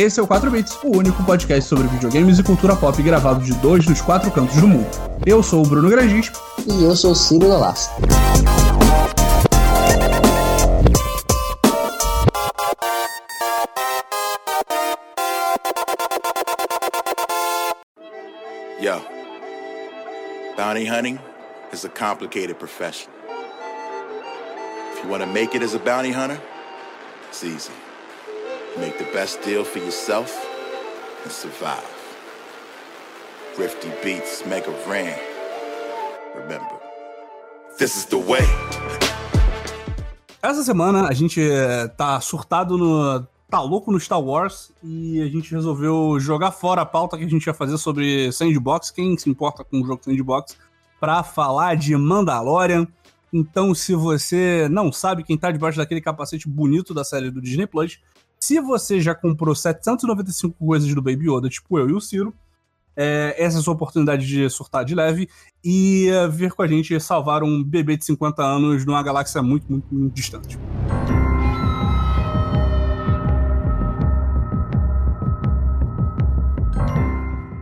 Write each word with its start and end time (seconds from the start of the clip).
Esse 0.00 0.18
é 0.18 0.22
o 0.22 0.26
4 0.26 0.50
Bits, 0.50 0.78
o 0.82 0.96
único 0.96 1.22
podcast 1.24 1.68
sobre 1.68 1.86
videogames 1.86 2.38
e 2.38 2.42
cultura 2.42 2.74
pop 2.74 3.02
gravado 3.02 3.44
de 3.44 3.52
dois 3.56 3.84
dos 3.84 4.00
quatro 4.00 4.30
cantos 4.30 4.56
do 4.56 4.66
mundo. 4.66 4.88
Eu 5.26 5.42
sou 5.42 5.62
o 5.62 5.68
Bruno 5.68 5.90
Grangis. 5.90 6.32
E 6.66 6.84
eu 6.84 6.96
sou 6.96 7.12
o 7.12 7.14
Ciro 7.14 7.46
Lalasco. 7.46 8.00
Yo, 18.80 19.02
bounty 20.56 20.88
hunting 20.88 21.18
is 21.74 21.84
a 21.84 21.90
complicated 21.90 22.54
profession. 22.58 23.10
If 24.94 25.04
you 25.04 25.10
want 25.10 25.22
to 25.22 25.26
make 25.26 25.54
it 25.54 25.62
as 25.62 25.74
a 25.74 25.78
bounty 25.78 26.10
hunter, 26.10 26.40
it's 27.28 27.44
easy. 27.44 27.89
Make 28.78 28.98
the 28.98 29.12
best 29.12 29.42
deal 29.42 29.64
for 29.64 29.80
yourself 29.80 30.30
and 31.24 31.32
survive. 31.32 31.82
Rifty 33.58 33.90
beats 34.02 34.46
make 34.46 34.68
a 34.68 34.70
ran. 34.88 35.18
Remember, 36.36 36.78
this 37.78 37.96
is 37.96 38.04
the 38.04 38.16
way. 38.16 38.46
Essa 40.40 40.62
semana 40.62 41.08
a 41.08 41.12
gente 41.12 41.40
eh, 41.40 41.88
tá 41.88 42.20
surtado 42.20 42.78
no. 42.78 43.26
tá 43.50 43.60
louco 43.60 43.90
no 43.90 43.98
Star 43.98 44.20
Wars 44.20 44.70
e 44.84 45.20
a 45.20 45.26
gente 45.26 45.50
resolveu 45.50 46.20
jogar 46.20 46.52
fora 46.52 46.82
a 46.82 46.86
pauta 46.86 47.18
que 47.18 47.24
a 47.24 47.28
gente 47.28 47.44
ia 47.44 47.52
fazer 47.52 47.76
sobre 47.76 48.30
Sandbox, 48.30 48.92
quem 48.92 49.18
se 49.18 49.28
importa 49.28 49.64
com 49.64 49.82
o 49.82 49.86
jogo 49.86 50.04
Sandbox, 50.04 50.56
pra 51.00 51.24
falar 51.24 51.74
de 51.76 51.96
Mandalorian. 51.96 52.86
Então, 53.32 53.74
se 53.74 53.94
você 53.96 54.68
não 54.70 54.92
sabe 54.92 55.24
quem 55.24 55.36
tá 55.36 55.50
debaixo 55.50 55.78
daquele 55.78 56.00
capacete 56.00 56.48
bonito 56.48 56.94
da 56.94 57.02
série 57.02 57.30
do 57.30 57.40
Disney 57.40 57.66
Plus, 57.66 57.98
se 58.42 58.58
você 58.58 59.00
já 59.00 59.14
comprou 59.14 59.54
795 59.54 60.54
coisas 60.54 60.92
do 60.94 61.02
Baby 61.02 61.30
Yoda, 61.30 61.48
tipo 61.48 61.78
eu 61.78 61.90
e 61.90 61.92
o 61.92 62.00
Ciro, 62.00 62.34
é, 62.96 63.34
essa 63.38 63.58
é 63.58 63.60
a 63.60 63.62
sua 63.62 63.74
oportunidade 63.74 64.26
de 64.26 64.48
surtar 64.48 64.82
de 64.84 64.94
leve 64.94 65.28
e 65.62 66.08
vir 66.32 66.50
com 66.52 66.62
a 66.62 66.66
gente 66.66 66.98
salvar 67.00 67.42
um 67.42 67.62
bebê 67.62 67.98
de 67.98 68.04
50 68.06 68.42
anos 68.42 68.86
numa 68.86 69.02
galáxia 69.02 69.42
muito, 69.42 69.70
muito, 69.70 69.94
muito 69.94 70.14
distante. 70.14 70.58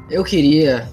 Eu 0.08 0.24
queria 0.24 0.88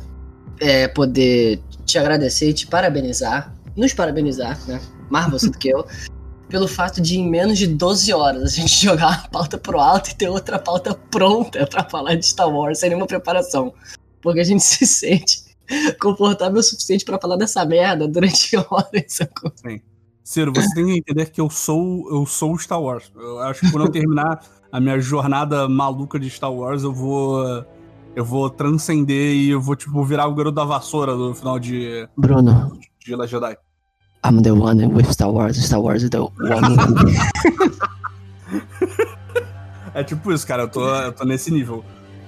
é, 0.60 0.88
poder 0.88 1.62
te 1.86 1.98
agradecer 2.00 2.50
e 2.50 2.54
te 2.54 2.68
parabenizar, 2.68 3.56
nos 3.78 3.94
parabenizar, 3.94 4.60
né? 4.68 4.82
Mais 5.10 5.30
você 5.30 5.50
do 5.50 5.58
que 5.58 5.70
eu, 5.70 5.86
pelo 6.48 6.68
fato 6.68 7.02
de 7.02 7.18
em 7.18 7.30
menos 7.30 7.58
de 7.58 7.68
12 7.68 8.14
horas 8.14 8.44
a 8.44 8.56
gente 8.56 8.76
jogar 8.84 9.26
a 9.26 9.28
pauta 9.28 9.58
pro 9.58 9.80
alto 9.80 10.10
e 10.10 10.16
ter 10.16 10.30
outra 10.30 10.60
pauta 10.60 10.94
pronta 10.94 11.66
para 11.68 11.84
falar 11.84 12.16
de 12.16 12.26
Star 12.26 12.50
Wars 12.50 12.80
sem 12.80 12.90
nenhuma 12.90 13.08
preparação. 13.08 13.74
Porque 14.22 14.40
a 14.40 14.44
gente 14.44 14.62
se 14.64 14.86
sente 14.86 15.44
confortável 16.00 16.60
o 16.60 16.64
suficiente 16.64 17.04
para 17.04 17.20
falar 17.20 17.38
dessa 17.38 17.66
merda 17.66 18.08
durante 18.08 18.56
horas. 18.70 19.04
Sacou? 19.08 19.52
Sim. 19.56 19.82
Ciro, 20.24 20.52
você 20.52 20.74
tem 20.74 20.86
que 20.88 20.98
entender 21.00 21.30
que 21.30 21.40
eu 21.40 21.50
sou 21.52 22.10
eu 22.12 22.26
sou 22.26 22.58
Star 22.58 22.82
Wars. 22.82 23.12
Eu 23.16 23.40
acho 23.40 23.62
que 23.62 23.72
quando 23.72 23.86
eu 23.86 23.92
terminar 23.92 24.44
a 24.72 24.80
minha 24.80 25.00
jornada 25.00 25.70
maluca 25.70 26.20
de 26.20 26.30
Star 26.32 26.52
Wars, 26.52 26.82
eu 26.82 26.92
vou 26.92 27.64
eu 28.16 28.26
vou 28.26 28.50
transcender 28.50 29.36
e 29.36 29.50
eu 29.50 29.62
vou 29.62 29.76
tipo 29.76 30.04
virar 30.04 30.28
o 30.28 30.34
garoto 30.34 30.56
da 30.56 30.64
vassoura 30.64 31.16
no 31.16 31.36
final 31.36 31.60
de 31.60 32.08
Bruno, 32.18 32.80
de 33.00 33.16
Last 33.16 33.32
Jedi. 33.32 33.56
I'm 34.28 34.42
the 34.42 34.52
one 34.52 34.86
with 34.94 35.12
Star 35.12 35.32
Wars. 35.32 35.58
Star 35.64 35.80
Wars 35.82 36.02
is 36.04 36.10
the 36.10 36.20
one. 36.20 36.32
É 39.94 40.04
tipo 40.04 40.30
isso, 40.34 40.46
cara. 40.46 40.64
Eu 40.64 40.68
tô, 40.68 40.86
eu 40.94 41.14
tô 41.14 41.24
nesse 41.24 41.50
nível. 41.52 41.84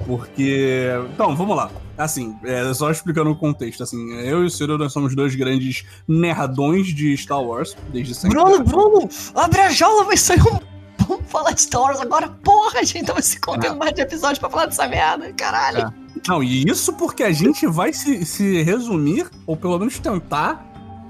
Porque. 0.05 0.87
Então, 1.13 1.35
vamos 1.35 1.55
lá. 1.57 1.69
Assim, 1.97 2.33
é, 2.45 2.73
só 2.73 2.89
explicando 2.89 3.29
o 3.29 3.35
contexto. 3.35 3.83
Assim, 3.83 4.13
eu 4.21 4.43
e 4.43 4.45
o 4.45 4.49
Ciro, 4.49 4.77
nós 4.77 4.93
somos 4.93 5.13
dois 5.15 5.35
grandes 5.35 5.83
nerdões 6.07 6.87
de 6.87 7.17
Star 7.17 7.41
Wars, 7.43 7.75
desde 7.91 8.15
sempre. 8.15 8.37
Bruno, 8.39 8.63
Bruno, 8.63 9.09
abre 9.35 9.59
a 9.61 9.69
jaula, 9.69 10.05
vai 10.05 10.15
sair 10.15 10.41
um. 10.41 10.59
Vamos 11.07 11.25
falar 11.29 11.51
de 11.51 11.61
Star 11.61 11.81
Wars 11.81 11.99
agora, 11.99 12.29
porra, 12.43 12.83
gente 12.85 13.05
tava 13.05 13.21
se 13.21 13.39
contendo 13.39 13.75
É. 13.75 13.77
mais 13.77 13.93
de 13.93 14.01
episódios 14.01 14.39
pra 14.39 14.49
falar 14.49 14.67
dessa 14.67 14.87
merda, 14.87 15.33
caralho. 15.33 15.79
É. 15.79 15.89
Não, 16.27 16.41
e 16.43 16.63
isso 16.69 16.93
porque 16.93 17.23
a 17.23 17.31
gente 17.31 17.65
vai 17.67 17.91
se, 17.91 18.25
se 18.25 18.61
resumir, 18.63 19.27
ou 19.45 19.55
pelo 19.57 19.77
menos 19.79 19.99
tentar, 19.99 20.65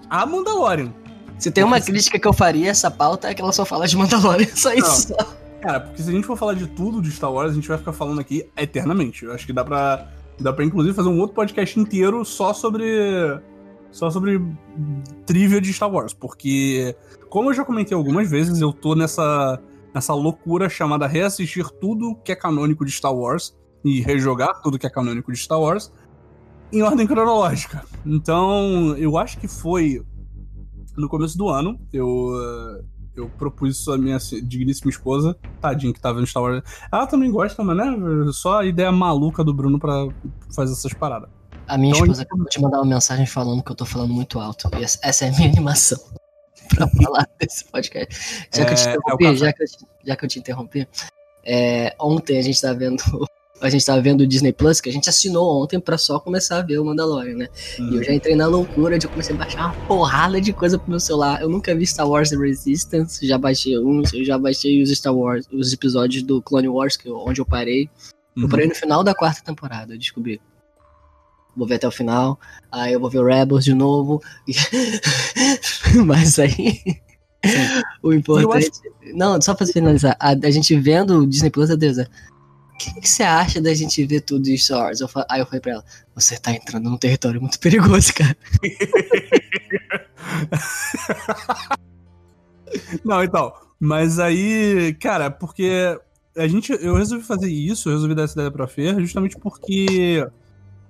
a 0.09 0.25
Mandalorian. 0.25 0.93
Se 1.37 1.51
tem 1.51 1.63
uma 1.63 1.79
crítica 1.79 2.17
que 2.17 2.27
eu 2.27 2.33
faria 2.33 2.67
a 2.67 2.71
essa 2.71 2.89
pauta 2.89 3.29
é 3.29 3.33
que 3.33 3.41
ela 3.41 3.51
só 3.51 3.63
fala 3.63 3.87
de 3.87 3.95
Mandalorian, 3.95 4.47
só 4.55 4.73
isso. 4.73 5.13
Cara, 5.61 5.79
porque 5.79 6.01
se 6.01 6.09
a 6.09 6.11
gente 6.11 6.25
for 6.25 6.37
falar 6.37 6.53
de 6.53 6.67
tudo 6.67 7.01
de 7.01 7.11
Star 7.11 7.31
Wars, 7.31 7.51
a 7.51 7.55
gente 7.55 7.67
vai 7.67 7.77
ficar 7.77 7.93
falando 7.93 8.19
aqui 8.19 8.49
eternamente. 8.55 9.25
Eu 9.25 9.33
acho 9.33 9.45
que 9.45 9.53
dá 9.53 9.63
pra. 9.63 10.07
Dá 10.39 10.53
pra, 10.53 10.63
inclusive, 10.63 10.95
fazer 10.95 11.09
um 11.09 11.19
outro 11.19 11.35
podcast 11.35 11.79
inteiro 11.79 12.23
só 12.23 12.53
sobre. 12.53 12.85
Só 13.91 14.09
sobre 14.11 14.41
trivia 15.25 15.59
de 15.59 15.73
Star 15.73 15.91
Wars. 15.91 16.13
Porque, 16.13 16.95
como 17.29 17.49
eu 17.49 17.53
já 17.53 17.65
comentei 17.65 17.95
algumas 17.95 18.29
vezes, 18.29 18.61
eu 18.61 18.71
tô 18.71 18.95
nessa, 18.95 19.59
nessa 19.93 20.13
loucura 20.13 20.69
chamada 20.69 21.07
reassistir 21.07 21.67
tudo 21.81 22.15
que 22.23 22.31
é 22.31 22.35
canônico 22.35 22.85
de 22.85 22.91
Star 22.91 23.13
Wars 23.13 23.55
e 23.83 24.01
rejogar 24.01 24.61
tudo 24.61 24.77
que 24.77 24.85
é 24.85 24.89
canônico 24.89 25.31
de 25.31 25.39
Star 25.39 25.59
Wars 25.59 25.91
em 26.71 26.81
ordem 26.81 27.07
cronológica. 27.07 27.83
Então, 28.05 28.95
eu 28.97 29.17
acho 29.17 29.37
que 29.39 29.47
foi 29.47 30.01
no 30.97 31.07
começo 31.09 31.37
do 31.37 31.47
ano. 31.49 31.79
Eu. 31.93 32.29
eu 33.15 33.29
propus 33.37 33.77
isso 33.79 33.91
à 33.91 33.97
minha 33.97 34.17
digníssima 34.43 34.89
esposa, 34.91 35.35
tadinha 35.59 35.91
que 35.93 35.99
tá 35.99 36.11
vendo 36.13 36.27
Star 36.27 36.43
Wars. 36.43 36.63
Ela 36.91 37.07
também 37.07 37.31
gosta, 37.31 37.63
mas 37.63 37.75
né? 37.77 37.85
Só 38.31 38.59
a 38.59 38.65
ideia 38.65 38.91
maluca 38.91 39.43
do 39.43 39.53
Bruno 39.53 39.79
pra 39.79 40.07
fazer 40.55 40.73
essas 40.73 40.93
paradas. 40.93 41.29
A 41.67 41.77
minha 41.77 41.91
Então, 41.93 42.03
esposa 42.05 42.21
acabou 42.21 42.45
de 42.47 42.61
mandar 42.61 42.77
uma 42.77 42.85
mensagem 42.85 43.25
falando 43.25 43.61
que 43.63 43.71
eu 43.71 43.75
tô 43.75 43.85
falando 43.85 44.13
muito 44.13 44.39
alto. 44.39 44.69
E 44.79 44.83
essa 44.83 45.25
é 45.25 45.29
a 45.29 45.31
minha 45.31 45.49
animação 45.49 45.97
pra 46.75 46.87
falar 46.87 47.27
desse 47.39 47.65
podcast. 47.65 48.47
Já 48.53 48.65
que 48.65 48.71
eu 48.71 48.75
te 48.75 48.87
É, 48.87 48.93
é 48.93 48.95
o 48.95 48.99
interrompi, 48.99 49.23
café. 49.25 49.35
já, 49.35 49.53
que 49.53 49.63
eu, 49.63 49.67
te- 49.67 49.85
já 50.05 50.15
que 50.15 50.25
eu 50.25 50.29
te 50.29 50.39
interrompi, 50.39 50.87
é, 51.43 51.95
ontem 51.99 52.37
a 52.37 52.41
gente 52.41 52.61
tá 52.61 52.71
vendo. 52.73 53.01
A 53.59 53.69
gente 53.71 53.83
tava 53.85 53.99
vendo 54.01 54.21
o 54.21 54.27
Disney 54.27 54.53
Plus, 54.53 54.79
que 54.79 54.87
a 54.87 54.91
gente 54.93 55.09
assinou 55.09 55.63
ontem 55.63 55.79
pra 55.79 55.97
só 55.97 56.19
começar 56.19 56.59
a 56.59 56.61
ver 56.61 56.77
o 56.77 56.85
Mandalorian, 56.85 57.35
né? 57.37 57.47
E 57.79 57.95
eu 57.95 58.03
já 58.03 58.13
entrei 58.13 58.35
na 58.35 58.45
loucura 58.45 58.99
de 58.99 59.05
eu 59.07 59.09
comecei 59.09 59.35
a 59.35 59.37
baixar 59.39 59.65
uma 59.65 59.87
porrada 59.87 60.39
de 60.39 60.53
coisa 60.53 60.77
pro 60.77 60.89
meu 60.91 60.99
celular. 60.99 61.41
Eu 61.41 61.49
nunca 61.49 61.75
vi 61.75 61.85
Star 61.87 62.07
Wars 62.07 62.29
The 62.29 62.35
Resistance, 62.37 63.25
já 63.27 63.35
baixei 63.37 63.77
uns, 63.79 64.13
eu 64.13 64.23
já 64.23 64.37
baixei 64.37 64.81
os 64.83 64.91
Star 64.91 65.15
Wars, 65.15 65.47
os 65.51 65.73
episódios 65.73 66.21
do 66.21 66.39
Clone 66.41 66.67
Wars, 66.69 66.95
que 66.95 67.09
eu- 67.09 67.17
onde 67.17 67.41
eu 67.41 67.45
parei. 67.45 67.89
Eu 68.35 68.43
Uhum. 68.43 68.49
parei 68.49 68.67
no 68.67 68.75
final 68.75 69.03
da 69.03 69.15
quarta 69.15 69.41
temporada, 69.43 69.93
eu 69.95 69.97
descobri. 69.97 70.39
Vou 71.55 71.65
ver 71.67 71.75
até 71.75 71.87
o 71.87 71.91
final. 71.91 72.39
Aí 72.71 72.93
eu 72.93 72.99
vou 72.99 73.09
ver 73.09 73.17
o 73.17 73.25
Rebels 73.25 73.65
de 73.65 73.73
novo. 73.73 74.21
Mas 76.05 76.37
aí. 76.37 76.79
o 78.03 78.13
importante. 78.13 78.69
Não, 79.13 79.41
só 79.41 79.53
pra 79.55 79.65
finalizar. 79.65 80.15
A, 80.19 80.29
a 80.31 80.51
gente 80.51 80.75
vendo 80.79 81.19
o 81.21 81.27
Disney 81.27 81.49
Plus, 81.49 81.71
a 81.71 81.75
Deus, 81.75 81.97
o 81.97 82.05
que, 82.77 83.01
que 83.01 83.09
você 83.09 83.23
acha 83.23 83.61
da 83.61 83.73
gente 83.73 84.05
ver 84.05 84.21
tudo 84.21 84.43
de 84.43 84.57
Star? 84.57 84.91
Eu 84.99 85.07
aí 85.29 85.39
eu 85.39 85.45
falei 85.45 85.61
pra 85.61 85.71
ela: 85.73 85.85
Você 86.15 86.37
tá 86.37 86.51
entrando 86.51 86.89
num 86.89 86.97
território 86.97 87.41
muito 87.41 87.59
perigoso, 87.59 88.13
cara. 88.13 88.37
Não, 93.03 93.23
então. 93.23 93.53
Mas 93.79 94.19
aí, 94.19 94.95
cara, 94.99 95.29
porque 95.29 95.99
a 96.35 96.47
gente. 96.47 96.71
Eu 96.81 96.95
resolvi 96.95 97.23
fazer 97.23 97.49
isso, 97.49 97.89
eu 97.89 97.93
resolvi 97.93 98.15
dar 98.15 98.23
essa 98.23 98.33
ideia 98.33 98.51
pra 98.51 98.67
Fer, 98.67 98.99
justamente 98.99 99.37
porque 99.37 100.27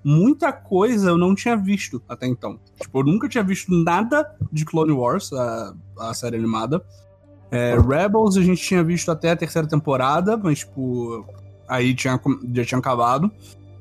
muita 0.03 0.53
coisa 0.53 1.09
eu 1.09 1.17
não 1.17 1.35
tinha 1.35 1.55
visto 1.55 2.01
até 2.07 2.27
então. 2.27 2.59
Tipo, 2.79 2.99
eu 2.99 3.03
nunca 3.03 3.27
tinha 3.27 3.43
visto 3.43 3.71
nada 3.71 4.35
de 4.51 4.65
Clone 4.65 4.91
Wars, 4.91 5.31
a, 5.33 5.73
a 5.99 6.13
série 6.13 6.37
animada. 6.37 6.83
É, 7.51 7.77
Rebels 7.77 8.38
a 8.38 8.41
gente 8.41 8.62
tinha 8.62 8.83
visto 8.83 9.09
até 9.09 9.31
a 9.31 9.35
terceira 9.35 9.67
temporada, 9.67 10.38
mas, 10.38 10.59
tipo, 10.59 11.25
aí 11.67 11.93
tinha, 11.93 12.19
já 12.53 12.65
tinha 12.65 12.79
acabado. 12.79 13.31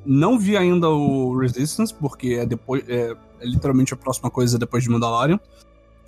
Não 0.05 0.39
vi 0.39 0.57
ainda 0.57 0.89
o 0.89 1.37
Resistance, 1.39 1.93
porque 1.93 2.35
é 2.41 2.47
depois. 2.47 2.85
É, 2.89 3.17
é 3.41 3.45
literalmente 3.45 3.93
a 3.93 3.97
próxima 3.97 4.31
coisa 4.31 4.59
depois 4.59 4.83
de 4.85 4.91
Mandalorian. 4.91 5.39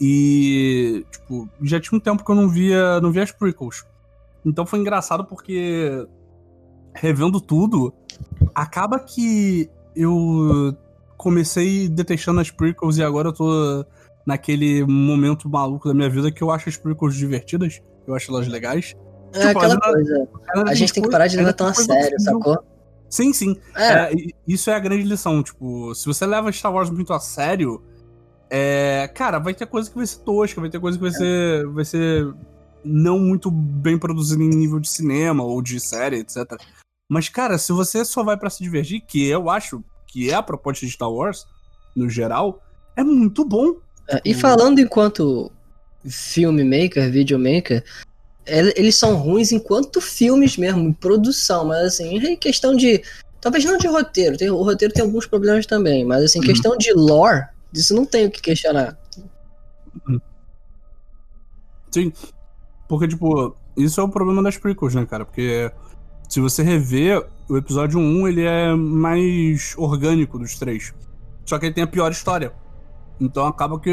E, 0.01 1.05
tipo, 1.11 1.49
já 1.63 1.81
tinha 1.81 1.97
um 1.97 2.01
tempo 2.01 2.25
que 2.25 2.31
eu 2.31 2.35
não 2.35 2.49
via, 2.49 3.01
não 3.01 3.11
via 3.11 3.25
as 3.25 3.33
prequels. 3.33 3.85
Então 4.45 4.65
foi 4.65 4.79
engraçado 4.79 5.25
porque, 5.25 6.07
revendo 6.95 7.41
tudo, 7.41 7.93
acaba 8.55 8.99
que 8.99 9.69
eu 9.97 10.77
comecei 11.17 11.89
detestando 11.89 12.41
as 12.41 12.51
prequels 12.51 12.97
e 12.97 13.03
agora 13.03 13.29
eu 13.29 13.33
tô 13.33 13.85
naquele 14.25 14.85
momento 14.85 15.49
maluco 15.49 15.89
da 15.89 15.95
minha 15.95 16.09
vida 16.09 16.31
que 16.31 16.43
eu 16.43 16.51
acho 16.51 16.69
as 16.69 16.77
prequels 16.77 17.17
divertidas. 17.17 17.83
Eu 18.07 18.15
acho 18.15 18.31
elas 18.31 18.47
legais. 18.47 18.95
É 19.33 19.49
Tipo, 19.49 19.59
aquela 19.59 19.81
coisa. 19.81 20.29
Ainda 20.55 20.71
A 20.71 20.75
gente 20.75 20.93
tem 20.93 21.03
que 21.03 21.11
parar 21.11 21.27
de 21.27 21.37
levar 21.37 21.53
tão 21.53 21.67
a 21.67 21.75
sério, 21.75 22.21
sacou? 22.21 22.59
Sim, 23.11 23.33
sim. 23.33 23.57
É, 23.75 23.93
É, 23.93 24.13
isso 24.47 24.71
é 24.71 24.75
a 24.75 24.79
grande 24.79 25.05
lição. 25.05 25.43
Tipo, 25.43 25.95
se 25.95 26.07
você 26.07 26.27
leva 26.27 26.53
Star 26.53 26.73
Wars 26.73 26.91
muito 26.91 27.13
a 27.13 27.21
sério, 27.21 27.83
é, 28.51 29.11
cara, 29.15 29.39
vai 29.39 29.55
ter 29.55 29.67
coisa 29.67 29.91
que 29.91 29.97
vai 29.97 30.07
ser 30.07 30.19
tosca, 30.21 30.61
vai 30.61 30.71
ter 30.71 30.81
coisa 30.81 30.99
que 30.99 31.03
vai 31.03 31.13
ser, 31.13 31.67
vai 31.69 31.85
ser 31.85 32.33
não 32.85 33.19
muito 33.19 33.51
bem 33.51 33.99
produzida 33.99 34.43
em 34.43 34.49
nível 34.49 34.79
de 34.79 34.89
cinema 34.89 35.43
ou 35.43 35.61
de 35.61 35.81
série, 35.81 36.19
etc. 36.19 36.57
Mas, 37.09 37.29
cara, 37.29 37.59
se 37.59 37.73
você 37.73 38.05
só 38.05 38.23
vai 38.23 38.37
para 38.37 38.51
se 38.51 38.63
divertir, 38.63 39.01
que 39.01 39.27
eu 39.27 39.49
acho 39.49 39.83
que 40.07 40.31
é 40.31 40.35
a 40.35 40.43
proposta 40.43 40.85
de 40.85 40.93
Star 40.93 41.11
Wars, 41.11 41.47
no 41.97 42.09
geral, 42.09 42.63
é 42.97 43.03
muito 43.03 43.45
bom. 43.45 43.77
É, 44.09 44.21
e 44.25 44.35
falando 44.35 44.79
enquanto 44.79 45.51
filmmaker, 46.09 47.11
videomaker, 47.11 47.85
eles 48.49 48.97
são 48.97 49.15
ruins 49.17 49.53
enquanto 49.53 50.01
filmes 50.01 50.57
mesmo, 50.57 50.81
em 50.81 50.93
produção, 50.93 51.67
mas 51.67 51.87
assim, 51.87 52.17
em 52.17 52.37
questão 52.37 52.75
de. 52.75 53.03
Talvez 53.41 53.65
não 53.65 53.79
de 53.79 53.87
roteiro, 53.87 54.37
tem, 54.37 54.51
o 54.51 54.63
roteiro 54.63 54.93
tem 54.93 55.05
alguns 55.05 55.27
problemas 55.27 55.65
também, 55.65 56.05
mas 56.05 56.25
assim, 56.25 56.41
uhum. 56.41 56.47
questão 56.47 56.77
de 56.77 56.93
lore, 56.93 57.47
isso 57.73 57.95
não 57.95 58.05
tem 58.05 58.27
o 58.27 58.31
que 58.31 58.41
questionar. 58.41 58.99
Uhum. 60.09 60.21
Sim. 61.91 62.13
Porque, 62.89 63.07
tipo, 63.07 63.55
isso 63.77 64.01
é 64.01 64.05
o 64.05 64.09
problema 64.09 64.43
das 64.43 64.57
prequels, 64.57 64.95
né, 64.95 65.07
cara? 65.07 65.25
Porque 65.25 65.71
se 66.29 66.41
você 66.41 66.63
rever, 66.63 67.25
o 67.49 67.57
episódio 67.57 67.99
1 67.99 68.29
ele 68.29 68.45
é 68.45 68.75
mais 68.75 69.75
orgânico 69.77 70.39
dos 70.39 70.59
três. 70.59 70.93
Só 71.47 71.59
que 71.59 71.67
ele 71.67 71.75
tem 71.75 71.85
a 71.85 71.89
pior 71.89 72.11
história. 72.11 72.53
Então 73.21 73.47
acaba 73.47 73.79
que. 73.81 73.91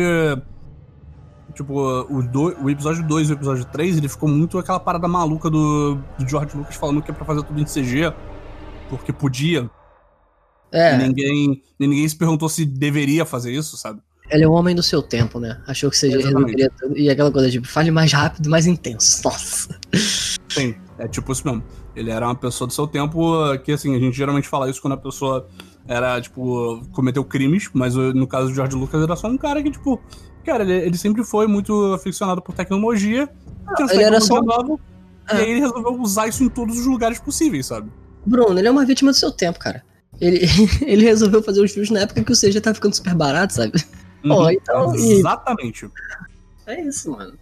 Tipo, 1.55 2.05
o, 2.09 2.21
do, 2.21 2.63
o 2.63 2.69
episódio 2.69 3.07
2 3.07 3.29
e 3.29 3.31
o 3.31 3.35
episódio 3.35 3.65
3, 3.65 3.97
ele 3.97 4.09
ficou 4.09 4.27
muito 4.27 4.59
aquela 4.59 4.79
parada 4.79 5.07
maluca 5.07 5.49
do, 5.49 5.95
do 6.19 6.27
George 6.27 6.55
Lucas 6.55 6.75
falando 6.75 7.01
que 7.01 7.09
é 7.09 7.13
pra 7.13 7.23
fazer 7.23 7.43
tudo 7.43 7.61
em 7.61 7.63
CG. 7.63 8.13
Porque 8.89 9.13
podia. 9.13 9.69
É. 10.71 10.95
E 10.95 10.97
ninguém, 10.97 11.63
e 11.79 11.87
ninguém 11.87 12.07
se 12.07 12.15
perguntou 12.15 12.49
se 12.49 12.65
deveria 12.65 13.25
fazer 13.25 13.53
isso, 13.53 13.77
sabe? 13.77 14.01
Ele 14.29 14.43
é 14.43 14.47
o 14.47 14.51
homem 14.51 14.75
do 14.75 14.83
seu 14.83 15.01
tempo, 15.01 15.39
né? 15.39 15.61
Achou 15.65 15.89
que 15.89 15.97
seja 15.97 16.17
resolveria 16.17 16.69
tudo. 16.77 16.97
E 16.97 17.09
aquela 17.09 17.31
coisa, 17.31 17.49
tipo, 17.49 17.67
fale 17.67 17.89
mais 17.89 18.11
rápido, 18.11 18.49
mais 18.49 18.65
intenso. 18.65 19.21
Nossa. 19.23 19.79
Sim, 20.49 20.75
é 20.97 21.07
tipo 21.07 21.31
isso 21.31 21.47
mesmo. 21.47 21.63
Ele 21.95 22.11
era 22.11 22.27
uma 22.27 22.35
pessoa 22.35 22.67
do 22.67 22.73
seu 22.73 22.85
tempo 22.85 23.57
que, 23.59 23.71
assim, 23.71 23.95
a 23.95 23.99
gente 23.99 24.17
geralmente 24.17 24.47
fala 24.47 24.69
isso 24.69 24.81
quando 24.81 24.93
a 24.93 24.97
pessoa 24.97 25.47
era, 25.87 26.19
tipo, 26.19 26.81
cometeu 26.91 27.23
crimes, 27.23 27.69
mas 27.73 27.95
no 27.95 28.27
caso 28.27 28.49
do 28.49 28.55
George 28.55 28.75
Lucas 28.75 29.01
era 29.01 29.15
só 29.15 29.27
um 29.27 29.37
cara 29.37 29.63
que, 29.63 29.71
tipo, 29.71 30.01
cara, 30.45 30.63
ele, 30.63 30.73
ele 30.73 30.97
sempre 30.97 31.23
foi 31.23 31.47
muito 31.47 31.93
aficionado 31.93 32.41
por 32.41 32.53
tecnologia, 32.53 33.29
tinha 33.75 33.93
ele 33.93 34.03
era 34.03 34.21
só... 34.21 34.41
nova, 34.41 34.79
e 35.33 35.35
aí 35.35 35.51
ele 35.51 35.59
resolveu 35.59 35.99
usar 35.99 36.27
isso 36.27 36.43
em 36.43 36.49
todos 36.49 36.79
os 36.79 36.85
lugares 36.85 37.19
possíveis, 37.19 37.65
sabe? 37.65 37.89
Bruno, 38.25 38.57
ele 38.57 38.67
é 38.67 38.71
uma 38.71 38.85
vítima 38.85 39.11
do 39.11 39.17
seu 39.17 39.31
tempo, 39.31 39.59
cara. 39.59 39.83
Ele, 40.21 40.39
ele 40.85 41.03
resolveu 41.03 41.43
fazer 41.43 41.61
os 41.61 41.71
filmes 41.71 41.89
na 41.89 42.01
época 42.01 42.23
que 42.23 42.31
o 42.31 42.35
CG 42.35 42.61
tava 42.61 42.75
ficando 42.75 42.95
super 42.95 43.15
barato, 43.15 43.53
sabe? 43.53 43.83
Uhum, 44.23 44.49
então, 44.51 44.95
exatamente. 44.95 45.89
É 46.65 46.81
isso, 46.81 47.11
mano. 47.11 47.33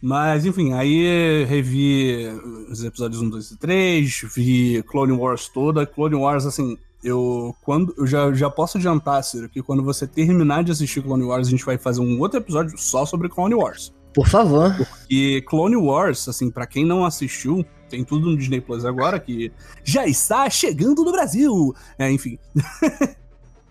Mas, 0.00 0.46
enfim, 0.46 0.72
aí 0.72 1.44
revi 1.44 2.28
os 2.70 2.84
episódios 2.84 3.20
1, 3.20 3.30
2 3.30 3.50
e 3.50 3.56
3, 3.58 4.20
vi 4.34 4.82
Clone 4.84 5.12
Wars 5.12 5.48
toda. 5.48 5.84
Clone 5.84 6.14
Wars, 6.14 6.46
assim, 6.46 6.78
eu 7.02 7.54
quando 7.62 7.94
eu 7.96 8.06
já, 8.06 8.32
já 8.32 8.50
posso 8.50 8.78
adiantar, 8.78 9.22
Ciro, 9.22 9.48
que 9.48 9.62
quando 9.62 9.82
você 9.82 10.06
terminar 10.06 10.64
de 10.64 10.72
assistir 10.72 11.02
Clone 11.02 11.24
Wars, 11.24 11.46
a 11.46 11.50
gente 11.50 11.64
vai 11.64 11.78
fazer 11.78 12.00
um 12.00 12.18
outro 12.20 12.38
episódio 12.38 12.76
só 12.78 13.06
sobre 13.06 13.28
Clone 13.28 13.54
Wars. 13.54 13.92
Por 14.14 14.26
favor. 14.26 14.74
Porque 14.76 15.42
Clone 15.42 15.76
Wars, 15.76 16.28
assim, 16.28 16.50
para 16.50 16.66
quem 16.66 16.84
não 16.84 17.04
assistiu, 17.04 17.64
tem 17.88 18.04
tudo 18.04 18.30
no 18.30 18.36
Disney 18.36 18.60
Plus 18.60 18.84
agora, 18.84 19.18
que 19.20 19.52
já 19.84 20.06
está 20.06 20.48
chegando 20.50 21.04
no 21.04 21.12
Brasil. 21.12 21.74
É, 21.98 22.10
enfim. 22.10 22.38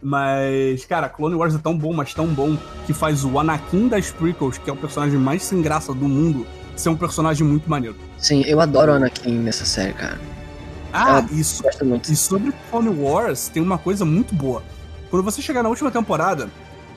Mas, 0.02 0.86
cara, 0.86 1.10
Clone 1.10 1.36
Wars 1.36 1.56
é 1.56 1.58
tão 1.58 1.76
bom, 1.78 1.92
mas 1.92 2.14
tão 2.14 2.28
bom, 2.28 2.56
que 2.86 2.94
faz 2.94 3.26
o 3.26 3.40
Anakin 3.40 3.88
das 3.88 4.12
prequels, 4.12 4.58
que 4.58 4.70
é 4.70 4.74
o 4.74 4.78
personagem 4.78 5.18
mais 5.18 5.42
sem 5.42 5.60
graça 5.60 5.92
do 5.92 6.08
mundo, 6.08 6.46
ser 6.76 6.90
um 6.90 6.96
personagem 6.96 7.46
muito 7.46 7.68
maneiro. 7.68 7.96
Sim, 8.18 8.44
eu 8.44 8.62
adoro 8.62 8.92
o 8.92 8.96
Anakin 8.96 9.40
nessa 9.40 9.66
série, 9.66 9.94
cara. 9.94 10.20
Ah, 10.94 11.26
isso. 11.32 11.64
E 12.10 12.16
sobre 12.16 12.54
Clone 12.70 12.90
Wars, 12.90 13.50
tem 13.50 13.62
uma 13.62 13.78
coisa 13.78 14.06
muito 14.06 14.34
boa. 14.34 14.64
Quando 15.10 15.24
você 15.24 15.42
chegar 15.42 15.64
na 15.64 15.70
última 15.70 15.92
temporada, 15.92 16.50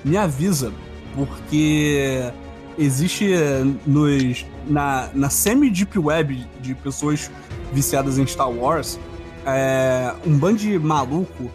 me 0.04 0.16
avisa, 0.16 0.72
porque 1.14 2.32
existe 2.78 3.34
nos, 3.86 4.46
na, 4.66 5.10
na 5.14 5.30
semi-deep 5.30 5.98
web 5.98 6.46
de 6.60 6.74
pessoas 6.74 7.30
viciadas 7.72 8.18
em 8.18 8.26
Star 8.26 8.50
Wars 8.50 8.98
é, 9.46 10.12
um 10.26 10.36
band 10.36 10.58
maluco 10.80 11.50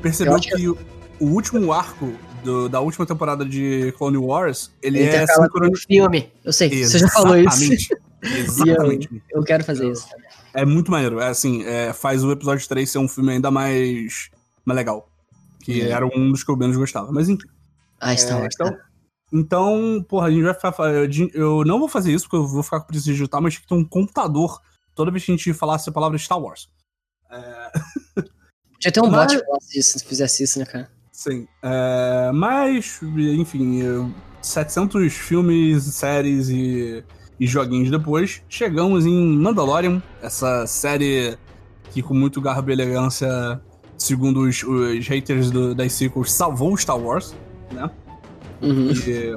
percebeu 0.00 0.38
que, 0.38 0.50
que, 0.50 0.68
o 0.68 0.76
último 1.20 1.72
arco 1.72 2.12
do, 2.42 2.68
da 2.68 2.80
última 2.80 3.06
temporada 3.06 3.44
de 3.44 3.94
Clone 3.96 4.16
Wars, 4.16 4.72
ele, 4.82 4.98
ele 4.98 5.08
é 5.08 5.26
sincronizado. 5.26 5.86
filme. 5.86 6.32
Eu 6.44 6.52
sei, 6.52 6.68
Exatamente. 6.68 6.90
você 6.90 6.98
já 6.98 7.08
falou 7.08 7.36
isso. 7.36 7.92
Exatamente. 8.22 9.08
eu, 9.30 9.38
eu, 9.38 9.44
quero 9.44 9.64
fazer 9.64 9.90
isso. 9.90 10.06
É 10.54 10.64
muito 10.64 10.90
maneiro. 10.90 11.20
É 11.20 11.28
assim, 11.28 11.64
é, 11.64 11.92
faz 11.92 12.22
o 12.24 12.30
episódio 12.30 12.66
3 12.68 12.90
ser 12.90 12.98
um 12.98 13.08
filme 13.08 13.32
ainda 13.32 13.50
mais, 13.50 14.30
mais 14.64 14.76
legal. 14.76 15.08
Que 15.62 15.82
é. 15.82 15.90
era 15.90 16.06
um 16.06 16.30
dos 16.30 16.44
que 16.44 16.50
eu 16.50 16.56
menos 16.56 16.76
gostava. 16.76 17.10
Mas 17.12 17.28
enfim. 17.28 17.48
Ah, 18.00 18.16
Star 18.16 18.40
Wars. 18.40 18.54
É, 18.60 18.64
então, 18.64 18.78
então, 19.32 20.06
porra, 20.08 20.26
a 20.26 20.30
gente 20.30 20.42
vai 20.42 20.54
ficar. 20.54 20.74
Eu 21.32 21.64
não 21.64 21.78
vou 21.78 21.88
fazer 21.88 22.12
isso 22.12 22.24
porque 22.24 22.36
eu 22.36 22.46
vou 22.46 22.62
ficar 22.62 22.80
com 22.80 22.86
preguiça 22.86 23.10
digital, 23.10 23.40
mas 23.40 23.54
tinha 23.54 23.62
que 23.62 23.68
ter 23.68 23.74
um 23.74 23.84
computador 23.84 24.60
toda 24.94 25.10
vez 25.10 25.24
que 25.24 25.32
a 25.32 25.36
gente 25.36 25.54
falasse 25.54 25.88
a 25.88 25.92
palavra 25.92 26.18
Star 26.18 26.38
Wars. 26.38 26.68
É... 27.30 27.72
Podia 28.74 28.92
ter 28.92 29.00
um 29.00 29.10
mas... 29.10 29.32
bot 29.32 29.44
que 29.70 29.78
isso, 29.78 29.98
se 29.98 30.04
fizesse 30.04 30.42
isso, 30.42 30.58
né, 30.58 30.66
cara? 30.66 30.90
Sim. 31.12 31.46
É, 31.62 32.32
mas, 32.32 33.00
enfim, 33.02 34.12
700 34.42 35.12
filmes, 35.12 35.84
séries 35.84 36.48
e, 36.48 37.04
e 37.42 37.46
joguinhos 37.48 37.90
depois, 37.90 38.40
chegamos 38.48 39.04
em 39.04 39.36
Mandalorian, 39.36 40.00
essa 40.22 40.64
série 40.64 41.36
que 41.90 42.00
com 42.00 42.14
muito 42.14 42.40
garbo 42.40 42.70
e 42.70 42.72
elegância, 42.72 43.60
segundo 43.98 44.42
os, 44.42 44.62
os 44.62 45.08
haters 45.08 45.50
do, 45.50 45.74
das 45.74 45.92
sequels, 45.92 46.30
salvou 46.30 46.76
Star 46.76 46.96
Wars, 46.96 47.34
né? 47.72 47.90
Uhum. 48.62 48.92
E, 48.92 49.36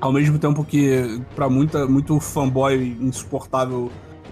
ao 0.00 0.12
mesmo 0.12 0.38
tempo 0.38 0.64
que, 0.64 1.20
pra 1.34 1.50
muita, 1.50 1.88
muito 1.88 2.20
fanboy 2.20 2.96
insuportável 3.00 3.90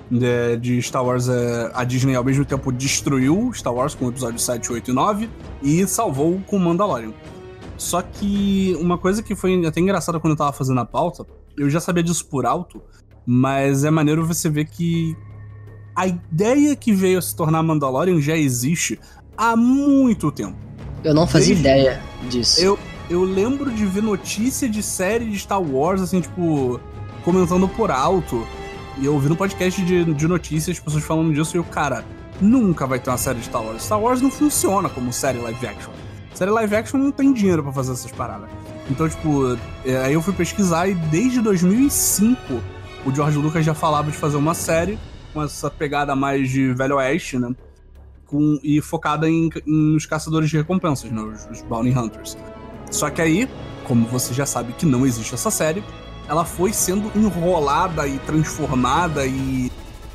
de, 0.08 0.56
de 0.58 0.80
Star 0.80 1.04
Wars, 1.04 1.28
é, 1.28 1.72
a 1.74 1.82
Disney 1.82 2.14
ao 2.14 2.22
mesmo 2.22 2.44
tempo 2.44 2.70
destruiu 2.70 3.50
Star 3.52 3.74
Wars 3.74 3.96
com 3.96 4.04
o 4.04 4.10
episódio 4.10 4.38
7, 4.38 4.72
8 4.72 4.92
e 4.92 4.94
9 4.94 5.30
e 5.60 5.84
salvou 5.88 6.40
com 6.46 6.56
Mandalorian. 6.56 7.12
Só 7.76 8.00
que 8.00 8.76
uma 8.78 8.96
coisa 8.96 9.24
que 9.24 9.34
foi 9.34 9.66
até 9.66 9.80
engraçada 9.80 10.20
quando 10.20 10.34
eu 10.34 10.36
tava 10.36 10.52
fazendo 10.52 10.78
a 10.78 10.84
pauta, 10.84 11.26
eu 11.60 11.68
já 11.68 11.78
sabia 11.78 12.02
disso 12.02 12.24
por 12.26 12.46
alto, 12.46 12.80
mas 13.26 13.84
é 13.84 13.90
maneiro 13.90 14.26
você 14.26 14.48
ver 14.48 14.64
que 14.64 15.14
a 15.94 16.06
ideia 16.06 16.74
que 16.74 16.92
veio 16.92 17.18
a 17.18 17.22
se 17.22 17.36
tornar 17.36 17.62
Mandalorian 17.62 18.20
já 18.20 18.34
existe 18.36 18.98
há 19.36 19.54
muito 19.54 20.32
tempo. 20.32 20.56
Eu 21.04 21.12
não 21.12 21.26
fazia 21.26 21.54
Desde... 21.54 21.60
ideia 21.60 22.00
disso. 22.30 22.60
Eu, 22.60 22.78
eu 23.10 23.22
lembro 23.24 23.70
de 23.70 23.84
ver 23.84 24.02
notícia 24.02 24.68
de 24.68 24.82
série 24.82 25.26
de 25.26 25.38
Star 25.38 25.60
Wars, 25.60 26.00
assim, 26.00 26.22
tipo, 26.22 26.80
comentando 27.24 27.68
por 27.68 27.90
alto. 27.90 28.46
E 28.98 29.04
eu 29.04 29.12
ouvi 29.12 29.28
no 29.28 29.36
podcast 29.36 29.82
de, 29.82 30.14
de 30.14 30.26
notícias, 30.26 30.80
pessoas 30.80 31.04
falando 31.04 31.32
disso, 31.32 31.56
e 31.56 31.58
eu, 31.58 31.64
cara, 31.64 32.04
nunca 32.40 32.86
vai 32.86 32.98
ter 32.98 33.10
uma 33.10 33.18
série 33.18 33.38
de 33.38 33.44
Star 33.44 33.62
Wars. 33.62 33.82
Star 33.82 34.00
Wars 34.00 34.22
não 34.22 34.30
funciona 34.30 34.88
como 34.88 35.12
série 35.12 35.38
live 35.38 35.66
action. 35.66 35.92
Série 36.32 36.50
live 36.50 36.74
action 36.74 36.98
não 36.98 37.12
tem 37.12 37.34
dinheiro 37.34 37.62
para 37.62 37.72
fazer 37.72 37.92
essas 37.92 38.10
paradas. 38.10 38.48
Então, 38.90 39.08
tipo, 39.08 39.56
é, 39.84 39.96
aí 39.98 40.14
eu 40.14 40.20
fui 40.20 40.34
pesquisar 40.34 40.88
e 40.88 40.94
desde 40.94 41.40
2005 41.40 42.60
o 43.06 43.14
George 43.14 43.38
Lucas 43.38 43.64
já 43.64 43.72
falava 43.72 44.10
de 44.10 44.16
fazer 44.16 44.36
uma 44.36 44.52
série 44.52 44.98
com 45.32 45.42
essa 45.42 45.70
pegada 45.70 46.14
mais 46.16 46.50
de 46.50 46.72
Velho 46.74 46.96
Oeste, 46.96 47.38
né? 47.38 47.54
Com, 48.26 48.58
e 48.62 48.80
focada 48.80 49.28
em, 49.28 49.48
em 49.66 49.92
nos 49.94 50.06
caçadores 50.06 50.50
de 50.50 50.56
recompensas, 50.56 51.10
né? 51.10 51.22
os, 51.22 51.46
os 51.46 51.62
Bounty 51.62 51.96
Hunters. 51.96 52.36
Só 52.90 53.08
que 53.08 53.22
aí, 53.22 53.48
como 53.84 54.06
você 54.06 54.34
já 54.34 54.44
sabe 54.44 54.72
que 54.72 54.84
não 54.84 55.06
existe 55.06 55.34
essa 55.34 55.50
série, 55.50 55.82
ela 56.28 56.44
foi 56.44 56.72
sendo 56.72 57.10
enrolada 57.16 58.06
e 58.06 58.18
transformada 58.20 59.26
e, 59.26 59.70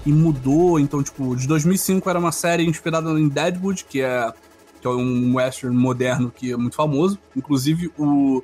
e 0.06 0.12
mudou. 0.12 0.80
Então, 0.80 1.02
tipo, 1.02 1.36
de 1.36 1.48
2005 1.48 2.10
era 2.10 2.20
uma 2.20 2.32
série 2.32 2.66
inspirada 2.66 3.10
em 3.12 3.28
Deadwood, 3.28 3.86
que 3.86 4.02
é, 4.02 4.34
que 4.82 4.88
é 4.88 4.90
um 4.90 5.36
western 5.36 5.76
moderno 5.76 6.30
que 6.30 6.52
é 6.52 6.58
muito 6.58 6.76
famoso. 6.76 7.18
Inclusive, 7.36 7.92
o, 7.98 8.44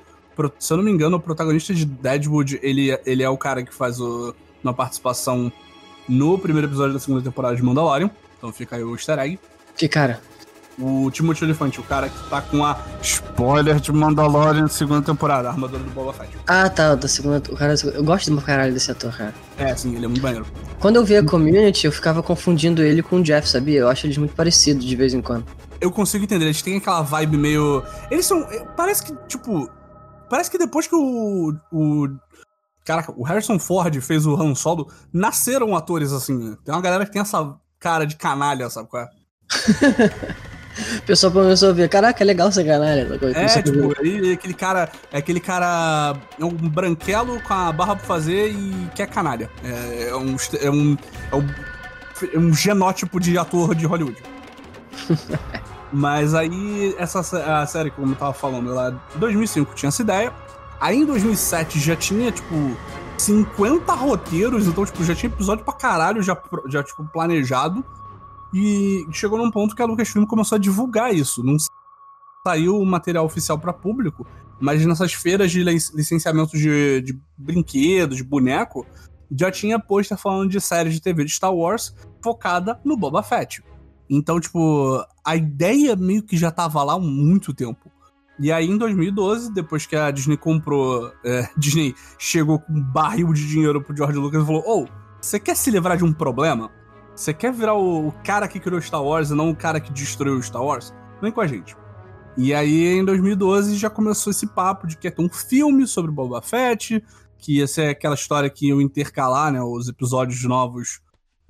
se 0.60 0.74
eu 0.74 0.78
não 0.78 0.84
me 0.84 0.92
engano, 0.92 1.18
o 1.18 1.20
protagonista 1.20 1.74
de 1.74 1.86
Deadwood, 1.86 2.60
ele, 2.62 2.98
ele 3.06 3.24
é 3.24 3.30
o 3.30 3.38
cara 3.38 3.64
que 3.64 3.74
faz 3.74 4.00
o, 4.00 4.34
uma 4.64 4.74
participação 4.74 5.52
no 6.08 6.38
primeiro 6.38 6.68
episódio 6.68 6.94
da 6.94 7.00
segunda 7.00 7.24
temporada 7.24 7.56
de 7.56 7.64
Mandalorian. 7.64 8.10
Então 8.38 8.52
fica 8.52 8.76
aí 8.76 8.84
o 8.84 8.94
easter 8.94 9.20
egg. 9.20 9.40
Que 9.78 9.88
cara? 9.88 10.20
o 10.80 11.10
Timothy 11.12 11.44
Elefante, 11.44 11.80
o 11.80 11.84
cara 11.84 12.10
que 12.10 12.30
tá 12.30 12.42
com 12.42 12.66
a 12.66 12.78
spoiler 13.02 13.80
de 13.80 13.92
Mandalorian 13.92 14.68
segunda 14.68 15.02
temporada, 15.02 15.50
a 15.50 15.52
armadura 15.52 15.84
do 15.84 15.90
Boba 15.92 16.14
Fett. 16.14 16.30
Ah, 16.48 16.70
tá, 16.70 16.96
da 16.96 17.08
segunda. 17.08 17.42
O 17.52 17.56
cara, 17.56 17.76
eu 17.94 18.04
gosto 18.04 18.34
do 18.34 18.42
caralho 18.42 18.74
desse 18.74 18.92
ator, 18.92 19.16
cara. 19.16 19.34
É, 19.58 19.76
sim, 19.76 19.96
ele 19.96 20.06
é 20.06 20.08
muito 20.08 20.22
maneiro. 20.22 20.46
Quando 20.80 20.96
eu 20.96 21.06
vi 21.06 21.16
a 21.16 21.24
community, 21.24 21.86
eu 21.86 21.92
ficava 21.92 22.24
confundindo 22.24 22.82
ele 22.82 23.04
com 23.04 23.18
o 23.18 23.24
Jeff, 23.24 23.48
sabia? 23.48 23.80
Eu 23.80 23.90
acho 23.90 24.06
eles 24.06 24.18
muito 24.18 24.34
parecidos 24.34 24.86
de 24.86 24.96
vez 24.96 25.14
em 25.14 25.22
quando. 25.22 25.46
Eu 25.80 25.92
consigo 25.92 26.24
entender, 26.24 26.46
eles 26.46 26.62
têm 26.62 26.78
aquela 26.78 27.02
vibe 27.02 27.38
meio. 27.38 27.84
Eles 28.10 28.26
são. 28.26 28.48
Parece 28.76 29.04
que, 29.04 29.14
tipo. 29.28 29.70
Parece 30.32 30.50
que 30.50 30.58
depois 30.58 30.88
que 30.88 30.96
o. 30.96 31.54
o 31.74 32.08
Caraca, 32.86 33.14
o 33.18 33.24
Harrison 33.24 33.60
Ford 33.60 33.94
fez 34.00 34.26
o 34.26 34.34
Han 34.34 34.56
Solo, 34.56 34.90
nasceram 35.12 35.76
atores 35.76 36.14
assim. 36.14 36.38
Né? 36.38 36.58
Tem 36.64 36.74
uma 36.74 36.82
galera 36.82 37.06
que 37.06 37.12
tem 37.12 37.22
essa 37.22 37.54
cara 37.78 38.06
de 38.06 38.16
canalha, 38.16 38.70
sabe 38.70 38.88
qual 38.88 39.04
é? 39.04 39.10
O 40.98 41.02
pessoal 41.06 41.34
começou 41.34 41.72
a 41.72 41.74
ver, 41.74 41.90
caraca, 41.90 42.24
é 42.24 42.26
legal 42.26 42.50
ser 42.50 42.64
canalha. 42.64 43.02
É, 43.36 43.62
tipo, 43.62 43.94
aí, 44.02 44.32
aquele 44.32 44.54
cara. 44.54 44.90
É 45.12 45.18
aquele 45.18 45.42
cara. 45.42 46.16
É 46.40 46.46
um 46.46 46.52
branquelo 46.52 47.42
com 47.42 47.54
a 47.54 47.70
barra 47.74 47.98
pra 47.98 48.06
fazer 48.06 48.52
e 48.52 48.90
que 48.96 49.04
é 49.04 49.08
canalha. 49.08 49.50
É, 49.66 50.08
é 50.12 50.16
um. 50.16 50.38
É 50.62 50.72
um. 50.72 50.98
É 51.30 51.36
um, 51.36 51.48
é 52.34 52.40
um 52.40 52.54
genótipo 52.54 53.20
de 53.20 53.38
ator 53.38 53.76
de 53.76 53.86
Hollywood. 53.86 54.24
Mas 55.92 56.34
aí, 56.34 56.96
essa 56.98 57.20
a 57.20 57.66
série, 57.68 57.92
como 57.92 58.14
eu 58.14 58.16
tava 58.16 58.34
falando, 58.34 58.72
em 59.16 59.20
2005 59.20 59.76
tinha 59.76 59.90
essa 59.90 60.02
ideia. 60.02 60.34
Aí 60.80 60.98
em 60.98 61.06
2007 61.06 61.80
já 61.80 61.96
tinha, 61.96 62.32
tipo, 62.32 62.56
50 63.18 63.94
roteiros, 63.94 64.68
então, 64.68 64.86
tipo, 64.86 65.04
já 65.04 65.14
tinha 65.14 65.32
episódio 65.32 65.64
pra 65.64 65.74
caralho 65.74 66.24
já, 66.24 66.42
já 66.68 66.82
tipo, 66.82 67.06
planejado. 67.06 67.84
E 68.54 69.06
chegou 69.12 69.38
num 69.38 69.52
ponto 69.52 69.76
que 69.76 69.82
a 69.82 69.86
Lucasfilm 69.86 70.26
começou 70.26 70.56
a 70.56 70.60
divulgar 70.60 71.14
isso. 71.14 71.44
Não 71.44 71.56
saiu 72.46 72.80
o 72.80 72.86
material 72.86 73.26
oficial 73.26 73.60
para 73.60 73.72
público, 73.72 74.26
mas 74.60 74.86
nessas 74.86 75.14
feiras 75.14 75.52
de 75.52 75.64
licenciamento 75.64 76.58
de, 76.58 77.02
de 77.02 77.20
brinquedos, 77.38 78.18
de 78.18 78.24
boneco, 78.24 78.86
já 79.32 79.52
tinha 79.52 79.80
pôster 79.80 80.18
falando 80.18 80.50
de 80.50 80.60
série 80.60 80.90
de 80.90 81.02
TV 81.02 81.24
de 81.24 81.32
Star 81.32 81.54
Wars 81.54 81.96
focada 82.24 82.80
no 82.84 82.98
Boba 82.98 83.24
Fett. 83.24 83.64
Então, 84.14 84.42
tipo, 84.42 85.02
a 85.24 85.38
ideia 85.38 85.96
meio 85.96 86.22
que 86.22 86.36
já 86.36 86.52
tava 86.52 86.84
lá 86.84 86.96
há 86.96 87.00
muito 87.00 87.54
tempo. 87.54 87.90
E 88.38 88.52
aí, 88.52 88.70
em 88.70 88.78
2012, 88.78 89.54
depois 89.54 89.86
que 89.86 89.96
a 89.96 90.12
Disney 90.12 90.36
comprou. 90.36 91.10
É, 91.24 91.50
Disney 91.56 91.96
chegou 92.20 92.60
com 92.60 92.74
um 92.74 92.84
barril 92.84 93.32
de 93.32 93.48
dinheiro 93.48 93.82
pro 93.82 93.96
George 93.96 94.18
Lucas 94.18 94.44
e 94.44 94.46
falou: 94.46 94.64
Ô, 94.66 94.84
oh, 94.84 94.88
você 95.22 95.40
quer 95.40 95.56
se 95.56 95.72
livrar 95.72 95.96
de 95.96 96.04
um 96.04 96.12
problema? 96.12 96.70
Você 97.16 97.34
quer 97.34 97.54
virar 97.54 97.76
o, 97.76 98.10
o, 98.10 98.12
cara 98.24 98.50
que 98.50 98.60
criou 98.60 98.82
Star 98.82 99.02
Wars 99.02 99.30
e 99.30 99.34
não 99.34 99.50
o 99.50 99.56
cara 99.56 99.80
que 99.80 99.94
destruiu 99.94 100.42
Star 100.42 100.62
Wars? 100.62 100.94
Vem 101.22 101.32
com 101.32 101.40
a 101.40 101.48
gente. 101.48 101.78
E 102.36 102.54
aí, 102.54 102.98
em 102.98 103.06
2012, 103.06 103.78
já 103.78 103.90
começou 103.90 104.32
esse 104.32 104.48
papo 104.48 104.88
de 104.88 104.98
que 104.98 105.08
ia 105.08 105.12
ter 105.12 105.22
um 105.22 105.30
filme 105.30 105.88
sobre 105.88 106.12
Boba 106.12 106.42
Fett, 106.42 107.02
que 107.38 107.60
ia 107.60 107.68
ser 107.68 107.88
aquela 107.90 108.16
história 108.16 108.50
que 108.50 108.68
ia 108.68 108.76
intercalar 108.82 109.54
né, 109.54 109.62
os 109.62 109.88
episódios 109.88 110.44
novos 110.44 111.02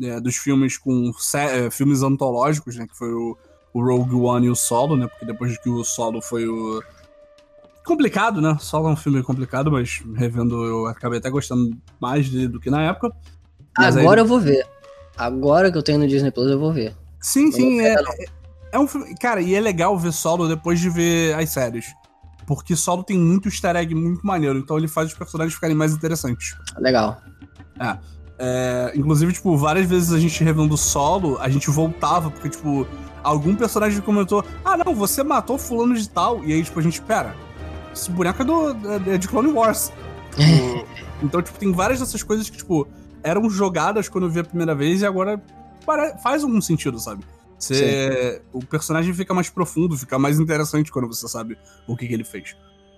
né, 0.01 0.19
dos 0.19 0.35
filmes 0.35 0.79
com 0.79 1.11
é, 1.35 1.69
filmes 1.69 2.01
antológicos, 2.01 2.75
né? 2.75 2.87
Que 2.87 2.97
foi 2.97 3.13
o, 3.13 3.37
o, 3.71 3.83
Rogue 3.83 4.15
One 4.15 4.47
e 4.47 4.49
o 4.49 4.55
Solo, 4.55 4.97
né? 4.97 5.07
Porque 5.07 5.25
depois 5.25 5.55
que 5.59 5.69
o 5.69 5.83
Solo 5.83 6.21
foi 6.21 6.47
o. 6.47 6.81
Complicado, 7.85 8.41
né? 8.41 8.57
Solo 8.59 8.89
é 8.89 8.91
um 8.93 8.95
filme 8.95 9.21
complicado, 9.21 9.71
mas 9.71 10.01
revendo 10.15 10.63
eu 10.65 10.87
acabei 10.87 11.19
até 11.19 11.29
gostando 11.29 11.77
mais 11.99 12.27
dele 12.29 12.47
do 12.47 12.59
que 12.59 12.71
na 12.71 12.81
época. 12.81 13.11
Mas 13.77 13.95
Agora 13.95 14.21
aí... 14.21 14.25
eu 14.25 14.27
vou 14.27 14.39
ver. 14.39 14.65
Agora 15.15 15.71
que 15.71 15.77
eu 15.77 15.83
tenho 15.83 15.99
no 15.99 16.07
Disney 16.07 16.31
Plus, 16.31 16.49
eu 16.49 16.59
vou 16.59 16.73
ver. 16.73 16.95
Sim, 17.19 17.51
sim. 17.51 17.79
É, 17.81 17.93
é, 17.93 18.25
é, 18.71 18.79
um 18.79 18.87
filme. 18.87 19.15
Cara, 19.19 19.39
e 19.39 19.53
é 19.53 19.61
legal 19.61 19.97
ver 19.97 20.11
solo 20.11 20.47
depois 20.47 20.79
de 20.79 20.89
ver 20.89 21.35
as 21.35 21.49
séries. 21.49 21.85
Porque 22.47 22.75
solo 22.75 23.03
tem 23.03 23.19
muito 23.19 23.47
easter 23.47 23.75
egg 23.75 23.93
muito 23.93 24.25
maneiro. 24.25 24.57
Então 24.57 24.77
ele 24.77 24.87
faz 24.87 25.09
os 25.09 25.13
personagens 25.13 25.53
ficarem 25.53 25.75
mais 25.75 25.93
interessantes. 25.93 26.55
Legal. 26.77 27.21
É. 27.79 27.97
é 28.43 28.91
inclusive, 28.95 29.33
tipo, 29.33 29.55
várias 29.55 29.87
vezes 29.87 30.11
a 30.11 30.19
gente 30.19 30.43
revendo 30.43 30.75
solo, 30.75 31.37
a 31.39 31.47
gente 31.47 31.69
voltava, 31.69 32.31
porque, 32.31 32.49
tipo, 32.49 32.87
algum 33.23 33.55
personagem 33.55 34.01
comentou: 34.01 34.43
Ah, 34.65 34.75
não, 34.75 34.95
você 34.95 35.23
matou 35.23 35.59
fulano 35.59 35.93
de 35.93 36.09
tal. 36.09 36.43
E 36.43 36.51
aí, 36.51 36.63
tipo, 36.63 36.79
a 36.79 36.81
gente, 36.81 36.99
pera, 37.03 37.35
esse 37.93 38.09
boneco 38.09 38.41
é, 38.41 38.45
do, 38.45 39.11
é 39.11 39.17
de 39.17 39.27
Clone 39.27 39.51
Wars. 39.51 39.91
então, 41.21 41.39
tipo, 41.41 41.59
tem 41.59 41.71
várias 41.71 41.99
dessas 41.99 42.23
coisas 42.23 42.49
que, 42.49 42.57
tipo, 42.57 42.87
eram 43.21 43.47
jogadas 43.47 44.09
quando 44.09 44.25
eu 44.25 44.31
vi 44.31 44.39
a 44.39 44.43
primeira 44.43 44.73
vez 44.73 45.01
e 45.01 45.05
agora 45.05 45.39
faz 46.23 46.43
algum 46.43 46.59
sentido, 46.59 46.97
sabe? 46.97 47.23
Você, 47.59 48.41
o 48.51 48.65
personagem 48.65 49.13
fica 49.13 49.35
mais 49.35 49.51
profundo, 49.51 49.95
fica 49.95 50.17
mais 50.17 50.39
interessante 50.39 50.91
quando 50.91 51.07
você 51.07 51.27
sabe 51.27 51.59
o 51.87 51.95
que, 51.95 52.07
que 52.07 52.13
ele 52.15 52.23
fez. 52.23 52.55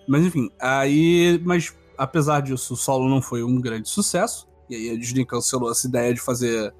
Mas 0.07 0.23
enfim, 0.23 0.49
aí. 0.57 1.41
Mas 1.43 1.75
apesar 1.97 2.41
disso, 2.41 2.73
o 2.73 2.77
solo 2.77 3.09
não 3.09 3.21
foi 3.21 3.43
um 3.43 3.59
grande 3.59 3.89
sucesso. 3.89 4.47
E 4.69 4.75
aí 4.75 4.89
a 4.89 4.97
Disney 4.97 5.25
cancelou 5.25 5.71
essa 5.71 5.87
ideia 5.87 6.13
de 6.13 6.21
fazer 6.21 6.73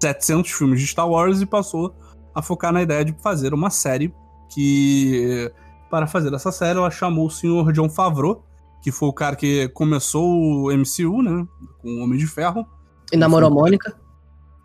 700 0.00 0.50
filmes 0.50 0.80
de 0.80 0.86
Star 0.86 1.08
Wars 1.08 1.40
e 1.40 1.46
passou 1.46 1.94
a 2.34 2.42
focar 2.42 2.72
na 2.72 2.82
ideia 2.82 3.04
de 3.04 3.14
fazer 3.22 3.54
uma 3.54 3.70
série 3.70 4.14
que. 4.52 5.50
Para 5.90 6.06
fazer 6.06 6.32
essa 6.32 6.52
série, 6.52 6.78
ela 6.78 6.90
chamou 6.90 7.26
o 7.26 7.30
senhor 7.30 7.72
John 7.72 7.90
Favreau, 7.90 8.44
que 8.80 8.92
foi 8.92 9.08
o 9.08 9.12
cara 9.12 9.34
que 9.34 9.68
começou 9.70 10.24
o 10.24 10.72
MCU, 10.72 11.20
né? 11.20 11.44
Com 11.82 11.88
o 11.88 12.04
Homem 12.04 12.16
de 12.16 12.28
Ferro. 12.28 12.64
E 13.12 13.16
namorou 13.16 13.48
a 13.48 13.50
Mônica? 13.50 13.96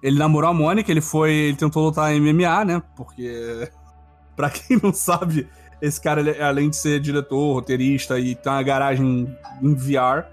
Ele 0.03 0.19
namorou 0.19 0.51
a 0.51 0.53
Mônica, 0.53 0.91
ele 0.91 1.01
foi. 1.01 1.31
Ele 1.33 1.57
tentou 1.57 1.85
lutar 1.85 2.13
MMA, 2.13 2.65
né? 2.65 2.83
Porque. 2.95 3.69
Pra 4.35 4.49
quem 4.49 4.77
não 4.83 4.91
sabe, 4.91 5.47
esse 5.81 5.99
cara, 5.99 6.19
ele, 6.19 6.41
além 6.41 6.69
de 6.69 6.75
ser 6.75 6.99
diretor, 6.99 7.53
roteirista 7.53 8.19
e 8.19 8.35
ter 8.35 8.49
uma 8.49 8.61
garagem 8.61 9.33
em 9.61 9.73
VR, 9.73 10.25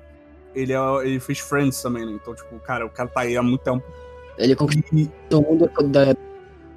ele, 0.54 0.72
é, 0.72 0.78
ele 1.04 1.20
fez 1.20 1.38
Friends 1.38 1.80
também, 1.80 2.06
né? 2.06 2.12
Então, 2.12 2.34
tipo, 2.34 2.58
cara, 2.60 2.86
o 2.86 2.90
cara 2.90 3.08
tá 3.08 3.20
aí 3.20 3.36
há 3.36 3.42
muito 3.42 3.62
tempo. 3.62 3.84
Ele 4.38 4.54
conquistou 4.56 5.10
o 5.32 5.42
mundo 5.42 5.70
da, 5.88 6.12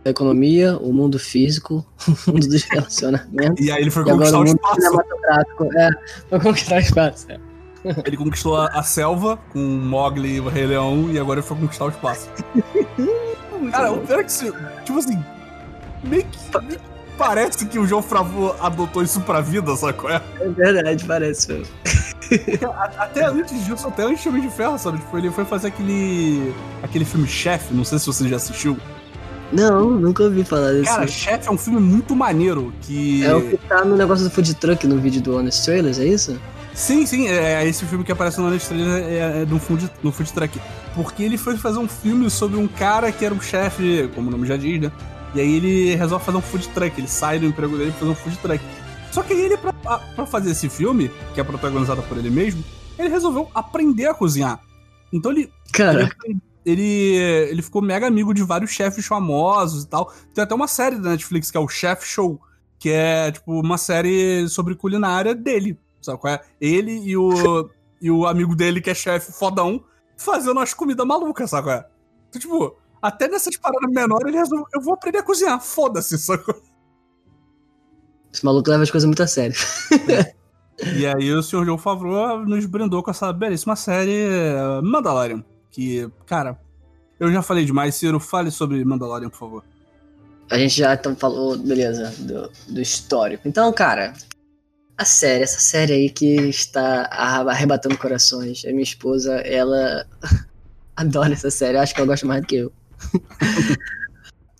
da, 0.03 0.10
economia, 0.10 0.77
o 0.77 0.91
mundo 0.94 1.17
físico, 1.17 1.86
o 2.27 2.32
mundo 2.32 2.48
dos 2.48 2.63
relacionamentos. 2.63 3.65
E 3.65 3.72
aí 3.72 3.82
ele 3.82 3.91
foi 3.91 4.03
conquistar 4.03 4.39
o, 4.39 4.41
o 4.41 4.46
espaço. 4.46 4.82
Cinematográfico, 4.82 5.77
é, 5.77 5.89
foi 6.29 6.39
conquistar 6.39 6.75
o 6.75 6.79
espaço. 6.79 7.32
É. 7.32 7.39
Ele 8.03 8.17
conquistou 8.17 8.58
a, 8.58 8.65
a 8.70 8.82
selva 8.82 9.38
com 9.53 9.60
Mogli 9.60 10.38
e 10.38 10.39
o 10.39 10.50
Rei 10.50 10.65
Leão 10.65 11.12
e 11.12 11.20
agora 11.20 11.39
ele 11.39 11.48
foi 11.48 11.55
conquistar 11.55 11.86
o 11.86 11.89
espaço. 11.89 12.27
Cara, 13.72 13.91
o 13.91 14.00
pior 14.00 14.22
é 14.22 14.24
que, 14.24 14.32
tipo 14.84 14.98
assim, 14.98 15.24
meio 16.03 16.25
que, 16.25 16.65
meio 16.65 16.79
que 16.79 16.86
parece 17.17 17.65
que 17.65 17.79
o 17.79 17.86
João 17.86 18.01
Favreau 18.01 18.55
adotou 18.60 19.03
isso 19.03 19.22
pra 19.22 19.41
vida, 19.41 19.75
sacou? 19.75 20.10
É 20.10 20.22
verdade, 20.55 21.05
parece 21.05 21.51
mesmo. 21.51 21.74
Até 22.98 23.25
antes 23.25 23.65
disso, 23.65 23.88
até 23.88 24.03
antes 24.03 24.22
de 24.22 24.29
Homem 24.29 24.41
de 24.41 24.50
Ferro, 24.50 24.77
sabe? 24.77 24.98
Tipo, 24.98 25.17
ele 25.17 25.32
foi 25.32 25.46
fazer 25.46 25.67
aquele, 25.67 26.53
aquele 26.82 27.05
filme 27.05 27.27
Chef, 27.27 27.74
não 27.74 27.84
sei 27.84 28.00
se 28.00 28.05
você 28.05 28.27
já 28.27 28.36
assistiu. 28.38 28.77
Não, 29.51 29.91
nunca 29.91 30.24
ouvi 30.24 30.44
falar 30.44 30.72
desse. 30.72 30.86
Cara, 30.86 31.08
Chef 31.08 31.48
é 31.48 31.51
um 31.51 31.58
filme 31.58 31.79
muito 31.79 32.15
maneiro 32.15 32.74
que... 32.82 33.24
É 33.24 33.36
o 33.36 33.50
que 33.50 33.58
tá 33.58 33.86
no 33.86 33.96
negócio 33.96 34.25
do 34.25 34.32
food 34.32 34.53
truck 34.55 34.88
no 34.88 34.98
vídeo 34.98 35.22
do 35.22 35.38
Honest 35.38 35.63
Trailers, 35.63 36.00
é 36.00 36.05
isso? 36.05 36.39
Sim, 36.74 37.05
sim, 37.05 37.27
é, 37.27 37.63
é 37.63 37.67
esse 37.67 37.86
filme 37.86 38.03
que 38.03 38.12
aparece 38.12 38.39
no 38.39 38.48
Honest 38.48 38.67
Trailers 38.67 39.05
é, 39.05 39.41
é 39.41 39.46
no, 39.46 39.60
food, 39.60 39.89
no 40.03 40.12
food 40.12 40.32
truck. 40.34 40.60
Porque 40.94 41.24
ele 41.24 41.38
foi 41.38 41.58
fazer 41.58 41.79
um 41.79 41.88
filme 41.88 42.29
sobre 42.29 42.58
um 42.58 42.67
cara 42.67 43.12
que 43.12 43.24
era 43.24 43.34
um 43.34 43.39
chefe, 43.39 44.10
como 44.13 44.27
o 44.27 44.32
nome 44.32 44.48
já 44.48 44.58
diz, 44.58 44.82
né? 44.82 44.91
E 45.34 45.41
aí 45.41 45.55
ele 45.55 45.96
resolve 45.96 46.24
fazer 46.25 46.38
um 46.38 46.41
food 46.41 46.67
truck, 46.70 47.00
ele 47.00 47.08
sai 47.08 47.39
do 47.39 47.46
emprego 47.46 47.77
dele 47.77 47.91
pra 47.91 48.00
fazer 48.00 48.12
um 48.12 48.15
food 48.15 48.38
truck. 48.38 48.63
Só 49.12 49.22
que 49.22 49.34
ele, 49.34 49.55
pra, 49.58 49.74
pra 50.15 50.25
fazer 50.25 50.51
esse 50.51 50.70
filme, 50.70 51.12
que 51.34 51.39
é 51.39 51.44
protagonizado 51.44 52.01
por 52.04 52.18
ele 52.18 52.30
mesmo, 52.30 52.63
ele 52.98 53.10
resolveu 53.10 53.50
aprender 53.54 54.08
a 54.08 54.13
cozinhar. 54.13 54.60
Então 55.12 55.32
ele. 55.32 55.51
Cara. 55.72 56.10
Ele, 56.24 56.42
ele, 56.65 57.15
ele 57.51 57.62
ficou 57.62 57.82
mega 57.82 58.08
amigo 58.08 58.34
de 58.34 58.42
vários 58.42 58.72
chefes 58.72 59.06
famosos 59.06 59.84
e 59.84 59.88
tal. 59.88 60.12
Tem 60.34 60.44
até 60.44 60.56
uma 60.56 60.68
série 60.68 60.98
da 60.98 61.12
Netflix 61.12 61.51
que 61.51 61.58
é 61.58 61.60
o 61.60 61.68
Chef 61.68 62.06
Show, 62.06 62.42
que 62.80 62.89
é, 62.89 63.32
tipo, 63.32 63.60
uma 63.60 63.77
série 63.77 64.48
sobre 64.50 64.75
culinária 64.75 65.36
dele. 65.36 65.80
Sabe 66.01 66.20
qual 66.20 66.34
é? 66.34 66.42
Ele 66.60 67.00
e 67.04 67.15
o, 67.15 67.70
e 68.01 68.10
o 68.10 68.25
amigo 68.25 68.56
dele, 68.56 68.82
que 68.82 68.89
é 68.89 68.96
chefe 68.96 69.32
fodão, 69.32 69.84
fazendo 70.18 70.54
umas 70.54 70.74
comidas 70.74 71.06
malucas, 71.06 71.50
sabe 71.50 71.68
qual 71.68 71.75
é? 71.75 71.86
Então, 72.30 72.42
tipo, 72.42 72.75
até 73.01 73.27
nessas 73.27 73.56
paradas 73.58 73.92
menores 73.92 74.27
ele 74.27 74.38
resolveu, 74.38 74.65
eu 74.74 74.82
vou 74.82 74.94
aprender 74.94 75.20
a 75.20 75.24
cozinhar, 75.24 75.62
foda-se, 75.62 76.18
sabe? 76.18 76.44
Esse 78.36 78.44
maluco 78.44 78.70
leva 78.70 78.84
as 78.84 78.92
coisas 78.92 79.06
muito 79.06 79.24
a 79.24 79.27
sério. 79.27 79.56
e 80.98 81.06
aí 81.06 81.32
o 81.32 81.42
senhor 81.42 81.63
João 81.63 81.77
Favreau 81.77 82.46
nos 82.46 82.65
brindou 82.65 83.01
com 83.01 83.10
essa 83.10 83.32
belíssima 83.32 83.77
série 83.77 84.27
eh, 84.27 84.82
Mandalorian. 84.84 85.42
Que, 85.72 86.10
cara, 86.25 86.60
eu 87.18 87.32
já 87.32 87.42
falei 87.42 87.63
demais. 87.63 87.96
Ciro, 87.96 88.20
fale 88.20 88.51
sobre 88.51 88.84
Mandalorian, 88.84 89.30
por 89.30 89.38
favor. 89.38 89.63
A 90.51 90.58
gente 90.58 90.75
já 90.75 90.94
então 90.94 91.15
falou, 91.15 91.58
beleza, 91.58 92.13
do, 92.20 92.51
do 92.68 92.82
histórico. 92.82 93.48
Então, 93.48 93.72
cara, 93.72 94.12
a 94.98 95.06
série, 95.06 95.44
essa 95.44 95.62
série 95.62 95.94
aí 95.94 96.10
que 96.10 96.36
está 96.50 97.04
arrebatando 97.06 97.98
corações. 97.98 98.65
A 98.65 98.70
minha 98.72 98.84
esposa, 98.84 99.36
ela 99.36 100.06
adora 100.94 101.32
essa 101.32 101.50
série. 101.50 101.77
Acho 101.77 101.94
que 101.96 102.01
ela 102.01 102.08
gosta 102.08 102.27
mais 102.27 102.42
do 102.42 102.48
que 102.48 102.58
eu. 102.58 102.74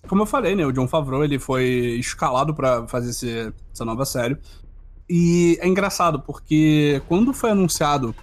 Como 0.06 0.22
eu 0.22 0.26
falei, 0.26 0.54
né? 0.54 0.64
O 0.64 0.72
John 0.72 0.88
Favreau 0.88 1.24
ele 1.24 1.38
foi 1.38 1.96
escalado 1.98 2.54
para 2.54 2.86
fazer 2.86 3.10
esse, 3.10 3.52
essa 3.72 3.84
nova 3.84 4.04
série. 4.04 4.36
E 5.08 5.58
é 5.60 5.68
engraçado, 5.68 6.20
porque 6.20 7.00
quando 7.08 7.32
foi 7.32 7.50
anunciado 7.50 8.14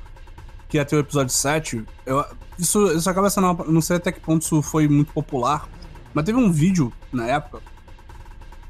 que 0.67 0.77
ia 0.77 0.85
ter 0.85 0.95
o 0.95 0.99
episódio 0.99 1.33
7, 1.33 1.83
eu, 2.05 2.25
isso, 2.57 2.91
isso 2.91 3.09
acaba 3.09 3.29
sendo. 3.29 3.65
Não 3.67 3.81
sei 3.81 3.97
até 3.97 4.11
que 4.11 4.19
ponto 4.19 4.41
isso 4.41 4.61
foi 4.61 4.87
muito 4.87 5.13
popular, 5.13 5.67
mas 6.13 6.25
teve 6.25 6.37
um 6.37 6.51
vídeo 6.51 6.91
na 7.11 7.27
época 7.27 7.61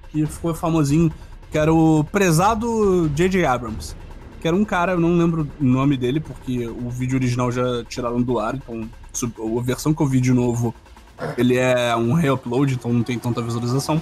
que 0.09 0.25
ficou 0.25 0.53
famosinho 0.53 1.11
que 1.49 1.57
era 1.57 1.73
o 1.73 2.03
prezado 2.03 3.09
J.J. 3.09 3.45
Abrams. 3.45 3.95
Que 4.41 4.47
era 4.47 4.57
um 4.57 4.65
cara, 4.65 4.93
eu 4.93 4.99
não 4.99 5.15
lembro 5.15 5.47
o 5.61 5.63
nome 5.63 5.95
dele, 5.95 6.19
porque 6.19 6.67
o 6.67 6.89
vídeo 6.89 7.15
original 7.15 7.51
já 7.51 7.83
tiraram 7.85 8.21
do 8.21 8.39
ar, 8.39 8.55
então 8.55 8.89
a 9.57 9.61
versão 9.61 9.93
que 9.93 10.01
eu 10.01 10.07
vi 10.07 10.19
de 10.19 10.33
novo 10.33 10.73
Ele 11.37 11.57
é 11.57 11.95
um 11.95 12.13
re-upload, 12.13 12.73
então 12.73 12.91
não 12.91 13.03
tem 13.03 13.17
tanta 13.17 13.41
visualização. 13.41 14.01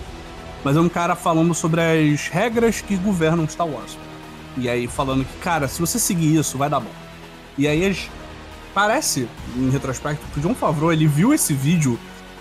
Mas 0.64 0.78
é 0.78 0.80
um 0.80 0.90
cara 0.90 1.16
falando 1.16 1.54
sobre 1.54 1.82
as 1.82 2.28
regras 2.28 2.82
que 2.82 2.96
governam 2.96 3.48
Star 3.48 3.68
Wars. 3.68 3.98
E 4.58 4.70
aí 4.70 4.88
falando 4.88 5.26
que, 5.26 5.38
cara, 5.40 5.68
se 5.68 5.80
você 5.80 5.98
seguir 5.98 6.36
isso, 6.38 6.58
vai 6.58 6.70
dar 6.70 6.80
bom. 6.80 6.92
E 7.58 7.68
aí 7.68 7.98
parece, 8.74 9.28
em 9.56 9.70
retrospecto, 9.70 10.26
que 10.34 10.40
o 10.40 10.42
John 10.42 10.56
Favreau, 10.56 10.92
ele 10.92 11.08
viu 11.08 11.34
esse 11.34 11.54
vídeo 11.54 12.00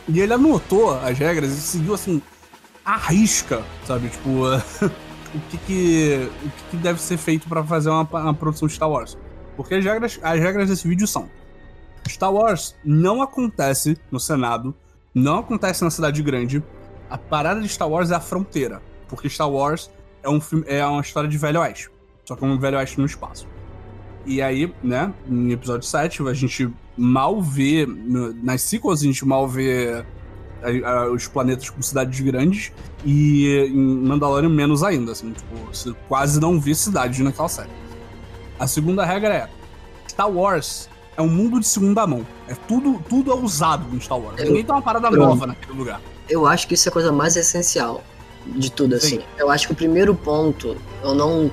e 0.08 0.20
ele 0.20 0.32
anotou 0.32 0.98
as 0.98 1.18
regras 1.18 1.50
e 1.50 1.60
seguiu 1.60 1.94
assim, 1.94 2.20
a 2.84 2.96
risca, 2.96 3.62
sabe? 3.86 4.08
Tipo, 4.08 4.46
o, 5.34 5.40
que, 5.50 5.58
que, 5.58 6.30
o 6.44 6.48
que, 6.48 6.62
que 6.70 6.76
deve 6.76 7.00
ser 7.00 7.16
feito 7.16 7.48
para 7.48 7.62
fazer 7.64 7.90
uma, 7.90 8.02
uma 8.02 8.34
produção 8.34 8.68
de 8.68 8.74
Star 8.74 8.90
Wars. 8.90 9.16
Porque 9.56 9.74
as 9.74 9.84
regras, 9.84 10.18
as 10.22 10.40
regras 10.40 10.68
desse 10.68 10.88
vídeo 10.88 11.06
são: 11.06 11.28
Star 12.08 12.32
Wars 12.32 12.74
não 12.84 13.22
acontece 13.22 13.96
no 14.10 14.18
Senado, 14.18 14.74
não 15.14 15.38
acontece 15.38 15.82
na 15.84 15.90
cidade 15.90 16.22
grande. 16.22 16.62
A 17.08 17.18
parada 17.18 17.60
de 17.60 17.68
Star 17.68 17.88
Wars 17.88 18.10
é 18.10 18.14
a 18.14 18.20
fronteira. 18.20 18.80
Porque 19.08 19.28
Star 19.28 19.50
Wars 19.50 19.90
é, 20.22 20.28
um 20.28 20.40
filme, 20.40 20.64
é 20.68 20.84
uma 20.84 21.00
história 21.00 21.28
de 21.28 21.36
Velho 21.36 21.60
Oeste. 21.60 21.90
Só 22.24 22.36
que 22.36 22.44
é 22.44 22.46
um 22.46 22.58
Velho 22.58 22.78
Oeste 22.78 23.00
no 23.00 23.06
espaço. 23.06 23.46
E 24.24 24.42
aí, 24.42 24.72
né, 24.82 25.12
em 25.28 25.50
episódio 25.50 25.86
7, 25.86 26.22
a 26.28 26.34
gente 26.34 26.70
mal 26.96 27.40
vê. 27.40 27.86
Nas 28.42 28.62
sequels, 28.62 29.00
a 29.00 29.04
gente 29.04 29.24
mal 29.24 29.48
vê 29.48 30.04
os 31.12 31.26
planetas 31.26 31.70
com 31.70 31.80
cidades 31.80 32.20
grandes. 32.20 32.70
E 33.04 33.68
em 33.72 34.06
Mandalorian, 34.06 34.50
menos 34.50 34.82
ainda. 34.82 35.12
Assim, 35.12 35.32
tipo, 35.32 35.96
quase 36.06 36.38
não 36.38 36.60
vê 36.60 36.74
cidades 36.74 37.18
naquela 37.20 37.48
série. 37.48 37.70
A 38.58 38.66
segunda 38.66 39.04
regra 39.04 39.34
é: 39.34 39.48
Star 40.06 40.30
Wars 40.30 40.89
é 41.20 41.22
um 41.22 41.28
mundo 41.28 41.60
de 41.60 41.66
segunda 41.66 42.06
mão. 42.06 42.26
É 42.48 42.54
tudo, 42.54 43.00
tudo 43.08 43.30
é 43.30 43.34
usado 43.34 43.84
em 43.94 44.00
Star 44.00 44.18
Wars. 44.18 44.38
Eu, 44.38 44.46
Ninguém 44.46 44.64
tem 44.64 44.74
uma 44.74 44.82
parada 44.82 45.08
eu, 45.08 45.16
nova 45.16 45.46
naquele 45.46 45.78
lugar. 45.78 46.00
Eu 46.28 46.46
acho 46.46 46.66
que 46.66 46.74
isso 46.74 46.88
é 46.88 46.90
a 46.90 46.92
coisa 46.92 47.12
mais 47.12 47.36
essencial 47.36 48.02
de 48.46 48.72
tudo, 48.72 48.98
Sim. 48.98 49.18
assim. 49.18 49.20
Eu 49.38 49.50
acho 49.50 49.66
que 49.66 49.72
o 49.72 49.76
primeiro 49.76 50.14
ponto, 50.14 50.76
eu 51.02 51.14
não. 51.14 51.50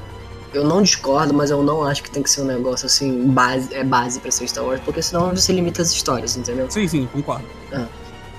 Eu 0.53 0.63
não 0.63 0.81
discordo, 0.81 1.33
mas 1.33 1.51
eu 1.51 1.61
não 1.61 1.83
acho 1.83 2.01
que 2.01 2.09
tem 2.09 2.23
que 2.23 2.29
ser 2.29 2.41
um 2.41 2.45
negócio 2.45 2.85
assim, 2.85 3.27
base, 3.27 3.71
é 3.75 3.83
base 3.83 4.19
pra 4.19 4.31
ser 4.31 4.47
Star 4.47 4.63
Wars, 4.63 4.79
porque 4.83 5.01
senão 5.01 5.29
você 5.29 5.51
limita 5.51 5.81
as 5.81 5.91
histórias, 5.91 6.37
entendeu? 6.37 6.71
Sim, 6.71 6.87
sim, 6.87 7.07
concordo. 7.11 7.45
Ah. 7.71 7.85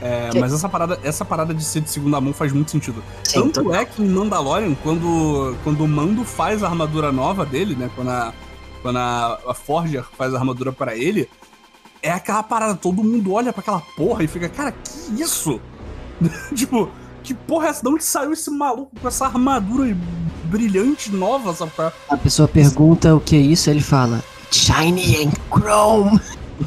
É, 0.01 0.31
mas 0.41 0.53
essa 0.53 0.69
parada, 0.69 0.99
essa 1.03 1.25
parada 1.25 1.53
de 1.53 1.63
ser 1.63 1.81
de 1.81 1.91
segunda 1.91 2.19
mão 2.21 2.33
faz 2.33 2.51
muito 2.51 2.71
sentido. 2.71 3.05
Sim, 3.23 3.51
Tanto 3.51 3.75
é 3.75 3.85
que 3.85 4.03
em 4.03 4.09
Mandalorian, 4.09 4.75
quando, 4.83 5.55
quando 5.63 5.85
o 5.85 5.89
Mando 5.89 6.25
faz 6.25 6.63
a 6.63 6.69
armadura 6.69 7.13
nova 7.13 7.45
dele, 7.45 7.77
né? 7.77 7.91
Quando 7.95 8.09
a, 8.09 8.33
quando 8.83 8.97
a, 8.97 9.39
a 9.47 9.55
Forger 9.55 10.05
faz 10.17 10.35
a 10.35 10.39
armadura 10.39 10.73
para 10.73 10.97
ele, 10.97 11.29
é 12.03 12.11
aquela 12.11 12.43
parada, 12.43 12.75
todo 12.75 13.03
mundo 13.03 13.33
olha 13.33 13.53
para 13.53 13.61
aquela 13.61 13.81
porra 13.97 14.23
e 14.23 14.29
fica, 14.29 14.49
cara, 14.49 14.73
que 14.73 15.23
isso? 15.23 15.61
tipo, 16.55 16.91
que 17.23 17.35
porra 17.35 17.67
é 17.67 17.71
essa? 17.71 17.83
De 17.83 17.89
onde 17.89 18.05
saiu 18.05 18.33
esse 18.33 18.51
maluco 18.51 18.93
com 19.01 19.09
essa 19.09 19.27
armadura 19.27 19.97
brilhante 20.45 21.11
nova, 21.11 21.55
sabe? 21.55 21.73
A 22.09 22.17
pessoa 22.17 22.49
pergunta 22.49 23.15
o 23.15 23.21
que 23.21 23.37
é 23.37 23.41
isso, 23.41 23.69
ele 23.69 23.83
fala, 23.83 24.23
Shiny 24.51 25.25
and 25.25 25.33
Chrome. 25.51 26.21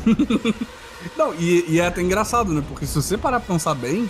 Não, 1.18 1.34
e, 1.34 1.66
e, 1.68 1.80
é 1.80 1.88
até 1.88 2.02
engraçado, 2.02 2.54
né? 2.54 2.64
Porque 2.68 2.86
se 2.86 2.96
você 2.96 3.18
parar 3.18 3.40
pra 3.40 3.54
pensar 3.54 3.74
bem, 3.74 4.10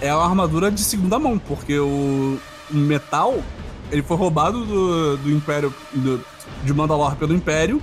é 0.00 0.14
uma 0.14 0.24
armadura 0.24 0.70
de 0.70 0.82
segunda 0.82 1.18
mão, 1.18 1.38
porque 1.38 1.78
o, 1.78 2.38
o 2.70 2.76
metal, 2.76 3.38
ele 3.90 4.02
foi 4.02 4.16
roubado 4.16 4.64
do, 4.64 5.16
do 5.18 5.30
Império, 5.30 5.72
do, 5.92 6.24
de 6.62 6.72
Mandalore 6.72 7.16
pelo 7.16 7.34
Império, 7.34 7.80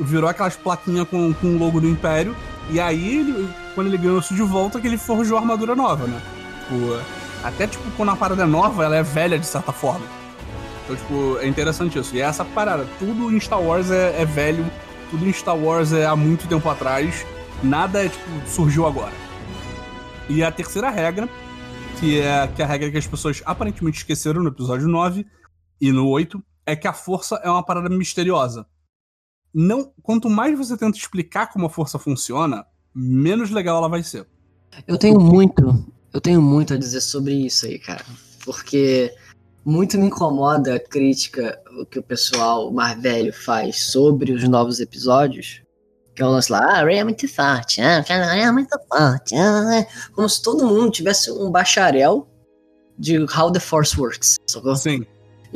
virou 0.00 0.28
aquelas 0.28 0.56
plaquinhas 0.56 1.06
com, 1.08 1.32
com 1.34 1.48
o 1.48 1.58
logo 1.58 1.80
do 1.80 1.88
Império, 1.88 2.34
e 2.70 2.80
aí, 2.80 3.18
ele, 3.18 3.48
quando 3.74 3.88
ele 3.88 3.98
ganhou 3.98 4.18
isso 4.18 4.34
de 4.34 4.42
volta, 4.42 4.80
que 4.80 4.86
ele 4.86 4.96
forjou 4.96 5.36
a 5.36 5.40
armadura 5.40 5.74
nova, 5.74 6.06
né? 6.06 6.20
Tipo, 6.60 7.00
até, 7.42 7.66
tipo, 7.66 7.84
quando 7.96 8.10
a 8.10 8.16
parada 8.16 8.44
é 8.44 8.46
nova, 8.46 8.84
ela 8.84 8.96
é 8.96 9.02
velha, 9.02 9.38
de 9.38 9.46
certa 9.46 9.72
forma. 9.72 10.06
Então, 10.84 10.96
tipo, 10.96 11.38
é 11.38 11.46
interessante 11.46 11.98
isso. 11.98 12.14
E 12.14 12.20
é 12.20 12.24
essa 12.24 12.44
parada, 12.44 12.86
tudo 12.98 13.34
em 13.34 13.40
Star 13.40 13.60
Wars 13.60 13.90
é, 13.90 14.20
é 14.20 14.24
velho, 14.24 14.64
tudo 15.10 15.26
em 15.26 15.32
Star 15.32 15.56
Wars 15.56 15.92
é 15.92 16.06
há 16.06 16.16
muito 16.16 16.48
tempo 16.48 16.68
atrás, 16.68 17.26
nada, 17.62 18.04
é, 18.04 18.08
tipo, 18.08 18.24
surgiu 18.46 18.86
agora. 18.86 19.12
E 20.28 20.42
a 20.42 20.50
terceira 20.50 20.88
regra, 20.88 21.28
que 21.98 22.20
é, 22.20 22.46
que 22.46 22.62
é 22.62 22.64
a 22.64 22.68
regra 22.68 22.90
que 22.90 22.98
as 22.98 23.06
pessoas 23.06 23.42
aparentemente 23.44 23.98
esqueceram 23.98 24.42
no 24.42 24.48
episódio 24.48 24.88
9 24.88 25.26
e 25.80 25.92
no 25.92 26.08
8, 26.08 26.42
é 26.66 26.76
que 26.76 26.86
a 26.86 26.92
força 26.92 27.36
é 27.42 27.50
uma 27.50 27.64
parada 27.64 27.88
misteriosa. 27.88 28.66
Não, 29.54 29.92
quanto 30.02 30.30
mais 30.30 30.56
você 30.56 30.76
tenta 30.76 30.96
explicar 30.96 31.48
como 31.52 31.66
a 31.66 31.70
força 31.70 31.98
funciona, 31.98 32.64
menos 32.94 33.50
legal 33.50 33.78
ela 33.78 33.88
vai 33.88 34.02
ser. 34.02 34.26
Eu 34.86 34.96
tenho 34.96 35.20
muito, 35.20 35.84
eu 36.12 36.20
tenho 36.20 36.40
muito 36.40 36.72
a 36.72 36.78
dizer 36.78 37.00
sobre 37.00 37.34
isso 37.34 37.66
aí, 37.66 37.78
cara, 37.78 38.04
porque 38.44 39.14
muito 39.64 39.98
me 39.98 40.06
incomoda 40.06 40.76
a 40.76 40.80
crítica 40.80 41.60
que 41.90 41.98
o 41.98 42.02
pessoal 42.02 42.72
mais 42.72 43.00
velho 43.00 43.32
faz 43.32 43.90
sobre 43.90 44.32
os 44.32 44.48
novos 44.48 44.80
episódios. 44.80 45.62
Que 46.14 46.22
é 46.22 46.26
o 46.26 46.30
lance 46.30 46.52
lá, 46.52 46.58
ah, 46.58 46.80
a 46.80 46.84
Ray 46.84 46.98
é 46.98 47.04
muito 47.04 47.26
forte, 47.26 47.80
ah, 47.80 48.04
Ray 48.06 48.42
é 48.42 48.52
muito 48.52 48.78
forte, 48.86 49.34
ah, 49.34 49.86
como 50.12 50.28
se 50.28 50.42
todo 50.42 50.66
mundo 50.66 50.90
tivesse 50.90 51.30
um 51.30 51.50
bacharel 51.50 52.28
de 52.98 53.18
How 53.18 53.50
the 53.50 53.58
Force 53.58 53.98
Works, 53.98 54.36
sacou? 54.46 54.76
Sim. 54.76 55.06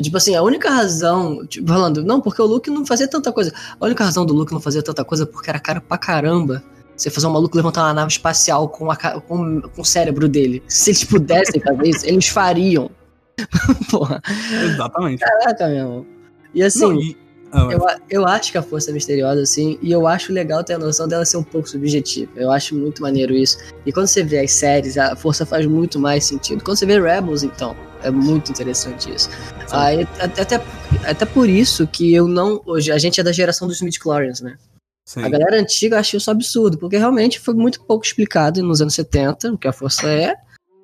Tipo 0.01 0.17
assim, 0.17 0.35
a 0.35 0.43
única 0.43 0.69
razão, 0.71 1.47
tipo, 1.47 1.67
falando, 1.67 2.05
não, 2.05 2.21
porque 2.21 2.41
o 2.41 2.47
Luke 2.47 2.71
não 2.71 2.85
fazia 2.85 3.09
tanta 3.09 3.33
coisa. 3.33 3.53
A 3.81 3.85
única 3.87 4.05
razão 4.05 4.27
do 4.27 4.35
Luke 4.35 4.53
não 4.53 4.61
fazer 4.61 4.83
tanta 4.83 5.05
coisa 5.05 5.25
é 5.25 5.27
porque 5.27 5.49
era 5.49 5.59
cara 5.59 5.81
pra 5.81 5.97
caramba. 5.97 6.63
Você 6.97 7.11
fazer 7.11 7.27
um 7.27 7.33
maluco 7.33 7.57
levantar 7.57 7.83
uma 7.83 7.93
nave 7.93 8.11
espacial 8.11 8.69
com, 8.69 8.91
a, 8.91 8.97
com, 8.97 9.61
com 9.61 9.83
o 9.83 9.85
cérebro 9.85 10.29
dele. 10.29 10.63
Se 10.67 10.91
eles 10.91 11.05
pudessem 11.05 11.61
fazer 11.61 11.89
isso, 11.89 12.07
eles 12.07 12.29
fariam. 12.29 12.91
Porra. 13.91 14.23
Exatamente. 14.65 15.21
Caraca, 15.21 15.67
meu 15.69 15.77
irmão. 15.77 16.07
E 16.55 16.63
assim, 16.63 16.81
não, 16.81 16.95
e... 16.95 17.17
Ah, 17.53 17.69
eu, 17.71 17.81
eu 18.11 18.27
acho 18.27 18.51
que 18.51 18.59
a 18.59 18.63
força 18.63 18.91
é 18.91 18.93
misteriosa, 18.93 19.41
assim, 19.41 19.79
e 19.81 19.93
eu 19.93 20.07
acho 20.07 20.33
legal 20.33 20.65
ter 20.65 20.75
a 20.75 20.79
noção 20.79 21.07
dela 21.07 21.25
ser 21.25 21.37
um 21.37 21.43
pouco 21.43 21.69
subjetiva. 21.69 22.31
Eu 22.37 22.51
acho 22.51 22.75
muito 22.75 23.01
maneiro 23.01 23.35
isso. 23.35 23.59
E 23.85 23.93
quando 23.93 24.09
você 24.09 24.23
vê 24.23 24.41
as 24.41 24.51
séries, 24.53 24.99
a 24.99 25.15
força 25.15 25.47
faz 25.47 25.65
muito 25.67 25.99
mais 25.99 26.25
sentido. 26.25 26.63
Quando 26.63 26.77
você 26.77 26.87
vê 26.87 27.01
Rebels, 27.01 27.43
então, 27.43 27.77
é 28.03 28.11
muito 28.11 28.51
interessante 28.51 29.15
isso. 29.15 29.31
Aí, 29.71 30.07
até, 30.19 30.43
até, 30.43 30.65
até 31.05 31.25
por 31.25 31.49
isso 31.49 31.87
que 31.87 32.15
eu 32.15 32.27
não. 32.27 32.61
Hoje, 32.67 32.91
a 32.93 32.99
gente 32.99 33.21
é 33.21 33.23
da 33.23 33.33
geração 33.33 33.67
dos 33.67 33.81
Midichlorians, 33.81 34.41
né? 34.41 34.57
Sim. 35.05 35.23
A 35.23 35.29
galera 35.29 35.61
antiga 35.61 36.01
achou 36.01 36.19
isso 36.19 36.31
absurdo, 36.31 36.79
porque 36.79 36.97
realmente 36.97 37.39
foi 37.39 37.55
muito 37.55 37.81
pouco 37.85 38.05
explicado 38.05 38.61
nos 38.63 38.83
anos 38.83 38.95
70 38.95 39.53
o 39.53 39.59
que 39.59 39.69
a 39.69 39.73
força 39.73 40.09
é. 40.09 40.35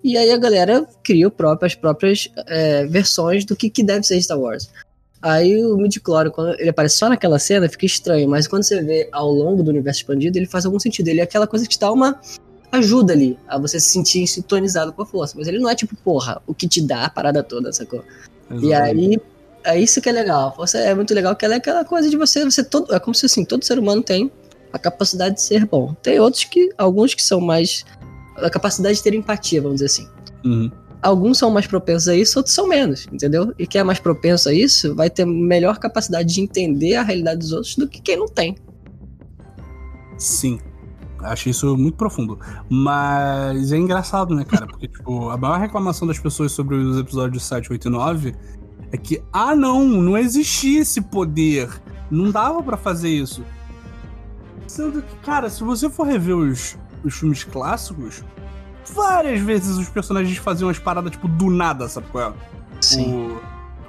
E 0.03 0.17
aí 0.17 0.31
a 0.31 0.37
galera 0.37 0.87
cria 1.03 1.29
próprio, 1.31 1.67
as 1.67 1.75
próprias 1.75 2.29
é, 2.47 2.87
versões 2.87 3.45
do 3.45 3.55
que, 3.55 3.69
que 3.69 3.83
deve 3.83 4.05
ser 4.05 4.21
Star 4.23 4.39
Wars. 4.39 4.71
Aí 5.23 5.65
o 5.65 5.77
midichlorian, 5.77 6.33
quando 6.33 6.59
ele 6.61 6.71
aparece 6.71 6.97
só 6.97 7.09
naquela 7.09 7.39
cena, 7.39 7.69
fica 7.69 7.87
estranho, 7.87 8.29
mas 8.29 8.49
quando 8.49 8.65
você 8.65 8.83
vê 8.83 9.09
ao 9.13 9.31
longo 9.31 9.63
do 9.63 9.71
universo 9.71 10.01
expandido, 10.01 10.37
ele 10.37 10.47
faz 10.47 10.67
algum 10.67 10.81
sentido. 10.81 11.09
Ele 11.09 11.21
é 11.21 11.23
aquela 11.23 11.47
coisa 11.47 11.65
que 11.65 11.71
te 11.71 11.79
dá 11.79 11.93
uma 11.93 12.21
ajuda 12.73 13.13
ali 13.13 13.39
a 13.47 13.57
você 13.59 13.79
se 13.79 13.91
sentir 13.91 14.27
sintonizado 14.27 14.93
com 14.93 15.03
a 15.03 15.07
força. 15.07 15.35
Mas 15.39 15.47
ele 15.47 15.61
não 15.61 15.71
é 15.71 15.77
tipo, 15.77 15.95
porra, 15.97 16.43
o 16.47 16.53
que 16.53 16.67
te 16.67 16.83
dá 16.83 17.05
a 17.05 17.11
parada 17.11 17.43
toda, 17.43 17.73
sacou? 17.73 18.03
Exatamente. 18.51 18.67
E 18.67 18.75
aí, 18.75 19.21
é 19.65 19.79
isso 19.79 20.01
que 20.01 20.09
é 20.09 20.13
legal. 20.13 20.49
A 20.49 20.53
força 20.53 20.79
é 20.79 20.95
muito 20.95 21.15
legal, 21.15 21.37
que 21.37 21.45
ela 21.45 21.55
é 21.55 21.59
aquela 21.59 21.85
coisa 21.85 22.11
de 22.11 22.17
você, 22.17 22.45
você 22.45 22.65
todo, 22.65 22.93
é 22.93 22.99
como 22.99 23.15
se 23.15 23.27
assim, 23.27 23.45
todo 23.45 23.65
ser 23.65 23.79
humano 23.79 24.03
tem 24.03 24.31
a 24.73 24.79
capacidade 24.79 25.37
de 25.37 25.43
ser 25.43 25.67
bom. 25.67 25.95
Tem 26.03 26.19
outros 26.19 26.45
que, 26.45 26.71
alguns 26.77 27.15
que 27.15 27.23
são 27.23 27.41
mais, 27.41 27.85
a 28.37 28.51
capacidade 28.51 28.97
de 28.97 29.03
ter 29.03 29.15
empatia, 29.15 29.61
vamos 29.61 29.77
dizer 29.77 29.87
assim. 29.87 30.09
Uhum. 30.45 30.71
Alguns 31.03 31.39
são 31.39 31.51
mais 31.51 31.67
propensos 31.67 32.09
a 32.09 32.15
isso, 32.15 32.39
outros 32.39 32.55
são 32.55 32.69
menos, 32.69 33.09
entendeu? 33.13 33.53
E 33.59 33.67
quem 33.67 33.81
é 33.81 33.85
mais 33.85 33.99
propenso 33.99 34.49
a 34.49 34.55
isso 34.55 34.95
vai 34.95 35.11
ter 35.11 35.25
melhor 35.25 35.79
capacidade 35.79 36.33
de 36.33 36.41
entender 36.41 36.95
a 36.95 37.03
realidade 37.03 37.41
dos 37.41 37.53
outros 37.53 37.75
do 37.75 37.89
que 37.89 38.01
quem 38.01 38.17
não 38.17 38.29
tem. 38.29 38.57
Sim, 40.17 40.61
Achei 41.23 41.51
isso 41.51 41.77
muito 41.77 41.97
profundo. 41.97 42.39
Mas 42.69 43.73
é 43.73 43.77
engraçado, 43.77 44.35
né, 44.35 44.45
cara? 44.45 44.67
Porque, 44.67 44.89
tipo, 44.89 45.31
a 45.31 45.37
maior 45.37 45.61
reclamação 45.61 46.07
das 46.07 46.19
pessoas 46.19 46.53
sobre 46.53 46.75
os 46.77 46.99
episódios 46.99 47.45
7, 47.45 47.73
8 47.73 47.89
e 47.89 47.91
9 47.91 48.35
é 48.91 48.97
que, 48.97 49.23
ah, 49.33 49.55
não, 49.55 49.87
não 49.87 50.19
existia 50.19 50.81
esse 50.81 51.01
poder. 51.01 51.69
Não 52.11 52.31
dava 52.31 52.63
para 52.63 52.77
fazer 52.77 53.09
isso. 53.09 53.45
Sendo 54.67 55.03
que, 55.03 55.17
cara, 55.17 55.49
se 55.49 55.63
você 55.63 55.89
for 55.89 56.07
rever 56.07 56.37
os, 56.37 56.77
os 57.05 57.15
filmes 57.15 57.45
clássicos, 57.45 58.25
várias 58.93 59.41
vezes 59.41 59.77
os 59.77 59.89
personagens 59.89 60.37
faziam 60.39 60.69
umas 60.69 60.79
paradas, 60.79 61.13
tipo, 61.13 61.29
do 61.29 61.51
nada, 61.51 61.89
sabe 61.89 62.07
qual 62.11 62.31
é? 62.31 62.35
Sim. 62.81 63.39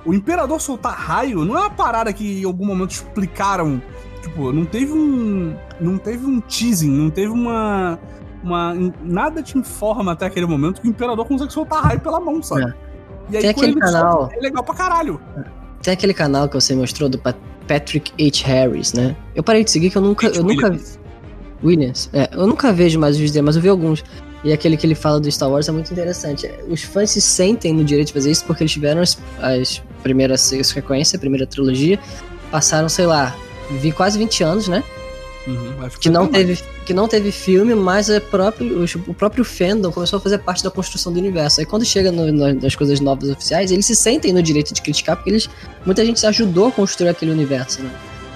O, 0.06 0.12
o 0.12 0.14
Imperador 0.14 0.60
soltar 0.60 0.94
raio 0.94 1.46
não 1.46 1.58
é 1.58 1.62
uma 1.62 1.70
parada 1.70 2.12
que 2.12 2.42
em 2.42 2.46
algum 2.46 2.66
momento 2.66 2.92
explicaram 2.92 3.82
Tipo, 4.24 4.54
não 4.54 4.64
teve 4.66 4.92
um. 4.94 5.54
Não 5.82 5.98
teve 5.98 6.26
um 6.26 6.40
teasing, 6.40 6.90
não 6.90 7.10
teve 7.10 7.28
uma. 7.28 8.00
uma 8.42 8.74
nada 9.04 9.44
te 9.44 9.58
informa 9.58 10.14
até 10.14 10.26
aquele 10.26 10.46
momento 10.46 10.82
que 10.82 10.88
o 10.88 10.90
Imperador 10.90 11.26
consegue 11.26 11.52
soltar 11.52 11.84
raio 11.84 12.00
pela 12.00 12.22
mão, 12.22 12.42
sabe? 12.42 12.64
É. 12.64 12.74
E 13.32 13.36
aí, 13.36 13.42
Tem 13.42 13.50
aquele 13.52 13.76
canal. 13.76 14.12
Solta, 14.22 14.36
é 14.36 14.40
legal 14.40 14.64
pra 14.64 14.76
caralho. 14.76 15.22
Tem 15.82 15.94
aquele 15.94 16.14
canal 16.14 16.48
que 16.48 16.56
você 16.56 16.74
mostrou 16.74 17.10
do 17.10 17.20
Patrick 17.68 18.14
H. 18.14 18.48
Harris, 18.48 18.94
né? 18.94 19.16
Eu 19.36 19.44
parei 19.44 19.66
de 19.66 19.72
seguir 19.72 19.90
que 19.90 19.98
eu 19.98 20.02
nunca. 20.02 20.28
eu 20.28 20.46
Williams. 20.46 20.98
nunca 20.98 21.68
Williams. 21.68 22.10
É, 22.14 22.30
eu 22.32 22.48
nunca 22.48 22.72
vejo 22.72 22.98
mais 22.98 23.16
os 23.16 23.18
vídeos 23.18 23.34
dele, 23.34 23.46
mas 23.46 23.58
eu 23.58 23.62
vi 23.62 23.68
alguns. 23.68 24.06
E 24.44 24.52
aquele 24.52 24.76
que 24.76 24.86
ele 24.86 24.96
fala 24.96 25.20
do 25.20 25.32
Star 25.32 25.50
Wars 25.50 25.70
é 25.70 25.72
muito 25.72 25.92
interessante. 25.92 26.50
Os 26.68 26.82
fãs 26.84 27.12
se 27.12 27.22
sentem 27.22 27.74
no 27.74 27.84
direito 27.84 28.08
de 28.08 28.14
fazer 28.14 28.30
isso 28.32 28.44
porque 28.46 28.64
eles 28.64 28.72
tiveram 28.74 29.02
as, 29.02 29.18
as 29.42 29.82
primeiras 30.02 30.42
sequências, 30.42 31.16
a 31.16 31.20
primeira 31.20 31.48
trilogia, 31.48 31.98
passaram, 32.52 32.90
sei 32.90 33.06
lá, 33.06 33.36
vi 33.80 33.92
quase 33.92 34.18
20 34.20 34.44
anos, 34.44 34.68
né? 34.68 34.84
Uhum, 35.48 35.74
acho 35.86 36.00
Que 36.00 36.10
não, 36.10 36.28
teve, 36.28 36.58
que 36.86 36.94
não 36.94 37.06
teve 37.08 37.32
filme, 37.32 37.74
mas 37.76 38.10
é 38.10 38.20
próprio, 38.20 38.86
o- 39.08 39.14
próprio 39.14 39.44
fandom 39.44 39.92
começou 39.92 40.18
a 40.18 40.22
fazer 40.22 40.38
parte 40.40 40.64
da 40.64 40.70
construção 40.72 41.12
do 41.12 41.20
universo. 41.20 41.60
Aí 41.60 41.66
quando 41.66 41.84
chega 41.86 42.12
no- 42.12 42.32
no- 42.32 42.54
nas 42.54 42.76
coisas 42.76 43.00
novas 43.02 43.30
oficiais, 43.30 43.72
eles 43.72 43.86
se 43.86 43.96
sentem 43.96 44.32
no 44.34 44.42
direito 44.42 44.74
de 44.74 44.82
criticar, 44.82 45.16
porque 45.18 45.30
eles, 45.30 45.50
muita 45.86 46.06
gente 46.06 46.26
ajudou 46.26 46.68
a 46.68 46.72
construir 46.72 47.10
aquele 47.10 47.32
universo, 47.32 47.82
né? 47.82 47.90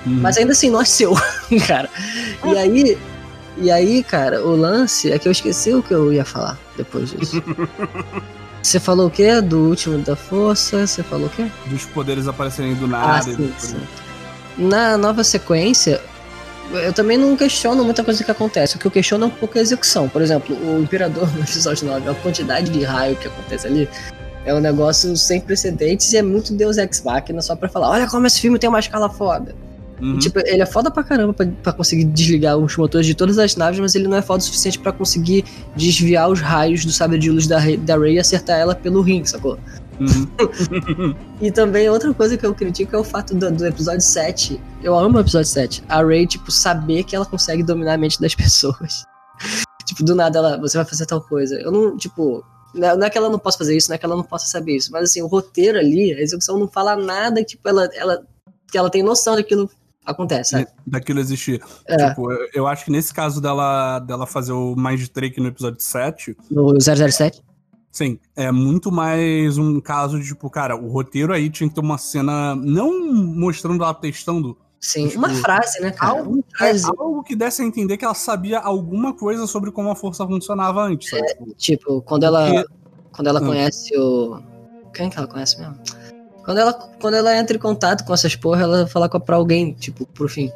Uhum. 0.06 0.20
Mas 0.22 0.38
ainda 0.38 0.52
assim, 0.54 0.70
não 0.70 0.82
é 0.82 0.86
seu, 0.86 1.14
cara. 1.68 1.90
E 2.46 2.58
aí, 2.58 2.98
e 3.60 3.72
aí, 3.72 4.04
cara, 4.04 4.44
o 4.44 4.56
lance 4.56 5.12
é 5.12 5.18
que 5.20 5.28
eu 5.28 5.32
esqueci 5.32 5.74
o 5.74 5.82
que 5.84 5.94
eu 5.94 6.12
ia 6.14 6.26
falar 6.26 6.58
depois 6.76 7.12
disso. 7.12 7.42
Você 8.62 8.80
falou 8.80 9.08
o 9.08 9.10
quê? 9.10 9.40
Do 9.40 9.60
último 9.70 9.98
da 10.00 10.16
força? 10.16 10.86
Você 10.86 11.02
falou 11.02 11.28
o 11.28 11.30
quê? 11.30 11.46
Dos 11.68 11.86
poderes 11.86 12.28
aparecerem 12.28 12.74
do 12.76 12.86
Ah, 12.86 12.90
nada. 12.90 13.30
e 13.30 13.36
sim, 13.36 13.54
sim. 13.58 13.78
Na 14.58 14.98
nova 14.98 15.24
sequência, 15.24 16.02
eu 16.74 16.92
também 16.92 17.18
não 17.18 17.38
questiono 17.38 17.84
muita 17.86 18.04
coisa 18.04 18.24
que 18.24 18.32
acontece. 18.32 18.76
O 18.76 18.80
que 18.80 18.86
eu 18.88 18.92
questiono 18.92 19.24
é 19.26 19.28
um 19.28 19.32
pouco 19.32 19.58
a 19.58 19.62
execução. 19.62 20.10
Por 20.10 20.22
exemplo, 20.22 20.56
o 20.56 20.82
Imperador 20.82 21.32
no 21.36 21.42
episódio 21.44 21.88
9, 21.88 22.10
a 22.10 22.16
quantidade 22.16 22.70
de 22.70 22.84
raio 22.84 23.16
que 23.16 23.28
acontece 23.28 23.68
ali 23.68 23.88
é 24.44 24.54
um 24.54 24.60
negócio 24.60 25.16
sem 25.16 25.40
precedentes 25.40 26.12
e 26.12 26.18
é 26.18 26.22
muito 26.22 26.54
Deus 26.54 26.78
Ex 26.78 27.02
Machina 27.04 27.42
só 27.42 27.56
pra 27.56 27.70
falar: 27.70 27.90
olha 27.90 28.08
como 28.08 28.28
esse 28.28 28.42
filme 28.42 28.60
tem 28.60 28.68
uma 28.70 28.80
escala 28.80 29.10
foda. 29.10 29.56
Uhum. 30.00 30.16
E, 30.16 30.20
tipo, 30.20 30.40
ele 30.40 30.62
é 30.62 30.66
foda 30.66 30.92
pra 30.92 31.04
caramba 31.04 31.34
pra, 31.34 31.46
pra 31.46 31.74
conseguir 31.74 32.06
desligar 32.06 32.58
os 32.58 32.76
motores 32.78 33.08
de 33.08 33.16
todas 33.16 33.38
as 33.40 33.56
naves, 33.56 33.80
mas 33.80 33.96
ele 33.96 34.08
não 34.08 34.18
é 34.18 34.22
foda 34.22 34.40
o 34.40 34.46
suficiente 34.46 34.80
pra 34.80 34.92
conseguir 34.92 35.44
desviar 35.76 36.30
os 36.30 36.40
raios 36.40 36.86
do 36.86 36.92
sabre 36.92 37.18
de 37.18 37.32
luz 37.32 37.48
da, 37.48 37.60
da 37.80 37.98
Rey 37.98 38.16
e 38.16 38.20
acertar 38.20 38.60
ela 38.60 38.76
pelo 38.76 39.02
rim, 39.02 39.26
sacou? 39.26 39.58
Uhum. 40.00 41.16
E 41.40 41.52
também 41.52 41.88
outra 41.88 42.12
coisa 42.16 42.36
que 42.36 42.44
eu 42.44 42.54
critico 42.54 42.96
é 42.96 43.00
o 43.00 43.04
fato 43.04 43.36
do, 43.36 43.52
do 43.52 43.66
episódio 43.66 44.02
7. 44.02 44.60
Eu 44.82 44.98
amo 44.98 45.18
o 45.18 45.22
episódio 45.22 45.48
7. 45.48 45.84
A 45.88 46.04
Rey, 46.04 46.26
tipo, 46.26 46.52
saber 46.52 47.04
que 47.04 47.16
ela 47.16 47.26
consegue 47.26 47.62
dominar 47.62 47.94
a 47.94 47.98
mente 47.98 48.20
das 48.20 48.34
pessoas. 48.36 49.04
tipo, 49.86 50.04
do 50.04 50.16
nada 50.16 50.40
ela, 50.40 50.58
você 50.58 50.78
vai 50.78 50.86
fazer 50.86 51.06
tal 51.06 51.22
coisa. 51.22 51.56
Eu 51.56 51.72
não, 51.72 51.96
tipo, 51.96 52.44
não 52.74 52.88
é 52.88 52.98
não 52.98 53.06
é 53.06 53.10
que 53.10 53.18
ela 53.18 53.30
não 53.30 53.40
possa 53.40 53.58
fazer 53.58 53.78
isso, 53.78 53.90
não 53.90 53.96
é 53.96 53.98
que 53.98 54.06
ela 54.06 54.16
não 54.16 54.24
possa 54.24 54.48
saber 54.48 54.76
isso, 54.76 54.92
mas 54.92 55.04
assim, 55.04 55.22
o 55.22 55.28
roteiro 55.28 55.78
ali, 55.78 56.14
a 56.14 56.22
execução 56.22 56.58
não 56.58 56.68
fala 56.68 56.96
nada, 56.96 57.44
tipo, 57.44 57.68
ela, 57.68 57.90
ela, 57.94 58.24
que 58.72 58.78
ela 58.78 58.90
tem 58.90 59.04
noção 59.04 59.36
daquilo 59.36 59.70
acontece, 60.08 60.52
sabe? 60.52 60.68
Daquilo 60.86 61.20
existir. 61.20 61.62
É, 61.86 62.10
Tipo, 62.10 62.32
eu, 62.32 62.48
eu 62.54 62.68
acho 62.68 62.86
que 62.86 62.92
nesse 62.92 63.14
caso 63.14 63.40
dela, 63.42 64.00
dela 64.00 64.26
fazer 64.26 64.54
o 64.54 64.76
Mind 64.76 65.06
Trick 65.08 65.40
no 65.40 65.48
episódio 65.48 65.82
7, 65.82 66.36
no 66.50 66.74
007. 66.82 67.44
sim, 67.92 68.20
é 68.36 68.52
muito 68.52 68.92
mais 68.92 69.58
um 69.58 69.80
caso 69.82 70.20
de, 70.20 70.28
tipo, 70.28 70.50
cara, 70.50 70.76
o 70.76 70.88
roteiro 70.88 71.34
aí 71.34 71.50
tinha 71.50 71.68
que 71.68 71.76
ter 71.76 71.82
uma 71.82 71.98
cena, 71.98 72.56
não 72.56 73.14
mostrando 73.36 73.84
ela 73.84 73.94
testando, 73.94 74.58
Sim, 74.80 75.08
Tipo, 75.08 75.18
uma 75.20 75.30
frase, 75.34 75.82
né, 75.82 75.90
cara? 75.92 76.12
algo, 76.20 76.34
Uma 76.34 76.44
frase. 76.56 76.86
é, 76.86 76.90
algo 76.90 77.24
que 77.24 77.36
desse 77.36 77.64
a 77.64 77.66
entender 77.66 77.98
que 77.98 78.06
ela 78.06 78.14
sabia 78.14 78.60
alguma 78.60 79.12
coisa 79.12 79.48
sobre 79.48 79.72
como 79.72 79.90
a 79.90 79.96
força 79.96 80.26
funcionava 80.28 80.84
antes, 80.84 81.10
sabe? 81.10 81.54
Tipo, 81.58 82.00
quando 82.04 82.24
ela, 82.26 82.64
quando 83.12 83.28
ela 83.28 83.42
Hum. 83.42 83.48
conhece 83.48 83.98
o. 83.98 84.40
Quem 84.94 85.10
que 85.10 85.18
ela 85.18 85.28
conhece 85.28 85.60
mesmo? 85.60 85.76
Quando 86.48 86.60
ela, 86.60 86.74
quando 87.02 87.14
ela 87.16 87.38
entra 87.38 87.58
em 87.58 87.60
contato 87.60 88.06
com 88.06 88.14
essas 88.14 88.34
porra, 88.34 88.62
ela 88.62 88.88
fala 88.88 89.10
com- 89.10 89.20
pra 89.20 89.36
alguém, 89.36 89.74
tipo, 89.74 90.06
pro 90.06 90.30
fim. 90.30 90.50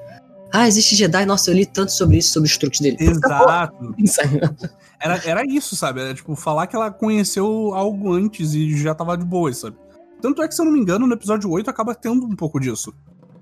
Ah, 0.50 0.66
existe 0.66 0.96
Jedi? 0.96 1.26
Nossa, 1.26 1.52
eu 1.52 1.54
li 1.54 1.66
tanto 1.66 1.92
sobre 1.92 2.18
isso, 2.18 2.32
sobre 2.32 2.48
os 2.48 2.58
truques 2.58 2.80
dele. 2.80 2.96
Exato. 2.98 3.94
Era, 5.04 5.20
era 5.26 5.44
isso, 5.46 5.76
sabe? 5.76 6.00
Era 6.00 6.14
tipo, 6.14 6.36
falar 6.36 6.68
que 6.68 6.76
ela 6.76 6.92
conheceu 6.92 7.74
algo 7.74 8.14
antes 8.14 8.54
e 8.54 8.78
já 8.78 8.94
tava 8.96 9.18
de 9.18 9.26
boa, 9.26 9.52
sabe? 9.52 9.76
Tanto 10.22 10.42
é 10.44 10.48
que, 10.48 10.54
se 10.54 10.62
eu 10.62 10.66
não 10.66 10.72
me 10.72 10.80
engano, 10.80 11.08
no 11.08 11.14
episódio 11.16 11.50
8 11.50 11.70
acaba 11.70 11.94
tendo 11.96 12.24
um 12.26 12.36
pouco 12.36 12.60
disso. 12.60 12.94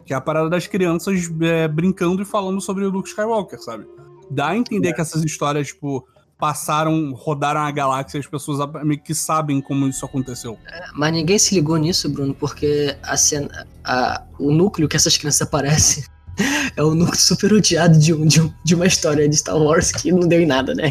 Que 0.06 0.14
é 0.14 0.16
a 0.16 0.22
parada 0.22 0.50
das 0.50 0.66
crianças 0.66 1.30
é, 1.42 1.68
brincando 1.68 2.22
e 2.22 2.26
falando 2.26 2.62
sobre 2.62 2.84
o 2.86 2.90
Luke 2.90 3.10
Skywalker, 3.10 3.62
sabe? 3.62 3.86
Dá 4.32 4.48
a 4.48 4.58
entender 4.58 4.94
que 4.94 5.02
essas 5.02 5.22
histórias, 5.24 5.68
tipo, 5.68 6.08
passaram, 6.40 7.12
rodaram 7.14 7.60
a 7.62 7.70
galáxia 7.70 8.18
e 8.18 8.22
as 8.22 8.26
pessoas 8.28 8.60
meio 8.84 9.02
que 9.02 9.14
sabem 9.14 9.60
como 9.60 9.88
isso 9.88 10.06
aconteceu. 10.06 10.58
Mas 10.96 11.12
ninguém 11.14 11.38
se 11.38 11.54
ligou 11.54 11.76
nisso, 11.78 12.10
Bruno, 12.10 12.34
porque 12.34 12.96
a 13.04 13.18
cena, 13.18 13.68
a- 13.84 14.24
o 14.40 14.52
núcleo 14.52 14.88
que 14.88 14.96
essas 14.96 15.18
crianças 15.18 15.42
aparecem 15.42 16.04
é 16.78 16.82
o 16.82 16.96
núcleo 16.96 17.20
super 17.20 17.52
odiado 17.54 18.00
de, 18.00 18.14
um, 18.14 18.26
de, 18.26 18.42
um- 18.42 18.54
de 18.64 18.74
uma 18.74 18.88
história 18.88 19.28
de 19.28 19.36
Star 19.36 19.58
Wars 19.58 19.92
que 19.92 20.12
não 20.14 20.28
deu 20.28 20.40
em 20.42 20.46
nada, 20.46 20.74
né? 20.74 20.90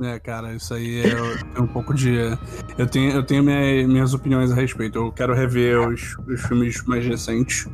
É, 0.00 0.18
cara, 0.18 0.54
isso 0.54 0.74
aí 0.74 1.00
é, 1.00 1.12
é 1.56 1.60
um 1.60 1.66
pouco 1.66 1.92
de. 1.94 2.14
Eu 2.76 2.86
tenho, 2.86 3.10
eu 3.12 3.22
tenho 3.24 3.42
minha- 3.42 3.86
minhas 3.88 4.14
opiniões 4.14 4.50
a 4.52 4.54
respeito. 4.54 4.96
Eu 4.98 5.10
quero 5.12 5.34
rever 5.34 5.76
os, 5.88 6.16
os 6.28 6.40
filmes 6.42 6.84
mais 6.86 7.04
recentes. 7.04 7.66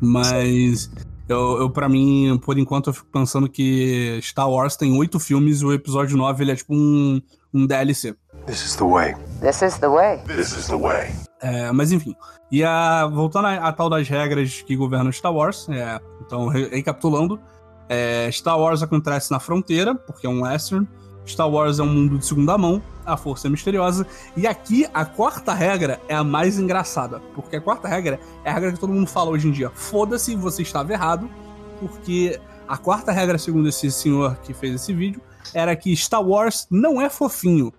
Mas 0.00 0.90
eu, 1.28 1.58
eu, 1.60 1.70
pra 1.70 1.88
mim, 1.88 2.38
por 2.44 2.58
enquanto, 2.58 2.88
eu 2.90 2.94
fico 2.94 3.08
pensando 3.12 3.48
que 3.48 4.18
Star 4.22 4.48
Wars 4.50 4.76
tem 4.76 4.96
oito 4.98 5.18
filmes 5.18 5.60
e 5.60 5.64
o 5.66 5.72
episódio 5.72 6.16
9 6.16 6.44
ele 6.44 6.52
é 6.52 6.56
tipo 6.56 6.74
um, 6.74 7.20
um 7.52 7.66
DLC. 7.66 8.14
This 8.46 8.64
is 8.64 8.76
the 8.76 8.84
way. 8.84 9.14
This 9.40 9.62
is 9.62 9.78
the 9.78 9.88
way. 9.88 10.18
This 10.26 10.52
is 10.56 10.66
the 10.66 10.76
way. 10.76 11.10
É, 11.40 11.72
mas 11.72 11.92
enfim. 11.92 12.14
E 12.50 12.62
a, 12.62 13.06
voltando 13.06 13.46
à, 13.46 13.54
à 13.68 13.72
tal 13.72 13.88
das 13.88 14.08
regras 14.08 14.62
que 14.62 14.76
governam 14.76 15.10
Star 15.12 15.32
Wars, 15.34 15.66
é, 15.70 15.98
então, 16.24 16.48
re- 16.48 16.68
recapitulando, 16.68 17.40
é, 17.88 18.28
Star 18.30 18.58
Wars 18.58 18.82
acontece 18.82 19.30
na 19.30 19.40
fronteira, 19.40 19.94
porque 19.94 20.26
é 20.26 20.30
um 20.30 20.42
western. 20.42 20.86
Star 21.26 21.48
Wars 21.48 21.78
é 21.78 21.82
um 21.82 21.92
mundo 21.92 22.18
de 22.18 22.26
segunda 22.26 22.56
mão, 22.58 22.82
a 23.04 23.16
força 23.16 23.46
é 23.46 23.50
misteriosa. 23.50 24.06
E 24.36 24.46
aqui, 24.46 24.86
a 24.92 25.04
quarta 25.04 25.52
regra 25.52 26.00
é 26.08 26.14
a 26.14 26.24
mais 26.24 26.58
engraçada. 26.58 27.20
Porque 27.34 27.56
a 27.56 27.60
quarta 27.60 27.88
regra 27.88 28.20
é 28.44 28.50
a 28.50 28.54
regra 28.54 28.72
que 28.72 28.80
todo 28.80 28.92
mundo 28.92 29.06
fala 29.06 29.30
hoje 29.30 29.48
em 29.48 29.50
dia. 29.50 29.70
Foda-se, 29.70 30.36
você 30.36 30.62
estava 30.62 30.92
errado. 30.92 31.28
Porque 31.80 32.38
a 32.68 32.76
quarta 32.76 33.12
regra, 33.12 33.38
segundo 33.38 33.68
esse 33.68 33.90
senhor 33.90 34.36
que 34.36 34.54
fez 34.54 34.74
esse 34.74 34.92
vídeo, 34.92 35.20
era 35.52 35.74
que 35.74 35.94
Star 35.96 36.22
Wars 36.22 36.66
não 36.70 37.00
é 37.00 37.10
fofinho. 37.10 37.72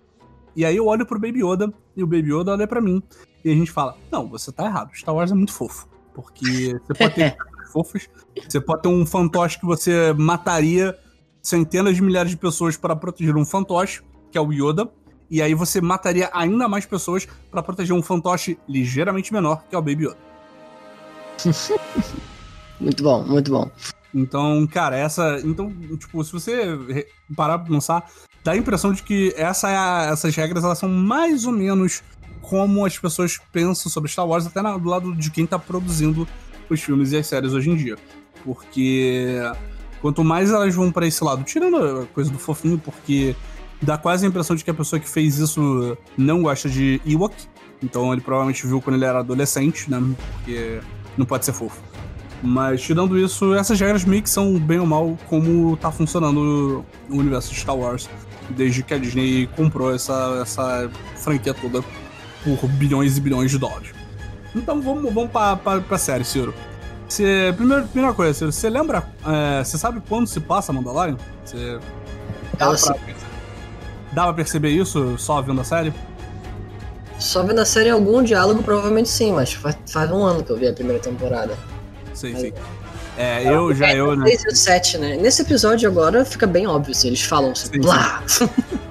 E 0.55 0.63
aí 0.63 0.75
eu 0.75 0.86
olho 0.88 1.05
pro 1.05 1.19
Baby 1.19 1.43
Yoda, 1.43 1.73
e 1.95 2.03
o 2.03 2.08
Baby 2.08 2.34
Yoda 2.34 2.51
olha 2.51 2.67
pra 2.67 2.79
mim, 2.79 3.01
e 3.43 3.51
a 3.51 3.53
gente 3.53 3.71
fala: 3.71 3.97
Não, 4.12 4.27
você 4.27 4.51
tá 4.51 4.65
errado. 4.65 4.91
Star 4.93 5.13
Wars 5.13 5.31
é 5.31 5.36
muito 5.36 5.53
fofo. 5.53 5.88
Porque 6.13 6.79
você 6.86 6.93
pode 6.93 7.13
ter 7.15 7.38
fofos, 7.73 8.10
você 8.47 8.62
pode 8.62 8.84
ter 8.84 8.88
um 8.88 9.05
fantoche 9.05 9.60
que 9.60 9.65
você 9.65 10.13
mataria 10.13 10.97
centenas 11.47 11.95
de 11.95 12.01
milhares 12.01 12.31
de 12.31 12.38
pessoas 12.38 12.75
para 12.75 12.95
proteger 12.95 13.36
um 13.36 13.45
fantoche, 13.45 14.01
que 14.31 14.38
é 14.38 14.41
o 14.41 14.51
Yoda. 14.51 14.89
E 15.29 15.41
aí 15.41 15.53
você 15.53 15.79
mataria 15.81 16.29
ainda 16.34 16.67
mais 16.67 16.86
pessoas 16.86 17.27
para 17.49 17.62
proteger 17.63 17.95
um 17.95 18.01
fantoche 18.01 18.58
ligeiramente 18.67 19.31
menor, 19.34 19.63
que 19.69 19.75
é 19.75 19.77
o 19.77 19.81
Baby 19.81 20.05
Yoda. 20.05 20.17
Muito 22.79 23.03
bom, 23.03 23.23
muito 23.23 23.51
bom. 23.51 23.71
Então, 24.13 24.67
cara, 24.67 24.97
essa. 24.97 25.39
Então, 25.45 25.71
tipo, 25.97 26.21
se 26.23 26.31
você 26.31 27.08
parar 27.36 27.60
pra 27.60 27.71
pensar, 27.73 28.10
dá 28.43 28.51
a 28.51 28.58
impressão 28.58 28.91
de 28.91 29.01
que 29.01 29.34
essa 29.38 29.69
é 29.69 30.12
essas 30.12 30.36
regras 30.36 30.63
elas 30.63 30.77
são 30.77 30.89
mais 30.89 31.45
ou 31.45 31.53
menos 31.53 32.03
como 32.41 32.86
as 32.86 32.97
pessoas 32.97 33.38
pensam 33.51 33.89
sobre 33.89 34.12
Star 34.12 34.27
Wars, 34.27 34.45
até 34.45 34.62
na- 34.62 34.77
do 34.77 34.89
lado 34.89 35.15
de 35.15 35.31
quem 35.31 35.45
tá 35.47 35.58
produzindo 35.58 36.27
os 36.69 36.81
filmes 36.81 37.12
e 37.13 37.17
as 37.17 37.27
séries 37.27 37.53
hoje 37.53 37.69
em 37.69 37.75
dia. 37.77 37.95
Porque 38.43 39.38
quanto 40.01 40.23
mais 40.23 40.51
elas 40.51 40.73
vão 40.73 40.91
pra 40.91 41.08
esse 41.08 41.23
lado, 41.23 41.43
tirando 41.43 42.01
a 42.01 42.05
coisa 42.08 42.31
do 42.31 42.38
fofinho, 42.38 42.77
porque 42.77 43.36
dá 43.81 43.97
quase 43.97 44.25
a 44.25 44.29
impressão 44.29 44.55
de 44.55 44.63
que 44.63 44.69
a 44.69 44.73
pessoa 44.73 44.99
que 44.99 45.10
fez 45.10 45.38
isso 45.38 45.97
não 46.17 46.41
gosta 46.41 46.69
de 46.69 47.01
Ewok. 47.05 47.36
Então 47.84 48.12
ele 48.12 48.21
provavelmente 48.21 48.65
viu 48.65 48.81
quando 48.81 48.95
ele 48.95 49.05
era 49.05 49.19
adolescente, 49.19 49.89
né? 49.89 50.01
Porque 50.38 50.79
não 51.17 51.25
pode 51.25 51.45
ser 51.45 51.53
fofo. 51.53 51.81
Mas 52.41 52.81
tirando 52.81 53.17
isso, 53.17 53.53
essas 53.53 53.79
regras 53.79 54.05
meio 54.05 54.21
que 54.21 54.29
são 54.29 54.60
bem 54.60 54.79
ou 54.79 54.86
mal 54.86 55.17
como 55.27 55.75
tá 55.77 55.91
funcionando 55.91 56.86
o 57.10 57.15
universo 57.15 57.53
de 57.53 57.60
Star 57.60 57.75
Wars 57.75 58.10
desde 58.49 58.84
que 58.84 58.93
a 58.93 58.97
Disney 58.97 59.47
comprou 59.55 59.93
essa, 59.93 60.39
essa 60.41 60.89
franquia 61.15 61.53
toda 61.53 61.84
por 62.43 62.69
bilhões 62.69 63.17
e 63.17 63.21
bilhões 63.21 63.49
de 63.49 63.58
dólares. 63.58 63.91
Então 64.55 64.81
vamos, 64.81 65.13
vamos 65.13 65.31
pra, 65.31 65.55
pra, 65.55 65.81
pra 65.81 65.97
série, 65.97 66.23
Ciro. 66.23 66.53
Você, 67.15 67.54
primeiro, 67.56 67.88
primeira 67.88 68.13
coisa, 68.13 68.51
você 68.51 68.69
lembra? 68.69 69.08
é, 69.25 69.63
você 69.63 69.78
sabe 69.78 70.01
quando 70.10 70.28
se 70.28 70.41
passa 70.41 70.73
Mandalorian? 70.73 71.15
Você. 71.45 71.80
Dá 72.58 72.67
pra, 72.67 72.67
perceber- 72.71 73.15
dá 74.12 74.23
pra 74.25 74.34
perceber 74.34 74.69
isso 74.71 75.17
só 75.17 75.41
vendo 75.41 75.62
a 75.62 75.63
série? 75.63 75.93
Só 77.17 77.41
vendo 77.41 77.60
a 77.60 77.65
série 77.65 77.89
algum 77.89 78.21
diálogo, 78.21 78.62
provavelmente 78.62 79.08
sim, 79.08 79.32
mas 79.32 79.54
faz, 79.54 79.78
faz 79.89 80.12
um 80.12 80.25
ano 80.25 80.43
que 80.43 80.51
eu 80.51 80.58
vi 80.58 80.67
a 80.67 80.73
primeira 80.73 81.01
temporada. 81.01 81.58
Sei, 82.13 82.36
sei. 82.36 82.54
É, 83.17 83.47
eu 83.47 83.73
já, 83.73 83.93
eu, 83.93 84.13
né? 84.17 84.28
6 84.28 84.43
e 84.43 84.47
o 84.49 84.56
7, 84.58 84.97
né? 84.97 85.15
Nesse 85.15 85.41
episódio 85.41 85.89
agora 85.89 86.25
fica 86.25 86.45
bem 86.45 86.67
óbvio, 86.67 86.91
assim, 86.91 87.08
eles 87.08 87.21
falam 87.21 87.51
assim, 87.51 87.69
Sim, 87.71 87.80
blá! 87.80 88.23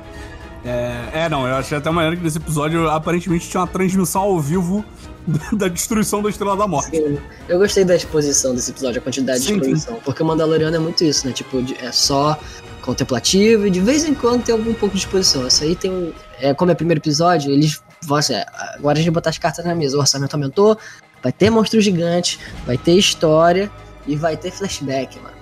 É, 0.66 1.24
é, 1.24 1.28
não, 1.28 1.46
eu 1.46 1.56
achei 1.56 1.76
até 1.76 1.90
maneiro 1.90 2.16
que 2.16 2.22
nesse 2.22 2.38
episódio 2.38 2.88
aparentemente 2.88 3.46
tinha 3.50 3.60
uma 3.60 3.66
transmissão 3.66 4.22
ao 4.22 4.40
vivo 4.40 4.82
da 5.56 5.68
destruição 5.68 6.22
da 6.22 6.30
Estrela 6.30 6.56
da 6.56 6.66
Morte. 6.66 6.96
Sim. 6.96 7.18
Eu 7.48 7.58
gostei 7.58 7.84
da 7.84 7.96
exposição 7.96 8.54
desse 8.54 8.70
episódio, 8.70 9.00
a 9.00 9.02
quantidade 9.02 9.40
Sim, 9.40 9.54
de 9.54 9.60
exposição, 9.60 10.00
porque 10.04 10.22
o 10.22 10.26
Mandaloriano 10.26 10.76
é 10.76 10.78
muito 10.78 11.04
isso, 11.04 11.26
né? 11.26 11.32
Tipo, 11.32 11.64
é 11.80 11.92
só 11.92 12.38
contemplativo 12.82 13.66
e 13.66 13.70
de 13.70 13.80
vez 13.80 14.04
em 14.04 14.14
quando 14.14 14.44
tem 14.44 14.52
algum 14.52 14.74
pouco 14.74 14.94
de 14.94 15.00
exposição. 15.00 15.46
Isso 15.46 15.64
aí 15.64 15.74
tem 15.74 15.90
um. 15.90 16.12
É, 16.38 16.52
como 16.52 16.70
é 16.70 16.74
o 16.74 16.76
primeiro 16.76 17.00
episódio, 17.00 17.50
eles 17.50 17.82
assim, 18.12 18.34
é, 18.34 18.44
agora 18.74 18.98
a 18.98 19.02
gente 19.02 19.12
botar 19.12 19.30
as 19.30 19.38
cartas 19.38 19.64
na 19.64 19.74
mesa, 19.74 19.96
o 19.96 20.00
orçamento 20.00 20.34
aumentou, 20.34 20.76
vai 21.22 21.32
ter 21.32 21.48
monstros 21.48 21.84
gigantes, 21.84 22.38
vai 22.66 22.76
ter 22.76 22.92
história 22.92 23.70
e 24.06 24.16
vai 24.16 24.36
ter 24.36 24.50
flashback, 24.50 25.18
mano. 25.20 25.33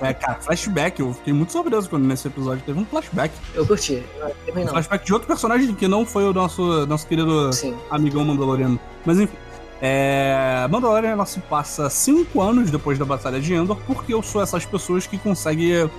É, 0.00 0.12
cara, 0.12 0.38
flashback, 0.40 1.00
eu 1.00 1.12
fiquei 1.14 1.32
muito 1.32 1.52
surpreso 1.52 1.88
quando 1.88 2.04
nesse 2.04 2.28
episódio 2.28 2.62
teve 2.64 2.78
um 2.78 2.84
flashback. 2.84 3.34
Eu 3.54 3.66
curti. 3.66 4.02
Eu 4.46 4.62
um 4.62 4.66
flashback 4.68 5.04
de 5.04 5.12
outro 5.12 5.26
personagem 5.26 5.74
que 5.74 5.88
não 5.88 6.04
foi 6.04 6.24
o 6.24 6.32
nosso, 6.32 6.86
nosso 6.86 7.06
querido 7.06 7.52
Sim. 7.52 7.74
amigão 7.90 8.24
Mandaloriano. 8.24 8.78
Mas 9.04 9.18
enfim. 9.18 9.36
É, 9.80 10.68
Mandalorian 10.70 11.10
ela 11.10 11.26
se 11.26 11.40
passa 11.40 11.90
cinco 11.90 12.40
anos 12.40 12.70
depois 12.70 12.98
da 12.98 13.04
Batalha 13.04 13.40
de 13.40 13.52
Endor, 13.52 13.78
porque 13.86 14.14
eu 14.14 14.22
sou 14.22 14.40
essas 14.40 14.64
pessoas 14.64 15.06
que 15.06 15.18
conseguem. 15.18 15.90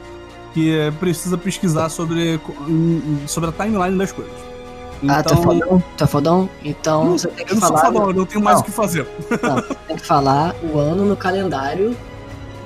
que 0.53 0.91
precisa 0.99 1.37
pesquisar 1.37 1.89
sobre, 1.89 2.39
sobre 3.27 3.49
a 3.49 3.53
timeline 3.53 3.97
das 3.97 4.11
coisas. 4.11 4.33
Então, 5.01 5.15
ah, 5.15 5.23
tá 5.23 5.31
então- 5.33 5.43
fodão? 5.43 5.83
Tá 5.97 6.07
fodão? 6.07 6.49
Então 6.63 7.03
não, 7.03 7.17
você 7.17 7.27
tem 7.27 7.45
que 7.45 7.53
eu 7.53 7.57
falar. 7.57 7.83
Não 7.83 7.91
fodão, 7.91 8.09
eu 8.09 8.15
não 8.15 8.25
tenho 8.25 8.41
mais 8.41 8.61
o 8.61 8.63
que 8.63 8.71
fazer. 8.71 9.05
Não, 9.41 9.61
tem 9.87 9.97
que 9.97 10.05
falar 10.05 10.55
o 10.63 10.79
ano 10.79 11.03
no 11.03 11.17
calendário 11.17 11.93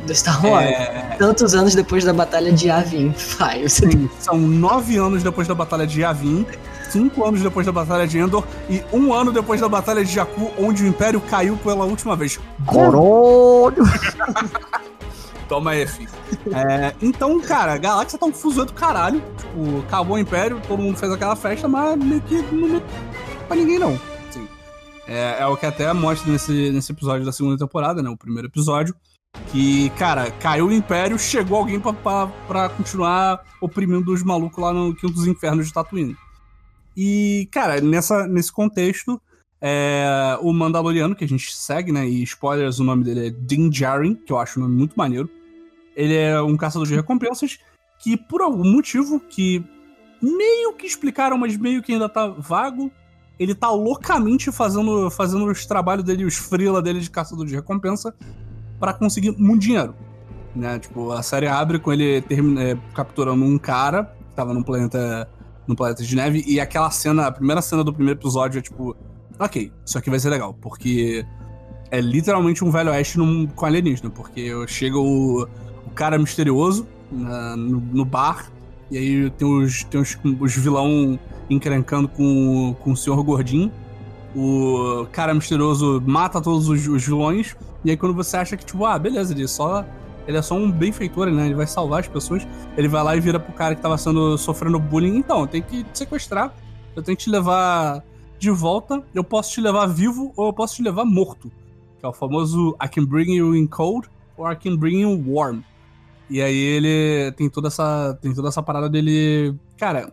do 0.07 0.15
Star 0.15 0.43
Wars. 0.45 0.65
É... 0.65 1.15
Tantos 1.19 1.53
anos 1.53 1.75
depois 1.75 2.03
da 2.03 2.13
Batalha 2.13 2.51
de 2.51 2.67
Yavin. 2.67 3.13
Vai, 3.37 3.67
você 3.67 3.87
tem... 3.87 4.09
São 4.19 4.37
nove 4.37 4.97
anos 4.97 5.21
depois 5.21 5.47
da 5.47 5.53
Batalha 5.53 5.85
de 5.85 6.01
Yavin 6.01 6.45
cinco 6.89 7.25
anos 7.25 7.41
depois 7.41 7.65
da 7.65 7.71
Batalha 7.71 8.07
de 8.07 8.17
Endor 8.17 8.43
e 8.69 8.81
um 8.91 9.13
ano 9.13 9.31
depois 9.31 9.61
da 9.61 9.69
Batalha 9.69 10.03
de 10.03 10.11
Jakku, 10.11 10.51
onde 10.57 10.83
o 10.83 10.87
Império 10.87 11.21
caiu 11.21 11.57
pela 11.57 11.85
última 11.85 12.15
vez. 12.15 12.39
Caralho! 12.65 13.75
Toma 15.47 15.71
aí, 15.71 15.87
filho. 15.87 16.09
É, 16.53 16.93
então, 17.01 17.39
cara, 17.39 17.73
a 17.73 17.77
galáxia 17.77 18.19
tá 18.19 18.25
um 18.25 18.33
fuso 18.33 18.65
do 18.65 18.73
caralho. 18.73 19.23
Tipo, 19.37 19.79
acabou 19.87 20.17
o 20.17 20.19
Império, 20.19 20.61
todo 20.67 20.81
mundo 20.81 20.97
fez 20.97 21.11
aquela 21.11 21.35
festa, 21.37 21.67
mas 21.67 21.95
meio 21.97 22.21
que 22.21 22.41
não 22.51 22.77
é 22.77 22.81
pra 23.47 23.55
ninguém, 23.55 23.79
não. 23.79 23.97
Assim, 24.29 24.45
é, 25.07 25.37
é, 25.39 25.45
o 25.47 25.55
que 25.55 25.65
até 25.65 25.91
mostra 25.93 26.29
nesse, 26.29 26.69
nesse 26.71 26.91
episódio 26.91 27.25
da 27.25 27.31
segunda 27.31 27.57
temporada, 27.57 28.03
né? 28.03 28.09
O 28.09 28.17
primeiro 28.17 28.49
episódio. 28.49 28.93
Que, 29.51 29.89
cara, 29.91 30.29
caiu 30.31 30.67
o 30.67 30.73
Império, 30.73 31.17
chegou 31.17 31.57
alguém 31.57 31.79
pra, 31.79 31.93
pra, 31.93 32.27
pra 32.47 32.69
continuar 32.69 33.43
oprimindo 33.61 34.13
os 34.13 34.21
malucos 34.23 34.61
lá 34.61 34.73
no 34.73 34.93
Quinto 34.93 35.13
dos 35.13 35.27
Infernos 35.27 35.67
de 35.67 35.73
Tatooine. 35.73 36.17
E, 36.95 37.47
cara, 37.51 37.79
nessa, 37.79 38.27
nesse 38.27 38.51
contexto, 38.51 39.21
é, 39.61 40.37
o 40.41 40.51
Mandaloriano, 40.51 41.15
que 41.15 41.23
a 41.23 41.27
gente 41.27 41.55
segue, 41.55 41.91
né? 41.91 42.07
E 42.07 42.23
spoilers, 42.23 42.79
o 42.79 42.83
nome 42.83 43.03
dele 43.03 43.27
é 43.27 43.29
Din 43.29 43.69
Djarin, 43.69 44.15
que 44.15 44.31
eu 44.31 44.37
acho 44.37 44.59
um 44.59 44.63
nome 44.63 44.75
muito 44.75 44.95
maneiro. 44.95 45.29
Ele 45.95 46.15
é 46.15 46.41
um 46.41 46.57
caçador 46.57 46.87
de 46.87 46.95
recompensas 46.95 47.59
que, 47.99 48.17
por 48.17 48.41
algum 48.41 48.69
motivo, 48.69 49.19
que 49.19 49.63
meio 50.21 50.73
que 50.73 50.85
explicaram, 50.85 51.37
mas 51.37 51.55
meio 51.57 51.81
que 51.81 51.93
ainda 51.93 52.09
tá 52.09 52.27
vago, 52.27 52.91
ele 53.39 53.55
tá 53.55 53.69
loucamente 53.69 54.51
fazendo, 54.51 55.09
fazendo 55.09 55.45
os 55.45 55.65
trabalhos 55.65 56.03
dele, 56.03 56.25
os 56.25 56.35
freela 56.35 56.81
dele 56.81 56.99
de 56.99 57.09
caçador 57.09 57.45
de 57.45 57.55
recompensa, 57.55 58.13
para 58.79 58.93
conseguir 58.93 59.31
muito 59.37 59.61
dinheiro. 59.61 59.95
Né? 60.55 60.79
Tipo, 60.79 61.11
a 61.11 61.21
série 61.21 61.47
abre 61.47 61.79
com 61.79 61.93
ele 61.93 62.21
termina, 62.21 62.63
é, 62.63 62.77
capturando 62.93 63.43
um 63.43 63.57
cara 63.57 64.05
que 64.29 64.35
tava 64.35 64.53
num 64.53 64.63
planeta 64.63 65.29
no 65.67 65.75
Planeta 65.75 66.03
de 66.03 66.15
Neve. 66.15 66.43
E 66.47 66.59
aquela 66.59 66.89
cena, 66.89 67.27
a 67.27 67.31
primeira 67.31 67.61
cena 67.61 67.83
do 67.83 67.93
primeiro 67.93 68.19
episódio 68.19 68.59
é 68.59 68.61
tipo, 68.61 68.95
ok, 69.37 69.71
isso 69.85 69.97
aqui 69.97 70.09
vai 70.09 70.19
ser 70.19 70.29
legal, 70.29 70.53
porque 70.53 71.25
é 71.91 71.99
literalmente 71.99 72.63
um 72.63 72.71
velho 72.71 72.91
oeste 72.91 73.17
num, 73.17 73.45
com 73.47 73.65
alienígena, 73.65 74.09
porque 74.09 74.51
chega 74.67 74.97
o, 74.97 75.43
o 75.85 75.89
cara 75.93 76.17
misterioso 76.17 76.87
na, 77.11 77.55
no, 77.55 77.79
no, 77.79 78.05
bar, 78.05 78.51
e 78.89 78.97
aí 78.97 79.29
tem 79.31 79.47
os, 79.47 79.83
tem 79.83 79.99
os, 79.99 80.17
os 80.39 80.55
vilão 80.55 81.19
encrencando 81.49 82.07
com, 82.07 82.75
com 82.79 82.91
o 82.91 82.97
senhor 82.97 83.21
gordinho. 83.23 83.71
O 84.35 85.07
cara 85.11 85.33
misterioso 85.33 86.01
mata 86.05 86.41
todos 86.41 86.69
os, 86.69 86.87
os 86.87 87.05
vilões, 87.05 87.55
e 87.83 87.89
aí 87.89 87.97
quando 87.97 88.13
você 88.13 88.37
acha 88.37 88.57
que, 88.57 88.65
tipo, 88.65 88.85
ah, 88.85 88.99
beleza, 88.99 89.33
ele 89.33 89.47
só 89.47 89.85
ele 90.27 90.37
é 90.37 90.41
só 90.41 90.55
um 90.55 90.69
benfeitor, 90.69 91.31
né? 91.31 91.45
Ele 91.45 91.55
vai 91.55 91.65
salvar 91.65 92.01
as 92.01 92.07
pessoas. 92.07 92.45
Ele 92.75 92.89
vai 92.89 93.01
lá 93.01 93.15
e 93.15 93.19
vira 93.19 93.39
pro 93.39 93.53
cara 93.53 93.73
que 93.73 93.81
tava 93.81 93.97
sendo, 93.97 94.37
sofrendo 94.37 94.77
bullying. 94.77 95.15
Então, 95.15 95.47
tenho 95.47 95.63
que 95.63 95.85
te 95.85 95.99
sequestrar. 95.99 96.53
Eu 96.93 97.01
tenho 97.01 97.17
que 97.17 97.23
te 97.23 97.29
levar 97.29 98.03
de 98.37 98.51
volta. 98.51 99.01
Eu 99.15 99.23
posso 99.23 99.53
te 99.53 99.61
levar 99.61 99.87
vivo 99.87 100.33
ou 100.35 100.47
eu 100.47 100.53
posso 100.53 100.75
te 100.75 100.83
levar 100.83 101.05
morto. 101.05 101.49
Que 101.97 102.05
é 102.05 102.09
o 102.09 102.13
famoso 102.13 102.75
I 102.83 102.89
can 102.89 103.05
bring 103.05 103.35
you 103.35 103.55
in 103.55 103.67
cold 103.67 104.09
or 104.35 104.51
I 104.51 104.55
can 104.57 104.75
bring 104.75 104.99
you 104.99 105.23
warm. 105.25 105.61
E 106.29 106.41
aí 106.41 106.57
ele 106.57 107.31
tem 107.37 107.49
toda 107.49 107.69
essa, 107.69 108.19
tem 108.21 108.33
toda 108.33 108.49
essa 108.49 108.61
parada 108.61 108.89
dele. 108.89 109.55
Cara, 109.77 110.11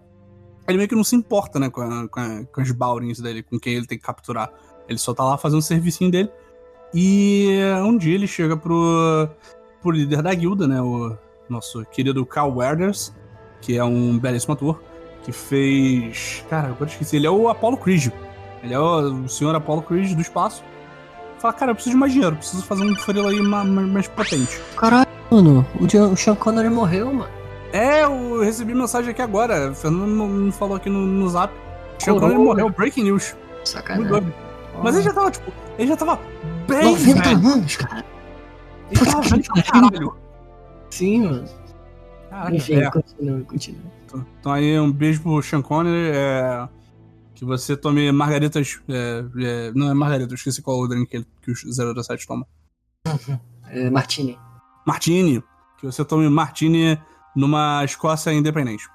ele 0.67 0.79
meio 0.79 0.89
que 0.89 0.95
não 0.95 1.05
se 1.05 1.15
importa, 1.15 1.59
né, 1.59 1.69
com, 1.69 1.83
a, 1.83 2.09
com, 2.09 2.21
a, 2.21 2.45
com 2.53 2.63
os 2.63 2.71
Baurins 2.71 3.21
dele, 3.21 3.43
com 3.43 3.59
quem 3.59 3.75
ele 3.75 3.87
tem 3.87 3.99
que 3.99 4.05
capturar. 4.05 4.51
Ele 4.89 4.99
só 4.99 5.13
tá 5.15 5.25
lá 5.25 5.37
fazendo 5.37 5.59
o 5.59 5.63
servicinho 5.63 6.11
dele. 6.11 6.31
E 6.93 7.59
um 7.83 7.97
dia 7.97 8.15
ele 8.15 8.27
chega 8.27 8.57
pro, 8.57 9.29
por 9.83 9.95
líder 9.95 10.23
da 10.23 10.33
guilda, 10.33 10.67
né? 10.67 10.81
O 10.81 11.17
nosso 11.49 11.85
querido 11.87 12.25
Carl 12.25 12.57
Werders, 12.57 13.13
que 13.61 13.77
é 13.77 13.85
um 13.85 14.19
belíssimo 14.19 14.55
ator, 14.55 14.81
que 15.25 15.33
fez. 15.33 16.45
Cara, 16.49 16.69
agora 16.69 16.89
esqueci. 16.89 17.17
Ele 17.17 17.27
é 17.27 17.31
o 17.31 17.49
Apollo 17.49 17.79
Creed. 17.79 18.13
Ele 18.63 18.73
é 18.73 18.79
o, 18.79 19.29
senhor 19.29 19.55
Apollo 19.55 19.83
Creed 19.83 20.15
do 20.15 20.23
espaço. 20.23 20.63
Fala, 21.39 21.53
cara, 21.53 21.71
eu 21.73 21.75
preciso 21.75 21.95
de 21.95 22.01
mais 22.01 22.13
dinheiro, 22.13 22.37
preciso 22.37 22.63
fazer 22.63 22.85
um 22.85 22.95
frilo 22.97 23.29
aí 23.29 23.41
mais, 23.43 23.69
mais 23.69 24.09
potente. 24.09 24.59
Caralho, 24.77 25.07
mano, 25.31 25.67
o 25.79 26.17
Sean 26.17 26.35
Connery 26.35 26.71
morreu, 26.71 27.13
mano. 27.13 27.44
É, 27.75 28.05
eu 28.05 28.41
recebi 28.41 28.73
mensagem 28.73 29.11
aqui 29.11 29.21
agora. 29.21 29.73
O 29.73 29.75
Fernando 29.75 30.07
me 30.07 30.53
falou 30.53 30.77
aqui 30.77 30.89
no, 30.89 31.05
no 31.05 31.29
zap. 31.29 31.53
Sean 31.99 32.21
Connery 32.21 32.39
morreu, 32.39 32.71
breaking 32.71 33.03
news. 33.03 33.35
Sacanagem. 33.65 34.33
Mas 34.81 34.95
ele 34.95 35.03
já 35.03 35.13
tava, 35.13 35.29
tipo, 35.33 35.53
ele 35.77 35.89
já 35.89 35.97
tava 35.97 36.21
bem. 36.69 36.85
90 36.85 37.23
velho. 37.23 37.49
anos, 37.49 37.77
cara. 37.77 38.05
Ele 38.93 39.05
tava 39.05 39.21
velho 39.23 39.43
pra 39.43 39.63
caralho. 39.65 40.17
Sim, 40.89 41.23
mano. 41.23 41.49
Caraca, 42.31 42.55
Enfim, 42.55 42.75
é. 42.77 42.91
continua, 42.93 43.41
continua. 43.41 43.93
Então 44.39 44.53
aí, 44.53 44.79
um 44.79 44.93
beijo 44.93 45.21
pro 45.23 45.43
Sean 45.43 45.61
Connery. 45.61 46.13
É... 46.15 46.69
Que 47.35 47.45
você 47.45 47.77
tome 47.77 48.13
margaritas. 48.13 48.81
É... 48.89 49.25
É... 49.37 49.73
Não 49.75 49.91
é 49.91 49.95
margarita, 49.95 50.31
eu 50.31 50.37
esqueci 50.37 50.63
qual 50.63 50.79
o 50.79 50.87
drink 50.87 51.09
que, 51.09 51.17
ele... 51.17 51.27
que 51.43 51.51
os 51.51 51.61
007 51.61 52.25
toma. 52.25 52.47
É, 53.67 53.91
Martini. 53.91 54.39
Martini. 54.87 55.43
Que 55.79 55.87
você 55.87 56.05
tome 56.05 56.29
Martini 56.29 56.97
numa 57.35 57.85
Escócia 57.85 58.33
independente. 58.33 58.89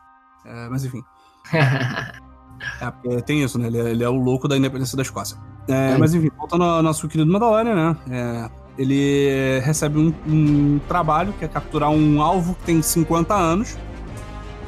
É, 0.45 0.69
mas 0.69 0.85
enfim. 0.85 1.03
é, 1.53 3.21
tem 3.21 3.43
isso, 3.43 3.57
né? 3.57 3.67
Ele 3.67 3.77
é, 3.77 3.91
ele 3.91 4.03
é, 4.03 4.09
o 4.09 4.15
louco 4.15 4.47
da 4.47 4.57
independência 4.57 4.95
da 4.95 5.03
Escócia. 5.03 5.37
É, 5.67 5.97
mas 5.97 6.13
enfim, 6.13 6.29
voltando 6.35 6.63
ao 6.63 6.81
nosso 6.81 7.07
querido 7.07 7.31
Mandalorian, 7.31 7.75
né? 7.75 7.97
É, 8.09 8.49
ele 8.77 9.59
recebe 9.59 9.99
um, 9.99 10.13
um, 10.25 10.79
trabalho 10.87 11.33
que 11.33 11.45
é 11.45 11.47
capturar 11.47 11.89
um 11.89 12.21
alvo 12.21 12.55
que 12.55 12.63
tem 12.63 12.81
50 12.81 13.35
anos 13.35 13.77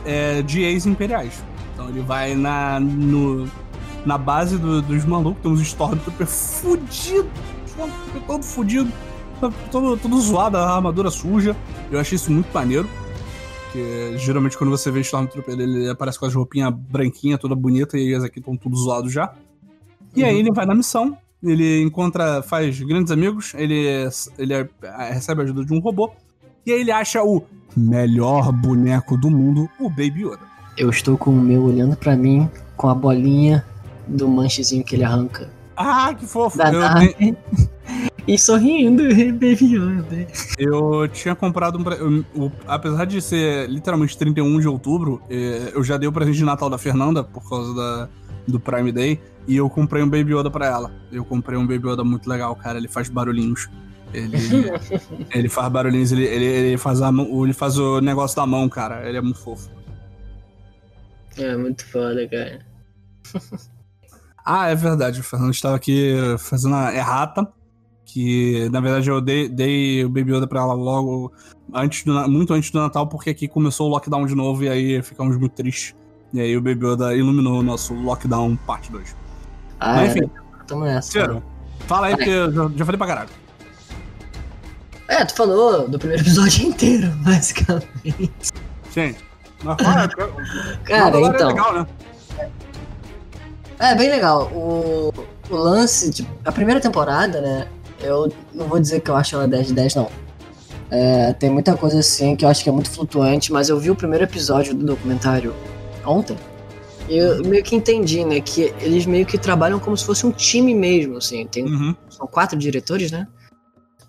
é, 0.06 0.42
de 0.42 0.62
ex-imperiais. 0.62 1.44
Então 1.74 1.90
ele 1.90 2.02
vai 2.02 2.36
na, 2.36 2.80
no, 2.80 3.50
na 4.06 4.18
base 4.18 4.58
do, 4.58 4.82
dos 4.82 5.06
malucos, 5.06 5.42
tem 5.42 5.52
uns 5.52 5.62
Stormtrooper 5.62 6.28
fudido, 6.28 7.30
todo 8.28 8.44
fudido, 8.44 8.92
todo, 9.72 9.98
todo 9.98 10.22
zoado, 10.22 10.58
a 10.58 10.76
armadura 10.76 11.10
suja. 11.10 11.56
Eu 11.90 12.00
achei 12.00 12.16
isso 12.16 12.32
muito 12.32 12.54
maneiro. 12.54 12.88
Porque 13.72 14.18
geralmente 14.18 14.58
quando 14.58 14.70
você 14.70 14.92
vê 14.92 15.00
Stormtrooper, 15.00 15.58
ele 15.58 15.90
aparece 15.90 16.20
com 16.20 16.26
as 16.26 16.36
roupinhas 16.36 16.74
branquinhas, 16.74 17.40
toda 17.40 17.56
bonita, 17.56 17.98
e 17.98 18.12
eles 18.12 18.22
aqui 18.22 18.40
estão 18.40 18.58
tudo 18.58 18.76
zoados 18.76 19.14
já. 19.14 19.34
E 20.14 20.26
aí 20.26 20.34
uhum. 20.34 20.40
ele 20.42 20.52
vai 20.54 20.66
na 20.66 20.76
missão, 20.76 21.18
ele 21.42 21.82
encontra, 21.82 22.44
faz 22.44 22.78
grandes 22.82 23.14
amigos, 23.14 23.54
ele, 23.56 24.10
ele 24.38 24.70
recebe 25.14 25.40
a 25.40 25.44
ajuda 25.46 25.64
de 25.64 25.74
um 25.74 25.80
robô, 25.80 26.12
e 26.66 26.74
aí 26.74 26.82
ele 26.82 26.92
acha 26.92 27.24
o 27.24 27.42
melhor 27.76 28.52
boneco 28.52 29.16
do 29.16 29.32
mundo, 29.32 29.70
o 29.80 29.90
Baby 29.90 30.26
Yoda. 30.26 30.52
Eu 30.78 30.90
estou 30.90 31.18
com 31.18 31.32
o 31.32 31.42
meu 31.42 31.64
olhando 31.64 31.96
para 31.96 32.18
mim, 32.18 32.50
com 32.76 32.90
a 32.90 32.94
bolinha 32.94 33.66
do 34.06 34.28
manchezinho 34.28 34.84
que 34.84 34.98
ele 34.98 35.06
arranca. 35.06 35.50
Ah, 35.78 36.14
que 36.14 36.28
fofo! 36.28 36.58
Da 36.58 36.74
eu 36.74 36.80
nave. 36.82 37.38
E 38.28 38.38
sorrindo, 38.38 39.04
Baby 39.34 39.76
Yoda. 39.76 40.28
Eu 40.58 41.08
tinha 41.08 41.36
comprado 41.36 41.80
um. 41.80 42.24
Eu, 42.36 42.52
apesar 42.68 43.06
de 43.06 43.22
ser 43.22 43.68
literalmente 43.70 44.18
31 44.18 44.60
de 44.60 44.68
outubro, 44.68 45.22
é, 45.30 45.72
eu 45.74 45.84
já 45.84 45.98
dei 45.98 46.08
o 46.08 46.12
presente 46.12 46.38
de 46.38 46.44
Natal 46.44 46.70
da 46.70 46.78
Fernanda, 46.78 47.24
por 47.24 47.48
causa 47.48 47.74
da, 47.74 48.10
do 48.48 48.60
Prime 48.60 48.92
Day. 48.92 49.20
E 49.48 49.58
eu 49.58 49.70
comprei 49.70 50.04
um 50.04 50.10
Baby 50.10 50.36
Yoda 50.36 50.52
pra 50.52 50.68
ela. 50.68 50.92
Eu 51.12 51.26
comprei 51.26 51.58
um 51.58 51.66
Baby 51.66 51.90
Yoda 51.90 52.04
muito 52.04 52.30
legal, 52.30 52.56
cara. 52.56 52.78
Ele 52.78 52.88
faz 52.88 53.10
barulhinhos. 53.10 53.68
Ele, 54.14 54.38
ele 55.34 55.50
faz 55.50 55.72
barulhinhos, 55.72 56.12
ele, 56.12 56.26
ele, 56.26 56.46
ele, 56.46 56.78
faz 56.78 57.02
a, 57.02 57.10
ele 57.10 57.54
faz 57.54 57.78
o 57.80 58.02
negócio 58.02 58.36
da 58.36 58.46
mão, 58.46 58.70
cara. 58.70 59.08
Ele 59.08 59.18
é 59.18 59.22
muito 59.22 59.40
fofo. 59.40 59.70
É, 61.38 61.56
muito 61.56 61.84
foda, 61.86 62.28
cara. 62.28 62.60
ah, 64.46 64.68
é 64.68 64.76
verdade. 64.76 65.22
O 65.22 65.24
Fernando 65.24 65.54
estava 65.54 65.76
aqui 65.76 66.14
fazendo 66.38 66.76
a 66.76 66.94
errata. 66.94 67.52
Que, 68.12 68.67
na 68.69 68.82
verdade, 68.82 69.10
eu 69.10 69.21
dei, 69.21 69.47
dei 69.47 70.04
o 70.04 70.10
Baby 70.10 70.34
Yoda 70.34 70.45
pra 70.45 70.60
ela 70.60 70.74
logo, 70.74 71.32
antes 71.74 72.04
do, 72.04 72.12
muito 72.30 72.54
antes 72.54 72.69
do 72.69 72.78
Natal, 72.78 73.08
porque 73.08 73.30
aqui 73.30 73.47
começou 73.47 73.88
o 73.88 73.89
lockdown 73.89 74.26
de 74.26 74.36
novo 74.36 74.65
e 74.65 74.69
aí 74.69 75.02
ficamos 75.02 75.38
muito 75.38 75.54
tristes. 75.54 75.95
E 76.34 76.41
aí 76.41 76.58
o 76.58 76.62
Baby 76.62 76.88
Yoda 76.88 77.15
iluminou 77.15 77.62
o 77.62 77.63
nosso 77.63 77.93
lockdown 77.93 78.58
parte 78.67 78.91
2. 78.91 79.15
Ah, 79.80 79.95
Mas 79.95 80.10
é, 80.10 80.19
enfim, 80.19 80.30
tamo 80.67 80.84
nessa. 80.84 81.41
Fala 81.88 82.08
aí, 82.08 82.15
Vai. 82.15 82.26
porque 82.26 82.30
eu 82.32 82.52
já, 82.52 82.71
já 82.76 82.86
falei 82.86 82.97
pra 82.97 83.08
caralho. 83.08 83.30
É, 85.08 85.24
tu 85.24 85.34
falou 85.34 85.88
do 85.88 85.97
primeiro 85.97 86.21
episódio 86.28 86.67
inteiro, 86.67 87.08
basicamente. 87.24 88.52
Sim. 88.89 89.15
Mas 89.63 89.82
fala, 89.82 90.10
Cara, 90.84 91.06
Mandalorian 91.06 91.36
então. 91.36 91.50
É 91.50 91.54
legal, 91.54 91.74
né? 91.74 91.88
É 93.80 93.95
bem 93.95 94.10
legal. 94.10 94.52
O, 94.54 95.13
o 95.50 95.56
lance, 95.56 96.12
tipo, 96.12 96.30
a 96.43 96.52
primeira 96.52 96.82
temporada, 96.82 97.39
né? 97.39 97.69
Eu 98.04 98.32
não 98.54 98.68
vou 98.68 98.80
dizer 98.80 99.02
que 99.02 99.10
eu 99.12 99.16
acho 99.16 99.36
ela 99.36 99.48
10 99.48 99.68
de 99.68 99.74
10, 99.74 99.96
não. 99.96 100.10
É, 100.90 101.34
tem 101.34 101.50
muita 101.50 101.78
coisa 101.78 102.00
assim 102.00 102.36
que 102.36 102.44
eu 102.44 102.50
acho 102.50 102.64
que 102.64 102.70
é 102.70 102.72
muito 102.72 102.90
flutuante, 102.90 103.52
mas 103.52 103.70
eu 103.70 103.80
vi 103.80 103.90
o 103.90 103.96
primeiro 103.96 104.24
episódio 104.26 104.74
do 104.76 104.86
documentário 104.86 105.54
ontem. 106.06 106.36
E 107.08 107.18
eu 107.18 107.44
meio 107.46 107.64
que 107.64 107.76
entendi, 107.76 108.24
né? 108.26 108.42
Que 108.42 108.74
eles 108.82 109.06
meio 109.06 109.26
que 109.26 109.38
trabalham 109.38 109.80
como 109.80 109.96
se 109.96 110.06
fosse 110.06 110.26
um 110.26 110.32
time 110.32 110.74
mesmo, 110.76 111.18
assim. 111.18 111.46
Tem, 111.48 111.64
Uhum. 111.66 111.96
são 112.10 112.28
quatro 112.28 112.58
diretores, 112.58 113.12
né? 113.12 113.28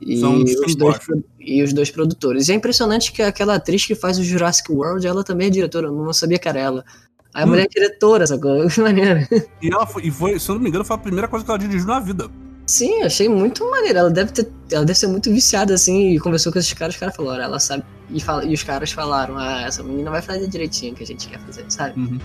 E, 0.00 0.18
São 0.18 0.34
os 0.42 0.74
dois, 0.74 0.98
e 1.38 1.62
os 1.62 1.72
dois 1.72 1.88
produtores. 1.90 2.48
E 2.48 2.52
é 2.52 2.54
impressionante 2.56 3.12
que 3.12 3.22
aquela 3.22 3.54
atriz 3.54 3.86
que 3.86 3.94
faz 3.94 4.18
o 4.18 4.24
Jurassic 4.24 4.72
World, 4.72 5.06
ela 5.06 5.22
também 5.22 5.46
é 5.46 5.50
diretora. 5.50 5.86
Eu 5.86 5.92
não 5.92 6.12
sabia 6.12 6.38
que 6.38 6.48
era 6.48 6.58
ela. 6.58 6.84
A 7.32 7.44
Hum. 7.44 7.48
mulher 7.48 7.64
é 7.66 7.68
diretora, 7.68 8.26
sacou? 8.26 8.66
Que 8.68 8.80
maneiro. 8.80 9.20
E 9.62 9.72
ela 9.72 9.86
foi, 9.86 10.02
e 10.06 10.10
foi, 10.10 10.38
se 10.40 10.48
eu 10.50 10.56
não 10.56 10.62
me 10.62 10.68
engano, 10.68 10.84
foi 10.84 10.96
a 10.96 10.98
primeira 10.98 11.28
coisa 11.28 11.44
que 11.44 11.50
ela 11.50 11.58
dirigiu 11.58 11.86
na 11.86 12.00
vida. 12.00 12.28
Sim, 12.72 13.02
achei 13.02 13.28
muito 13.28 13.68
maneiro. 13.70 13.98
Ela 13.98 14.10
deve 14.10 14.32
ter, 14.32 14.48
ela 14.70 14.82
deve 14.84 14.98
ser 14.98 15.06
muito 15.06 15.30
viciada 15.30 15.74
assim 15.74 16.14
e 16.14 16.18
conversou 16.18 16.50
com 16.50 16.58
esses 16.58 16.72
caras, 16.72 16.94
os 16.94 16.98
caras 17.00 17.14
falaram, 17.14 17.34
"Olha, 17.36 17.44
ela 17.44 17.60
sabe. 17.60 17.84
E, 18.08 18.18
fala, 18.18 18.44
e 18.46 18.54
os 18.54 18.62
caras 18.62 18.90
falaram, 18.92 19.36
ah, 19.36 19.60
essa 19.62 19.82
menina 19.82 20.10
vai 20.10 20.22
fazer 20.22 20.48
direitinho 20.48 20.94
o 20.94 20.96
que 20.96 21.02
a 21.02 21.06
gente 21.06 21.28
quer 21.28 21.38
fazer, 21.40 21.66
sabe? 21.68 22.00
Uhum. 22.00 22.18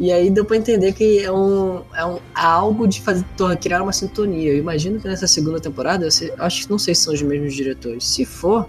E 0.00 0.10
aí 0.10 0.30
deu 0.30 0.44
pra 0.46 0.56
entender 0.56 0.92
que 0.94 1.18
é 1.18 1.30
um, 1.30 1.82
é 1.94 2.02
um 2.06 2.16
é 2.16 2.20
algo 2.34 2.86
de 2.88 3.02
fazer 3.02 3.26
criar 3.60 3.82
uma 3.82 3.92
sintonia. 3.92 4.52
Eu 4.52 4.58
imagino 4.58 4.98
que 5.00 5.06
nessa 5.06 5.26
segunda 5.26 5.60
temporada, 5.60 6.06
eu 6.06 6.10
sei- 6.10 6.32
acho 6.38 6.62
que 6.64 6.70
não 6.70 6.78
sei 6.78 6.94
se 6.94 7.02
são 7.02 7.12
os 7.12 7.20
mesmos 7.20 7.54
diretores. 7.54 8.06
Se 8.06 8.24
for, 8.24 8.66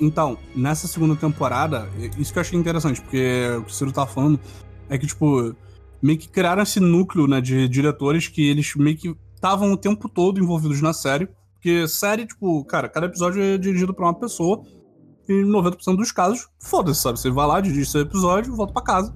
Então, 0.00 0.38
nessa 0.54 0.86
segunda 0.86 1.16
temporada, 1.16 1.88
isso 2.18 2.30
que 2.32 2.38
eu 2.38 2.42
achei 2.42 2.56
interessante, 2.58 3.00
porque 3.00 3.48
o 3.58 3.62
que 3.64 3.70
o 3.72 3.74
Ciro 3.74 3.90
tá 3.90 4.06
falando 4.06 4.38
é 4.90 4.96
que, 4.98 5.06
tipo, 5.08 5.56
meio 6.00 6.18
que 6.18 6.28
criaram 6.28 6.62
esse 6.62 6.78
núcleo, 6.78 7.26
né, 7.26 7.40
de 7.40 7.66
diretores 7.68 8.28
que 8.28 8.46
eles 8.48 8.74
meio 8.76 8.96
que 8.96 9.16
estavam 9.36 9.72
o 9.72 9.76
tempo 9.76 10.08
todo 10.08 10.40
envolvidos 10.40 10.82
na 10.82 10.92
série. 10.92 11.28
Porque 11.54 11.86
série, 11.88 12.26
tipo, 12.26 12.64
cara, 12.64 12.88
cada 12.88 13.06
episódio 13.06 13.40
é 13.42 13.56
dirigido 13.56 13.94
pra 13.94 14.06
uma 14.06 14.14
pessoa. 14.14 14.62
E 15.28 15.32
em 15.32 15.44
90% 15.44 15.96
dos 15.96 16.12
casos, 16.12 16.46
foda-se, 16.60 17.00
sabe? 17.00 17.18
Você 17.18 17.30
vai 17.30 17.46
lá, 17.46 17.60
dirige 17.60 17.90
seu 17.90 18.00
episódio, 18.02 18.54
volta 18.54 18.72
pra 18.72 18.82
casa. 18.82 19.14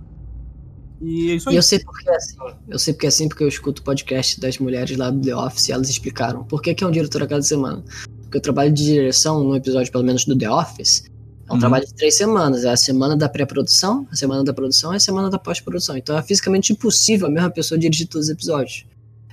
E 1.01 1.31
é 1.31 1.35
isso 1.37 1.49
aí. 1.49 1.55
e 1.55 1.59
eu 1.59 1.63
sei 1.63 1.79
porque 1.79 2.09
é 2.11 2.17
assim. 2.17 2.37
Eu 2.69 2.79
sei 2.79 2.93
porque 2.93 3.07
é 3.07 3.09
assim, 3.09 3.29
porque 3.29 3.43
eu 3.45 3.49
escuto 3.49 3.81
o 3.81 3.85
podcast 3.85 4.41
das 4.41 4.59
mulheres 4.59 4.97
lá 4.99 5.11
do 5.11 5.21
The 5.21 5.35
Office 5.35 5.69
e 5.69 5.73
elas 5.73 5.89
explicaram 5.89 6.45
por 6.45 6.61
que, 6.61 6.75
que 6.75 6.85
é 6.85 6.87
um 6.87 6.91
diretor 6.91 7.23
a 7.23 7.27
cada 7.27 7.43
semana. 7.43 7.83
Porque 8.23 8.39
o 8.39 8.41
trabalho 8.41 8.73
de 8.73 8.85
direção, 8.85 9.43
no 9.43 9.57
episódio 9.57 9.91
pelo 9.91 10.05
menos 10.05 10.25
do 10.25 10.37
The 10.37 10.51
Office, 10.51 11.05
é 11.49 11.53
um 11.53 11.55
Uhum. 11.55 11.61
trabalho 11.61 11.87
de 11.87 11.95
três 11.95 12.17
semanas. 12.17 12.65
É 12.65 12.71
a 12.71 12.77
semana 12.77 13.17
da 13.17 13.29
pré-produção, 13.29 14.07
a 14.11 14.17
semana 14.17 14.45
da 14.45 14.53
produção 14.53 14.93
e 14.93 14.97
a 14.97 15.01
semana 15.01 15.31
da 15.31 15.39
pós-produção. 15.39 15.97
Então 15.97 16.17
é 16.19 16.23
fisicamente 16.23 16.73
impossível 16.73 17.29
a 17.29 17.31
mesma 17.31 17.51
pessoa 17.51 17.79
dirigir 17.79 18.07
todos 18.09 18.27
os 18.27 18.33
episódios. 18.33 18.85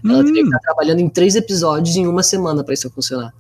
Ela 0.04 0.24
teria 0.24 0.34
que 0.34 0.42
Hum, 0.42 0.46
estar 0.46 0.60
trabalhando 0.60 1.00
em 1.00 1.10
três 1.10 1.36
episódios 1.36 1.96
em 1.96 2.08
uma 2.08 2.24
semana 2.24 2.64
pra 2.64 2.74
isso 2.74 2.90
funcionar. 2.90 3.34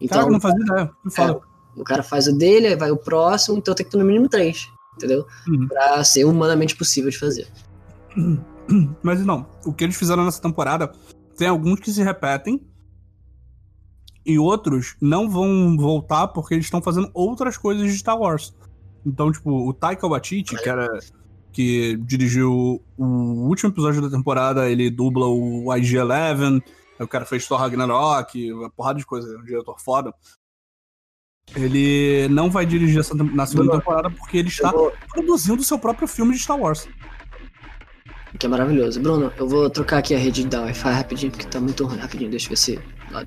Então, 0.00 0.18
Caraca, 0.18 0.32
não 0.32 0.40
fazia 0.40 0.60
ideia. 0.62 0.90
Que 1.02 1.10
foda. 1.10 1.40
o 1.76 1.84
cara 1.84 2.02
faz 2.02 2.26
o 2.26 2.36
dele, 2.36 2.68
aí 2.68 2.76
vai 2.76 2.90
o 2.90 2.96
próximo, 2.96 3.58
então 3.58 3.74
tem 3.74 3.84
que 3.84 3.92
ter 3.92 3.98
no 3.98 4.04
mínimo 4.04 4.28
três, 4.28 4.68
entendeu? 4.96 5.26
Uhum. 5.48 5.68
Pra 5.68 6.02
ser 6.04 6.24
humanamente 6.24 6.76
possível 6.76 7.10
de 7.10 7.18
fazer. 7.18 7.48
Mas 9.02 9.24
não, 9.24 9.46
o 9.64 9.72
que 9.72 9.84
eles 9.84 9.96
fizeram 9.96 10.24
nessa 10.24 10.40
temporada, 10.40 10.90
tem 11.36 11.48
alguns 11.48 11.80
que 11.80 11.92
se 11.92 12.02
repetem 12.02 12.64
e 14.24 14.38
outros 14.38 14.96
não 15.00 15.28
vão 15.28 15.76
voltar 15.76 16.28
porque 16.28 16.54
eles 16.54 16.64
estão 16.64 16.80
fazendo 16.80 17.10
outras 17.12 17.56
coisas 17.56 17.90
de 17.90 17.98
Star 17.98 18.18
Wars. 18.18 18.54
Então, 19.04 19.30
tipo, 19.30 19.50
o 19.68 19.72
Taika 19.74 20.08
Waititi, 20.08 20.56
que 20.56 20.68
era 20.68 20.88
que 21.54 21.96
dirigiu 21.98 22.82
o 22.98 23.04
último 23.48 23.70
episódio 23.70 24.02
da 24.02 24.10
temporada, 24.10 24.68
ele 24.68 24.90
dubla 24.90 25.26
o 25.26 25.64
IG-11, 25.72 26.62
aí 26.98 27.04
o 27.04 27.08
cara 27.08 27.24
fez 27.24 27.46
Thor 27.46 27.58
Ragnarok, 27.58 28.52
uma 28.52 28.68
porrada 28.70 28.98
de 28.98 29.06
coisa, 29.06 29.38
um 29.38 29.44
diretor 29.44 29.78
foda. 29.80 30.12
Ele 31.54 32.26
não 32.28 32.50
vai 32.50 32.66
dirigir 32.66 32.98
essa, 33.00 33.14
na 33.14 33.46
segunda 33.46 33.78
temporada 33.78 34.10
porque 34.10 34.38
ele 34.38 34.48
está 34.48 34.70
vou- 34.72 34.92
produzindo 35.12 35.60
o 35.60 35.64
seu 35.64 35.78
próprio 35.78 36.08
filme 36.08 36.32
de 36.34 36.40
Star 36.40 36.58
Wars. 36.58 36.88
Que 38.38 38.46
é 38.46 38.48
maravilhoso. 38.48 39.00
Bruno, 39.00 39.32
eu 39.36 39.48
vou 39.48 39.70
trocar 39.70 39.98
aqui 39.98 40.14
a 40.14 40.18
rede 40.18 40.44
da 40.46 40.62
Wi-Fi 40.62 40.90
rapidinho, 40.90 41.30
porque 41.30 41.46
tá 41.46 41.60
muito 41.60 41.84
ruim. 41.86 41.98
Rapidinho, 41.98 42.30
deixa 42.30 42.46
eu 42.46 42.50
ver 42.50 42.56
se. 42.56 42.80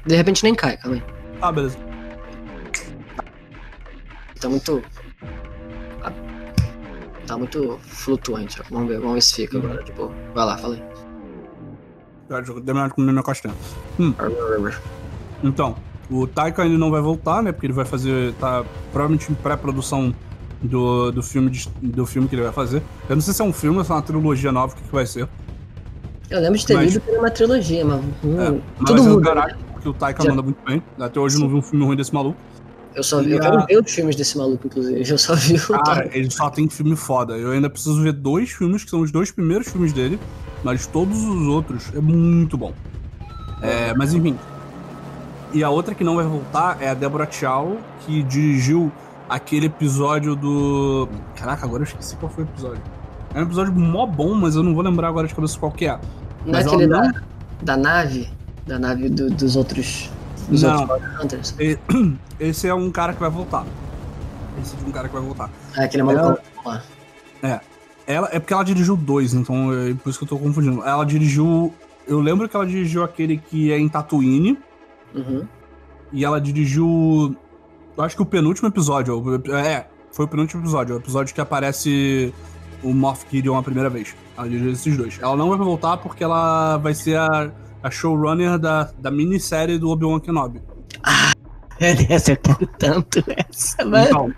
De 0.06 0.16
repente 0.16 0.44
nem 0.44 0.54
cai, 0.54 0.76
calma 0.78 0.98
aí. 0.98 1.04
Ah, 1.42 1.52
beleza. 1.52 1.78
Tá 4.42 4.50
muito. 4.50 4.84
Tá 7.28 7.38
muito 7.38 7.78
flutuante. 7.84 8.60
ó. 8.62 8.64
Vamos 8.72 8.88
ver, 8.88 9.00
vamos 9.00 9.16
ver 9.16 9.22
se 9.22 9.34
fica 9.36 9.58
agora 9.58 9.84
de 9.84 9.92
boa. 9.92 10.12
Vai 10.34 10.46
lá, 10.46 10.60
eu 12.30 12.62
terminar 12.62 12.88
de 12.88 12.94
comer 12.94 13.12
minha 13.12 13.24
castanha. 13.24 13.54
Então, 15.44 15.76
o 16.10 16.26
Taika 16.26 16.66
ele 16.66 16.78
não 16.78 16.90
vai 16.90 17.02
voltar, 17.02 17.42
né? 17.44 17.52
Porque 17.52 17.66
ele 17.68 17.74
vai 17.74 17.86
fazer. 17.86 18.34
tá 18.36 18.64
provavelmente 18.92 19.32
em 19.32 19.36
pré-produção 19.36 20.14
do, 20.62 21.12
do, 21.12 21.22
filme 21.22 21.50
de- 21.50 21.70
do 21.82 22.06
filme 22.06 22.28
que 22.28 22.36
ele 22.36 22.42
vai 22.44 22.52
fazer. 22.52 22.82
Eu 23.10 23.16
não 23.16 23.22
sei 23.22 23.34
se 23.34 23.42
é 23.42 23.46
um 23.46 23.54
filme 23.54 23.78
ou 23.78 23.84
se 23.84 23.92
é 23.92 23.96
uma 23.96 24.02
trilogia 24.02 24.52
nova, 24.52 24.74
o 24.74 24.76
que, 24.76 24.84
que 24.84 24.92
vai 24.94 25.06
ser. 25.06 25.28
Eu 26.30 26.42
lembro 26.42 26.58
de 26.58 26.66
ter 26.66 26.74
Mas- 26.76 26.94
lido 26.94 27.02
que 27.04 27.10
era 27.12 27.20
uma 27.20 27.30
trilogia, 27.32 27.86
mas. 27.86 28.04
hum, 28.24 28.42
É, 28.42 28.50
mas 28.52 28.62
tudo 28.80 28.88
vai 28.94 28.98
ser 28.98 29.04
do 29.10 29.14
muda. 29.16 29.26
caralho, 29.30 29.56
né? 29.56 29.62
porque 29.74 29.90
o 29.90 29.94
Taika 29.94 30.24
Já- 30.24 30.30
manda 30.30 30.42
muito 30.42 30.58
bem. 30.66 30.84
Até 31.00 31.20
hoje 31.20 31.36
eu 31.38 31.42
não 31.42 31.48
vi 31.50 31.56
um 31.56 31.62
filme 31.62 31.86
ruim 31.86 31.96
desse 31.96 32.14
maluco. 32.14 32.38
Eu 32.98 33.04
só 33.04 33.22
vi. 33.22 33.30
E 33.30 33.34
Eu 33.34 33.40
quero 33.40 33.60
a- 33.60 33.66
ver 33.66 33.80
os 33.80 33.92
filmes 33.92 34.16
desse 34.16 34.38
maluco, 34.38 34.68
inclusive. 34.68 35.10
Eu 35.10 35.18
só 35.18 35.36
vi 35.36 35.56
o. 35.56 35.84
Cara, 35.84 36.10
ele 36.12 36.30
só 36.32 36.50
tem 36.50 36.68
filme 36.68 36.96
foda. 36.96 37.38
Eu 37.38 37.52
ainda 37.52 37.70
preciso 37.70 38.02
ver 38.02 38.12
dois 38.12 38.50
filmes, 38.52 38.84
que 38.84 38.90
são 38.90 39.02
os 39.02 39.12
dois 39.12 39.32
primeiros 39.32 39.68
filmes 39.70 39.94
dele, 39.94 40.20
mas 40.64 40.86
todos 40.88 41.18
os 41.24 41.48
outros 41.48 41.92
é 41.96 42.02
muito 42.02 42.58
bom. 42.58 42.74
É, 43.62 43.94
mas 43.96 44.14
enfim. 44.14 44.36
E 45.54 45.64
a 45.64 45.70
outra 45.70 45.96
que 45.96 46.04
não 46.04 46.16
vai 46.16 46.26
voltar 46.26 46.78
é 46.82 46.90
a 46.90 46.94
Deborah 46.94 47.30
Chow, 47.32 47.78
que 48.06 48.22
dirigiu 48.24 48.92
aquele 49.30 49.68
episódio 49.68 50.36
do. 50.36 51.08
Caraca, 51.36 51.66
agora 51.66 51.84
eu 51.84 51.88
esqueci 51.88 52.16
qual 52.18 52.32
foi 52.32 52.44
o 52.44 52.48
episódio. 52.48 52.82
É 53.34 53.40
um 53.40 53.44
episódio 53.44 53.72
mó 53.74 54.06
bom, 54.06 54.34
mas 54.34 54.56
eu 54.56 54.64
não 54.64 54.74
vou 54.74 54.84
lembrar 54.84 55.08
agora 55.08 55.28
de 55.28 55.36
cabeça 55.36 55.58
qual 55.60 55.72
que 55.72 55.86
é. 55.86 56.00
Não 56.46 56.58
é 56.58 56.64
aquele 56.64 56.84
ela 56.86 57.02
da, 57.12 57.22
da 57.62 57.78
nave? 57.78 58.30
Da 58.66 58.78
nave 58.80 59.08
do- 59.10 59.30
dos 59.30 59.56
outros. 59.56 60.10
Dos 60.48 60.64
Não. 60.64 60.88
Hunters? 61.22 61.56
Esse 62.40 62.68
é 62.68 62.74
um 62.74 62.92
cara 62.92 63.14
que 63.14 63.20
vai 63.20 63.30
voltar. 63.30 63.66
Esse 64.62 64.76
é 64.76 64.88
um 64.88 64.92
cara 64.92 65.08
que 65.08 65.14
vai 65.14 65.24
voltar. 65.24 65.50
Ah, 65.76 65.84
aquele 65.84 66.04
maluco 66.04 66.42
lá. 66.66 66.82
Ela, 68.08 68.30
é 68.32 68.40
porque 68.40 68.54
ela 68.54 68.64
dirigiu 68.64 68.96
dois, 68.96 69.34
então 69.34 69.74
é 69.74 69.94
por 69.94 70.10
isso 70.10 70.18
que 70.18 70.24
eu 70.24 70.30
tô 70.30 70.40
confundindo. 70.40 70.82
Ela 70.82 71.04
dirigiu. 71.04 71.74
Eu 72.08 72.22
lembro 72.22 72.48
que 72.48 72.56
ela 72.56 72.66
dirigiu 72.66 73.04
aquele 73.04 73.38
que 73.38 73.70
é 73.70 73.78
em 73.78 73.90
Tatooine. 73.90 74.58
Uhum. 75.14 75.46
E 76.14 76.24
ela 76.24 76.40
dirigiu. 76.40 77.36
Eu 77.98 78.04
acho 78.04 78.16
que 78.16 78.22
o 78.22 78.26
penúltimo 78.26 78.70
episódio. 78.70 79.22
É, 79.54 79.88
foi 80.10 80.24
o 80.24 80.28
penúltimo 80.28 80.62
episódio. 80.62 80.96
O 80.96 81.00
episódio 81.00 81.36
que 81.36 81.42
aparece 81.42 82.34
o 82.82 82.94
Moff 82.94 83.26
Gideon 83.30 83.58
a 83.58 83.64
primeira 83.64 83.90
vez. 83.90 84.16
Ela 84.38 84.48
dirigiu 84.48 84.72
esses 84.72 84.96
dois. 84.96 85.20
Ela 85.22 85.36
não 85.36 85.50
vai 85.50 85.58
voltar 85.58 85.98
porque 85.98 86.24
ela 86.24 86.78
vai 86.78 86.94
ser 86.94 87.18
a, 87.18 87.52
a 87.82 87.90
showrunner 87.92 88.58
da, 88.58 88.92
da 89.00 89.12
minissérie 89.12 89.78
do 89.78 89.90
Obi-Wan 89.90 90.20
Kenobi. 90.20 90.62
Essa 91.80 92.32
eu 92.32 92.38
quero 92.38 92.68
tanto 92.80 93.24
essa, 93.28 93.86
mano. 93.86 94.08
Então, 94.08 94.34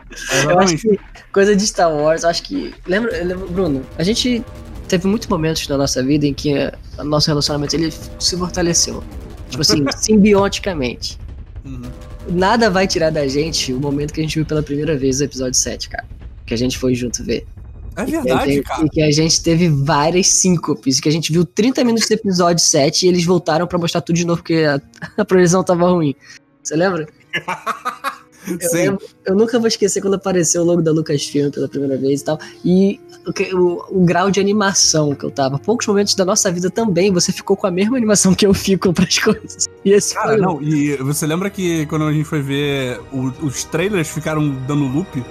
eu 0.52 0.60
acho 0.60 0.78
que 0.78 1.00
coisa 1.32 1.56
de 1.56 1.66
Star 1.66 1.92
Wars, 1.94 2.24
eu 2.24 2.30
acho 2.30 2.44
que. 2.44 2.74
Lembra, 2.86 3.16
eu 3.18 3.26
lembro- 3.26 3.48
Bruno, 3.50 3.86
a 3.98 4.04
gente 4.04 4.44
teve 4.90 5.08
muitos 5.08 5.28
momentos 5.30 5.66
na 5.68 5.78
nossa 5.78 6.04
vida 6.04 6.26
em 6.26 6.34
que 6.34 6.54
eh, 6.54 6.74
o 6.98 7.04
nosso 7.04 7.28
relacionamento 7.28 7.76
ele 7.76 7.94
se 8.20 8.38
fortaleceu. 8.38 9.02
Tipo 9.50 9.62
assim, 9.62 9.86
simbioticamente. 9.98 11.18
Uhum. 11.64 11.84
Nada 12.30 12.70
vai 12.70 12.88
tirar 12.88 13.10
da 13.10 13.26
gente 13.28 13.72
o 13.72 13.80
momento 13.80 14.14
que 14.14 14.20
a 14.20 14.24
gente 14.24 14.36
viu 14.36 14.46
pela 14.46 14.62
primeira 14.62 14.98
vez 14.98 15.22
o 15.22 15.24
episódio 15.24 15.54
7, 15.54 15.90
cara. 15.90 16.06
Que 16.46 16.54
a 16.54 16.58
gente 16.58 16.78
foi 16.78 16.94
junto 16.94 17.24
ver. 17.24 17.48
É 18.04 18.06
verdade, 18.06 18.54
gente- 18.54 18.64
cara. 18.64 18.86
E 18.86 18.90
que 18.90 19.02
a 19.02 19.12
gente 19.12 19.42
teve 19.44 19.68
várias 19.70 20.28
síncopes. 20.28 21.00
Que 21.00 21.10
a 21.10 21.12
gente 21.12 21.32
viu 21.32 21.46
30 21.46 21.84
minutos 21.84 22.08
do 22.08 22.14
episódio 22.14 22.64
7 22.64 23.06
e 23.06 23.10
eles 23.10 23.26
voltaram 23.26 23.66
pra 23.68 23.78
mostrar 23.78 24.02
tudo 24.02 24.16
de 24.16 24.26
novo 24.26 24.42
porque 24.42 24.64
a, 24.66 24.80
a 25.22 25.26
projeção 25.26 25.64
tava 25.64 25.90
ruim. 25.90 26.16
Você 26.64 26.76
lembra? 26.76 27.08
Eu, 28.48 28.72
lembro- 28.72 29.06
eu 29.26 29.36
nunca 29.36 29.60
vou 29.60 29.68
esquecer 29.68 30.02
quando 30.02 30.14
apareceu 30.16 30.62
o 30.62 30.66
logo 30.66 30.82
da 30.82 30.92
Lucasfilm 30.92 31.52
pela 31.52 31.68
primeira 31.68 31.98
vez 31.98 32.22
e 32.22 32.24
tal. 32.24 32.40
E 32.66 33.00
o, 33.54 33.58
o- 33.58 33.86
o 34.02 34.06
grau 34.06 34.32
de 34.32 34.40
animação 34.40 35.14
que 35.14 35.24
eu 35.24 35.30
tava. 35.30 35.60
Poucos 35.60 35.86
momentos 35.86 36.16
da 36.16 36.26
nossa 36.26 36.50
vida 36.52 36.68
também, 36.70 37.12
você 37.12 37.32
ficou 37.32 37.56
com 37.56 37.68
a 37.68 37.72
mesma 37.72 37.98
animação 37.98 38.34
que 38.34 38.48
eu 38.48 38.54
fico 38.54 38.92
pras 38.94 39.20
coisas. 39.20 39.68
E 39.86 39.92
esse 39.92 40.16
Cara, 40.16 40.30
foi 40.30 40.38
não, 40.38 40.60
e 40.64 40.96
você 40.98 41.28
lembra 41.28 41.50
que 41.50 41.86
quando 41.88 42.06
a 42.06 42.14
gente 42.14 42.26
foi 42.26 42.42
ver, 42.42 43.00
o- 43.12 43.46
os 43.46 43.66
trailers 43.66 44.08
ficaram 44.10 44.50
dando 44.66 44.88
loop? 44.88 45.24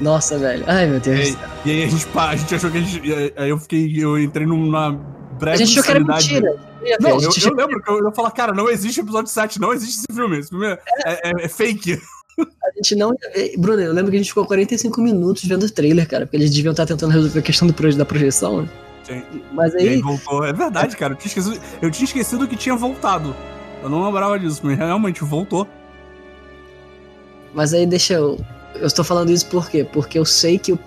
Nossa, 0.00 0.38
velho. 0.38 0.64
Ai, 0.66 0.86
meu 0.86 1.00
Deus. 1.00 1.30
E, 1.30 1.36
e 1.66 1.70
aí 1.70 1.84
a 1.84 1.88
gente, 1.88 2.06
a 2.14 2.36
gente 2.36 2.54
achou 2.54 2.70
que 2.70 2.78
a 2.78 2.80
gente. 2.80 3.32
Aí 3.36 3.48
eu 3.50 3.58
fiquei. 3.58 3.92
Eu 3.96 4.18
entrei 4.18 4.46
numa 4.46 4.92
breve 5.38 5.62
A 5.62 5.66
gente 5.66 5.78
achou 5.78 5.84
que 5.84 5.90
era 5.90 6.00
mentira. 6.00 6.56
Não, 7.00 7.10
eu, 7.20 7.30
eu 7.42 7.54
lembro 7.54 7.82
que 7.82 7.90
eu, 7.90 7.98
eu 7.98 8.12
falar, 8.12 8.30
cara, 8.32 8.52
não 8.52 8.68
existe 8.68 9.00
episódio 9.00 9.30
7, 9.30 9.58
não 9.60 9.72
existe 9.72 10.00
esse 10.00 10.14
filme. 10.14 10.38
Esse 10.38 10.50
filme 10.50 10.66
é, 10.66 10.78
é- 11.06 11.30
é- 11.30 11.44
é 11.44 11.48
fake. 11.48 11.98
A 12.38 12.70
gente 12.76 12.96
não. 12.96 13.14
Bruno, 13.56 13.80
eu 13.80 13.92
lembro 13.92 14.10
que 14.10 14.16
a 14.16 14.20
gente 14.20 14.28
ficou 14.28 14.44
45 14.44 15.00
minutos 15.00 15.44
vendo 15.44 15.62
o 15.62 15.70
trailer, 15.70 16.08
cara, 16.08 16.26
porque 16.26 16.36
eles 16.36 16.50
deviam 16.50 16.72
estar 16.72 16.84
tentando 16.84 17.12
resolver 17.12 17.38
a 17.38 17.42
questão 17.42 17.68
do 17.68 17.96
da 17.96 18.04
projeção. 18.04 18.62
né? 18.62 18.68
Sim. 19.04 19.22
Mas 19.52 19.74
aí 19.74 19.88
aí, 19.90 20.02
voltou. 20.02 20.44
É 20.44 20.52
verdade, 20.52 20.96
cara. 20.96 21.12
Eu 21.12 21.16
tinha, 21.16 21.28
esquecido, 21.28 21.60
eu 21.80 21.90
tinha 21.90 22.04
esquecido 22.04 22.48
que 22.48 22.56
tinha 22.56 22.74
voltado. 22.74 23.36
Eu 23.82 23.88
não 23.88 24.04
lembrava 24.04 24.38
disso, 24.38 24.60
mas 24.64 24.76
realmente 24.76 25.22
voltou. 25.22 25.68
mas 27.54 27.72
aí 27.72 27.86
deixa 27.86 28.14
eu. 28.14 28.40
Eu 28.74 28.86
estou 28.86 29.04
falando 29.04 29.30
isso 29.30 29.46
por 29.46 29.68
quê? 29.70 29.86
Porque 29.90 30.18
eu 30.18 30.24
sei 30.24 30.58
que 30.58 30.72
o 30.72 30.78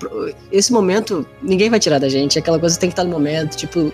esse 0.51 0.71
momento 0.71 1.25
ninguém 1.41 1.69
vai 1.69 1.79
tirar 1.79 1.99
da 1.99 2.09
gente. 2.09 2.37
Aquela 2.37 2.59
coisa 2.59 2.77
tem 2.77 2.89
que 2.89 2.93
estar 2.93 3.03
no 3.03 3.11
momento, 3.11 3.55
tipo 3.55 3.91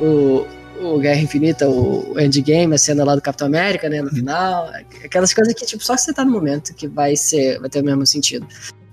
o, 0.00 0.46
o 0.80 0.98
Guerra 0.98 1.20
Infinita, 1.20 1.68
o 1.68 2.18
Endgame, 2.18 2.74
a 2.74 2.78
cena 2.78 3.04
lá 3.04 3.14
do 3.14 3.22
Capitão 3.22 3.46
América, 3.46 3.88
né, 3.88 4.02
no 4.02 4.10
final. 4.10 4.70
Aquelas 5.04 5.32
coisas 5.32 5.54
que, 5.54 5.64
tipo, 5.66 5.84
só 5.84 5.96
você 5.96 6.12
tá 6.12 6.24
no 6.24 6.32
momento 6.32 6.74
que 6.74 6.88
vai 6.88 7.16
ser, 7.16 7.58
vai 7.60 7.68
ter 7.68 7.80
o 7.80 7.84
mesmo 7.84 8.06
sentido. 8.06 8.46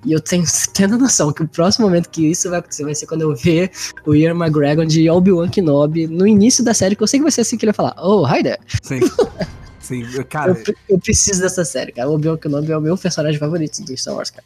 E 0.05 0.11
eu 0.11 0.19
tenho 0.19 0.43
plena 0.75 0.97
noção 0.97 1.31
que 1.31 1.43
o 1.43 1.47
próximo 1.47 1.85
momento 1.85 2.09
que 2.09 2.29
isso 2.29 2.49
vai 2.49 2.59
acontecer 2.59 2.83
vai 2.83 2.95
ser 2.95 3.05
quando 3.07 3.21
eu 3.21 3.35
ver 3.35 3.71
o 4.05 4.15
Ian 4.15 4.35
McGregor 4.35 4.85
de 4.85 5.09
Obi-Wan 5.09 5.49
Kenobi 5.49 6.07
no 6.07 6.27
início 6.27 6.63
da 6.63 6.73
série, 6.73 6.95
que 6.95 7.03
eu 7.03 7.07
sei 7.07 7.19
que 7.19 7.23
vai 7.23 7.31
ser 7.31 7.41
assim 7.41 7.57
que 7.57 7.65
ele 7.65 7.71
vai 7.71 7.91
falar, 7.91 7.95
oh, 8.03 8.25
hi 8.27 8.43
there. 8.43 8.59
Sim. 8.81 8.99
Sim, 9.91 10.23
cara, 10.23 10.51
Eu, 10.51 10.75
eu 10.89 10.99
preciso 10.99 11.41
dessa 11.41 11.65
série, 11.65 11.91
cara. 11.91 12.09
O 12.09 12.13
Obi-Wan 12.13 12.37
Kenobi 12.37 12.71
é 12.71 12.77
o 12.77 12.81
meu 12.81 12.97
personagem 12.97 13.37
favorito 13.37 13.83
do 13.83 13.97
Star 13.97 14.15
Wars, 14.15 14.29
cara. 14.29 14.45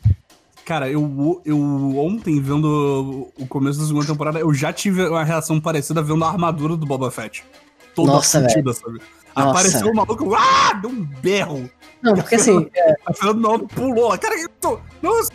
cara 0.65 0.89
eu, 0.89 1.41
eu 1.45 1.57
ontem, 1.97 2.41
vendo 2.41 3.31
o 3.37 3.47
começo 3.47 3.79
da 3.79 3.85
segunda 3.85 4.07
temporada, 4.07 4.39
eu 4.39 4.51
já 4.53 4.73
tive 4.73 5.05
uma 5.07 5.23
reação 5.23 5.61
parecida 5.61 6.01
vendo 6.01 6.23
a 6.23 6.29
armadura 6.29 6.75
do 6.75 6.85
Boba 6.85 7.11
Fett. 7.11 7.43
Toda 7.93 8.13
Nossa, 8.13 8.41
fudida, 8.41 8.73
sabe? 8.73 8.99
Nossa. 9.35 9.49
Apareceu 9.49 9.87
o 9.87 9.95
maluco, 9.95 10.33
ah, 10.33 10.73
deu 10.81 10.89
um 10.89 11.03
berro. 11.03 11.69
Não, 12.01 12.15
porque 12.15 12.35
assim, 12.35 12.67
A 13.05 13.13
Fernando 13.13 13.41
Naldo 13.41 13.67
pulou. 13.67 14.17
Cara, 14.17 14.39
eu 14.41 14.49
tô... 14.59 14.79
Nossa, 15.01 15.31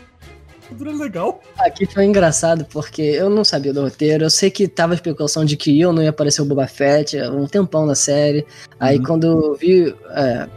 armadura 0.71 0.93
legal. 0.93 1.43
Aqui 1.59 1.87
foi 1.87 2.05
engraçado 2.05 2.65
porque 2.67 3.03
eu 3.03 3.29
não 3.29 3.45
sabia 3.45 3.73
do 3.73 3.83
roteiro. 3.83 4.25
Eu 4.25 4.31
sei 4.31 4.51
que 4.51 4.69
tava 4.69 4.93
a 4.93 4.97
especulação 4.97 5.45
de 5.45 5.57
que 5.57 5.79
eu 5.81 5.93
não 5.93 6.03
ia 6.03 6.11
aparecer 6.11 6.43
o 6.43 6.45
Boba 6.45 6.67
Fett 6.67 7.19
há 7.19 7.31
um 7.31 7.47
tempão 7.47 7.85
na 7.87 7.95
série. 7.95 8.47
Aí 8.79 8.99
Uhum. 8.99 9.05
quando 9.05 9.27
eu 9.27 9.55
vi 9.55 9.95
é, 10.11 10.49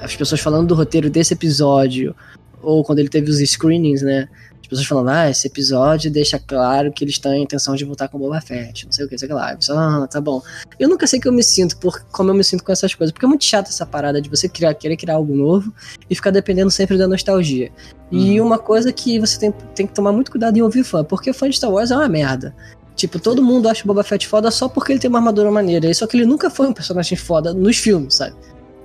as 0.00 0.14
pessoas 0.14 0.40
falando 0.40 0.68
do 0.68 0.74
roteiro 0.74 1.10
desse 1.10 1.34
episódio, 1.34 2.14
ou 2.62 2.82
quando 2.84 2.98
ele 3.00 3.08
teve 3.08 3.30
os 3.30 3.38
screenings, 3.38 4.02
né? 4.02 4.28
As 4.66 4.70
pessoas 4.70 4.86
falando, 4.88 5.10
ah, 5.10 5.30
esse 5.30 5.46
episódio 5.46 6.10
deixa 6.10 6.40
claro 6.40 6.92
que 6.92 7.04
eles 7.04 7.18
têm 7.18 7.32
a 7.32 7.38
intenção 7.38 7.76
de 7.76 7.84
voltar 7.84 8.08
com 8.08 8.16
o 8.16 8.20
Boba 8.20 8.40
Fett, 8.40 8.84
não 8.84 8.90
sei 8.90 9.04
o 9.04 9.08
que, 9.08 9.16
sei 9.16 9.26
o 9.26 9.28
que 9.28 9.34
lá. 9.34 9.52
Eu 9.52 9.58
pensei, 9.58 9.74
ah, 9.76 10.08
tá 10.10 10.20
bom. 10.20 10.42
Eu 10.76 10.88
nunca 10.88 11.06
sei 11.06 11.20
que 11.20 11.28
eu 11.28 11.32
me 11.32 11.44
sinto, 11.44 11.76
por, 11.76 12.00
como 12.10 12.30
eu 12.30 12.34
me 12.34 12.42
sinto 12.42 12.64
com 12.64 12.72
essas 12.72 12.92
coisas, 12.92 13.12
porque 13.12 13.24
é 13.24 13.28
muito 13.28 13.44
chato 13.44 13.68
essa 13.68 13.86
parada 13.86 14.20
de 14.20 14.28
você 14.28 14.48
criar, 14.48 14.74
querer 14.74 14.96
criar 14.96 15.14
algo 15.14 15.36
novo 15.36 15.72
e 16.10 16.16
ficar 16.16 16.32
dependendo 16.32 16.68
sempre 16.68 16.98
da 16.98 17.06
nostalgia. 17.06 17.70
E 18.10 18.40
uma 18.40 18.58
coisa 18.58 18.92
que 18.92 19.20
você 19.20 19.38
tem, 19.38 19.54
tem 19.72 19.86
que 19.86 19.94
tomar 19.94 20.10
muito 20.10 20.32
cuidado 20.32 20.56
em 20.56 20.62
ouvir 20.62 20.82
fã, 20.82 21.04
porque 21.04 21.32
fã 21.32 21.48
de 21.48 21.56
Star 21.56 21.70
Wars 21.70 21.92
é 21.92 21.96
uma 21.96 22.08
merda. 22.08 22.52
Tipo, 22.96 23.20
todo 23.20 23.40
mundo 23.42 23.68
acha 23.68 23.84
o 23.84 23.86
Boba 23.86 24.02
Fett 24.02 24.26
foda 24.26 24.50
só 24.50 24.68
porque 24.68 24.90
ele 24.90 24.98
tem 24.98 25.08
uma 25.08 25.18
armadura 25.18 25.50
maneira. 25.50 25.92
Só 25.94 26.08
que 26.08 26.16
ele 26.16 26.26
nunca 26.26 26.50
foi 26.50 26.66
um 26.66 26.72
personagem 26.72 27.16
foda 27.16 27.54
nos 27.54 27.76
filmes, 27.76 28.14
sabe? 28.14 28.34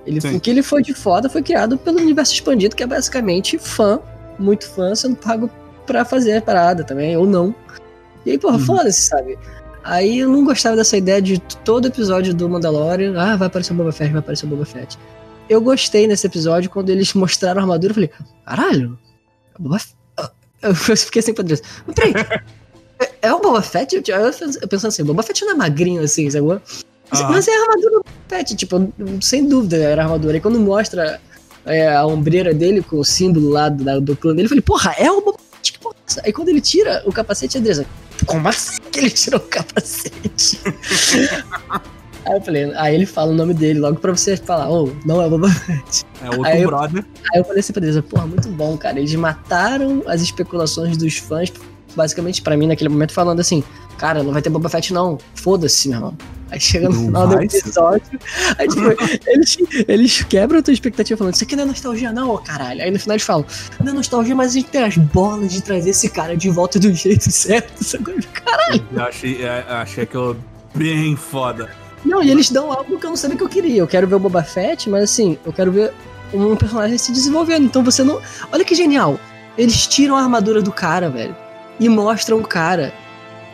Ele, 0.06 0.20
Sim. 0.20 0.36
o 0.36 0.40
que 0.40 0.50
ele 0.50 0.62
foi 0.62 0.82
de 0.82 0.94
foda 0.94 1.28
foi 1.28 1.42
criado 1.42 1.78
pelo 1.78 1.98
universo 1.98 2.34
expandido, 2.34 2.76
que 2.76 2.82
é 2.82 2.86
basicamente 2.86 3.58
fã, 3.58 3.98
muito 4.38 4.68
fã, 4.68 4.94
sendo 4.94 5.16
pago 5.16 5.50
pra 5.86 6.04
fazer 6.04 6.36
a 6.36 6.42
parada 6.42 6.84
também, 6.84 7.16
ou 7.16 7.26
não. 7.26 7.54
E 8.24 8.32
aí, 8.32 8.38
porra, 8.38 8.54
Uhum. 8.56 8.64
foda-se, 8.64 9.02
sabe? 9.02 9.38
Aí 9.84 10.20
eu 10.20 10.28
não 10.28 10.44
gostava 10.44 10.76
dessa 10.76 10.96
ideia 10.96 11.20
de 11.20 11.40
todo 11.64 11.88
episódio 11.88 12.32
do 12.32 12.48
Mandalorian, 12.48 13.14
ah, 13.20 13.36
vai 13.36 13.48
aparecer 13.48 13.72
o 13.72 13.76
Boba 13.76 13.90
Fett, 13.92 14.12
vai 14.12 14.20
aparecer 14.20 14.46
o 14.46 14.48
Boba 14.48 14.64
Fett. 14.64 14.96
Eu 15.48 15.60
gostei 15.60 16.06
nesse 16.06 16.26
episódio 16.26 16.70
quando 16.70 16.90
eles 16.90 17.12
mostraram 17.14 17.60
a 17.60 17.62
armadura, 17.64 17.90
eu 17.90 17.94
falei, 17.94 18.10
caralho, 18.46 18.98
é 19.54 19.58
o 19.58 19.62
Boba 19.62 19.78
Fett. 19.80 19.96
Eu 20.62 20.74
fiquei 20.96 21.20
sem 21.22 21.34
poder. 21.34 21.60
Mas 21.86 21.96
peraí, 21.96 22.14
é, 23.00 23.10
é 23.22 23.34
o 23.34 23.40
Boba 23.40 23.60
Fett? 23.60 23.96
Eu, 23.96 24.02
eu, 24.06 24.30
eu 24.62 24.68
pensando 24.68 24.88
assim, 24.90 25.02
o 25.02 25.06
Boba 25.06 25.22
Fett 25.24 25.44
não 25.44 25.50
é 25.52 25.54
magrinho 25.54 26.02
assim, 26.02 26.30
sabe? 26.30 26.46
Mas, 26.46 27.20
Aham. 27.20 27.30
mas 27.32 27.48
é 27.48 27.50
a 27.52 27.60
armadura 27.62 27.90
do 27.90 27.96
Boba 28.04 28.10
Fett, 28.28 28.54
tipo, 28.54 28.92
sem 29.20 29.48
dúvida 29.48 29.76
era 29.78 30.02
a 30.02 30.04
armadura. 30.04 30.36
E 30.36 30.40
quando 30.40 30.60
mostra 30.60 31.20
é, 31.66 31.92
a 31.92 32.06
ombreira 32.06 32.54
dele 32.54 32.82
com 32.82 33.00
o 33.00 33.04
símbolo 33.04 33.48
lá 33.50 33.68
do, 33.68 34.00
do 34.00 34.16
clã 34.16 34.32
dele, 34.32 34.44
eu 34.46 34.48
falei, 34.50 34.62
porra, 34.62 34.94
é 34.96 35.10
o 35.10 35.20
Boba 35.20 35.38
porra 35.82 35.94
é 35.98 36.02
essa? 36.08 36.22
Aí 36.24 36.32
quando 36.32 36.48
ele 36.48 36.60
tira 36.60 37.02
o 37.06 37.12
capacete, 37.12 37.56
a 37.56 37.60
Andressa, 37.60 37.86
como 38.26 38.48
assim 38.48 38.78
que 38.90 39.00
ele 39.00 39.10
tirou 39.10 39.40
o 39.40 39.44
capacete? 39.44 40.60
aí 42.24 42.34
eu 42.34 42.40
falei, 42.40 42.72
aí 42.76 42.94
ele 42.94 43.06
fala 43.06 43.32
o 43.32 43.34
nome 43.34 43.52
dele 43.54 43.80
logo 43.80 43.98
pra 43.98 44.12
você 44.12 44.36
falar, 44.36 44.70
oh, 44.70 44.90
não 45.04 45.20
é 45.20 45.26
o 45.26 45.30
Boba 45.30 45.48
Fett. 45.50 46.04
É 46.22 46.26
outro 46.30 46.44
Aí 46.44 46.62
eu- 46.62 46.68
brother. 46.68 47.04
Aí 47.32 47.40
eu 47.40 47.44
falei 47.44 47.60
assim 47.60 47.72
pra 47.72 47.80
Andressa, 47.82 48.02
porra, 48.02 48.26
muito 48.26 48.48
bom, 48.48 48.76
cara. 48.78 48.98
Eles 48.98 49.14
mataram 49.14 50.02
as 50.06 50.20
especulações 50.22 50.96
dos 50.96 51.16
fãs, 51.18 51.52
basicamente 51.94 52.42
pra 52.42 52.56
mim 52.56 52.66
naquele 52.66 52.88
momento, 52.88 53.12
falando 53.12 53.40
assim, 53.40 53.62
cara, 53.98 54.22
não 54.22 54.32
vai 54.32 54.42
ter 54.42 54.50
Boba 54.50 54.68
Fett 54.68 54.92
não, 54.92 55.18
foda-se, 55.34 55.88
meu 55.88 55.98
irmão. 55.98 56.16
Aí 56.50 56.60
chega 56.60 56.86
no 56.88 56.94
Não 56.96 57.04
final 57.06 57.28
do 57.28 57.50
ser. 57.50 57.58
episódio, 57.58 58.20
aí 58.58 58.68
tipo, 58.68 58.82
eles, 59.26 59.56
eles 59.88 60.22
quebram 60.24 60.58
a 60.58 60.62
tua 60.62 60.74
expectativa 60.74 61.16
falando, 61.16 61.32
isso 61.34 61.44
aqui 61.44 61.56
não 61.56 61.62
é 61.62 61.66
nostalgia 61.66 62.12
não, 62.12 62.30
ô 62.34 62.38
caralho. 62.38 62.82
Aí 62.82 62.90
no 62.90 62.98
final 62.98 63.14
eles 63.14 63.24
falam, 63.24 63.46
não 63.80 63.92
é 63.92 63.94
nostalgia, 63.94 64.34
mas 64.34 64.50
a 64.50 64.54
gente 64.54 64.68
tem 64.68 64.82
as 64.82 64.96
bolas 64.98 65.50
de 65.50 65.62
trazer 65.62 65.90
esse 65.90 66.10
cara 66.10 66.36
de 66.36 66.50
volta 66.50 66.78
do 66.78 66.92
jeito 66.92 67.30
certo. 67.32 67.82
sacou? 67.82 68.14
Cara, 68.34 68.78
Eu 68.92 69.02
achei, 69.02 69.42
é, 69.42 69.64
achei 69.68 70.04
aquilo 70.04 70.36
bem 70.74 71.16
foda. 71.16 71.70
Não, 72.04 72.22
e 72.22 72.30
eles 72.30 72.50
dão 72.50 72.70
algo 72.70 72.98
que 72.98 73.06
eu 73.06 73.10
não 73.10 73.16
sabia 73.16 73.36
que 73.36 73.44
eu 73.44 73.48
queria. 73.48 73.78
Eu 73.78 73.86
quero 73.86 74.06
ver 74.06 74.16
o 74.16 74.18
Boba 74.18 74.42
Fett, 74.42 74.90
mas 74.90 75.04
assim, 75.04 75.38
eu 75.46 75.52
quero 75.52 75.70
ver 75.72 75.92
um 76.34 76.56
personagem 76.56 76.98
se 76.98 77.12
desenvolvendo. 77.12 77.64
Então 77.64 77.82
você 77.84 78.02
não. 78.02 78.20
Olha 78.52 78.64
que 78.64 78.74
genial. 78.74 79.18
Eles 79.56 79.86
tiram 79.86 80.16
a 80.16 80.22
armadura 80.22 80.60
do 80.60 80.72
cara, 80.72 81.08
velho. 81.08 81.36
E 81.80 81.88
mostram 81.88 82.38
o 82.38 82.46
cara. 82.46 82.92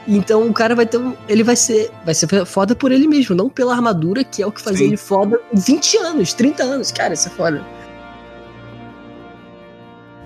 Então 0.07 0.47
o 0.49 0.53
cara 0.53 0.75
vai 0.75 0.87
ter 0.87 0.99
um. 0.99 1.15
Ele 1.29 1.43
vai 1.43 1.55
ser. 1.57 1.91
Vai 2.05 2.15
ser 2.15 2.45
foda 2.47 2.75
por 2.75 2.91
ele 2.93 3.07
mesmo, 3.07 3.35
não 3.37 3.49
pela 3.51 3.75
armadura, 3.75 4.25
que 4.25 4.43
é 4.43 4.47
o 4.47 4.53
que 4.53 4.61
fazia 4.61 4.79
Sim. 4.79 4.87
ele 4.89 4.97
foda 4.97 5.39
20 5.53 5.97
anos, 5.99 6.33
30 6.33 6.63
anos. 6.63 6.91
Cara, 6.93 7.13
isso 7.15 7.29
é 7.29 7.31
foda. 7.31 7.65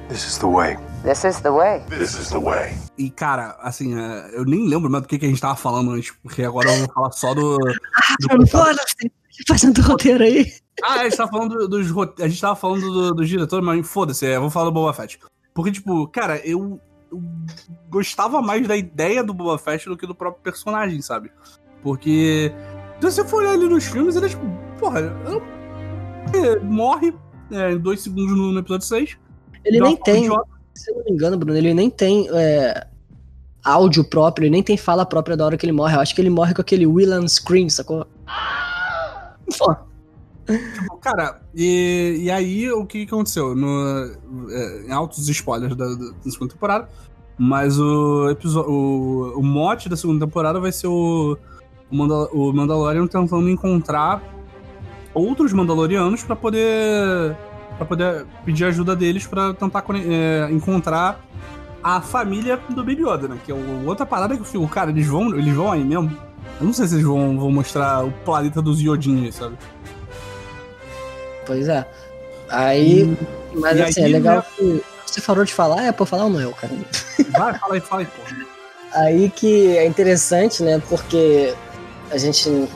This 0.08 0.24
is 0.26 0.38
the 0.38 0.46
way. 0.46 0.76
This 1.04 1.24
is 1.24 1.40
the 1.40 1.50
way. 1.50 1.80
This 1.88 2.14
is 2.14 2.28
the 2.28 2.38
way. 2.38 2.74
E, 2.98 3.10
cara, 3.10 3.56
assim, 3.60 3.98
é, 3.98 4.30
eu 4.38 4.44
nem 4.44 4.68
lembro 4.68 4.90
mais 4.90 5.02
do 5.02 5.08
que, 5.08 5.16
a 5.16 5.28
gente 5.28 5.40
tava 5.40 5.56
falando 5.56 5.90
antes, 5.92 6.12
porque 6.22 6.42
agora 6.44 6.70
eu 6.70 6.78
vou 6.80 6.94
falar 6.94 7.12
só 7.12 7.34
do. 7.34 7.56
do 8.20 8.28
Mano, 8.30 8.46
foda-se. 8.46 9.10
Fazendo 9.48 9.80
roteiro 9.80 10.22
aí. 10.22 10.52
Ah, 10.84 11.00
a 11.00 11.04
gente 11.04 11.16
tava 11.16 11.30
falando 11.30 11.56
do- 11.56 11.68
dos 11.68 11.90
rote- 11.90 12.22
A 12.22 12.28
gente 12.28 12.40
tava 12.40 12.54
falando 12.54 12.82
do- 12.92 13.14
dos 13.14 13.28
diretores, 13.28 13.64
mas 13.64 13.88
foda-se, 13.88 14.26
é, 14.26 14.36
eu 14.36 14.40
vou 14.42 14.50
falar 14.50 14.66
do 14.66 14.72
Boba 14.72 14.92
Fett. 14.92 15.18
Porque, 15.54 15.72
tipo, 15.72 16.06
cara, 16.08 16.38
eu 16.46 16.78
gostava 17.88 18.40
mais 18.40 18.66
da 18.66 18.76
ideia 18.76 19.22
do 19.22 19.34
Boba 19.34 19.58
Fett 19.58 19.88
do 19.88 19.96
que 19.96 20.06
do 20.06 20.14
próprio 20.14 20.42
personagem, 20.42 21.00
sabe? 21.02 21.30
Porque. 21.82 22.52
Se 23.00 23.10
você 23.10 23.24
for 23.24 23.42
olhar 23.42 23.52
ali 23.52 23.68
nos 23.68 23.84
filmes, 23.84 24.16
ele 24.16 24.26
é 24.26 24.28
tipo. 24.28 24.46
Porra, 24.78 25.00
ele 26.32 26.60
morre 26.60 27.14
é, 27.50 27.72
em 27.72 27.78
dois 27.78 28.00
segundos 28.00 28.36
no, 28.36 28.52
no 28.52 28.60
episódio 28.60 28.86
6. 28.86 29.18
Ele 29.64 29.80
nem 29.80 29.96
tem. 29.96 30.24
idiota. 30.24 30.50
Se 30.74 30.90
eu 30.90 30.96
não 30.96 31.04
me 31.04 31.12
engano, 31.12 31.36
Bruno, 31.36 31.58
ele 31.58 31.74
nem 31.74 31.90
tem 31.90 32.28
é, 32.32 32.86
áudio 33.62 34.02
próprio, 34.02 34.44
ele 34.44 34.52
nem 34.52 34.62
tem 34.62 34.76
fala 34.76 35.04
própria 35.04 35.36
da 35.36 35.44
hora 35.44 35.56
que 35.56 35.66
ele 35.66 35.72
morre. 35.72 35.96
Eu 35.96 36.00
acho 36.00 36.14
que 36.14 36.20
ele 36.20 36.30
morre 36.30 36.54
com 36.54 36.62
aquele 36.62 36.86
Willan 36.86 37.28
Scream, 37.28 37.68
sacou? 37.68 38.06
Pô, 39.58 39.76
Tipo, 40.46 40.96
Cara, 40.98 41.40
e, 41.54 42.18
e 42.22 42.30
aí 42.30 42.70
o 42.70 42.84
que, 42.84 43.02
aconteceu? 43.04 43.54
No, 43.54 44.10
é, 44.50 44.86
em 44.86 44.92
altos 44.92 45.28
spoilers 45.28 45.74
da, 45.76 45.86
da- 45.86 45.94
da 46.24 46.30
segunda 46.30 46.52
temporada, 46.52 46.88
mas 47.38 47.78
o. 47.78 48.34
O, 48.66 49.34
o 49.38 49.42
mote 49.42 49.88
da 49.88 49.96
segunda 49.96 50.26
temporada 50.26 50.58
vai 50.60 50.72
ser 50.72 50.88
o, 50.88 51.36
o, 51.90 51.96
Mandal- 51.96 52.28
o 52.32 52.52
Mandalorian 52.52 53.06
tentando 53.06 53.48
encontrar 53.48 54.22
outros 55.14 55.52
Mandalorianos 55.52 56.22
pra 56.22 56.34
poder. 56.36 57.36
para 57.76 57.86
poder 57.86 58.26
pedir 58.44 58.64
ajuda 58.64 58.94
deles 58.96 59.26
pra 59.26 59.54
tentar 59.54 59.84
é, 60.08 60.48
encontrar 60.50 61.20
a 61.82 62.00
família 62.00 62.58
do 62.70 62.76
Baby 62.84 63.02
Yoda, 63.02 63.28
né? 63.28 63.38
Que 63.44 63.50
é 63.52 63.54
o- 63.54 63.86
outra 63.86 64.06
parada 64.06 64.34
que 64.34 64.40
eu 64.40 64.44
fico, 64.46 64.66
cara, 64.68 64.90
eles 64.90 65.06
vão, 65.06 65.34
eles 65.36 65.54
vão 65.54 65.70
aí 65.72 65.84
mesmo? 65.84 66.10
Eu 66.60 66.66
não 66.66 66.72
sei 66.72 66.86
se 66.86 66.94
eles 66.94 67.04
vão, 67.06 67.38
vão 67.38 67.50
mostrar 67.50 68.04
o 68.04 68.12
planeta 68.24 68.62
dos 68.62 68.80
Yodinhos, 68.80 69.34
sabe? 69.34 69.56
Pois 71.46 71.68
é. 71.68 71.84
Aí. 72.48 73.16
Mas 73.54 73.80
assim, 73.80 74.04
aí, 74.04 74.10
é 74.10 74.12
legal 74.14 74.36
né? 74.36 74.44
que. 74.56 74.82
você 75.06 75.20
falou 75.20 75.44
de 75.44 75.52
falar, 75.52 75.84
é 75.84 75.92
pra 75.92 76.06
falar 76.06 76.24
ou 76.24 76.30
não 76.30 76.40
eu, 76.40 76.52
cara? 76.52 76.72
Vai, 77.30 77.58
fala 77.58 77.74
aí, 77.74 77.80
fala 77.80 78.02
aí, 78.02 78.06
porra. 78.06 78.52
Aí 78.94 79.30
que 79.30 79.76
é 79.76 79.86
interessante, 79.86 80.62
né? 80.62 80.80
Porque 80.88 81.54
a 82.10 82.18
gente 82.18 82.68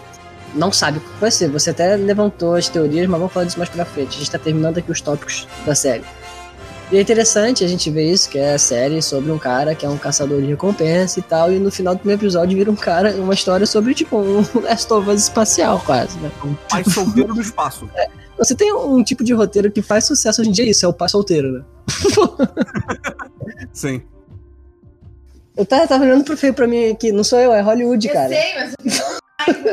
não 0.55 0.73
sabe 0.73 0.99
o 0.99 1.01
que 1.01 1.21
vai 1.21 1.31
ser. 1.31 1.49
Você 1.51 1.71
até 1.71 1.95
levantou 1.97 2.55
as 2.55 2.69
teorias, 2.69 3.07
mas 3.07 3.19
vamos 3.19 3.33
falar 3.33 3.45
disso 3.45 3.59
mais 3.59 3.69
pra 3.69 3.85
frente. 3.85 4.17
A 4.17 4.19
gente 4.19 4.31
tá 4.31 4.39
terminando 4.39 4.79
aqui 4.79 4.91
os 4.91 5.01
tópicos 5.01 5.47
da 5.67 5.75
série. 5.75 6.05
E 6.91 6.97
é 6.97 7.01
interessante 7.01 7.65
a 7.65 7.69
gente 7.69 7.91
ver 7.91 8.11
isso, 8.13 8.31
que 8.31 8.39
é 8.39 8.55
a 8.55 8.59
série 8.59 9.03
sobre 9.03 9.33
um 9.33 9.39
cara 9.39 9.75
que 9.75 9.85
é 9.85 9.89
um 9.89 9.99
caçador 9.99 10.41
de 10.41 10.47
recompensa 10.47 11.19
e 11.19 11.23
tal, 11.23 11.53
e 11.53 11.59
no 11.59 11.71
final 11.71 11.97
do 11.97 11.99
primeiro 11.99 12.23
episódio 12.23 12.57
vira 12.57 12.71
um 12.71 12.77
cara, 12.77 13.11
uma 13.17 13.35
história 13.35 13.67
sobre, 13.67 13.93
tipo, 13.93 14.17
um 14.17 14.45
Last 14.63 14.93
of 14.93 15.11
Us 15.11 15.23
espacial, 15.23 15.83
quase, 15.85 16.17
né? 16.19 16.31
Um 16.45 16.55
pai 16.69 16.85
solteiro 16.85 17.35
do 17.35 17.41
espaço. 17.41 17.91
Você 18.39 18.55
tem 18.55 18.73
um 18.73 19.03
tipo 19.03 19.25
de 19.25 19.33
roteiro 19.33 19.71
que 19.71 19.81
faz 19.83 20.05
sucesso 20.05 20.41
hoje 20.41 20.51
em 20.51 20.53
dia, 20.53 20.65
é 20.67 20.69
isso, 20.69 20.85
é 20.85 20.89
o 20.89 20.93
pai 20.93 21.09
solteiro, 21.09 21.51
né? 21.53 21.65
Sim. 23.73 24.03
Eu 25.57 25.65
tava, 25.65 25.87
tava 25.89 26.05
olhando 26.05 26.25
pro 26.25 26.37
feio 26.37 26.53
pra 26.53 26.67
mim 26.67 26.91
aqui, 26.91 27.13
não 27.13 27.25
sou 27.25 27.39
eu, 27.39 27.53
é 27.53 27.61
Hollywood, 27.63 28.07
Eu 28.09 28.13
cara. 28.13 28.29
sei, 28.29 28.55
mas 28.55 28.75
eu 28.75 28.79
com 28.79 28.91
raiva. 29.47 29.67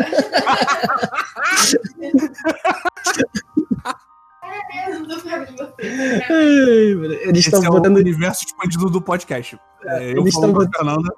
É, 5.79 7.29
Eles 7.29 7.45
estão 7.45 7.63
é 7.63 7.67
botando. 7.69 7.97
o 7.97 7.99
universo 7.99 8.45
expandido 8.45 8.89
do 8.89 9.01
podcast. 9.01 9.57
É, 9.85 10.11
eu 10.13 10.21
eles 10.21 10.33
falando 10.33 10.53
tão 10.53 10.69
pra 10.69 10.79
Fernanda. 10.79 11.13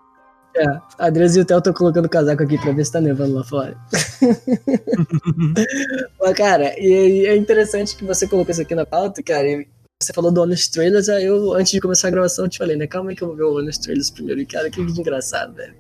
É, 0.56 0.66
a 1.00 1.06
Adriana 1.08 1.38
e 1.38 1.42
o 1.42 1.46
Theo 1.46 1.58
estão 1.58 1.74
colocando 1.74 2.06
o 2.06 2.10
casaco 2.10 2.44
aqui 2.44 2.58
pra 2.58 2.72
ver 2.72 2.86
se 2.86 2.92
tá 2.92 3.02
nevando 3.02 3.34
lá 3.36 3.44
fora. 3.44 3.78
Mas, 6.26 6.36
cara, 6.36 6.74
e, 6.80 7.28
é 7.28 7.38
interessante 7.38 7.96
que 7.96 8.04
você 8.04 8.28
colocou 8.28 8.52
isso 8.52 8.60
aqui 8.60 8.74
na 8.74 8.84
pauta, 8.84 9.22
cara. 9.22 9.48
e 9.48 9.68
você 10.02 10.12
falou 10.12 10.32
do 10.32 10.42
Honest 10.42 10.72
Trailers, 10.72 11.08
aí 11.08 11.24
eu, 11.24 11.54
antes 11.54 11.72
de 11.72 11.80
começar 11.80 12.08
a 12.08 12.12
gravação, 12.12 12.46
eu 12.46 12.50
te 12.50 12.58
falei, 12.58 12.76
né? 12.76 12.88
Calma 12.88 13.12
aí 13.12 13.16
que 13.16 13.22
eu 13.22 13.28
vou 13.28 13.38
ver 13.38 13.44
o 13.44 13.60
Honest 13.60 13.84
Trailers 13.84 14.10
primeiro. 14.10 14.42
E, 14.42 14.46
cara, 14.48 14.72
que 14.72 14.84
vídeo 14.84 15.02
engraçado, 15.02 15.54
velho. 15.54 15.76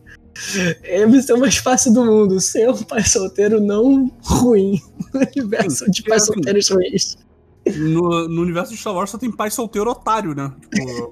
É 0.83 1.01
a 1.01 1.07
missão 1.07 1.39
mais 1.39 1.57
fácil 1.57 1.91
do 1.91 2.05
mundo. 2.05 2.39
Ser 2.39 2.69
um 2.69 2.83
pai 2.83 3.03
solteiro 3.03 3.59
não 3.59 4.11
ruim. 4.21 4.79
No 5.15 5.21
universo 5.41 5.89
de 5.89 6.03
pais 6.03 6.23
assim, 6.23 6.33
solteiros 6.33 6.69
ruins. 6.69 7.17
No, 7.77 8.27
no 8.27 8.41
universo 8.41 8.73
de 8.73 8.77
Star 8.77 8.93
Wars 8.93 9.09
só 9.09 9.17
tem 9.17 9.31
pai 9.31 9.49
solteiro 9.49 9.89
otário, 9.89 10.35
né? 10.35 10.53
Tipo, 10.61 11.09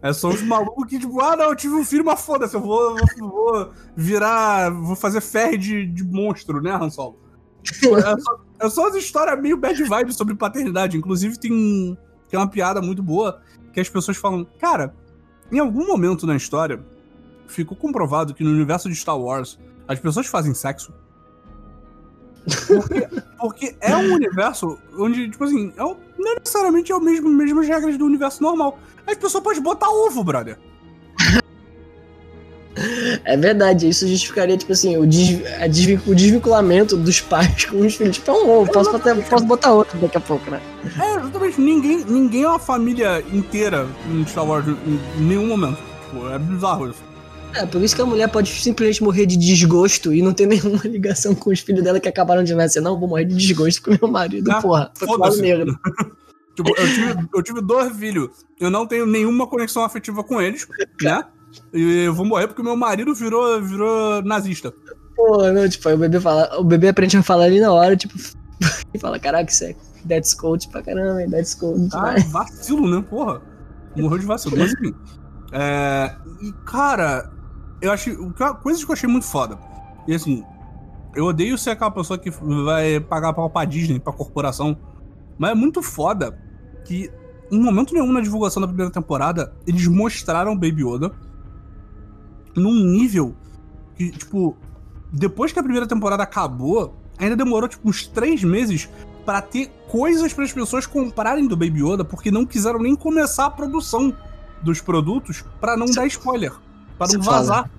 é 0.00 0.12
só 0.12 0.28
os 0.28 0.40
malucos 0.42 0.86
que, 0.86 0.98
tipo, 0.98 1.20
ah, 1.20 1.36
não, 1.36 1.46
eu 1.46 1.56
tive 1.56 1.74
um 1.74 1.84
filho, 1.84 2.04
mas 2.04 2.20
foda-se, 2.20 2.54
eu 2.54 2.60
vou, 2.60 2.96
vou, 3.18 3.28
vou 3.28 3.70
virar. 3.94 4.70
Vou 4.70 4.96
fazer 4.96 5.20
ferro 5.20 5.58
de, 5.58 5.84
de 5.86 6.04
monstro, 6.04 6.62
né, 6.62 6.72
Han 6.72 6.88
Solo? 6.88 7.29
É 7.64 8.20
só, 8.20 8.40
é 8.60 8.70
só 8.70 8.88
as 8.88 8.94
histórias 8.94 9.40
meio 9.40 9.56
bad 9.56 9.82
vibe 9.82 10.12
sobre 10.12 10.34
paternidade. 10.34 10.96
Inclusive, 10.96 11.38
tem, 11.38 11.96
tem 12.28 12.38
uma 12.38 12.48
piada 12.48 12.80
muito 12.80 13.02
boa 13.02 13.40
que 13.72 13.80
as 13.80 13.88
pessoas 13.88 14.16
falam, 14.16 14.46
cara, 14.58 14.94
em 15.50 15.58
algum 15.58 15.86
momento 15.86 16.26
na 16.26 16.36
história, 16.36 16.84
ficou 17.46 17.76
comprovado 17.76 18.34
que 18.34 18.44
no 18.44 18.50
universo 18.50 18.88
de 18.88 18.94
Star 18.94 19.18
Wars 19.18 19.58
as 19.86 19.98
pessoas 19.98 20.26
fazem 20.26 20.54
sexo. 20.54 20.92
Porque, 22.66 23.08
porque 23.38 23.76
é 23.80 23.94
um 23.94 24.14
universo 24.14 24.78
onde, 24.98 25.28
tipo 25.28 25.44
assim, 25.44 25.72
é 25.76 25.82
não 25.82 26.34
necessariamente 26.36 26.90
é 26.90 26.96
o 26.96 27.00
mesmo 27.00 27.28
mesmas 27.28 27.66
regras 27.66 27.98
do 27.98 28.04
universo 28.04 28.42
normal. 28.42 28.78
As 29.06 29.16
pessoas 29.16 29.42
podem 29.42 29.62
botar 29.62 29.88
ovo, 29.88 30.22
brother. 30.22 30.58
É 33.24 33.36
verdade, 33.36 33.88
isso 33.88 34.06
justificaria, 34.06 34.56
tipo 34.56 34.72
assim, 34.72 34.96
o, 34.96 35.04
desvi- 35.04 36.00
o 36.06 36.14
desvinculamento 36.14 36.96
dos 36.96 37.20
pais 37.20 37.64
com 37.66 37.78
os 37.80 37.94
filhos. 37.96 38.16
Tipo, 38.16 38.30
é 38.30 38.34
um 38.34 38.50
ovo, 38.50 38.72
posso, 38.72 38.92
botar- 38.92 39.16
posso 39.16 39.44
botar 39.44 39.72
outro 39.72 39.98
daqui 39.98 40.16
a 40.16 40.20
pouco, 40.20 40.50
né? 40.50 40.60
É, 40.98 41.16
exatamente. 41.16 41.60
Ninguém, 41.60 42.04
ninguém 42.04 42.42
é 42.44 42.48
uma 42.48 42.58
família 42.58 43.22
inteira 43.32 43.86
em 44.10 44.24
Star 44.26 44.46
Wars 44.46 44.66
em 44.68 45.22
nenhum 45.22 45.46
momento. 45.46 45.78
Tipo, 46.08 46.28
é 46.30 46.38
bizarro 46.38 46.88
isso. 46.90 47.10
É, 47.54 47.66
por 47.66 47.82
isso 47.82 47.96
que 47.96 48.02
a 48.02 48.06
mulher 48.06 48.28
pode 48.28 48.48
simplesmente 48.48 49.02
morrer 49.02 49.26
de 49.26 49.36
desgosto 49.36 50.14
e 50.14 50.22
não 50.22 50.32
ter 50.32 50.46
nenhuma 50.46 50.80
ligação 50.84 51.34
com 51.34 51.50
os 51.50 51.58
filhos 51.60 51.82
dela 51.82 51.98
que 51.98 52.08
acabaram 52.08 52.44
de 52.44 52.54
nascer. 52.54 52.80
Não, 52.80 52.98
vou 52.98 53.08
morrer 53.08 53.24
de 53.24 53.34
desgosto 53.34 53.82
com 53.82 53.90
meu 53.90 54.08
marido, 54.10 54.50
Ah, 54.52 54.62
porra. 54.62 54.90
Foi 54.94 55.08
foda-se. 55.08 55.42
negro. 55.42 55.76
Tipo, 56.52 56.70
eu 56.76 56.86
tive, 56.88 57.28
eu 57.36 57.42
tive 57.42 57.60
dois 57.62 57.96
filhos. 57.96 58.30
Eu 58.58 58.70
não 58.70 58.84
tenho 58.84 59.06
nenhuma 59.06 59.46
conexão 59.46 59.82
afetiva 59.84 60.22
com 60.22 60.42
eles, 60.42 60.66
né? 61.00 61.22
E 61.72 62.04
eu 62.04 62.14
vou 62.14 62.24
morrer 62.24 62.46
porque 62.46 62.62
meu 62.62 62.76
marido 62.76 63.14
virou, 63.14 63.60
virou 63.62 64.22
nazista. 64.22 64.72
Porra, 65.16 65.52
não, 65.52 65.68
tipo, 65.68 65.88
aí 65.88 65.94
o 65.94 65.98
bebê 65.98 66.20
fala, 66.20 66.48
o 66.58 66.64
bebê 66.64 66.88
aprende 66.88 67.16
a 67.16 67.22
falar 67.22 67.44
ali 67.44 67.60
na 67.60 67.72
hora, 67.72 67.96
tipo, 67.96 68.14
e 68.94 68.98
fala, 68.98 69.18
caraca, 69.18 69.50
isso 69.50 69.64
é 69.64 69.74
Dead 70.04 70.24
Code 70.36 70.68
pra 70.68 70.82
caramba, 70.82 71.22
hein? 71.22 71.28
Dead 71.28 71.46
Code 71.58 71.88
Ah, 71.92 72.14
vacilo, 72.30 72.88
né? 72.88 73.04
Porra. 73.08 73.42
Morreu 73.96 74.18
de 74.18 74.26
vacilo. 74.26 74.56
Mas 74.56 74.72
enfim. 74.72 74.94
É, 75.52 76.14
e, 76.42 76.52
cara, 76.64 77.30
eu 77.82 77.90
achei. 77.92 78.12
o 78.14 78.32
que- 78.32 78.54
Coisas 78.62 78.84
que 78.84 78.90
eu 78.90 78.94
achei 78.94 79.08
muito 79.08 79.26
foda. 79.26 79.58
E 80.06 80.14
assim, 80.14 80.44
eu 81.14 81.24
odeio 81.26 81.58
ser 81.58 81.70
aquela 81.70 81.90
pessoa 81.90 82.18
que 82.18 82.30
vai 82.30 83.00
pagar 83.00 83.32
pau 83.32 83.50
pra 83.50 83.64
Disney, 83.64 83.98
pra 83.98 84.12
corporação. 84.12 84.76
Mas 85.38 85.50
é 85.50 85.54
muito 85.54 85.82
foda 85.82 86.38
que, 86.84 87.10
em 87.50 87.60
momento 87.60 87.92
nenhum 87.92 88.12
na 88.12 88.20
divulgação 88.20 88.60
da 88.60 88.68
primeira 88.68 88.92
temporada, 88.92 89.52
eles 89.66 89.86
mostraram 89.88 90.54
Baby 90.54 90.84
Yoda 90.86 91.10
num 92.54 92.74
nível 92.74 93.34
que, 93.96 94.10
tipo, 94.10 94.56
depois 95.12 95.52
que 95.52 95.58
a 95.58 95.62
primeira 95.62 95.86
temporada 95.86 96.22
acabou, 96.22 96.94
ainda 97.18 97.36
demorou, 97.36 97.68
tipo, 97.68 97.88
uns 97.88 98.06
três 98.06 98.42
meses 98.42 98.88
pra 99.24 99.42
ter 99.42 99.70
coisas 99.88 100.32
para 100.32 100.44
as 100.44 100.52
pessoas 100.52 100.86
comprarem 100.86 101.46
do 101.46 101.56
Baby 101.56 101.82
Yoda, 101.84 102.04
porque 102.04 102.30
não 102.30 102.46
quiseram 102.46 102.78
nem 102.80 102.94
começar 102.96 103.46
a 103.46 103.50
produção 103.50 104.14
dos 104.62 104.80
produtos 104.80 105.44
pra 105.60 105.76
não 105.76 105.86
dar 105.86 106.06
spoiler, 106.06 106.52
pra 106.98 107.06
não 107.08 107.22
foda. 107.22 107.36
vazar. 107.36 107.70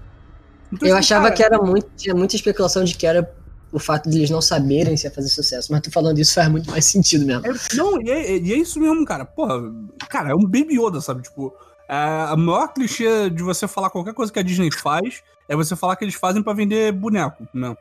Então, 0.72 0.88
Eu 0.88 0.96
assim, 0.96 1.00
achava 1.14 1.24
cara, 1.26 1.36
que 1.36 1.44
era 1.44 1.62
muito. 1.62 1.90
Tinha 1.98 2.16
muita 2.16 2.36
especulação 2.36 2.84
de 2.84 2.96
que 2.96 3.06
era 3.06 3.30
o 3.72 3.80
fato 3.80 4.10
de 4.10 4.18
eles 4.18 4.30
não 4.30 4.42
saberem 4.42 4.96
se 4.98 5.06
ia 5.08 5.12
fazer 5.12 5.30
sucesso. 5.30 5.72
Mas 5.72 5.82
tu 5.82 5.92
falando 5.92 6.20
isso 6.20 6.34
faz 6.34 6.50
muito 6.50 6.70
mais 6.70 6.86
sentido 6.86 7.26
mesmo. 7.26 7.46
É, 7.46 7.54
não, 7.76 8.02
e 8.02 8.10
é, 8.10 8.38
e 8.38 8.54
é 8.54 8.58
isso 8.58 8.80
mesmo, 8.80 9.04
cara. 9.06 9.26
Porra, 9.26 9.62
cara, 10.10 10.32
é 10.32 10.36
um 10.36 10.44
Baby 10.44 10.78
Yoda, 10.80 11.02
sabe? 11.02 11.24
Tipo, 11.24 11.54
a 11.96 12.36
maior 12.38 12.68
clichê 12.74 13.30
de 13.30 13.44
você 13.44 13.68
falar 13.68 13.90
qualquer 13.90 14.14
coisa 14.14 14.32
que 14.32 14.40
a 14.40 14.44
Disney 14.44 14.72
faz 14.72 15.22
é 15.50 15.56
você 15.56 15.76
falar 15.76 15.96
que 15.96 16.06
eles 16.06 16.16
fazem 16.16 16.42
pra 16.42 16.54
vender 16.54 16.92
boneco, 16.94 17.48
né? 17.54 17.76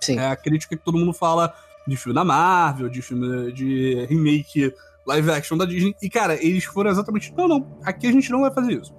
Sim. 0.00 0.18
É 0.18 0.28
a 0.28 0.36
crítica 0.36 0.76
que 0.76 0.84
todo 0.84 0.98
mundo 0.98 1.12
fala 1.12 1.52
de 1.86 1.96
filme 1.96 2.14
da 2.14 2.24
Marvel, 2.24 2.88
de 2.88 3.02
filme 3.02 3.52
de 3.52 4.06
remake 4.08 4.72
live 5.06 5.30
action 5.32 5.56
da 5.56 5.64
Disney. 5.64 5.94
E, 6.00 6.08
cara, 6.08 6.34
eles 6.34 6.64
foram 6.64 6.90
exatamente. 6.90 7.32
Não, 7.36 7.48
não, 7.48 7.78
aqui 7.84 8.06
a 8.06 8.12
gente 8.12 8.30
não 8.30 8.40
vai 8.42 8.50
fazer 8.52 8.80
isso. 8.80 8.94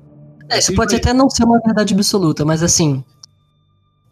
É, 0.49 0.59
isso 0.59 0.67
Aqui 0.69 0.75
pode 0.75 0.91
vai- 0.91 0.99
até 0.99 1.13
não 1.13 1.29
ser 1.29 1.43
uma 1.43 1.59
verdade 1.59 1.93
absoluta, 1.93 2.43
mas 2.45 2.61
assim. 2.61 3.03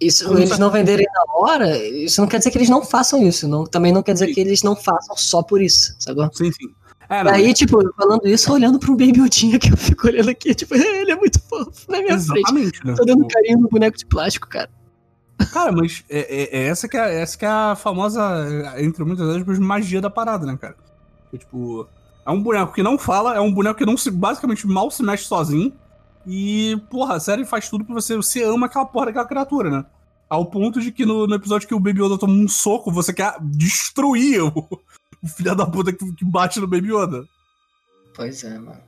Isso, 0.02 0.26
Como 0.26 0.40
eles 0.40 0.50
tá- 0.50 0.58
não 0.58 0.70
venderem 0.72 1.06
na 1.14 1.24
hora, 1.40 1.78
isso 1.78 2.20
não 2.20 2.28
quer 2.28 2.38
dizer 2.40 2.52
que 2.52 2.58
eles 2.58 2.70
não 2.70 2.84
façam 2.84 3.22
isso. 3.26 3.48
Não, 3.48 3.64
também 3.66 3.92
não 3.92 4.02
quer 4.04 4.14
dizer 4.14 4.28
Sim. 4.28 4.34
que 4.34 4.40
eles 4.40 4.64
não 4.64 4.76
façam 4.76 5.16
só 5.16 5.42
por 5.44 5.62
isso, 5.62 5.96
sacou? 6.00 6.30
Sim, 6.34 6.52
sim. 6.52 6.68
É, 7.14 7.30
Aí, 7.32 7.54
tipo, 7.54 7.78
falando 7.96 8.28
isso, 8.28 8.52
olhando 8.52 8.80
pro 8.80 8.96
Baby 8.96 9.22
Odinha 9.22 9.60
que 9.60 9.72
eu 9.72 9.78
fico 9.78 10.08
olhando 10.08 10.30
aqui, 10.30 10.56
tipo, 10.56 10.74
ele 10.76 11.12
é 11.12 11.16
muito 11.16 11.40
fofo 11.42 11.72
na 11.92 12.00
minha 12.02 12.18
frente. 12.20 12.40
exatamente, 12.40 12.86
né? 12.86 12.94
Tô 12.96 13.06
dando 13.06 13.22
Tipo, 13.28 13.34
carinho 13.34 13.60
no 13.60 13.68
boneco 13.70 13.98
de 13.98 14.06
plástico, 14.06 14.48
cara. 14.48 14.70
Cara, 15.52 15.72
mas 15.72 16.04
é, 16.10 16.20
é- 16.20 16.58
é 16.60 16.68
essa, 16.68 16.88
que 16.88 16.98
é, 16.98 17.22
essa 17.22 17.38
que 17.38 17.46
é 17.46 17.50
a 17.50 17.76
famosa, 17.76 18.22
entre 18.80 19.04
muitas 19.04 19.28
aspas, 19.36 19.60
magia 19.60 20.00
da 20.02 20.10
parada, 20.10 20.46
né, 20.46 20.58
cara? 20.60 20.76
Que, 21.30 21.38
tipo, 21.38 21.88
é 22.26 22.32
um 22.32 22.42
boneco 22.42 22.74
que 22.74 22.82
não 22.84 22.98
fala, 22.98 23.36
é 23.36 23.40
um 23.42 23.52
boneco 23.54 23.78
que 23.78 23.86
não 23.86 23.98
se, 23.98 24.10
basicamente 24.10 24.66
mal 24.66 24.90
se 24.90 25.04
mexe 25.04 25.26
sozinho. 25.26 25.74
E, 26.26 26.78
porra, 26.90 27.16
a 27.16 27.20
série 27.20 27.44
faz 27.46 27.68
tudo 27.70 27.84
pra 27.84 27.94
você. 27.94 28.16
Você 28.16 28.44
ama 28.44 28.68
aquela 28.68 28.86
porra 28.86 29.08
daquela 29.08 29.28
criatura, 29.28 29.70
né? 29.70 29.86
Ao 30.30 30.46
ponto 30.46 30.80
de 30.80 30.92
que 30.92 31.06
no, 31.06 31.28
no 31.28 31.36
episódio 31.36 31.68
que 31.68 31.76
o 31.76 31.80
Baby 31.80 32.02
Yoda 32.02 32.18
toma 32.18 32.34
um 32.34 32.48
soco, 32.48 32.90
você 32.92 33.12
quer 33.14 33.36
destruir 33.42 34.42
o, 34.42 34.52
o 35.24 35.28
filho 35.28 35.56
da 35.56 35.66
puta 35.66 35.94
que, 35.94 36.12
que 36.14 36.26
bate 36.26 36.60
no 36.60 36.68
Baby 36.68 36.94
Yoda. 36.94 37.26
Pois 38.14 38.44
é, 38.44 38.60
mano. 38.60 38.82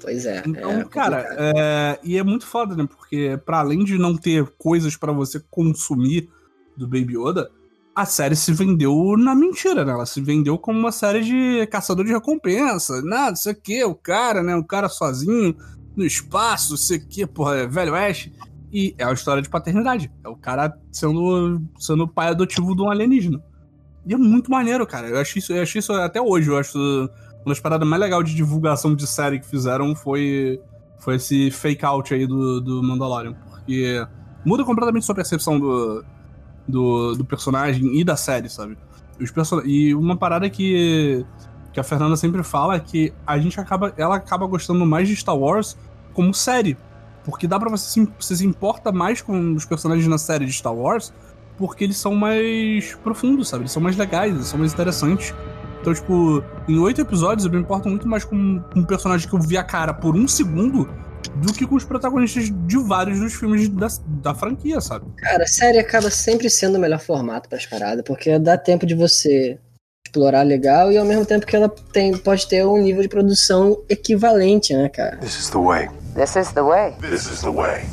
Pois 0.00 0.26
é. 0.26 0.42
Então, 0.46 0.70
é 0.70 0.84
cara, 0.84 1.26
é, 1.38 1.98
e 2.02 2.16
é 2.16 2.22
muito 2.22 2.46
foda, 2.46 2.76
né? 2.76 2.86
Porque 2.86 3.38
pra 3.44 3.58
além 3.58 3.84
de 3.84 3.98
não 3.98 4.16
ter 4.16 4.46
coisas 4.58 4.96
pra 4.96 5.12
você 5.12 5.42
consumir 5.50 6.28
do 6.76 6.86
Baby 6.86 7.16
Yoda, 7.16 7.50
a 7.94 8.06
série 8.06 8.36
se 8.36 8.52
vendeu 8.52 9.16
na 9.16 9.34
mentira, 9.34 9.84
né? 9.84 9.92
Ela 9.92 10.06
se 10.06 10.20
vendeu 10.20 10.56
como 10.56 10.78
uma 10.78 10.92
série 10.92 11.24
de 11.24 11.66
caçador 11.66 12.04
de 12.04 12.12
recompensa. 12.12 13.02
Nada, 13.02 13.32
isso 13.32 13.50
aqui, 13.50 13.82
o 13.82 13.94
cara, 13.94 14.42
né? 14.42 14.54
O 14.54 14.64
cara 14.64 14.88
sozinho 14.88 15.56
no 15.96 16.04
espaço, 16.04 16.76
isso 16.76 16.94
aqui, 16.94 17.26
porra, 17.26 17.56
é 17.56 17.66
velho 17.66 17.94
oeste. 17.94 18.32
E 18.72 18.94
é 18.98 19.04
uma 19.04 19.14
história 19.14 19.42
de 19.42 19.48
paternidade. 19.48 20.12
É 20.22 20.28
o 20.28 20.36
cara 20.36 20.78
sendo, 20.92 21.60
sendo 21.76 22.04
o 22.04 22.08
pai 22.08 22.28
adotivo 22.28 22.76
de 22.76 22.82
um 22.82 22.90
alienígena. 22.90 23.42
E 24.06 24.14
é 24.14 24.16
muito 24.16 24.50
maneiro, 24.50 24.86
cara. 24.86 25.08
Eu 25.08 25.18
achei 25.18 25.40
isso, 25.40 25.52
eu 25.52 25.62
achei 25.62 25.78
isso 25.80 25.92
até 25.92 26.20
hoje. 26.20 26.48
Eu 26.48 26.58
acho 26.58 26.78
uma 26.78 27.54
das 27.54 27.60
paradas 27.60 27.86
mais 27.86 28.00
legais 28.00 28.24
de 28.24 28.34
divulgação 28.34 28.94
de 28.94 29.06
série 29.06 29.38
que 29.38 29.46
fizeram 29.46 29.94
foi, 29.94 30.60
foi 30.98 31.16
esse 31.16 31.50
fake 31.50 31.84
out 31.84 32.12
aí 32.12 32.26
do, 32.26 32.60
do 32.60 32.82
Mandalorian. 32.82 33.34
Porque 33.50 34.06
muda 34.44 34.64
completamente 34.64 35.04
sua 35.04 35.14
percepção 35.14 35.58
do, 35.58 36.04
do, 36.66 37.14
do 37.14 37.24
personagem 37.24 37.98
e 37.98 38.04
da 38.04 38.16
série, 38.16 38.48
sabe? 38.48 38.76
Os 39.20 39.30
person... 39.30 39.60
E 39.64 39.94
uma 39.94 40.16
parada 40.16 40.48
que 40.48 41.24
que 41.72 41.80
a 41.80 41.84
Fernanda 41.84 42.16
sempre 42.16 42.42
fala 42.42 42.76
é 42.76 42.80
que 42.80 43.12
a 43.26 43.38
gente 43.38 43.60
acaba. 43.60 43.92
Ela 43.96 44.16
acaba 44.16 44.46
gostando 44.46 44.84
mais 44.84 45.08
de 45.08 45.14
Star 45.14 45.36
Wars 45.36 45.76
como 46.12 46.34
série. 46.34 46.76
Porque 47.24 47.46
dá 47.46 47.58
pra 47.58 47.70
você 47.70 47.90
se, 47.90 48.12
você 48.18 48.36
se 48.36 48.46
importa 48.46 48.90
mais 48.90 49.20
com 49.20 49.52
os 49.52 49.64
personagens 49.64 50.06
na 50.08 50.18
série 50.18 50.46
de 50.46 50.52
Star 50.52 50.74
Wars, 50.74 51.12
porque 51.58 51.84
eles 51.84 51.96
são 51.96 52.14
mais 52.14 52.94
profundos, 53.02 53.48
sabe? 53.48 53.62
Eles 53.62 53.72
são 53.72 53.82
mais 53.82 53.96
legais, 53.96 54.34
eles 54.34 54.46
são 54.46 54.58
mais 54.58 54.72
interessantes. 54.72 55.34
Então, 55.80 55.92
tipo, 55.92 56.42
em 56.68 56.78
oito 56.78 57.00
episódios 57.00 57.44
eu 57.44 57.52
me 57.52 57.58
importo 57.58 57.88
muito 57.88 58.06
mais 58.06 58.24
com 58.24 58.62
um 58.74 58.84
personagem 58.84 59.28
que 59.28 59.34
eu 59.34 59.40
vi 59.40 59.56
a 59.56 59.64
cara 59.64 59.92
por 59.92 60.16
um 60.16 60.26
segundo 60.26 60.88
do 61.36 61.52
que 61.52 61.66
com 61.66 61.74
os 61.74 61.84
protagonistas 61.84 62.50
de 62.66 62.78
vários 62.78 63.20
dos 63.20 63.34
filmes 63.34 63.68
da, 63.68 63.88
da 64.06 64.34
franquia, 64.34 64.80
sabe? 64.80 65.06
Cara, 65.18 65.44
a 65.44 65.46
série 65.46 65.78
acaba 65.78 66.10
sempre 66.10 66.48
sendo 66.48 66.76
o 66.76 66.80
melhor 66.80 67.00
formato 67.00 67.48
para 67.48 67.58
as 67.58 67.66
paradas, 67.66 68.04
porque 68.04 68.38
dá 68.38 68.56
tempo 68.56 68.86
de 68.86 68.94
você 68.94 69.58
explorar 70.06 70.42
legal 70.42 70.90
e 70.90 70.96
ao 70.96 71.04
mesmo 71.04 71.24
tempo 71.24 71.46
que 71.46 71.54
ela 71.54 71.68
tem, 71.92 72.16
pode 72.16 72.48
ter 72.48 72.64
um 72.66 72.78
nível 72.78 73.02
de 73.02 73.08
produção 73.08 73.82
equivalente, 73.88 74.74
né, 74.74 74.88
cara? 74.88 75.18
This 75.18 75.38
is 75.38 75.50
the 75.50 75.58
way. 75.58 75.88
This 76.14 76.36
is 76.36 76.52
the 76.52 76.62
way. 76.62 76.92
This 77.00 77.26
is 77.30 77.40
the 77.42 77.50
way. 77.50 77.84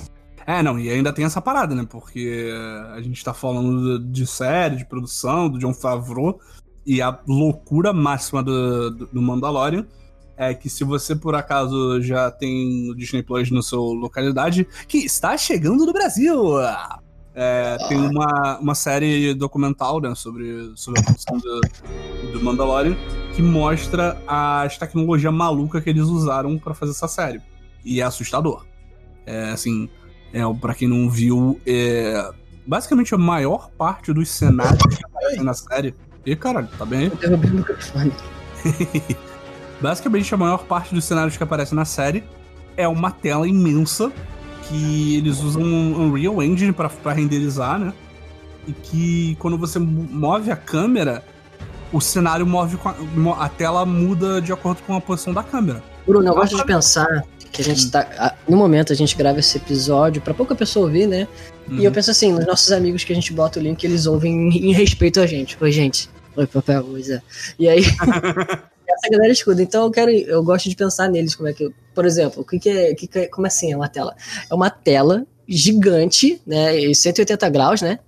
É, 0.47 0.61
não, 0.61 0.77
e 0.77 0.89
ainda 0.89 1.11
tem 1.11 1.25
essa 1.25 1.41
parada, 1.41 1.73
né? 1.73 1.85
Porque 1.89 2.51
a 2.93 3.01
gente 3.01 3.23
tá 3.23 3.33
falando 3.33 3.99
de 3.99 4.27
série, 4.27 4.75
de 4.75 4.85
produção, 4.85 5.49
do 5.49 5.57
John 5.57 5.73
Favreau, 5.73 6.39
e 6.85 7.01
a 7.01 7.19
loucura 7.27 7.91
máxima 7.91 8.43
do, 8.43 8.91
do 8.91 9.21
Mandalorian 9.21 9.87
é 10.37 10.53
que 10.53 10.69
se 10.69 10.83
você 10.83 11.15
por 11.15 11.33
acaso 11.33 12.01
já 12.01 12.29
tem 12.29 12.89
o 12.91 12.95
Disney 12.95 13.23
Plus 13.23 13.49
no 13.49 13.63
seu 13.63 13.81
localidade, 13.81 14.67
que 14.87 14.99
está 14.99 15.37
chegando 15.37 15.85
no 15.85 15.93
Brasil, 15.93 16.59
é, 17.33 17.77
tem 17.87 17.97
uma, 17.97 18.59
uma 18.59 18.75
série 18.75 19.33
documental 19.33 19.99
né, 19.99 20.13
sobre, 20.13 20.73
sobre 20.75 20.99
a 20.99 21.03
produção 21.03 21.37
do, 21.37 22.31
do 22.31 22.43
Mandalorian 22.43 22.95
que 23.33 23.41
mostra 23.41 24.21
as 24.27 24.77
tecnologias 24.77 25.33
malucas 25.33 25.83
que 25.83 25.89
eles 25.89 26.03
usaram 26.03 26.57
para 26.57 26.73
fazer 26.73 26.91
essa 26.91 27.07
série. 27.07 27.41
E 27.83 28.01
é 28.01 28.03
assustador. 28.03 28.65
É, 29.25 29.51
assim, 29.51 29.89
é, 30.35 30.41
para 30.59 30.75
quem 30.75 30.85
não 30.85 31.09
viu, 31.09 31.61
é, 31.65 32.29
basicamente 32.67 33.15
a 33.15 33.17
maior 33.17 33.69
parte 33.77 34.11
dos 34.11 34.29
cenários 34.29 34.83
que 34.93 35.05
aparecem 35.05 35.43
na 35.43 35.53
série. 35.53 35.95
E 36.25 36.35
caralho, 36.35 36.67
tá 36.77 36.83
bem 36.83 37.05
aí? 37.05 37.11
Basicamente, 39.79 40.33
a 40.33 40.37
maior 40.37 40.65
parte 40.65 40.93
dos 40.93 41.05
cenários 41.05 41.37
que 41.37 41.43
aparecem 41.43 41.75
na 41.75 41.85
série 41.85 42.23
é 42.75 42.87
uma 42.87 43.11
tela 43.11 43.47
imensa 43.47 44.11
que 44.63 45.17
eles 45.17 45.41
usam 45.41 45.61
um 45.61 46.07
Unreal 46.07 46.41
Engine 46.41 46.73
pra, 46.73 46.89
pra 46.89 47.13
renderizar, 47.13 47.79
né? 47.79 47.93
E 48.67 48.73
que 48.73 49.35
quando 49.39 49.57
você 49.57 49.77
move 49.77 50.49
a 50.49 50.55
câmera, 50.55 51.23
o 51.93 52.01
cenário 52.01 52.45
move 52.45 52.79
a, 52.83 53.45
a, 53.45 53.49
tela 53.49 53.85
muda 53.85 54.41
de 54.41 54.51
acordo 54.51 54.81
com 54.83 54.95
a 54.95 55.01
posição 55.01 55.33
da 55.33 55.43
câmera. 55.43 55.83
Bruno, 56.07 56.27
eu 56.27 56.33
gosto 56.33 56.57
de 56.57 56.65
pensar 56.65 57.23
que 57.51 57.61
a 57.61 57.65
gente 57.65 57.91
tá. 57.91 58.34
No 58.47 58.57
momento 58.57 58.93
a 58.93 58.95
gente 58.95 59.15
grava 59.15 59.39
esse 59.39 59.57
episódio 59.57 60.21
pra 60.21 60.33
pouca 60.33 60.55
pessoa 60.55 60.85
ouvir, 60.85 61.07
né? 61.07 61.27
Uhum. 61.67 61.79
E 61.79 61.85
eu 61.85 61.91
penso 61.91 62.11
assim, 62.11 62.31
nos 62.31 62.45
nossos 62.45 62.71
amigos 62.71 63.03
que 63.03 63.11
a 63.11 63.15
gente 63.15 63.33
bota 63.33 63.59
o 63.59 63.61
link, 63.61 63.83
eles 63.83 64.05
ouvem 64.05 64.33
em, 64.33 64.69
em 64.69 64.73
respeito 64.73 65.19
a 65.19 65.25
gente. 65.25 65.57
Oi, 65.59 65.71
gente. 65.71 66.09
Oi, 66.35 66.45
papel, 66.45 66.83
coisa. 66.83 67.23
E 67.57 67.67
aí. 67.67 67.83
essa 68.95 69.09
galera 69.09 69.31
escuta. 69.31 69.61
Então 69.61 69.85
eu 69.85 69.91
quero, 69.91 70.11
eu 70.11 70.43
gosto 70.43 70.69
de 70.69 70.75
pensar 70.75 71.09
neles 71.09 71.35
como 71.35 71.49
é 71.49 71.53
que, 71.53 71.71
por 71.93 72.05
exemplo, 72.05 72.41
o 72.41 72.45
que, 72.45 72.59
que 72.59 72.69
é, 72.69 72.95
que, 72.95 73.07
que 73.07 73.19
é, 73.19 73.27
como 73.27 73.45
assim 73.45 73.71
é 73.71 73.75
uma 73.75 73.87
tela? 73.87 74.15
É 74.49 74.53
uma 74.53 74.69
tela 74.69 75.25
gigante, 75.47 76.41
né, 76.45 76.93
180 76.93 77.49
graus, 77.49 77.81
né? 77.81 77.99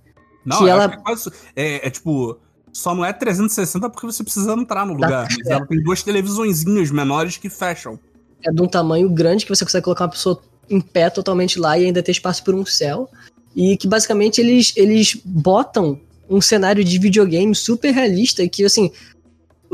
Não, 0.44 0.58
que 0.58 0.68
ela 0.68 0.84
é, 0.84 0.96
quase, 0.96 1.30
é, 1.54 1.86
é, 1.86 1.90
tipo 1.90 2.38
só 2.72 2.94
não 2.94 3.04
é 3.04 3.12
360 3.12 3.90
porque 3.90 4.06
você 4.06 4.22
precisa 4.22 4.52
entrar 4.52 4.86
no 4.86 4.94
lugar. 4.94 5.28
Mas 5.28 5.46
ela 5.46 5.66
tem 5.66 5.82
duas 5.82 6.02
televisõezinhas 6.02 6.90
menores 6.90 7.36
que 7.36 7.48
fecham. 7.48 7.98
É 8.44 8.52
de 8.52 8.62
um 8.62 8.68
tamanho 8.68 9.08
grande 9.08 9.44
que 9.44 9.54
você 9.54 9.64
consegue 9.64 9.84
colocar 9.84 10.04
uma 10.04 10.10
pessoa 10.10 10.40
em 10.70 10.80
pé 10.80 11.10
totalmente 11.10 11.58
lá 11.58 11.78
e 11.78 11.86
ainda 11.86 12.02
ter 12.02 12.12
espaço 12.12 12.44
por 12.44 12.54
um 12.54 12.64
céu. 12.64 13.08
E 13.56 13.76
que 13.76 13.88
basicamente 13.88 14.40
eles, 14.40 14.72
eles 14.76 15.18
botam 15.24 16.00
um 16.28 16.40
cenário 16.40 16.84
de 16.84 16.98
videogame 16.98 17.54
super 17.54 17.90
realista 17.90 18.42
e 18.42 18.48
que, 18.48 18.64
assim, 18.64 18.90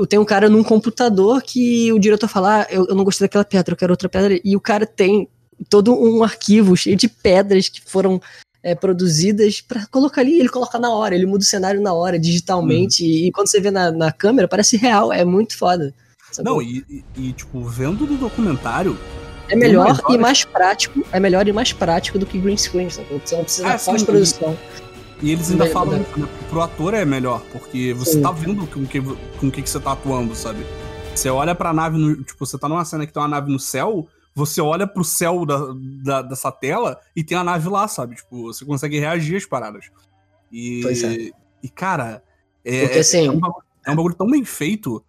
tem 0.08 0.18
um 0.18 0.24
cara 0.24 0.48
num 0.48 0.62
computador 0.62 1.42
que 1.42 1.92
o 1.92 1.98
diretor 1.98 2.28
fala, 2.28 2.62
ah, 2.62 2.66
eu, 2.70 2.86
eu 2.86 2.94
não 2.94 3.04
gostei 3.04 3.26
daquela 3.26 3.44
pedra, 3.44 3.72
eu 3.72 3.76
quero 3.76 3.92
outra 3.92 4.08
pedra, 4.08 4.40
e 4.44 4.56
o 4.56 4.60
cara 4.60 4.86
tem 4.86 5.28
todo 5.68 5.92
um 5.94 6.22
arquivo 6.22 6.76
cheio 6.76 6.96
de 6.96 7.08
pedras 7.08 7.68
que 7.68 7.80
foram 7.84 8.20
é, 8.62 8.74
produzidas 8.74 9.60
para 9.60 9.86
colocar 9.86 10.20
ali, 10.20 10.40
ele 10.40 10.48
coloca 10.48 10.78
na 10.78 10.90
hora, 10.90 11.14
ele 11.14 11.26
muda 11.26 11.42
o 11.42 11.46
cenário 11.46 11.80
na 11.80 11.92
hora, 11.92 12.18
digitalmente, 12.18 13.02
uhum. 13.02 13.08
e, 13.08 13.32
quando 13.32 13.48
você 13.48 13.60
vê 13.60 13.70
na, 13.70 13.92
na 13.92 14.10
câmera, 14.10 14.48
parece 14.48 14.76
real, 14.76 15.12
é 15.12 15.24
muito 15.24 15.56
foda. 15.56 15.94
Não, 16.42 16.60
e, 16.60 17.04
e, 17.16 17.32
tipo, 17.32 17.62
vendo 17.64 18.06
no 18.06 18.16
documentário. 18.16 18.98
É 19.48 19.56
melhor 19.56 20.00
e 20.08 20.16
mais 20.16 20.44
prático, 20.44 21.04
é 21.12 21.20
melhor 21.20 21.46
e 21.46 21.52
mais 21.52 21.72
prático 21.72 22.18
do 22.18 22.24
que 22.24 22.38
green 22.38 22.56
screen, 22.56 22.88
sabe? 22.88 23.08
Você 23.24 23.36
não 23.36 23.44
precisa 23.44 23.68
ah, 23.68 23.76
de 23.76 23.84
pós-produção. 23.84 24.56
E 25.22 25.30
eles 25.30 25.50
ainda 25.50 25.66
falam 25.66 25.98
né? 25.98 26.06
pro 26.48 26.60
ator 26.60 26.94
é 26.94 27.04
melhor, 27.04 27.42
porque 27.52 27.92
você 27.92 28.12
Sim. 28.12 28.22
tá 28.22 28.30
vendo 28.32 28.66
com 28.66 28.86
que, 28.86 29.00
com 29.38 29.50
que, 29.50 29.62
que 29.62 29.70
você 29.70 29.78
tá 29.78 29.92
atuando, 29.92 30.34
sabe? 30.34 30.64
Você 31.14 31.28
olha 31.28 31.54
pra 31.54 31.72
nave, 31.72 31.98
no, 31.98 32.22
tipo, 32.22 32.44
você 32.44 32.58
tá 32.58 32.68
numa 32.68 32.84
cena 32.84 33.06
que 33.06 33.12
tem 33.12 33.22
uma 33.22 33.28
nave 33.28 33.52
no 33.52 33.58
céu, 33.58 34.08
você 34.34 34.60
olha 34.60 34.86
pro 34.86 35.04
céu 35.04 35.46
da, 35.46 35.58
da, 36.02 36.22
dessa 36.22 36.50
tela 36.50 36.98
e 37.14 37.22
tem 37.22 37.36
a 37.36 37.44
nave 37.44 37.68
lá, 37.68 37.86
sabe? 37.86 38.16
Tipo, 38.16 38.52
você 38.52 38.64
consegue 38.64 38.98
reagir 38.98 39.36
às 39.36 39.46
paradas. 39.46 39.86
E, 40.50 40.80
pois 40.82 41.02
é. 41.04 41.30
e 41.62 41.68
cara, 41.68 42.22
é, 42.64 42.86
Porque, 42.86 42.98
assim, 42.98 43.26
é, 43.26 43.30
um 43.30 43.38
bagulho, 43.38 43.64
é 43.86 43.90
um 43.90 43.96
bagulho 43.96 44.14
tão 44.14 44.26
bem 44.26 44.44
feito 44.44 45.04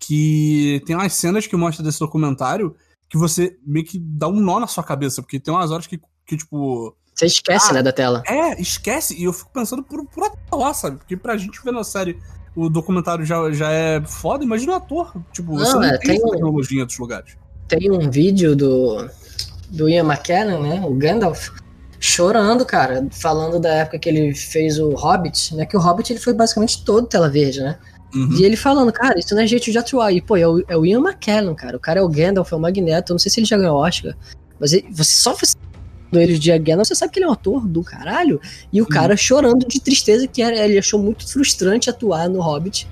que 0.00 0.82
tem 0.86 0.96
umas 0.96 1.12
cenas 1.12 1.46
que 1.46 1.54
mostra 1.54 1.84
desse 1.84 2.00
documentário 2.00 2.74
que 3.08 3.18
você 3.18 3.56
meio 3.64 3.84
que 3.84 3.98
dá 3.98 4.26
um 4.28 4.40
nó 4.40 4.58
na 4.58 4.66
sua 4.66 4.82
cabeça, 4.82 5.20
porque 5.20 5.38
tem 5.38 5.52
umas 5.52 5.70
horas 5.70 5.86
que, 5.86 6.00
que 6.26 6.36
tipo, 6.36 6.96
você 7.14 7.26
esquece, 7.26 7.70
ah, 7.70 7.74
né, 7.74 7.82
da 7.82 7.92
tela. 7.92 8.22
É, 8.26 8.58
esquece. 8.60 9.14
E 9.20 9.24
eu 9.24 9.32
fico 9.32 9.50
pensando 9.52 9.82
por, 9.82 10.06
por 10.06 10.24
ator, 10.24 10.74
sabe? 10.74 10.96
Porque 10.96 11.16
pra 11.16 11.36
gente 11.36 11.62
ver 11.62 11.72
na 11.72 11.84
série 11.84 12.18
o 12.56 12.68
documentário 12.70 13.24
já, 13.24 13.50
já 13.52 13.70
é 13.70 14.00
foda, 14.02 14.42
imagina 14.42 14.72
o 14.72 14.76
ator. 14.76 15.12
Tipo, 15.32 15.52
não, 15.52 15.58
você 15.58 15.74
não 15.74 15.84
é, 15.84 15.98
tem, 15.98 16.18
tem 16.18 16.30
tecnologia 16.30 16.80
outros 16.80 16.98
lugares. 16.98 17.36
Tem 17.68 17.90
um 17.90 18.10
vídeo 18.10 18.56
do, 18.56 19.06
do 19.68 19.88
Ian 19.88 20.04
McKellen, 20.04 20.62
né? 20.62 20.82
O 20.84 20.94
Gandalf, 20.94 21.50
chorando, 21.98 22.64
cara, 22.64 23.06
falando 23.10 23.60
da 23.60 23.68
época 23.68 23.98
que 23.98 24.08
ele 24.08 24.34
fez 24.34 24.78
o 24.78 24.94
Hobbit, 24.94 25.54
né? 25.54 25.66
Que 25.66 25.76
o 25.76 25.80
Hobbit 25.80 26.12
ele 26.12 26.20
foi 26.20 26.32
basicamente 26.32 26.84
todo 26.84 27.06
tela 27.06 27.28
verde, 27.28 27.60
né? 27.60 27.78
Uhum. 28.14 28.32
E 28.32 28.44
ele 28.44 28.56
falando, 28.56 28.92
cara, 28.92 29.18
isso 29.18 29.34
não 29.34 29.42
é 29.42 29.46
jeito 29.46 29.70
de 29.70 29.78
atuar. 29.78 30.12
E, 30.12 30.20
pô, 30.20 30.36
é 30.36 30.46
o, 30.46 30.64
é 30.68 30.76
o 30.76 30.84
Ian 30.84 31.00
McKellen, 31.00 31.54
cara. 31.54 31.76
O 31.76 31.80
cara 31.80 32.00
é 32.00 32.02
o 32.02 32.08
Gandalf, 32.08 32.52
é 32.52 32.56
o 32.56 32.60
Magneto. 32.60 33.12
Eu 33.12 33.14
não 33.14 33.18
sei 33.18 33.30
se 33.30 33.40
ele 33.40 33.46
já 33.46 33.56
ganhou 33.56 33.76
Oscar. 33.76 34.16
Mas 34.58 34.72
ele, 34.72 34.86
você 34.90 35.10
só 35.12 35.34
ele 36.12 36.38
de 36.38 36.58
Gandalf, 36.58 36.88
você 36.88 36.94
sabe 36.94 37.12
que 37.12 37.18
ele 37.18 37.26
é 37.26 37.28
um 37.28 37.32
ator 37.32 37.66
do 37.66 37.82
caralho. 37.82 38.40
E 38.72 38.82
o 38.82 38.86
cara 38.86 39.16
chorando 39.16 39.66
de 39.66 39.80
tristeza 39.80 40.26
que 40.26 40.42
era, 40.42 40.56
ele 40.56 40.78
achou 40.78 41.00
muito 41.00 41.30
frustrante 41.30 41.88
atuar 41.88 42.28
no 42.28 42.40
Hobbit 42.40 42.88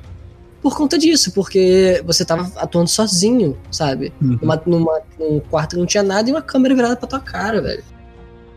por 0.63 0.77
conta 0.77 0.99
disso, 0.99 1.33
porque 1.33 2.03
você 2.05 2.25
tava 2.25 2.51
atuando 2.57 2.89
sozinho, 2.89 3.57
sabe? 3.71 4.13
Uhum. 4.21 4.39
Numa, 4.43 4.63
numa, 4.67 5.01
num 5.19 5.41
quarto 5.41 5.71
que 5.71 5.77
não 5.77 5.87
tinha 5.87 6.03
nada 6.03 6.29
e 6.29 6.33
uma 6.33 6.43
câmera 6.43 6.75
virada 6.75 6.97
pra 6.97 7.09
tua 7.09 7.21
cara, 7.21 7.61
velho. 7.61 7.83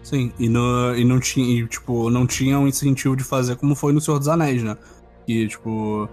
Sim, 0.04 0.32
e, 0.40 0.50
no, 0.50 0.96
e 0.96 1.06
não 1.06 1.20
tinha, 1.20 1.62
e, 1.62 1.68
tipo, 1.68 2.10
não 2.10 2.26
tinha 2.26 2.58
um 2.60 2.68
incentivo 2.68 3.16
de 3.16 3.24
fazer 3.24 3.56
como 3.56 3.76
foi 3.76 3.94
no 3.94 4.02
Senhor 4.02 4.18
dos 4.18 4.28
Anéis, 4.28 4.64
né? 4.64 4.76
E, 5.28 5.48
tipo, 5.48 6.10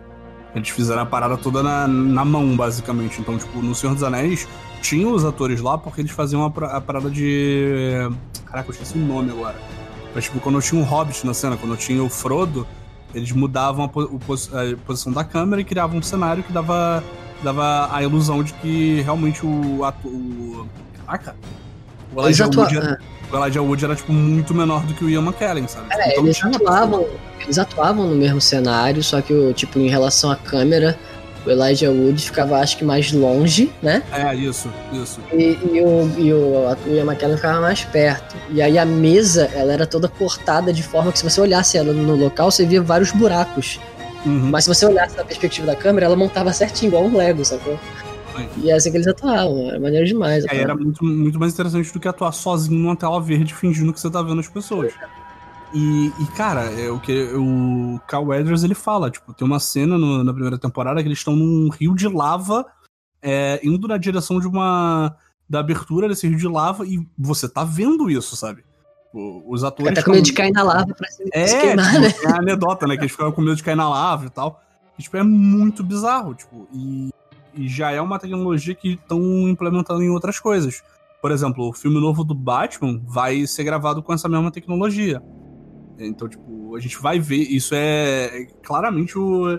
eles 0.54 0.68
fizeram 0.70 1.02
a 1.02 1.06
parada 1.06 1.36
toda 1.36 1.62
na, 1.62 1.86
na 1.86 2.24
mão, 2.24 2.56
basicamente. 2.56 3.20
Então, 3.20 3.36
tipo, 3.36 3.60
no 3.60 3.74
Senhor 3.74 3.94
dos 3.94 4.02
Anéis, 4.02 4.48
tinha 4.80 5.08
os 5.08 5.24
atores 5.24 5.60
lá 5.60 5.76
porque 5.76 6.00
eles 6.00 6.10
faziam 6.10 6.44
a, 6.44 6.76
a 6.76 6.80
parada 6.80 7.10
de. 7.10 8.10
Caraca, 8.46 8.68
eu 8.68 8.72
esqueci 8.72 8.96
o 8.96 9.00
nome 9.00 9.30
agora. 9.30 9.56
Mas, 10.14 10.24
tipo, 10.24 10.40
quando 10.40 10.56
eu 10.56 10.62
tinha 10.62 10.80
um 10.80 10.84
Hobbit 10.84 11.26
na 11.26 11.34
cena, 11.34 11.56
quando 11.56 11.72
eu 11.72 11.76
tinha 11.76 12.02
o 12.02 12.08
Frodo, 12.08 12.66
eles 13.14 13.30
mudavam 13.32 13.84
a, 13.84 13.88
a 13.88 14.76
posição 14.86 15.12
da 15.12 15.24
câmera 15.24 15.60
e 15.60 15.64
criavam 15.64 15.98
um 15.98 16.02
cenário 16.02 16.42
que 16.42 16.52
dava, 16.52 17.04
dava 17.42 17.94
a 17.94 18.02
ilusão 18.02 18.42
de 18.42 18.52
que 18.54 19.00
realmente 19.02 19.44
o 19.44 19.84
ator. 19.84 20.10
O... 20.10 20.66
Caraca! 21.04 21.36
O 22.14 22.22
Elijah. 22.22 22.46
Wood 22.46 22.76
era, 22.76 22.98
o 23.30 23.36
Elijah 23.36 23.62
Wood 23.62 23.84
era, 23.84 23.94
tipo, 23.94 24.12
muito 24.12 24.54
menor 24.54 24.82
do 24.86 24.94
que 24.94 25.04
o 25.04 25.10
Ian 25.10 25.22
McKellen, 25.22 25.68
sabe? 25.68 25.86
É, 25.90 26.12
então, 26.12 26.24
eles 26.24 26.42
atuavam, 26.42 27.06
eles 27.44 27.58
atuavam 27.58 28.06
no 28.06 28.14
mesmo 28.14 28.40
cenário, 28.40 29.02
só 29.02 29.20
que, 29.20 29.52
tipo, 29.54 29.78
em 29.78 29.88
relação 29.88 30.30
à 30.30 30.36
câmera, 30.36 30.98
o 31.46 31.50
Elijah 31.50 31.90
Wood 31.90 32.22
ficava, 32.22 32.58
acho 32.58 32.76
que, 32.76 32.84
mais 32.84 33.12
longe, 33.12 33.70
né? 33.82 34.02
É, 34.12 34.34
isso, 34.34 34.70
isso. 34.92 35.20
E, 35.32 35.58
e 35.72 35.80
o, 35.80 36.10
e 36.18 36.32
o, 36.32 36.76
Ian 36.86 37.04
McKellen 37.04 37.36
ficava 37.36 37.60
mais 37.60 37.84
perto. 37.84 38.36
E 38.50 38.60
aí 38.60 38.78
a 38.78 38.84
mesa, 38.84 39.50
ela 39.54 39.72
era 39.72 39.86
toda 39.86 40.08
cortada 40.08 40.72
de 40.72 40.82
forma 40.82 41.12
que 41.12 41.18
se 41.18 41.24
você 41.24 41.40
olhasse 41.40 41.78
ela 41.78 41.92
no 41.92 42.16
local, 42.16 42.50
você 42.50 42.66
via 42.66 42.82
vários 42.82 43.12
buracos. 43.12 43.80
Uhum. 44.26 44.50
Mas 44.50 44.64
se 44.64 44.74
você 44.74 44.84
olhasse 44.84 45.16
na 45.16 45.24
perspectiva 45.24 45.66
da 45.66 45.76
câmera, 45.76 46.06
ela 46.06 46.16
montava 46.16 46.52
certinho, 46.52 46.90
igual 46.90 47.04
um 47.04 47.16
Lego, 47.16 47.44
sacou? 47.44 47.78
E 48.58 48.70
é 48.70 48.74
assim 48.74 48.90
que 48.90 48.96
eles 48.96 49.06
atuavam, 49.06 49.68
era 49.68 49.80
maneiro 49.80 50.06
demais. 50.06 50.44
É, 50.46 50.56
era 50.58 50.74
muito, 50.74 51.04
muito 51.04 51.40
mais 51.40 51.52
interessante 51.54 51.92
do 51.92 51.98
que 51.98 52.06
atuar 52.06 52.32
sozinho 52.32 52.78
numa 52.78 52.94
tela 52.94 53.20
verde 53.20 53.54
fingindo 53.54 53.92
que 53.92 54.00
você 54.00 54.10
tá 54.10 54.22
vendo 54.22 54.40
as 54.40 54.48
pessoas. 54.48 54.92
E, 55.74 56.06
e, 56.18 56.26
cara, 56.34 56.62
é 56.64 56.90
o 56.90 56.98
que 56.98 57.24
o 57.34 58.00
Carl 58.06 58.26
Weathers 58.26 58.64
ele 58.64 58.74
fala, 58.74 59.10
tipo, 59.10 59.34
tem 59.34 59.46
uma 59.46 59.60
cena 59.60 59.98
no- 59.98 60.24
na 60.24 60.32
primeira 60.32 60.56
temporada 60.58 61.00
que 61.02 61.08
eles 61.08 61.18
estão 61.18 61.36
num 61.36 61.68
rio 61.68 61.94
de 61.94 62.08
lava 62.08 62.64
é, 63.22 63.60
indo 63.62 63.86
na 63.86 63.98
direção 63.98 64.40
de 64.40 64.46
uma 64.46 65.14
da 65.48 65.60
abertura 65.60 66.08
desse 66.08 66.26
rio 66.28 66.38
de 66.38 66.46
lava 66.48 66.86
e 66.86 67.06
você 67.18 67.48
tá 67.48 67.64
vendo 67.64 68.10
isso, 68.10 68.36
sabe? 68.36 68.64
Os 69.12 69.64
atores 69.64 69.94
tá 69.94 70.02
com 70.04 70.10
medo 70.12 70.24
de 70.24 70.32
cair 70.34 70.52
na 70.52 70.62
lava 70.62 70.94
pra 70.94 71.08
se, 71.08 71.24
é, 71.32 71.46
se 71.46 71.58
queimar, 71.60 71.86
tipo, 71.90 72.00
né? 72.00 72.14
é 72.24 72.32
a 72.32 72.38
anedota, 72.38 72.86
né? 72.86 72.94
Que 72.96 73.02
eles 73.02 73.12
ficavam 73.12 73.32
com 73.32 73.40
medo 73.40 73.56
de 73.56 73.62
cair 73.62 73.74
na 73.74 73.88
lava 73.88 74.26
e 74.26 74.30
tal. 74.30 74.62
E, 74.98 75.02
tipo, 75.02 75.16
é 75.16 75.22
muito 75.22 75.82
bizarro, 75.82 76.34
tipo, 76.34 76.68
e, 76.72 77.08
e 77.54 77.68
já 77.68 77.90
é 77.90 78.00
uma 78.00 78.18
tecnologia 78.18 78.74
que 78.74 78.94
estão 78.94 79.20
implementando 79.48 80.02
em 80.02 80.10
outras 80.10 80.38
coisas. 80.38 80.82
Por 81.20 81.30
exemplo, 81.32 81.68
o 81.68 81.72
filme 81.72 82.00
novo 82.00 82.22
do 82.22 82.34
Batman 82.34 83.00
vai 83.04 83.46
ser 83.46 83.64
gravado 83.64 84.02
com 84.02 84.12
essa 84.12 84.28
mesma 84.28 84.50
tecnologia. 84.50 85.20
Então, 85.98 86.28
tipo, 86.28 86.76
a 86.76 86.80
gente 86.80 87.00
vai 87.00 87.18
ver. 87.18 87.42
Isso 87.42 87.74
é, 87.74 88.42
é 88.42 88.44
claramente 88.62 89.18
o, 89.18 89.58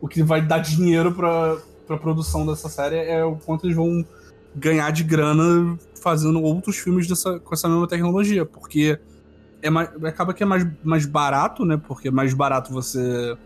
o 0.00 0.08
que 0.08 0.22
vai 0.22 0.40
dar 0.40 0.58
dinheiro 0.58 1.12
pra, 1.12 1.56
pra 1.86 1.98
produção 1.98 2.46
dessa 2.46 2.68
série 2.68 2.96
é 2.96 3.24
o 3.24 3.36
quanto 3.36 3.66
eles 3.66 3.76
vão 3.76 4.04
ganhar 4.54 4.90
de 4.90 5.04
grana 5.04 5.76
fazendo 6.00 6.42
outros 6.42 6.76
filmes 6.76 7.06
dessa, 7.06 7.38
com 7.40 7.54
essa 7.54 7.68
mesma 7.68 7.88
tecnologia. 7.88 8.46
Porque 8.46 8.98
é 9.62 9.70
mais, 9.70 9.90
acaba 10.04 10.32
que 10.32 10.42
é 10.42 10.46
mais, 10.46 10.66
mais 10.82 11.06
barato, 11.06 11.64
né? 11.64 11.76
Porque 11.76 12.08
é 12.08 12.10
mais 12.10 12.32
barato 12.34 12.72
você 12.72 13.36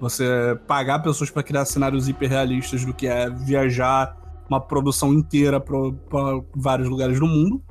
você 0.00 0.56
pagar 0.68 1.00
pessoas 1.00 1.28
pra 1.28 1.42
criar 1.42 1.64
cenários 1.64 2.08
hiperrealistas 2.08 2.84
do 2.84 2.94
que 2.94 3.08
é 3.08 3.28
viajar 3.28 4.16
uma 4.48 4.60
produção 4.60 5.12
inteira 5.12 5.60
pra 5.60 5.76
vários 6.54 6.88
lugares 6.88 7.18
do 7.18 7.26
mundo. 7.26 7.62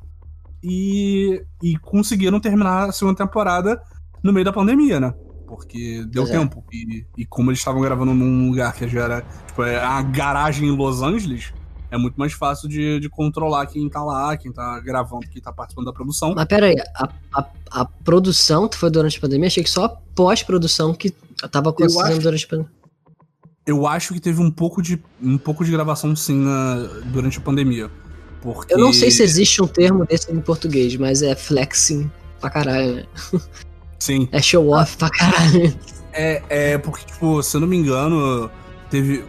E, 0.62 1.42
e 1.62 1.76
conseguiram 1.78 2.40
terminar 2.40 2.88
a 2.88 2.92
segunda 2.92 3.16
temporada 3.16 3.80
no 4.22 4.32
meio 4.32 4.44
da 4.44 4.52
pandemia, 4.52 4.98
né? 5.00 5.14
Porque 5.46 6.04
deu 6.10 6.24
Pois 6.24 6.34
é. 6.34 6.38
tempo. 6.38 6.64
E, 6.72 7.06
e 7.16 7.24
como 7.24 7.50
eles 7.50 7.58
estavam 7.60 7.80
gravando 7.80 8.12
num 8.14 8.48
lugar 8.50 8.72
que 8.74 8.86
já 8.86 9.04
era 9.04 9.22
tipo, 9.46 9.62
é 9.62 9.78
a 9.82 10.02
garagem 10.02 10.68
em 10.68 10.76
Los 10.76 11.00
Angeles, 11.02 11.52
é 11.90 11.96
muito 11.96 12.16
mais 12.16 12.34
fácil 12.34 12.68
de, 12.68 13.00
de 13.00 13.08
controlar 13.08 13.66
quem 13.66 13.88
tá 13.88 14.04
lá, 14.04 14.36
quem 14.36 14.52
tá 14.52 14.78
gravando, 14.80 15.26
quem 15.26 15.40
tá 15.40 15.50
participando 15.50 15.86
da 15.86 15.92
produção. 15.92 16.34
Mas 16.36 16.44
pera 16.44 16.66
aí, 16.66 16.76
a, 16.94 17.08
a, 17.32 17.46
a 17.70 17.84
produção 17.86 18.68
foi 18.70 18.90
durante 18.90 19.16
a 19.16 19.20
pandemia? 19.22 19.46
Achei 19.46 19.64
que 19.64 19.70
só 19.70 19.86
a 19.86 19.88
pós-produção 19.88 20.92
que 20.92 21.10
tava 21.50 21.70
acontecendo 21.70 22.04
acho- 22.04 22.18
durante 22.20 22.44
a 22.44 22.48
pandemia. 22.48 22.72
Eu 23.66 23.86
acho 23.86 24.14
que 24.14 24.20
teve 24.20 24.40
um 24.40 24.50
pouco 24.50 24.82
de, 24.82 25.02
um 25.22 25.36
pouco 25.38 25.64
de 25.64 25.70
gravação 25.70 26.14
sim 26.16 26.36
na- 26.36 26.88
durante 27.06 27.38
a 27.38 27.40
pandemia. 27.40 27.90
Porque... 28.42 28.72
Eu 28.72 28.78
não 28.78 28.92
sei 28.92 29.10
se 29.10 29.22
existe 29.22 29.62
um 29.62 29.66
termo 29.66 30.04
desse 30.04 30.30
em 30.30 30.40
português, 30.40 30.94
mas 30.96 31.22
é 31.22 31.34
flexing 31.34 32.10
pra 32.40 32.50
caralho, 32.50 32.96
né? 32.96 33.06
Sim. 33.98 34.28
É 34.32 34.40
show 34.40 34.68
off 34.70 34.96
pra 34.96 35.10
caralho. 35.10 35.74
É, 36.12 36.42
é 36.48 36.78
porque, 36.78 37.04
tipo, 37.04 37.42
se 37.42 37.56
eu 37.56 37.60
não 37.60 37.68
me 37.68 37.76
engano, 37.76 38.50
teve. 38.90 39.24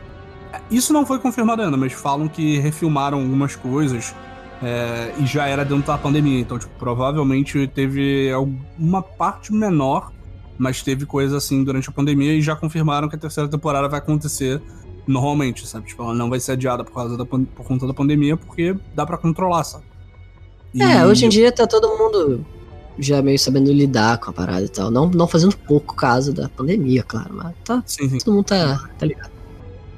Isso 0.71 0.93
não 0.93 1.05
foi 1.05 1.19
confirmado 1.19 1.61
ainda, 1.61 1.77
mas 1.77 1.93
falam 1.93 2.27
que 2.27 2.59
refilmaram 2.59 3.19
algumas 3.19 3.55
coisas 3.55 4.13
é, 4.61 5.13
e 5.19 5.25
já 5.25 5.47
era 5.47 5.63
dentro 5.65 5.85
da 5.87 5.97
pandemia. 5.97 6.39
Então, 6.39 6.57
tipo, 6.57 6.71
provavelmente 6.79 7.67
teve 7.67 8.31
alguma 8.31 9.01
parte 9.01 9.53
menor, 9.53 10.11
mas 10.57 10.81
teve 10.81 11.05
coisa 11.05 11.37
assim 11.37 11.63
durante 11.63 11.89
a 11.89 11.91
pandemia 11.91 12.33
e 12.33 12.41
já 12.41 12.55
confirmaram 12.55 13.07
que 13.09 13.15
a 13.15 13.19
terceira 13.19 13.49
temporada 13.49 13.87
vai 13.87 13.99
acontecer 13.99 14.61
normalmente, 15.07 15.65
sabe? 15.67 15.87
Tipo, 15.87 16.03
ela 16.03 16.13
não 16.13 16.29
vai 16.29 16.39
ser 16.39 16.51
adiada 16.53 16.83
por, 16.83 16.93
causa 16.93 17.17
da, 17.17 17.25
por 17.25 17.39
conta 17.65 17.87
da 17.87 17.93
pandemia, 17.93 18.37
porque 18.37 18.75
dá 18.93 19.05
pra 19.05 19.17
controlar, 19.17 19.63
sabe? 19.63 19.83
E- 20.73 20.81
É, 20.83 21.05
hoje 21.05 21.25
em 21.25 21.29
dia 21.29 21.51
tá 21.51 21.65
todo 21.65 21.87
mundo 21.97 22.45
já 22.99 23.21
meio 23.21 23.39
sabendo 23.39 23.71
lidar 23.71 24.17
com 24.19 24.29
a 24.29 24.33
parada 24.33 24.63
e 24.65 24.69
tal. 24.69 24.91
Não, 24.91 25.07
não 25.09 25.27
fazendo 25.27 25.55
pouco 25.57 25.95
caso 25.95 26.33
da 26.33 26.49
pandemia, 26.49 27.03
claro, 27.03 27.33
mas 27.33 27.55
tá, 27.63 27.81
Sim, 27.85 28.09
sim. 28.09 28.17
todo 28.19 28.33
mundo 28.35 28.45
tá, 28.45 28.89
tá 28.97 29.05
ligado. 29.05 29.31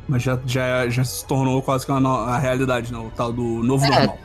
Mas 0.07 0.23
já, 0.23 0.39
já, 0.45 0.89
já 0.89 1.03
se 1.03 1.25
tornou 1.25 1.61
quase 1.61 1.85
que 1.85 1.91
uma 1.91 1.99
no- 1.99 2.09
a 2.15 2.37
realidade, 2.37 2.91
não? 2.91 3.07
O 3.07 3.11
tal 3.11 3.31
do 3.31 3.63
novo 3.63 3.85
É. 3.85 3.89
normal. 3.89 4.19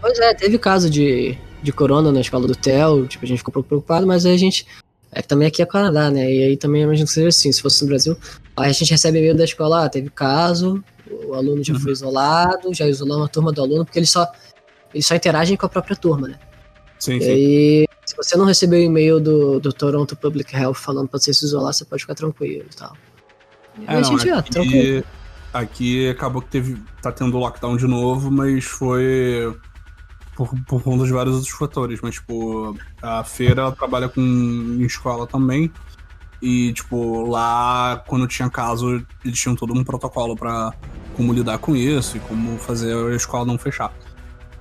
Pois 0.00 0.18
é, 0.18 0.34
teve 0.34 0.58
caso 0.58 0.88
de, 0.88 1.36
de 1.62 1.72
corona 1.72 2.10
na 2.12 2.20
escola 2.20 2.46
do 2.46 2.54
Theo, 2.54 3.06
tipo, 3.06 3.24
a 3.24 3.28
gente 3.28 3.38
ficou 3.38 3.50
um 3.50 3.54
pouco 3.54 3.68
preocupado, 3.68 4.06
mas 4.06 4.24
aí 4.26 4.34
a 4.34 4.38
gente. 4.38 4.66
É 5.12 5.22
que 5.22 5.28
também 5.28 5.48
aqui 5.48 5.62
é 5.62 5.66
Canadá, 5.66 6.10
né? 6.10 6.30
E 6.30 6.42
aí 6.44 6.56
também 6.56 6.82
imagino 6.82 7.06
que 7.06 7.12
seja 7.12 7.28
assim, 7.28 7.50
se 7.50 7.62
fosse 7.62 7.82
no 7.82 7.88
Brasil. 7.88 8.16
Aí 8.56 8.70
a 8.70 8.72
gente 8.72 8.90
recebe 8.90 9.18
e-mail 9.18 9.36
da 9.36 9.44
escola, 9.44 9.84
ah, 9.84 9.88
teve 9.88 10.10
caso, 10.10 10.82
o 11.10 11.32
aluno 11.34 11.62
já 11.64 11.72
Uhum. 11.74 11.80
foi 11.80 11.92
isolado, 11.92 12.74
já 12.74 12.86
isolou 12.86 13.18
uma 13.18 13.28
turma 13.28 13.52
do 13.52 13.62
aluno, 13.62 13.84
porque 13.84 13.98
eles 13.98 14.10
só, 14.10 14.26
eles 14.92 15.06
só 15.06 15.14
interagem 15.14 15.56
com 15.56 15.64
a 15.64 15.68
própria 15.68 15.96
turma, 15.96 16.28
né? 16.28 16.38
Sim, 16.98 17.16
E 17.18 17.22
sim. 17.22 17.30
aí, 17.30 17.86
se 18.06 18.16
você 18.16 18.36
não 18.36 18.44
recebeu 18.44 18.78
o 18.78 18.82
e-mail 18.82 19.20
do, 19.20 19.58
do 19.60 19.72
Toronto 19.72 20.14
Public 20.16 20.54
Health 20.54 20.74
falando 20.74 21.08
pra 21.08 21.18
você 21.18 21.34
se 21.34 21.44
isolar, 21.44 21.72
você 21.72 21.84
pode 21.84 22.02
ficar 22.02 22.14
tranquilo 22.14 22.64
e 22.70 22.76
tal. 22.76 22.96
E 23.78 23.84
É, 23.86 23.96
a 23.96 24.00
não, 24.00 24.04
gente, 24.18 24.24
tranquilo. 24.50 24.98
aqui, 24.98 25.04
aqui 25.52 26.08
acabou 26.10 26.40
que 26.40 26.48
teve. 26.48 26.80
tá 27.02 27.10
tendo 27.12 27.36
lockdown 27.38 27.76
de 27.76 27.86
novo, 27.86 28.30
mas 28.30 28.64
foi 28.64 29.54
por, 30.34 30.48
por 30.66 30.82
conta 30.82 31.04
de 31.04 31.12
vários 31.12 31.34
outros 31.34 31.52
fatores. 31.52 32.00
Mas, 32.02 32.14
tipo, 32.14 32.76
a 33.02 33.24
feira 33.24 33.62
ela 33.62 33.72
trabalha 33.72 34.08
com 34.08 34.20
em 34.20 34.82
escola 34.82 35.26
também. 35.26 35.70
E, 36.40 36.72
tipo, 36.74 37.22
lá, 37.26 38.04
quando 38.06 38.26
tinha 38.28 38.48
caso, 38.50 39.04
eles 39.24 39.38
tinham 39.40 39.56
todo 39.56 39.72
um 39.72 39.82
protocolo 39.82 40.36
pra 40.36 40.72
como 41.16 41.32
lidar 41.32 41.58
com 41.58 41.74
isso 41.74 42.18
e 42.18 42.20
como 42.20 42.58
fazer 42.58 42.94
a 42.94 43.16
escola 43.16 43.44
não 43.46 43.58
fechar. 43.58 43.90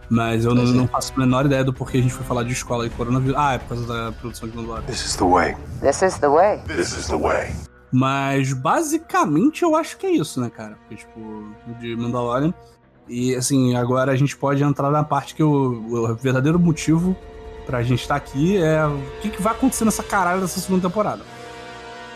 Mas 0.09 0.45
eu 0.45 0.53
não, 0.53 0.63
Pois 0.63 0.75
é. 0.75 0.77
não 0.77 0.87
faço 0.87 1.13
a 1.15 1.19
menor 1.19 1.45
ideia 1.45 1.63
do 1.63 1.73
porquê 1.73 1.97
a 1.97 2.01
gente 2.01 2.13
foi 2.13 2.25
falar 2.25 2.43
de 2.43 2.53
escola 2.53 2.85
e 2.85 2.89
coronavírus. 2.89 3.35
Ah, 3.37 3.53
é 3.53 3.57
por 3.57 3.69
causa 3.69 3.85
da 3.87 4.11
produção 4.11 4.47
de 4.47 4.55
Mandalorian. 4.55 4.85
This 4.85 5.05
is 5.05 5.15
the 5.15 5.25
way. 5.25 5.55
This 5.81 6.01
is 6.01 6.17
the 6.19 6.27
way. 6.29 6.59
This 6.67 6.91
is 6.97 7.07
the 7.07 7.15
way. 7.17 7.51
Mas 7.91 8.53
basicamente 8.53 9.63
eu 9.63 9.75
acho 9.75 9.97
que 9.97 10.05
é 10.05 10.11
isso, 10.11 10.39
né, 10.41 10.49
cara? 10.49 10.77
Porque, 10.81 10.95
tipo, 10.95 11.45
de 11.79 11.95
Mandalorian. 11.95 12.53
E 13.07 13.35
assim, 13.35 13.75
agora 13.75 14.11
a 14.11 14.15
gente 14.15 14.35
pode 14.35 14.63
entrar 14.63 14.89
na 14.91 15.03
parte 15.03 15.35
que 15.35 15.43
o, 15.43 16.09
o 16.09 16.15
verdadeiro 16.15 16.59
motivo 16.59 17.15
pra 17.65 17.81
gente 17.83 18.01
estar 18.01 18.15
aqui 18.15 18.57
é 18.57 18.85
o 18.85 18.99
que, 19.21 19.29
que 19.29 19.41
vai 19.41 19.53
acontecer 19.53 19.85
nessa 19.85 20.03
caralho 20.03 20.41
dessa 20.41 20.59
segunda 20.59 20.87
temporada. 20.87 21.21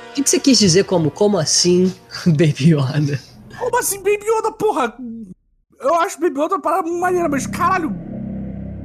O 0.10 0.14
que, 0.14 0.24
que 0.24 0.30
você 0.30 0.40
quis 0.40 0.58
dizer 0.58 0.86
como, 0.86 1.10
como 1.12 1.38
assim, 1.38 1.94
Baby 2.26 2.74
Yoda? 2.74 3.20
Como 3.58 3.78
assim, 3.78 3.98
Baby 3.98 4.26
Yoda, 4.26 4.52
porra? 4.52 4.96
Eu 5.80 5.96
acho 5.96 6.20
Baby 6.20 6.40
Yoda 6.40 6.56
uma 6.56 6.62
parada 6.62 6.90
maneira, 6.90 7.30
mas 7.30 7.48
caralho. 7.48 7.96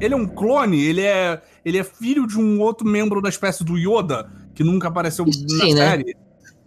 Ele 0.00 0.12
é 0.14 0.16
um 0.16 0.26
clone, 0.26 0.82
ele 0.84 1.00
é, 1.02 1.40
ele 1.64 1.78
é 1.78 1.84
filho 1.84 2.26
de 2.26 2.38
um 2.38 2.60
outro 2.60 2.86
membro 2.86 3.22
da 3.22 3.28
espécie 3.28 3.62
do 3.64 3.76
Yoda, 3.78 4.28
que 4.54 4.62
nunca 4.64 4.88
apareceu 4.88 5.24
Isso 5.26 5.42
na 5.56 5.64
sim, 5.64 5.74
né? 5.74 5.90
série. 5.90 6.16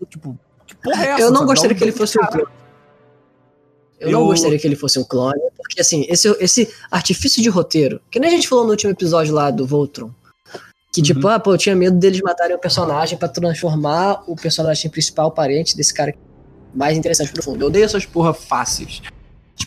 Tipo, 0.10 0.38
que 0.66 0.76
porra 0.76 1.06
é 1.06 1.10
essa? 1.10 1.22
Eu 1.24 1.30
não 1.30 1.38
sabe? 1.40 1.48
gostaria 1.50 1.76
que 1.78 1.84
ele 1.84 1.92
fosse 1.92 2.18
um 2.18 2.22
caralho. 2.22 2.46
clone. 2.46 2.58
Eu, 4.00 4.12
não 4.12 4.20
Eu- 4.22 4.26
gostaria 4.28 4.60
que 4.60 4.68
ele 4.68 4.76
fosse 4.76 5.00
um 5.00 5.04
clone, 5.04 5.40
porque 5.58 5.82
assim, 5.82 6.06
esse, 6.08 6.30
esse 6.40 6.72
artifício 6.92 7.42
de 7.42 7.50
roteiro, 7.50 8.00
que 8.12 8.20
nem 8.20 8.30
a 8.30 8.34
gente 8.34 8.48
falou 8.48 8.64
no 8.64 8.72
último 8.72 8.92
episódio 8.92 9.34
lá 9.34 9.50
do 9.52 9.66
Voltron, 9.66 10.12
que 10.94 11.02
tipo, 11.02 11.26
Uhum. 11.28 11.34
ah, 11.34 11.40
pô, 11.40 11.54
eu 11.54 11.58
tinha 11.58 11.76
medo 11.76 11.98
deles 11.98 12.22
matarem 12.22 12.56
o 12.56 12.60
personagem 12.60 13.18
pra 13.18 13.28
transformar 13.28 14.24
o 14.28 14.36
personagem 14.36 14.90
principal, 14.90 15.32
parente 15.32 15.76
desse 15.76 15.94
cara 15.94 16.14
mais 16.76 16.98
interessante 16.98 17.32
pro 17.34 17.44
fundo. 17.44 17.62
Eu 17.64 17.68
odeio 17.68 17.86
essas 17.86 18.06
porra 18.06 18.34
fáceis. 18.34 19.02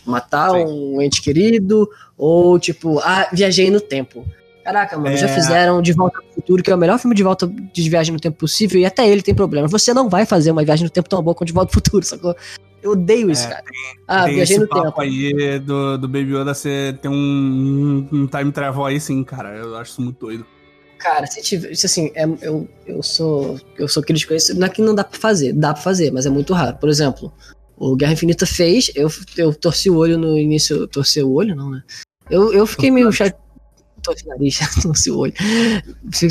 Tipo, 0.00 0.10
matar 0.10 0.50
Sim. 0.52 0.64
um 0.64 1.00
ente 1.02 1.20
querido, 1.22 1.88
ou 2.16 2.58
tipo, 2.58 2.98
ah, 3.00 3.28
viajei 3.32 3.70
no 3.70 3.80
tempo. 3.80 4.24
Caraca, 4.64 4.96
mano, 4.98 5.16
já 5.16 5.26
É. 5.26 5.34
fizeram 5.34 5.80
De 5.82 5.92
Volta 5.92 6.18
pro 6.22 6.34
Futuro, 6.34 6.62
que 6.62 6.70
é 6.70 6.74
o 6.74 6.78
melhor 6.78 6.98
filme 6.98 7.14
de 7.14 7.22
volta 7.22 7.46
de 7.46 7.90
viagem 7.90 8.12
no 8.12 8.20
tempo 8.20 8.36
possível, 8.38 8.78
e 8.80 8.84
até 8.84 9.08
ele 9.08 9.22
tem 9.22 9.34
problema. 9.34 9.66
Você 9.68 9.92
não 9.94 10.08
vai 10.08 10.24
fazer 10.26 10.50
uma 10.50 10.64
viagem 10.64 10.84
no 10.84 10.90
tempo 10.90 11.08
tão 11.08 11.22
boa 11.22 11.34
quanto 11.34 11.48
De 11.48 11.52
Volta 11.54 11.70
pro 11.70 11.80
Futuro, 11.82 12.04
sacou? 12.04 12.34
Eu 12.82 12.92
odeio 12.92 13.30
isso, 13.30 13.46
É, 13.46 13.50
cara. 13.50 13.64
Ah, 14.08 14.24
tem 14.24 14.34
viajei 14.36 14.56
esse 14.56 14.62
no 14.64 14.68
papo 14.68 14.84
tempo. 14.86 15.00
aí 15.00 15.58
do, 15.58 15.98
do 15.98 16.08
Baby 16.08 16.34
Yoda 16.34 16.54
ser, 16.54 16.96
ter 16.98 17.08
um, 17.08 18.08
um 18.12 18.26
time 18.26 18.52
travel 18.52 18.84
aí 18.86 18.98
sim, 19.00 19.22
cara. 19.24 19.50
Eu 19.56 19.76
acho 19.76 19.92
isso 19.92 20.02
muito 20.02 20.18
doido. 20.18 20.46
Cara, 20.98 21.26
se 21.26 21.42
tiver. 21.42 21.70
Assim, 21.72 22.10
é- 22.14 22.26
eu, 22.42 22.68
eu 22.86 23.02
sou. 23.02 23.58
Eu 23.78 23.88
sou 23.88 24.02
crítico 24.02 24.32
a 24.32 24.36
isso. 24.36 24.58
Não 24.58 24.66
é 24.66 24.70
que 24.70 24.80
não 24.82 24.94
dá 24.94 25.02
pra 25.04 25.18
fazer, 25.18 25.52
dá 25.52 25.72
pra 25.74 25.82
fazer, 25.82 26.10
mas 26.10 26.24
é 26.26 26.30
muito 26.30 26.52
raro. 26.54 26.76
Por 26.76 26.88
exemplo, 26.90 27.32
o 27.80 27.96
Guerra 27.96 28.12
Infinita 28.12 28.44
fez, 28.44 28.90
eu, 28.94 29.10
eu 29.38 29.54
torci 29.54 29.88
o 29.88 29.96
olho 29.96 30.18
no 30.18 30.36
início. 30.36 30.86
Torci 30.86 31.22
o 31.22 31.32
olho, 31.32 31.56
não, 31.56 31.70
né? 31.70 31.82
Eu, 32.28 32.52
eu 32.52 32.66
fiquei 32.66 32.90
meio 32.90 33.10
chato. 33.10 33.40
Torci 34.02 34.26
o 34.26 34.28
nariz, 34.28 34.58
torci 34.82 35.10
o 35.10 35.18
olho. 35.18 35.32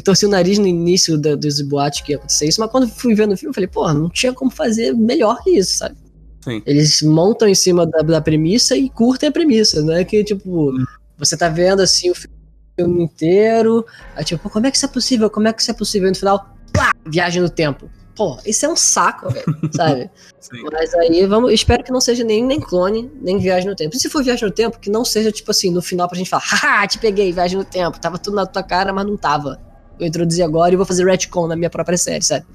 Torci 0.03 0.27
o 0.27 0.29
nariz 0.29 0.59
no 0.59 0.67
início 0.67 1.17
da, 1.17 1.33
dos 1.35 1.59
boatos 1.61 2.01
que 2.01 2.11
ia 2.11 2.17
acontecer 2.17 2.47
isso, 2.47 2.61
mas 2.61 2.69
quando 2.69 2.87
fui 2.87 3.15
vendo 3.15 3.33
o 3.33 3.37
filme, 3.37 3.49
eu 3.49 3.55
falei, 3.55 3.67
porra, 3.67 3.95
não 3.95 4.09
tinha 4.11 4.31
como 4.31 4.51
fazer 4.51 4.93
melhor 4.93 5.41
que 5.43 5.49
isso, 5.49 5.75
sabe? 5.77 5.95
Sim. 6.43 6.61
Eles 6.67 7.01
montam 7.01 7.47
em 7.47 7.55
cima 7.55 7.85
da, 7.87 8.03
da 8.03 8.21
premissa 8.21 8.77
e 8.77 8.87
curtem 8.87 9.29
a 9.29 9.31
premissa, 9.31 9.81
não 9.81 9.93
é 9.93 10.05
que, 10.05 10.23
tipo, 10.23 10.71
você 11.17 11.35
tá 11.35 11.49
vendo 11.49 11.81
assim 11.81 12.11
o 12.11 12.15
filme 12.15 13.03
inteiro, 13.03 13.83
aí 14.15 14.23
tipo, 14.23 14.43
pô, 14.43 14.49
como 14.51 14.67
é 14.67 14.71
que 14.71 14.77
isso 14.77 14.85
é 14.85 14.89
possível? 14.89 15.29
Como 15.31 15.47
é 15.47 15.53
que 15.53 15.61
isso 15.61 15.71
é 15.71 15.73
possível? 15.73 16.07
E 16.07 16.11
no 16.11 16.15
final, 16.15 16.55
pá, 16.71 16.93
viagem 17.07 17.41
no 17.41 17.49
tempo. 17.49 17.89
Pô, 18.19 18.37
isso 18.45 18.65
é 18.65 18.69
um 18.69 18.75
saco, 18.75 19.29
velho, 19.29 19.45
sabe? 19.71 20.11
Sim. 20.41 20.61
Mas 20.73 20.93
aí, 20.93 21.25
vamos, 21.25 21.53
espero 21.53 21.81
que 21.81 21.89
não 21.89 22.01
seja 22.01 22.21
nem, 22.21 22.43
nem 22.43 22.59
clone, 22.59 23.09
nem 23.21 23.37
viagem 23.37 23.69
no 23.69 23.77
tempo. 23.77 23.95
E 23.95 23.97
se 23.97 24.09
for 24.09 24.21
viagem 24.21 24.45
no 24.45 24.53
tempo, 24.53 24.77
que 24.77 24.89
não 24.89 25.05
seja, 25.05 25.31
tipo 25.31 25.49
assim, 25.51 25.71
no 25.71 25.81
final 25.81 26.05
pra 26.05 26.17
gente 26.17 26.29
falar, 26.29 26.43
haha, 26.51 26.85
te 26.85 26.99
peguei, 26.99 27.31
viagem 27.31 27.57
no 27.57 27.63
tempo. 27.63 27.97
Tava 27.97 28.17
tudo 28.17 28.35
na 28.35 28.45
tua 28.45 28.61
cara, 28.61 28.91
mas 28.91 29.05
não 29.05 29.15
tava. 29.15 29.57
eu 29.97 30.05
introduzi 30.05 30.43
agora 30.43 30.73
e 30.73 30.75
vou 30.75 30.85
fazer 30.85 31.05
retcon 31.05 31.47
na 31.47 31.55
minha 31.55 31.69
própria 31.69 31.97
série, 31.97 32.21
sabe? 32.21 32.45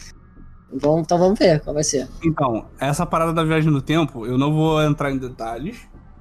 Vamos, 0.71 1.01
então 1.01 1.17
vamos 1.17 1.39
ver 1.39 1.61
qual 1.61 1.73
vai 1.73 1.83
ser. 1.83 2.11
Então, 2.23 2.67
essa 2.79 3.07
parada 3.07 3.33
da 3.33 3.43
viagem 3.43 3.73
no 3.73 3.81
tempo, 3.81 4.27
eu 4.27 4.37
não 4.37 4.53
vou 4.53 4.83
entrar 4.83 5.12
em 5.12 5.17
detalhes, 5.17 5.79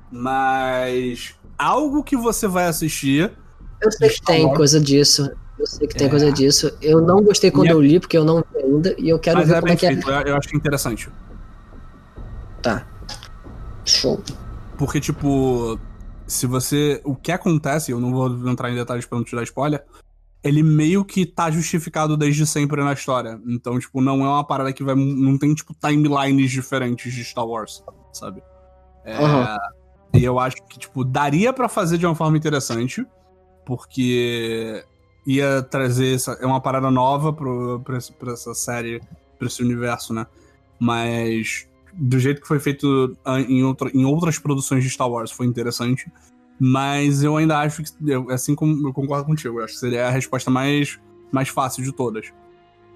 mas 0.10 1.36
algo 1.58 2.02
que 2.02 2.16
você 2.16 2.48
vai 2.48 2.68
assistir. 2.68 3.30
Eu 3.82 3.92
sei 3.92 4.08
que 4.08 4.22
tem 4.22 4.54
coisa 4.54 4.80
disso. 4.80 5.30
Eu 5.60 5.68
sei 5.68 5.88
que 5.88 5.96
tem 5.96 6.08
É. 6.08 6.10
coisa 6.10 6.32
disso. 6.32 6.72
Eu 6.82 7.00
não 7.02 7.22
gostei 7.24 7.52
quando 7.52 7.68
é- 7.68 7.74
eu 7.74 7.82
li, 7.82 8.00
porque 8.00 8.18
eu 8.18 8.26
não 8.26 8.38
vi 8.54 8.64
ainda, 8.64 8.96
e 8.98 9.10
eu 9.10 9.20
quero 9.20 9.38
mas 9.38 9.48
ver 9.48 9.56
é 9.56 9.60
como 9.62 9.72
é 9.72 9.76
que 9.76 9.86
é. 9.86 9.90
feito, 9.94 10.10
eu, 10.10 10.22
eu 10.22 10.36
acho 10.38 10.56
interessante. 10.56 11.10
Tá. 12.62 12.86
Show. 13.86 14.22
Porque, 14.78 15.00
tipo, 15.00 15.80
se 16.26 16.48
você. 16.48 17.02
O 17.04 17.16
que 17.16 17.32
acontece, 17.32 17.92
eu 17.92 18.00
não 18.00 18.12
vou 18.12 18.50
entrar 18.50 18.72
em 18.72 18.76
detalhes 18.76 19.06
pra 19.06 19.18
não 19.18 19.26
te 19.26 19.36
dar 19.36 19.44
spoiler. 19.44 19.84
Ele 20.44 20.62
meio 20.64 21.06
que 21.06 21.26
tá 21.26 21.50
justificado 21.50 22.18
desde 22.18 22.46
sempre 22.46 22.84
na 22.84 22.92
história. 22.94 23.40
Então, 23.48 23.80
tipo, 23.80 24.02
não 24.02 24.22
é 24.26 24.28
uma 24.28 24.44
parada 24.44 24.74
que 24.74 24.84
vai. 24.84 24.96
Não 24.96 25.38
tem, 25.38 25.54
tipo, 25.54 25.74
timelines 25.74 26.52
diferentes 26.52 27.14
de 27.14 27.24
Star 27.24 27.46
Wars, 27.46 27.84
sabe? 28.12 28.42
É, 29.06 29.16
Aham. 29.16 29.58
E 30.14 30.24
eu 30.24 30.38
acho 30.40 30.58
que, 30.68 30.80
tipo, 30.80 31.04
daria 31.04 31.52
pra 31.54 31.70
fazer 31.70 31.98
de 31.98 32.06
uma 32.06 32.16
forma 32.16 32.38
interessante. 32.38 33.06
Porque 33.66 34.84
ia 35.26 35.62
trazer. 35.64 36.16
Essa, 36.16 36.34
é 36.42 36.46
uma 36.46 36.60
parada 36.62 36.90
nova 36.92 37.32
pro, 37.34 37.80
pra, 37.84 37.98
pra 38.20 38.34
essa 38.34 38.54
série, 38.54 39.02
pra 39.40 39.48
esse 39.48 39.62
universo, 39.62 40.14
né? 40.14 40.26
Mas 40.80 41.68
do 41.94 42.20
jeito 42.20 42.42
que 42.42 42.48
foi 42.48 42.60
feito 42.60 43.16
ah, 43.24 43.40
em, 43.40 43.64
outra, 43.64 43.90
em 43.94 44.04
outras 44.06 44.38
produções 44.40 44.84
de 44.84 44.90
Star 44.90 45.10
Wars 45.10 45.32
foi 45.32 45.46
interessante. 45.46 46.12
Mas 46.60 47.24
eu 47.24 47.36
ainda 47.38 47.60
acho 47.60 47.84
que, 47.84 47.90
eu- 48.06 48.30
assim 48.30 48.56
como 48.56 48.88
eu 48.88 48.94
concordo 48.94 49.26
contigo, 49.26 49.60
eu 49.60 49.64
acho 49.66 49.74
que 49.74 49.80
seria 49.80 50.08
a 50.08 50.12
resposta 50.12 50.50
mais, 50.52 51.00
mais 51.32 51.50
fácil 51.50 51.84
de 51.84 51.92
todas. 51.92 52.32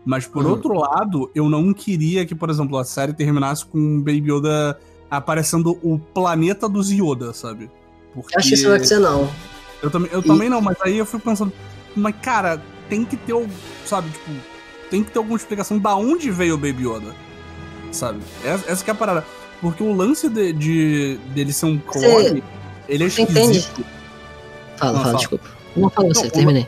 Mas 0.05 0.25
por 0.25 0.45
Uhum. 0.45 0.51
outro 0.51 0.73
lado, 0.73 1.29
eu 1.35 1.49
não 1.49 1.73
queria 1.73 2.25
que, 2.25 2.33
por 2.35 2.49
exemplo, 2.49 2.77
a 2.77 2.85
série 2.85 3.13
terminasse 3.13 3.65
com 3.65 3.97
o 3.97 3.99
Baby 3.99 4.31
Yoda 4.31 4.79
aparecendo 5.09 5.77
o 5.83 5.99
planeta 5.99 6.67
dos 6.69 6.89
Yoda, 6.91 7.33
sabe? 7.33 7.69
Porque 8.13 8.35
Eu 8.35 8.39
acho 8.39 8.47
que 8.49 8.53
isso 8.53 8.63
não 8.63 8.69
vai 8.71 8.77
acontecer, 8.77 8.99
não. 8.99 9.29
eu 9.83 9.91
também, 9.91 10.09
eu 10.13 10.19
E- 10.19 10.23
também 10.23 10.49
não, 10.49 10.61
mas 10.61 10.77
aí 10.81 10.97
eu 10.97 11.05
fui 11.05 11.19
pensando, 11.19 11.51
mas 11.99 12.15
cara, 12.21 12.61
tem 12.89 13.03
que 13.05 13.15
ter, 13.17 13.33
o- 13.33 13.47
sabe, 13.85 14.09
tipo, 14.09 14.31
tem 14.89 15.03
que 15.03 15.11
ter 15.11 15.17
alguma 15.17 15.37
explicação 15.37 15.77
da 15.79 15.95
onde 15.95 16.31
veio 16.31 16.55
o 16.55 16.57
Baby 16.57 16.87
Yoda, 16.87 17.13
sabe? 17.91 18.19
Essa, 18.43 18.71
essa 18.71 18.83
que 18.83 18.89
é 18.89 18.93
a 18.93 18.95
parada. 18.95 19.25
Porque 19.61 19.81
o 19.83 19.91
lance 19.93 20.29
de, 20.29 20.53
de- 20.53 21.17
dele 21.33 21.51
ser 21.51 21.65
um 21.65 21.77
clone, 21.79 22.43
ele 22.87 23.03
é 23.05 23.09
você 23.09 23.23
entende? 23.23 23.57
esquisito. 23.59 23.85
Fala, 24.77 24.91
Não, 24.93 24.99
fala, 24.99 25.03
fala. 25.05 25.17
desculpa. 25.17 25.49
Não 25.75 25.89
fala 25.89 26.07
você, 26.13 26.23
Não, 26.23 26.29
terminei. 26.29 26.67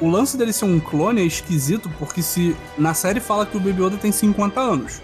O 0.00 0.08
lance 0.08 0.36
dele 0.36 0.52
ser 0.52 0.64
um 0.64 0.78
clone 0.78 1.20
é 1.20 1.24
esquisito 1.24 1.90
porque 1.98 2.22
se 2.22 2.56
na 2.78 2.94
série 2.94 3.18
fala 3.18 3.44
que 3.44 3.56
o 3.56 3.60
Baby 3.60 3.82
Yoda 3.82 3.96
tem 3.96 4.12
50 4.12 4.60
anos. 4.60 5.02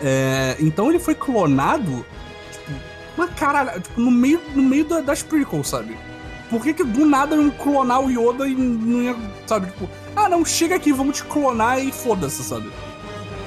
É, 0.00 0.56
então 0.58 0.88
ele 0.88 0.98
foi 0.98 1.14
clonado, 1.14 2.04
tipo, 2.50 2.72
uma 3.16 3.28
caralho, 3.28 3.78
tipo, 3.80 4.00
no 4.00 4.10
meio, 4.10 4.40
no 4.54 4.62
meio 4.62 4.84
da- 4.86 5.00
das 5.02 5.22
prequels, 5.22 5.68
sabe? 5.68 5.96
Por 6.52 6.62
que, 6.62 6.74
que 6.74 6.84
do 6.84 7.06
nada 7.06 7.34
iam 7.34 7.50
clonar 7.50 8.02
o 8.02 8.10
Yoda 8.10 8.46
e 8.46 8.54
não 8.54 9.00
ia, 9.00 9.16
sabe, 9.46 9.68
tipo, 9.68 9.88
ah 10.14 10.28
não, 10.28 10.44
chega 10.44 10.76
aqui, 10.76 10.92
vamos 10.92 11.16
te 11.16 11.24
clonar 11.24 11.82
e 11.82 11.90
foda-se, 11.90 12.42
sabe? 12.44 12.70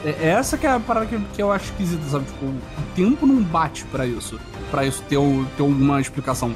É, 0.03 0.09
é 0.09 0.27
essa 0.29 0.57
que 0.57 0.65
é 0.65 0.71
a 0.71 0.79
parada 0.79 1.05
que, 1.05 1.19
que 1.35 1.39
eu 1.39 1.51
acho 1.51 1.65
esquisita, 1.65 2.01
sabe? 2.09 2.25
Tipo, 2.25 2.45
o 2.47 2.55
tempo 2.95 3.27
não 3.27 3.43
bate 3.43 3.85
pra 3.85 4.07
isso. 4.07 4.39
Pra 4.71 4.87
isso 4.87 5.03
ter, 5.03 5.19
ter 5.55 5.61
alguma 5.61 6.01
explicação. 6.01 6.55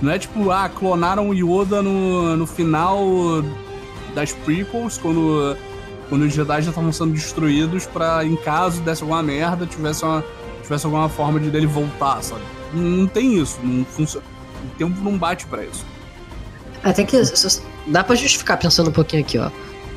Não 0.00 0.10
é 0.10 0.18
tipo, 0.18 0.50
ah, 0.50 0.70
clonaram 0.70 1.28
o 1.28 1.34
Yoda 1.34 1.82
no, 1.82 2.34
no 2.34 2.46
final 2.46 2.98
das 4.14 4.32
prequels, 4.32 4.96
quando, 4.96 5.54
quando 6.08 6.22
os 6.22 6.32
Jedi 6.32 6.62
já 6.62 6.70
estavam 6.70 6.92
sendo 6.94 7.12
destruídos, 7.12 7.84
pra 7.84 8.24
em 8.24 8.36
caso 8.36 8.80
desse 8.80 9.02
alguma 9.02 9.22
merda, 9.22 9.66
tivesse, 9.66 10.02
uma, 10.02 10.24
tivesse 10.62 10.86
alguma 10.86 11.10
forma 11.10 11.38
de 11.38 11.50
dele 11.50 11.66
voltar, 11.66 12.22
sabe? 12.22 12.40
Não, 12.72 12.82
não 12.82 13.06
tem 13.06 13.38
isso, 13.38 13.60
não 13.62 13.84
funciona. 13.84 14.24
O 14.64 14.78
tempo 14.78 14.98
não 15.02 15.18
bate 15.18 15.44
pra 15.44 15.62
isso. 15.62 15.84
É, 16.84 16.92
tem 16.92 17.04
que. 17.06 17.16
Dá 17.86 18.02
pra 18.04 18.14
justificar 18.14 18.58
pensando 18.58 18.88
um 18.90 18.92
pouquinho 18.92 19.22
aqui, 19.22 19.38
ó. 19.38 19.50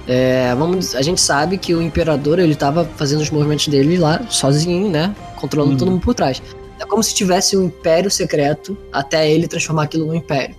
É, 0.07 0.53
vamos, 0.55 0.95
a 0.95 1.01
gente 1.01 1.21
sabe 1.21 1.57
que 1.57 1.73
o 1.73 1.81
imperador 1.81 2.37
ele 2.39 2.55
tava 2.55 2.83
fazendo 2.97 3.21
os 3.21 3.29
movimentos 3.29 3.67
dele 3.69 3.97
lá 3.97 4.21
sozinho, 4.29 4.89
né? 4.89 5.15
Controlando 5.37 5.73
Uhum. 5.73 5.77
todo 5.77 5.91
mundo 5.91 6.01
por 6.01 6.13
trás. 6.13 6.41
É 6.79 6.85
como 6.85 7.01
se 7.01 7.13
tivesse 7.13 7.55
um 7.55 7.65
império 7.65 8.11
secreto 8.11 8.77
até 8.91 9.31
ele 9.31 9.47
transformar 9.47 9.83
aquilo 9.83 10.05
num 10.07 10.13
império. 10.15 10.55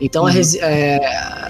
Então 0.00 0.24
a, 0.24 0.28
Uhum. 0.30 0.32
resi 0.34 0.58
é, 0.60 0.96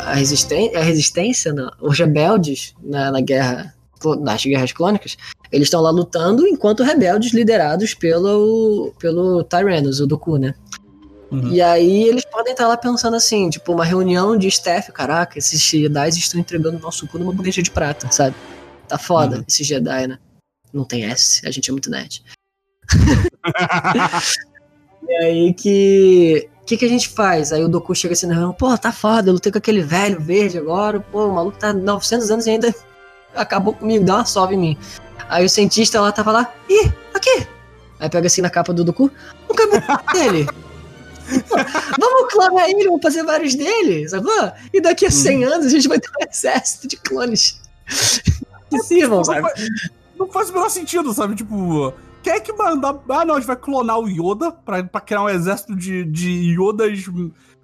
a, 0.07 0.15
resisten 0.15 0.75
a 0.75 0.81
resistência, 0.81 1.53
não, 1.53 1.71
os 1.81 1.97
rebeldes 1.99 2.75
na, 2.83 3.13
na 3.13 3.21
guerra, 3.21 3.73
nas 4.21 4.45
guerras 4.45 4.73
clônicas, 4.73 5.17
eles 5.53 5.67
estão 5.67 5.81
lá 5.81 5.91
lutando 5.91 6.47
enquanto 6.49 6.83
rebeldes 6.83 7.33
liderados 7.33 7.95
pelo, 7.95 8.93
pelo 8.99 9.45
Tyrannus, 9.45 10.01
o 10.01 10.07
Dooku, 10.07 10.37
né? 10.37 10.55
Uhum. 11.31 11.49
E 11.49 11.61
aí 11.61 12.05
eles 12.05 12.25
podem 12.25 12.53
estar 12.53 12.69
lá 12.69 12.77
pensando 12.77 13.17
assim, 13.17 13.51
tipo, 13.51 13.73
uma 13.73 13.85
reunião 13.85 14.37
de 14.37 14.47
staff, 14.49 14.93
caraca, 14.93 15.39
esses 15.39 15.61
Jedi 15.61 16.09
estão 16.11 16.41
entregando 16.41 16.79
nosso 16.79 17.07
cu 17.09 17.19
numa 17.19 17.33
bandeja 17.33 17.63
de 17.63 17.71
prata, 17.71 18.11
sabe? 18.13 18.37
Tá 18.87 18.97
foda, 18.97 19.39
Uhum. 19.39 19.45
esse 19.49 19.65
Jedi, 19.65 20.07
né? 20.07 20.19
Não 20.73 20.85
tem 20.85 21.05
S, 21.05 21.47
a 21.47 21.51
gente 21.51 21.69
é 21.69 21.73
muito 21.73 21.91
nerd. 21.91 22.23
E 25.09 25.15
aí 25.17 25.55
que. 25.55 26.49
O 26.63 26.67
que, 26.67 26.77
que 26.77 26.85
a 26.85 26.89
gente 26.89 27.09
faz? 27.09 27.53
Aí 27.53 27.63
o 27.63 27.69
Doku 27.69 27.95
chega 27.95 28.13
assim 28.13 28.27
na 28.27 28.35
reunião, 28.35 28.53
pô, 28.53 28.77
tá 28.77 28.91
foda, 28.91 29.29
eu 29.31 29.35
lutei 29.35 29.53
com 29.53 29.59
aquele 29.59 29.81
velho 29.81 30.21
verde 30.21 30.59
agora, 30.59 30.99
pô, 30.99 31.29
o 31.29 31.33
maluco 31.33 31.57
tá 31.57 31.73
900 31.73 32.29
anos 32.29 32.47
e 32.47 32.51
ainda 32.51 32.75
acabou 33.37 33.73
comigo, 33.73 34.05
dá 34.05 34.17
uma 34.17 34.25
sova 34.25 34.53
em 34.53 34.59
mim. 34.59 34.79
Aí 35.29 35.45
o 35.45 35.49
cientista 35.49 36.01
lá 36.01 36.11
tava 36.11 36.33
lá, 36.33 36.53
ih, 36.69 36.93
aqui! 37.15 37.47
Aí 38.01 38.11
pega 38.11 38.27
assim 38.27 38.43
na 38.43 38.51
capa 38.51 38.73
do 38.73 38.83
Doku, 38.83 39.09
nunca 39.49 39.65
vi 39.69 39.79
dele. 40.19 40.49
Vamos 41.99 42.33
clonar 42.33 42.69
ele, 42.69 42.85
vamos 42.85 43.03
fazer 43.03 43.23
vários 43.23 43.55
dele, 43.55 44.09
sacou? 44.09 44.53
E 44.73 44.81
daqui 44.81 45.07
a 45.07 45.11
100 45.11 45.45
anos 45.45 45.67
a 45.67 45.71
gente 45.71 45.89
vai 45.89 45.99
ter 45.99 46.09
um 46.09 46.29
exército 46.31 46.89
de 46.89 46.97
clones. 46.97 47.61
Que 48.69 48.81
sirvam, 48.81 49.19
não, 49.19 49.25
sabe? 49.25 49.43
faz, 49.43 49.69
não 50.19 50.27
faz 50.27 50.51
o 50.51 50.53
menor 50.53 50.69
sentido, 50.71 51.13
sabe? 51.13 51.37
Tipo, 51.37 51.95
quem 52.21 52.33
é 52.33 52.41
que 52.41 52.53
manda. 52.53 53.01
Ah, 53.09 53.25
não, 53.25 53.37
a 53.37 53.39
gente 53.39 53.47
vai 53.47 53.55
clonar 53.55 54.01
o 54.01 54.09
Yoda 54.09 54.51
pra, 54.51 54.83
pra 54.83 55.01
criar 55.01 55.23
um 55.23 55.29
exército 55.29 55.77
de, 55.77 56.05
de 56.05 56.57
Yodas 56.59 57.05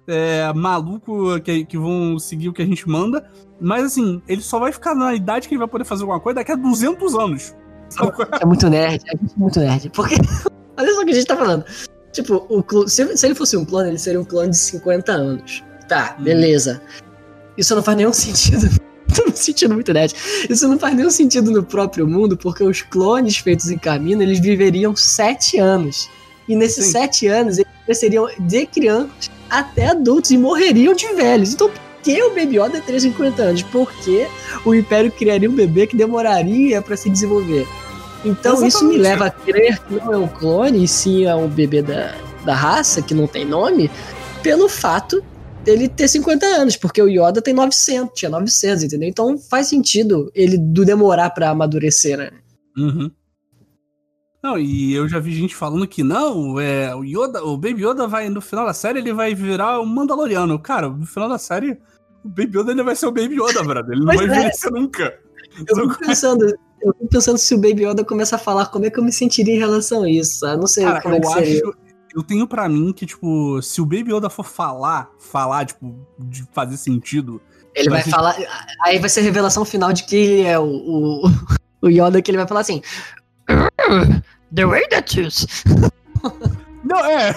é, 0.07 0.53
maluco 0.53 1.39
que, 1.41 1.65
que 1.65 1.77
vão 1.77 2.17
seguir 2.17 2.47
o 2.47 2.53
que 2.53 2.61
a 2.61 2.65
gente 2.65 2.87
manda. 2.87 3.29
Mas 3.59 3.83
assim, 3.83 4.21
ele 4.27 4.41
só 4.41 4.59
vai 4.59 4.71
ficar 4.71 4.95
na 4.95 5.13
idade 5.13 5.49
que 5.49 5.53
ele 5.53 5.59
vai 5.59 5.67
poder 5.67 5.83
fazer 5.83 6.03
alguma 6.03 6.21
coisa 6.21 6.35
daqui 6.35 6.53
a 6.53 6.55
200 6.55 7.15
anos. 7.15 7.53
É? 7.99 8.43
É 8.43 8.45
muito 8.45 8.69
nerd, 8.69 9.03
é 9.07 9.17
muito 9.37 9.59
nerd. 9.59 9.89
Porque, 9.89 10.15
olha 10.77 10.93
só 10.93 11.01
o 11.01 11.05
que 11.05 11.11
a 11.11 11.15
gente 11.15 11.27
tá 11.27 11.35
falando. 11.35 11.65
Tipo, 12.13 12.45
o 12.47 12.63
clo- 12.63 12.87
se, 12.87 13.17
se 13.17 13.25
ele 13.25 13.35
fosse 13.35 13.57
um 13.57 13.65
clone, 13.65 13.89
ele 13.89 13.97
seria 13.99 14.21
um 14.21 14.23
clone 14.25 14.51
de 14.51 14.57
50 14.57 15.11
anos. 15.11 15.63
Tá, 15.89 16.15
Hum. 16.19 16.23
beleza. 16.23 16.81
Isso 17.57 17.75
não 17.75 17.83
faz 17.83 17.97
nenhum 17.97 18.13
sentido. 18.13 18.69
Tô 19.13 19.25
me 19.25 19.35
sentindo 19.35 19.73
muito 19.73 19.91
nerd. 19.93 20.13
Isso 20.49 20.67
não 20.67 20.79
faz 20.79 20.95
nenhum 20.95 21.09
sentido 21.11 21.51
no 21.51 21.63
próprio 21.63 22.07
mundo, 22.07 22.37
porque 22.37 22.63
os 22.63 22.81
clones 22.81 23.37
feitos 23.37 23.69
em 23.69 23.77
caminho, 23.77 24.21
eles 24.21 24.39
viveriam 24.39 24.95
7 24.95 25.59
anos. 25.59 26.09
E 26.47 26.55
nesses 26.55 26.85
Sim. 26.85 26.91
7 26.93 27.27
anos, 27.27 27.57
eles 27.57 27.71
cresceriam 27.85 28.27
de 28.39 28.65
crianças 28.65 29.29
até 29.49 29.87
adultos 29.89 30.31
e 30.31 30.37
morreriam 30.37 30.93
de 30.95 31.07
velhos. 31.13 31.53
Então, 31.53 31.69
por 31.69 31.79
que 32.01 32.21
o 32.23 32.29
Baby 32.29 32.57
Yoda 32.59 32.81
teria 32.81 32.99
50 32.99 33.41
anos? 33.41 33.61
Porque 33.63 34.27
o 34.65 34.73
Império 34.73 35.11
criaria 35.11 35.49
um 35.49 35.53
bebê 35.55 35.85
que 35.87 35.95
demoraria 35.95 36.81
pra 36.81 36.97
se 36.97 37.09
desenvolver. 37.09 37.67
Então 38.23 38.65
isso 38.65 38.85
me 38.87 38.95
Exatamente. 38.95 39.01
leva 39.01 39.25
a 39.25 39.29
crer 39.29 39.79
que 39.79 39.95
não 39.95 40.13
é 40.13 40.17
um 40.17 40.27
clone, 40.27 40.83
e 40.83 40.87
sim 40.87 41.25
é 41.25 41.35
um 41.35 41.47
bebê 41.47 41.81
da, 41.81 42.15
da 42.45 42.55
raça, 42.55 43.01
que 43.01 43.13
não 43.13 43.27
tem 43.27 43.45
nome, 43.45 43.91
pelo 44.41 44.69
fato 44.69 45.23
dele 45.63 45.87
ter 45.87 46.07
50 46.07 46.45
anos, 46.45 46.75
porque 46.75 47.01
o 47.01 47.07
Yoda 47.07 47.41
tem 47.41 47.53
900, 47.53 48.17
tinha 48.17 48.29
900, 48.29 48.83
entendeu? 48.83 49.09
Então 49.09 49.37
faz 49.37 49.67
sentido 49.67 50.31
ele 50.35 50.57
do 50.57 50.85
demorar 50.85 51.29
pra 51.29 51.49
amadurecer, 51.49 52.17
né? 52.17 52.31
Uhum. 52.77 53.09
Não, 54.43 54.59
e 54.59 54.93
eu 54.93 55.07
já 55.07 55.19
vi 55.19 55.33
gente 55.33 55.55
falando 55.55 55.87
que 55.87 56.03
não, 56.03 56.59
é, 56.59 56.93
o 56.93 57.01
Yoda, 57.03 57.41
o 57.45 57.55
Baby 57.55 57.85
Yoda 57.85 58.05
vai, 58.05 58.27
no 58.27 58.41
final 58.41 58.65
da 58.65 58.73
série, 58.73 58.99
ele 58.99 59.13
vai 59.13 59.33
virar 59.33 59.79
um 59.79 59.85
Mandaloriano. 59.85 60.59
Cara, 60.59 60.89
no 60.89 61.05
final 61.05 61.29
da 61.29 61.37
série, 61.37 61.77
o 62.25 62.27
Baby 62.27 62.59
Yoda 62.59 62.73
ele 62.73 62.83
vai 62.83 62.93
ser 62.93 63.05
o 63.05 63.11
Baby 63.11 63.35
Yoda, 63.35 63.63
brother. 63.63 63.93
Ele 63.93 64.03
não 64.03 64.07
vai 64.07 64.17
é. 64.17 64.23
envelhecer 64.25 64.69
nunca. 64.69 65.17
Eu 65.65 65.75
fico 65.75 65.97
pensando, 65.97 66.45
eu 66.83 66.93
fico 66.93 67.07
pensando 67.07 67.37
se 67.37 67.53
o 67.55 67.57
Baby 67.57 67.85
Yoda 67.85 68.03
começa 68.03 68.35
a 68.35 68.39
falar, 68.39 68.67
como 68.67 68.85
é 68.85 68.89
que 68.89 68.99
eu 68.99 69.03
me 69.03 69.11
sentiria 69.11 69.55
em 69.55 69.59
relação 69.59 70.03
a 70.03 70.09
isso? 70.09 70.39
sabe? 70.39 70.59
Não 70.59 70.67
sei 70.67 70.83
Cara, 70.85 71.01
como 71.01 71.15
é 71.15 71.19
que 71.19 71.27
seria. 71.27 71.61
acho. 71.63 71.73
Eu 72.15 72.21
tenho 72.21 72.47
pra 72.47 72.69
mim 72.69 72.93
que, 72.93 73.05
tipo, 73.07 73.59
se 73.61 73.81
o 73.81 73.85
Baby 73.85 74.13
Yoda 74.13 74.29
for 74.29 74.45
falar, 74.45 75.09
falar, 75.17 75.65
tipo, 75.65 75.95
de 76.19 76.47
fazer 76.51 76.77
sentido. 76.77 77.41
Ele 77.73 77.89
vai 77.89 77.99
vai 78.01 78.03
ser- 78.03 78.11
falar. 78.11 78.35
Aí 78.85 78.99
vai 78.99 79.09
ser 79.09 79.21
a 79.21 79.23
revelação 79.23 79.65
final 79.65 79.91
de 79.91 80.03
que 80.03 80.15
ele 80.15 80.41
é 80.43 80.59
o, 80.59 80.63
o, 80.65 81.23
o 81.81 81.89
Yoda, 81.89 82.21
que 82.21 82.29
ele 82.29 82.37
vai 82.37 82.47
falar 82.47 82.59
assim. 82.61 82.81
The 84.53 84.65
way 84.65 84.87
that 84.89 85.19
is. 85.19 85.47
Não, 86.85 86.99
é. 87.03 87.33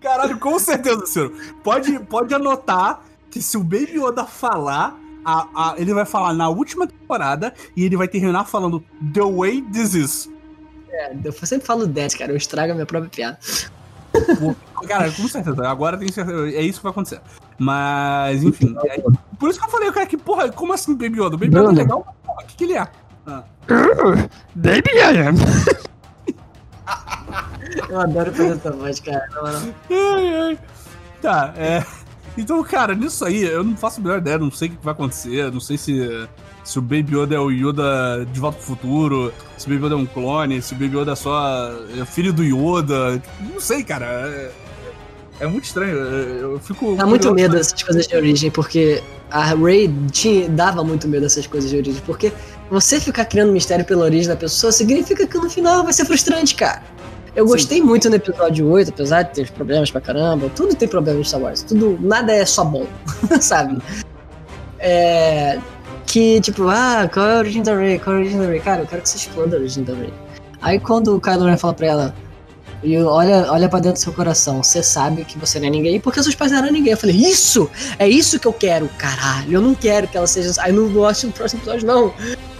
Caralho, 0.00 0.38
com 0.38 0.58
certeza, 0.58 1.06
Ciro. 1.06 1.32
Pode, 1.64 1.98
pode 2.00 2.32
anotar 2.34 3.00
que 3.30 3.42
se 3.42 3.56
o 3.56 3.64
Baby 3.64 3.98
Yoda 3.98 4.24
falar, 4.24 4.96
a- 5.26 5.48
a- 5.54 5.74
ele 5.76 5.92
vai 5.92 6.06
falar 6.06 6.32
na 6.32 6.48
última 6.48 6.86
temporada 6.86 7.52
e 7.76 7.84
ele 7.84 7.96
vai 7.96 8.06
terminar 8.08 8.44
falando 8.46 8.82
The 9.12 9.22
Way 9.22 9.62
This 9.72 9.94
Is. 9.94 10.30
É, 10.90 11.14
eu 11.24 11.32
sempre 11.32 11.66
falo 11.66 11.86
10, 11.86 12.14
cara, 12.14 12.32
eu 12.32 12.36
estrago 12.36 12.70
a 12.72 12.74
minha 12.74 12.86
própria 12.86 13.10
piada. 13.10 13.38
Cara, 14.88 15.10
com 15.12 15.28
certeza, 15.28 15.68
agora 15.68 15.98
tem 15.98 16.10
certeza, 16.10 16.48
é 16.48 16.62
isso 16.62 16.78
que 16.78 16.84
vai 16.84 16.90
acontecer. 16.92 17.20
Mas, 17.58 18.42
enfim, 18.44 18.74
é- 18.86 19.02
por 19.38 19.50
isso 19.50 19.58
que 19.58 19.66
eu 19.66 19.70
falei, 19.70 19.92
cara, 19.92 20.06
que 20.06 20.16
porra, 20.16 20.50
como 20.50 20.72
assim 20.72 20.94
Baby 20.94 21.20
Yoda? 21.20 21.36
Baby 21.36 21.46
Yoda 21.48 21.58
é 21.58 21.62
Bruno. 21.62 21.76
legal, 21.78 22.16
o 22.26 22.36
que, 22.46 22.56
que 22.56 22.64
ele 22.64 22.74
é? 22.78 22.86
Ah. 23.26 23.42
Baby 24.54 24.90
I 24.94 25.18
am. 25.28 25.34
Eu 27.90 28.00
adoro 28.00 28.32
fazer 28.32 28.52
essa 28.52 28.70
voz, 28.70 29.00
cara. 29.00 29.26
Ai, 29.90 30.34
ai. 30.34 30.58
Tá, 31.20 31.52
é. 31.56 31.84
Então, 32.36 32.62
cara, 32.62 32.94
nisso 32.94 33.24
aí, 33.24 33.42
eu 33.42 33.64
não 33.64 33.76
faço 33.76 34.00
a 34.00 34.02
menor 34.02 34.18
ideia, 34.18 34.38
não 34.38 34.50
sei 34.50 34.68
o 34.68 34.70
que 34.72 34.78
vai 34.82 34.92
acontecer, 34.92 35.50
não 35.50 35.60
sei 35.60 35.78
se, 35.78 36.28
se 36.62 36.78
o 36.78 36.82
Baby 36.82 37.16
Yoda 37.16 37.34
é 37.34 37.38
o 37.38 37.50
Yoda 37.50 38.26
de 38.30 38.38
volta 38.38 38.58
pro 38.58 38.66
futuro, 38.66 39.32
se 39.56 39.66
o 39.66 39.70
Baby 39.70 39.86
Yoda 39.86 39.94
é 39.94 39.98
um 39.98 40.06
clone, 40.06 40.60
se 40.60 40.74
o 40.74 40.76
Baby 40.76 40.98
Yoda 40.98 41.12
é 41.12 41.16
só 41.16 41.70
é 41.98 42.04
filho 42.04 42.32
do 42.32 42.42
Yoda. 42.42 43.22
Não 43.52 43.60
sei, 43.60 43.82
cara. 43.82 44.06
É, 44.06 44.52
é 45.40 45.46
muito 45.46 45.64
estranho. 45.64 45.94
Eu 45.94 46.46
eu 46.56 46.60
fico. 46.60 46.96
Dá 46.96 47.06
muito 47.06 47.32
medo 47.32 47.54
dessas 47.54 47.82
coisas 47.82 48.06
de 48.06 48.16
origem, 48.16 48.50
porque 48.50 49.02
a 49.30 49.44
Ray 49.44 49.92
tinha, 50.10 50.48
dava 50.48 50.82
muito 50.82 51.06
medo 51.06 51.22
dessas 51.22 51.46
coisas 51.46 51.70
de 51.70 51.76
origem. 51.76 52.02
Porque 52.04 52.32
você 52.70 52.98
ficar 52.98 53.26
criando 53.26 53.52
mistério 53.52 53.84
pela 53.84 54.04
origem 54.04 54.28
da 54.28 54.36
pessoa 54.36 54.72
significa 54.72 55.26
que 55.26 55.38
no 55.38 55.48
final 55.48 55.84
vai 55.84 55.92
ser 55.92 56.04
frustrante, 56.04 56.54
cara. 56.54 56.82
Eu 57.36 57.46
Sim. 57.46 57.52
gostei 57.52 57.82
muito 57.82 58.08
no 58.08 58.16
episódio 58.16 58.66
8, 58.66 58.88
apesar 58.88 59.22
de 59.22 59.34
ter 59.34 59.50
problemas 59.52 59.90
pra 59.90 60.00
caramba. 60.00 60.50
Tudo 60.56 60.74
tem 60.74 60.88
problemas 60.88 61.18
no 61.18 61.24
Star 61.26 61.40
Wars. 61.40 61.62
Tudo, 61.62 61.98
nada 62.00 62.32
é 62.32 62.46
só 62.46 62.64
bom, 62.64 62.86
sabe? 63.40 63.78
É. 64.78 65.58
Que, 66.06 66.40
tipo, 66.40 66.66
ah, 66.68 67.08
qual 67.12 67.28
é 67.28 67.34
a 67.34 67.38
origem 67.38 67.62
da 67.62 67.74
Ray? 67.74 67.98
Qual 67.98 68.16
é 68.16 68.18
a 68.18 68.22
origem 68.22 68.40
da 68.40 68.46
Ray? 68.46 68.60
Cara, 68.60 68.82
eu 68.82 68.86
quero 68.86 69.02
que 69.02 69.08
você 69.10 69.18
exploda 69.18 69.56
a 69.56 69.60
origem 69.60 69.84
da 69.84 69.92
Ray. 69.92 70.14
Aí 70.62 70.80
quando 70.80 71.14
o 71.14 71.20
Kylo 71.20 71.44
Ren 71.44 71.58
fala 71.58 71.74
pra 71.74 71.86
ela, 71.86 72.14
e 72.82 72.96
olha, 72.98 73.52
olha 73.52 73.68
pra 73.68 73.80
dentro 73.80 74.00
do 74.00 74.02
seu 74.02 74.12
coração, 74.12 74.62
você 74.62 74.82
sabe 74.82 75.24
que 75.24 75.38
você 75.38 75.58
não 75.58 75.66
é 75.66 75.70
ninguém, 75.70 76.00
porque 76.00 76.22
seus 76.22 76.34
pais 76.34 76.52
não 76.52 76.58
eram 76.58 76.72
ninguém. 76.72 76.92
Eu 76.92 76.98
falei, 76.98 77.16
isso! 77.16 77.68
É 77.98 78.08
isso 78.08 78.38
que 78.38 78.46
eu 78.46 78.52
quero, 78.52 78.88
caralho. 78.96 79.52
Eu 79.52 79.60
não 79.60 79.74
quero 79.74 80.08
que 80.08 80.16
ela 80.16 80.26
seja. 80.26 80.52
Aí 80.62 80.72
não 80.72 80.88
gosto 80.88 81.26
do 81.26 81.32
próximo 81.34 81.60
episódio, 81.60 81.86
não. 81.86 82.14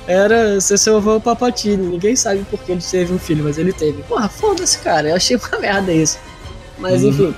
Era 0.06 0.60
ser 0.60 0.78
seu 0.78 0.96
avô 0.96 1.20
Papatini. 1.20 1.84
Ninguém 1.86 2.14
sabe 2.14 2.44
por 2.50 2.60
que 2.60 2.72
ele 2.72 2.80
teve 2.80 3.12
um 3.12 3.18
filho, 3.18 3.44
mas 3.44 3.58
ele 3.58 3.72
teve. 3.72 4.02
Porra, 4.04 4.28
foda-se, 4.28 4.78
cara. 4.78 5.08
Eu 5.08 5.16
achei 5.16 5.36
uma 5.36 5.58
merda 5.58 5.92
isso. 5.92 6.18
Mas 6.78 7.02
Uhum. 7.02 7.08
enfim. 7.10 7.34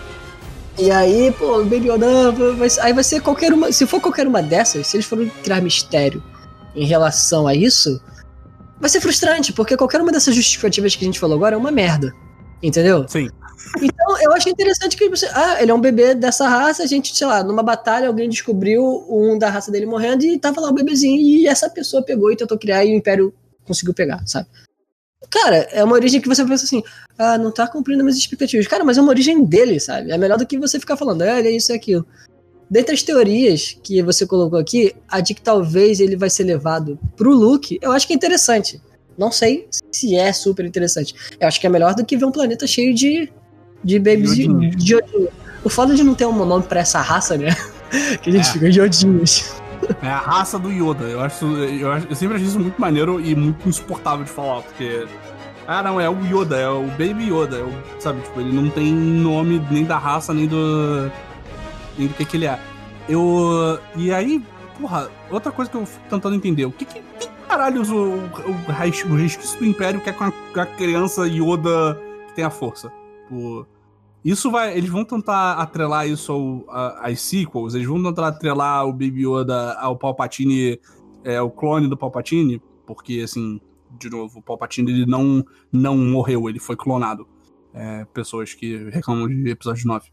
E 0.79 0.91
aí, 0.91 1.35
pô, 1.37 1.59
o 1.61 1.65
Baby 1.65 1.91
Yoda, 1.91 2.31
vai, 2.57 2.69
aí 2.83 2.93
vai 2.93 3.03
ser 3.03 3.21
qualquer 3.21 3.53
uma. 3.53 3.73
Se 3.73 3.87
for 3.87 4.01
qualquer 4.01 4.27
uma 4.27 4.43
dessas, 4.43 4.87
se 4.87 4.97
eles 4.97 5.07
forem 5.07 5.29
criar 5.43 5.61
mistério 5.61 6.23
em 6.75 6.85
relação 6.87 7.49
a 7.49 7.55
isso, 7.55 8.01
vai 8.79 8.89
ser 8.89 9.01
frustrante, 9.01 9.53
porque 9.53 9.77
qualquer 9.77 10.01
uma 10.01 10.13
dessas 10.13 10.35
justificativas 10.35 10.95
que 10.95 11.05
a 11.05 11.07
gente 11.07 11.19
falou 11.19 11.37
agora 11.37 11.57
é 11.57 11.59
uma 11.59 11.73
merda. 11.73 12.15
Entendeu? 12.63 13.05
Sim. 13.09 13.29
Então, 13.83 14.23
eu 14.23 14.33
acho 14.33 14.49
interessante 14.49 14.97
que 14.97 15.09
você. 15.09 15.27
Ah, 15.33 15.61
ele 15.61 15.71
é 15.71 15.75
um 15.75 15.81
bebê 15.81 16.15
dessa 16.15 16.49
raça, 16.49 16.83
a 16.83 16.87
gente, 16.87 17.17
sei 17.17 17.27
lá, 17.27 17.43
numa 17.43 17.63
batalha 17.63 18.09
alguém 18.09 18.29
descobriu 18.29 19.05
um 19.09 19.39
da 19.39 19.51
raça 19.51 19.71
dele 19.71 19.87
morrendo 19.87 20.25
e 20.25 20.39
tava 20.39 20.61
lá 20.61 20.71
o 20.71 20.75
bebezinho 20.75 21.21
e 21.21 21.47
essa 21.47 21.69
pessoa 21.69 22.03
pegou 22.03 22.31
e 22.31 22.37
tentou 22.37 22.59
criar 22.59 22.85
e 22.85 22.93
o 22.93 22.97
Império 22.97 23.35
conseguiu 23.65 23.95
pegar, 23.95 24.23
sabe? 24.27 24.49
Cara, 25.31 25.57
é 25.73 25.83
uma 25.83 25.95
origem 25.95 26.21
que 26.21 26.29
você 26.29 26.45
pensa 26.45 26.65
assim, 26.65 26.83
ah, 27.19 27.37
não 27.37 27.53
tá 27.53 27.67
cumprindo 27.67 28.03
minhas 28.03 28.17
expectativas. 28.17 28.67
Cara, 28.67 28.85
mas 28.85 28.97
é 28.97 29.01
uma 29.01 29.11
origem 29.11 29.45
dele, 29.45 29.79
sabe? 29.79 30.11
É 30.11 30.17
melhor 30.17 30.39
do 30.39 30.47
que 30.47 30.59
você 30.59 30.79
ficar 30.79 30.97
falando, 30.97 31.23
ah, 31.23 31.39
ele 31.39 31.49
é 31.49 31.51
isso 31.51 31.73
e 31.73 31.75
aquilo. 31.75 32.07
Dentre 32.71 32.95
as 32.95 33.03
teorias 33.03 33.79
que 33.83 34.03
você 34.03 34.27
colocou 34.27 34.59
aqui, 34.59 34.95
a 35.09 35.21
de 35.21 35.35
que 35.35 35.43
talvez 35.43 36.01
ele 36.01 36.17
vai 36.17 36.31
ser 36.31 36.45
levado 36.45 36.99
pro 37.17 37.33
Luke, 37.33 37.79
eu 37.81 37.93
acho 37.93 38.07
que 38.07 38.13
é 38.13 38.17
interessante. 38.17 38.81
Não 39.17 39.33
sei 39.33 39.67
se 39.91 40.15
é 40.15 40.33
super 40.33 40.65
interessante. 40.65 41.15
Eu 41.41 41.49
acho 41.49 41.61
que 41.61 41.67
é 41.67 41.71
melhor 41.71 41.95
do 41.95 42.05
que 42.05 42.17
ver 42.17 42.25
um 42.25 42.31
planeta 42.31 42.67
cheio 42.67 42.95
de, 42.95 43.33
de 43.83 43.99
babies 43.99 44.35
de, 44.35 44.43
Iodinhos. 44.43 44.77
de 44.85 44.93
iodinho. 44.95 45.29
O 45.65 45.69
foda 45.69 45.95
de 45.95 46.03
não 46.05 46.15
ter 46.15 46.27
um 46.27 46.45
nome 46.45 46.65
pra 46.65 46.81
essa 46.81 47.01
raça, 47.01 47.37
né? 47.37 47.55
que 48.23 48.31
a 48.31 48.33
gente 48.33 48.49
É. 48.49 48.53
fica 48.53 48.69
iodinhos. 48.69 49.53
É 50.03 50.09
a 50.09 50.19
raça 50.19 50.59
do 50.59 50.71
Yoda. 50.71 51.05
Eu 51.05 51.21
acho, 51.21 51.47
eu, 51.47 51.91
acho- 51.93 52.07
eu 52.11 52.15
sempre 52.17 52.37
achei 52.37 52.47
isso 52.49 52.59
muito 52.59 52.81
maneiro 52.81 53.21
e 53.21 53.35
muito 53.35 53.69
insuportável 53.69 54.25
de 54.25 54.31
falar, 54.31 54.63
porque. 54.63 55.07
Ah, 55.67 55.83
não, 55.83 56.01
é 56.01 56.09
o 56.09 56.17
Yoda, 56.25 56.57
é 56.57 56.69
o 56.69 56.85
Baby 56.89 57.31
Yoda. 57.31 57.57
é 57.59 57.63
o- 57.63 58.01
sabe, 58.01 58.21
tipo, 58.23 58.41
ele 58.41 58.53
não 58.53 58.69
tem 58.71 58.93
nome 58.93 59.63
nem 59.71 59.85
da 59.85 59.97
raça, 59.99 60.35
nem 60.35 60.47
do. 60.47 61.11
nem 61.97 62.09
do 62.09 62.15
que, 62.15 62.25
que 62.25 62.37
ele 62.37 62.47
é. 62.47 62.59
Eu. 63.09 63.79
E 63.97 64.13
aí, 64.13 64.43
porra, 64.81 65.09
outra 65.31 65.51
coisa 65.53 65.71
que 65.71 65.77
eu 65.77 65.87
fico 65.87 66.05
tentando 66.11 66.35
entender: 66.37 66.65
o 66.67 66.73
que 66.73 66.85
que. 66.85 67.01
que 67.19 67.29
caralhos 67.49 67.89
o, 67.91 67.97
o, 67.97 68.73
res- 68.73 69.05
o 69.05 69.15
resquício 69.17 69.59
do 69.59 69.65
Império 69.65 70.01
quer 70.03 70.13
com 70.13 70.25
a, 70.25 70.31
com 70.33 70.61
a 70.61 70.67
criança 70.67 71.27
Yoda 71.27 71.99
que 72.29 72.35
tem 72.35 72.45
a 72.45 72.51
força? 72.51 72.93
Tipo. 73.29 73.67
Isso 74.25 74.51
vai. 74.51 74.77
Eles 74.77 74.91
vão 74.91 75.05
tentar 75.05 75.55
atrelar 75.55 76.09
isso 76.09 76.33
ao, 76.33 76.65
a- 76.69 77.07
às 77.09 77.21
sequels, 77.21 77.75
eles 77.75 77.87
vão 77.87 78.03
tentar 78.03 78.29
atrelar 78.29 78.87
o 78.87 78.93
Baby 78.93 79.27
Yoda 79.27 79.75
ao 79.75 79.97
Palpatine, 79.97 80.79
é, 81.23 81.41
o 81.41 81.51
clone 81.51 81.89
do 81.89 81.97
Palpatine, 81.97 82.61
porque, 82.85 83.21
assim, 83.25 83.61
de 83.99 84.11
novo, 84.11 84.41
o 84.41 84.43
Palpatine 84.43 84.91
ele 84.91 85.07
não, 85.07 85.45
não 85.73 85.97
morreu, 85.97 86.49
ele 86.49 86.59
foi 86.59 86.77
clonado. 86.77 87.27
É, 87.73 88.05
pessoas 88.13 88.55
que 88.55 88.89
reclamam 88.91 89.29
de 89.29 89.51
episódio 89.51 89.87
9. 89.87 90.09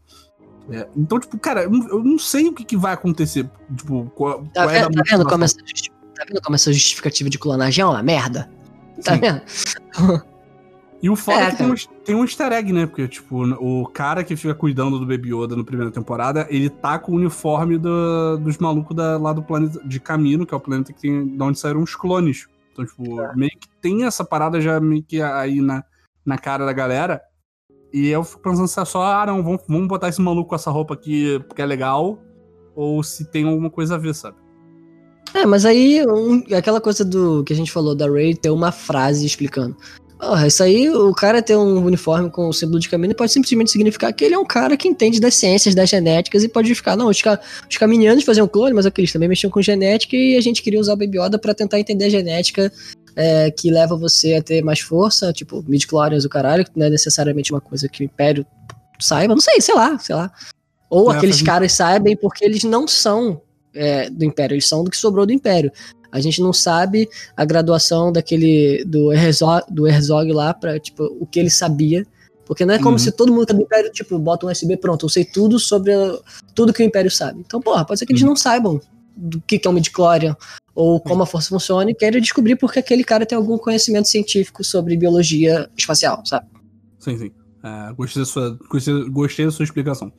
É, 0.70 0.88
então, 0.96 1.18
tipo, 1.18 1.36
cara, 1.38 1.64
eu 1.64 1.70
não, 2.04 2.18
sei 2.18 2.48
o 2.48 2.52
que, 2.52 2.64
que 2.64 2.76
vai 2.76 2.92
acontecer. 2.92 3.48
Tipo, 3.76 4.10
qual, 4.14 4.44
Tá, 4.54 4.64
qual 4.64 4.70
é 4.70 4.82
tá, 4.82 4.88
vendo 5.10 5.24
como 5.26 5.44
essa, 5.44 5.56
tá 5.56 6.24
vendo 6.28 6.40
como 6.42 6.54
essa 6.54 6.72
justificativa 6.72 7.28
de 7.28 7.38
clonagem 7.38 7.82
é 7.82 7.86
uma 7.86 8.02
merda? 8.02 8.48
Tá 9.04 9.14
Sim. 9.14 9.20
vendo? 9.20 9.42
E 11.02 11.10
o 11.10 11.14
foda 11.16 11.40
É, 11.40 11.44
é, 11.44 11.50
que 11.50 11.56
tem 11.58 11.66
um, 11.70 11.74
tem 12.04 12.14
um 12.14 12.22
easter 12.24 12.52
egg, 12.52 12.72
né? 12.72 12.86
Porque, 12.86 13.06
tipo, 13.06 13.44
o 13.44 13.86
cara 13.86 14.24
que 14.24 14.34
fica 14.34 14.54
cuidando 14.54 14.98
do 14.98 15.06
Baby 15.06 15.34
Yoda 15.34 15.54
na 15.54 15.62
primeira 15.62 15.90
temporada, 15.92 16.46
ele 16.48 16.70
tá 16.70 16.98
com 16.98 17.12
o 17.12 17.16
uniforme 17.16 17.76
do- 17.76 18.38
dos 18.38 18.56
malucos 18.58 18.96
da- 18.96 19.18
lá 19.18 19.32
do 19.32 19.42
planeta 19.42 19.78
de 19.86 20.00
Camino, 20.00 20.46
que 20.46 20.54
é 20.54 20.56
o 20.56 20.60
planeta 20.60 20.92
que 20.92 21.00
tem, 21.00 21.26
de 21.36 21.42
onde 21.42 21.58
saíram 21.58 21.82
os 21.82 21.94
clones. 21.94 22.46
Então, 22.72 22.84
tipo, 22.86 23.20
É. 23.20 23.36
meio 23.36 23.50
que 23.52 23.68
tem 23.80 24.04
essa 24.04 24.24
parada 24.24 24.60
já 24.60 24.80
meio 24.80 25.02
que 25.02 25.20
aí 25.20 25.60
na, 25.60 25.84
na 26.24 26.38
cara 26.38 26.64
da 26.64 26.72
galera. 26.72 27.20
E 27.92 28.08
eu 28.08 28.24
fico 28.24 28.42
pensando 28.42 28.66
se 28.66 28.80
é 28.80 28.84
só, 28.84 29.02
ah, 29.04 29.26
não, 29.26 29.42
vamos, 29.42 29.60
vamos 29.68 29.88
botar 29.88 30.08
esse 30.08 30.20
maluco 30.20 30.48
com 30.50 30.54
essa 30.54 30.70
roupa 30.70 30.94
aqui 30.94 31.38
porque 31.46 31.62
é 31.62 31.66
legal, 31.66 32.18
ou 32.74 33.02
se 33.02 33.24
tem 33.30 33.46
alguma 33.46 33.70
coisa 33.70 33.94
a 33.94 33.98
ver, 33.98 34.14
sabe? 34.14 34.36
É, 35.34 35.44
mas 35.44 35.64
aí 35.66 36.04
um- 36.06 36.42
aquela 36.56 36.80
coisa 36.80 37.04
do 37.04 37.44
que 37.44 37.52
a 37.52 37.56
gente 37.56 37.70
falou 37.70 37.94
da 37.94 38.08
Ray 38.10 38.34
ter 38.34 38.50
uma 38.50 38.72
frase 38.72 39.24
explicando. 39.26 39.76
Porra, 40.18 40.46
isso 40.46 40.62
aí, 40.62 40.88
o 40.88 41.12
cara 41.12 41.42
ter 41.42 41.56
um 41.56 41.84
uniforme 41.84 42.30
com 42.30 42.48
o 42.48 42.52
símbolo 42.52 42.80
de 42.80 42.88
caminho 42.88 43.14
pode 43.14 43.32
simplesmente 43.32 43.70
significar 43.70 44.12
que 44.14 44.24
ele 44.24 44.34
é 44.34 44.38
um 44.38 44.46
cara 44.46 44.74
que 44.74 44.88
entende 44.88 45.20
das 45.20 45.34
ciências, 45.34 45.74
das 45.74 45.90
genéticas 45.90 46.42
e 46.42 46.48
pode 46.48 46.74
ficar, 46.74 46.96
não, 46.96 47.08
os, 47.08 47.20
ca 47.20 47.38
os 47.68 47.76
caminianos 47.76 48.24
faziam 48.24 48.48
clone, 48.48 48.72
mas 48.72 48.86
aqueles 48.86 49.12
também 49.12 49.28
mexiam 49.28 49.50
com 49.50 49.60
genética 49.60 50.16
e 50.16 50.36
a 50.36 50.40
gente 50.40 50.62
queria 50.62 50.80
usar 50.80 50.94
o 50.94 50.96
Baby 50.96 51.18
Yoda 51.18 51.38
pra 51.38 51.54
tentar 51.54 51.78
entender 51.78 52.06
a 52.06 52.08
genética 52.08 52.72
é, 53.14 53.50
que 53.50 53.70
leva 53.70 53.94
você 53.94 54.34
a 54.34 54.42
ter 54.42 54.62
mais 54.62 54.80
força, 54.80 55.32
tipo, 55.34 55.62
midi-chlorians 55.68 56.24
o 56.24 56.30
caralho, 56.30 56.64
que 56.64 56.70
não 56.74 56.86
é 56.86 56.90
necessariamente 56.90 57.52
uma 57.52 57.60
coisa 57.60 57.86
que 57.86 58.02
o 58.02 58.04
Império 58.04 58.46
saiba, 58.98 59.34
não 59.34 59.40
sei, 59.40 59.60
sei 59.60 59.74
lá, 59.74 59.98
sei 59.98 60.14
lá. 60.14 60.32
Ou 60.88 61.12
É, 61.12 61.16
aqueles 61.16 61.42
caras 61.42 61.72
sabem 61.72 62.16
porque 62.16 62.42
eles 62.42 62.64
não 62.64 62.88
são 62.88 63.42
é, 63.74 64.08
do 64.08 64.24
Império, 64.24 64.54
eles 64.54 64.66
são 64.66 64.82
do 64.82 64.90
que 64.90 64.96
sobrou 64.96 65.26
do 65.26 65.32
Império. 65.32 65.70
A 66.10 66.20
gente 66.20 66.40
não 66.40 66.52
sabe 66.52 67.08
a 67.36 67.44
graduação 67.44 68.12
daquele 68.12 68.84
do 68.84 69.12
Herzog, 69.12 69.62
do 69.70 69.86
Herzog 69.86 70.32
lá 70.32 70.52
para 70.54 70.78
tipo 70.80 71.04
o 71.20 71.26
que 71.26 71.38
ele 71.40 71.50
sabia, 71.50 72.06
porque 72.44 72.64
não 72.64 72.74
é 72.74 72.78
como 72.78 72.92
Uhum. 72.92 72.98
se 72.98 73.10
todo 73.12 73.32
mundo 73.32 73.46
que 73.46 73.52
é 73.52 73.54
do 73.56 73.62
Império 73.62 73.90
tipo 73.92 74.18
bota 74.18 74.46
um 74.46 74.50
USB 74.50 74.76
pronto, 74.76 75.06
eu 75.06 75.10
sei 75.10 75.24
tudo 75.24 75.58
sobre 75.58 75.92
a- 75.94 76.18
tudo 76.54 76.72
que 76.72 76.82
o 76.82 76.86
Império 76.86 77.10
sabe. 77.10 77.40
Então, 77.40 77.60
porra, 77.60 77.84
pode 77.84 77.98
ser 77.98 78.06
que 78.06 78.12
eles 78.12 78.22
Uhum. 78.22 78.28
não 78.28 78.36
saibam 78.36 78.80
do 79.16 79.40
que 79.40 79.60
é 79.64 79.68
um 79.68 79.72
midichlorian 79.72 80.36
ou 80.74 81.00
como 81.00 81.22
a 81.22 81.26
força 81.26 81.48
funciona 81.48 81.90
e 81.90 81.94
querem 81.94 82.20
descobrir 82.20 82.54
porque 82.56 82.78
aquele 82.78 83.02
cara 83.02 83.24
tem 83.24 83.36
algum 83.36 83.56
conhecimento 83.56 84.08
científico 84.08 84.62
sobre 84.62 84.94
biologia 84.96 85.70
espacial, 85.76 86.22
sabe? 86.26 86.46
Sim, 86.98 87.16
sim. 87.18 87.30
É, 87.64 87.92
gostei, 87.94 88.22
da 88.22 88.26
sua, 88.26 88.58
gostei, 88.70 89.08
gostei 89.08 89.46
da 89.46 89.50
sua 89.50 89.64
explicação. 89.64 90.12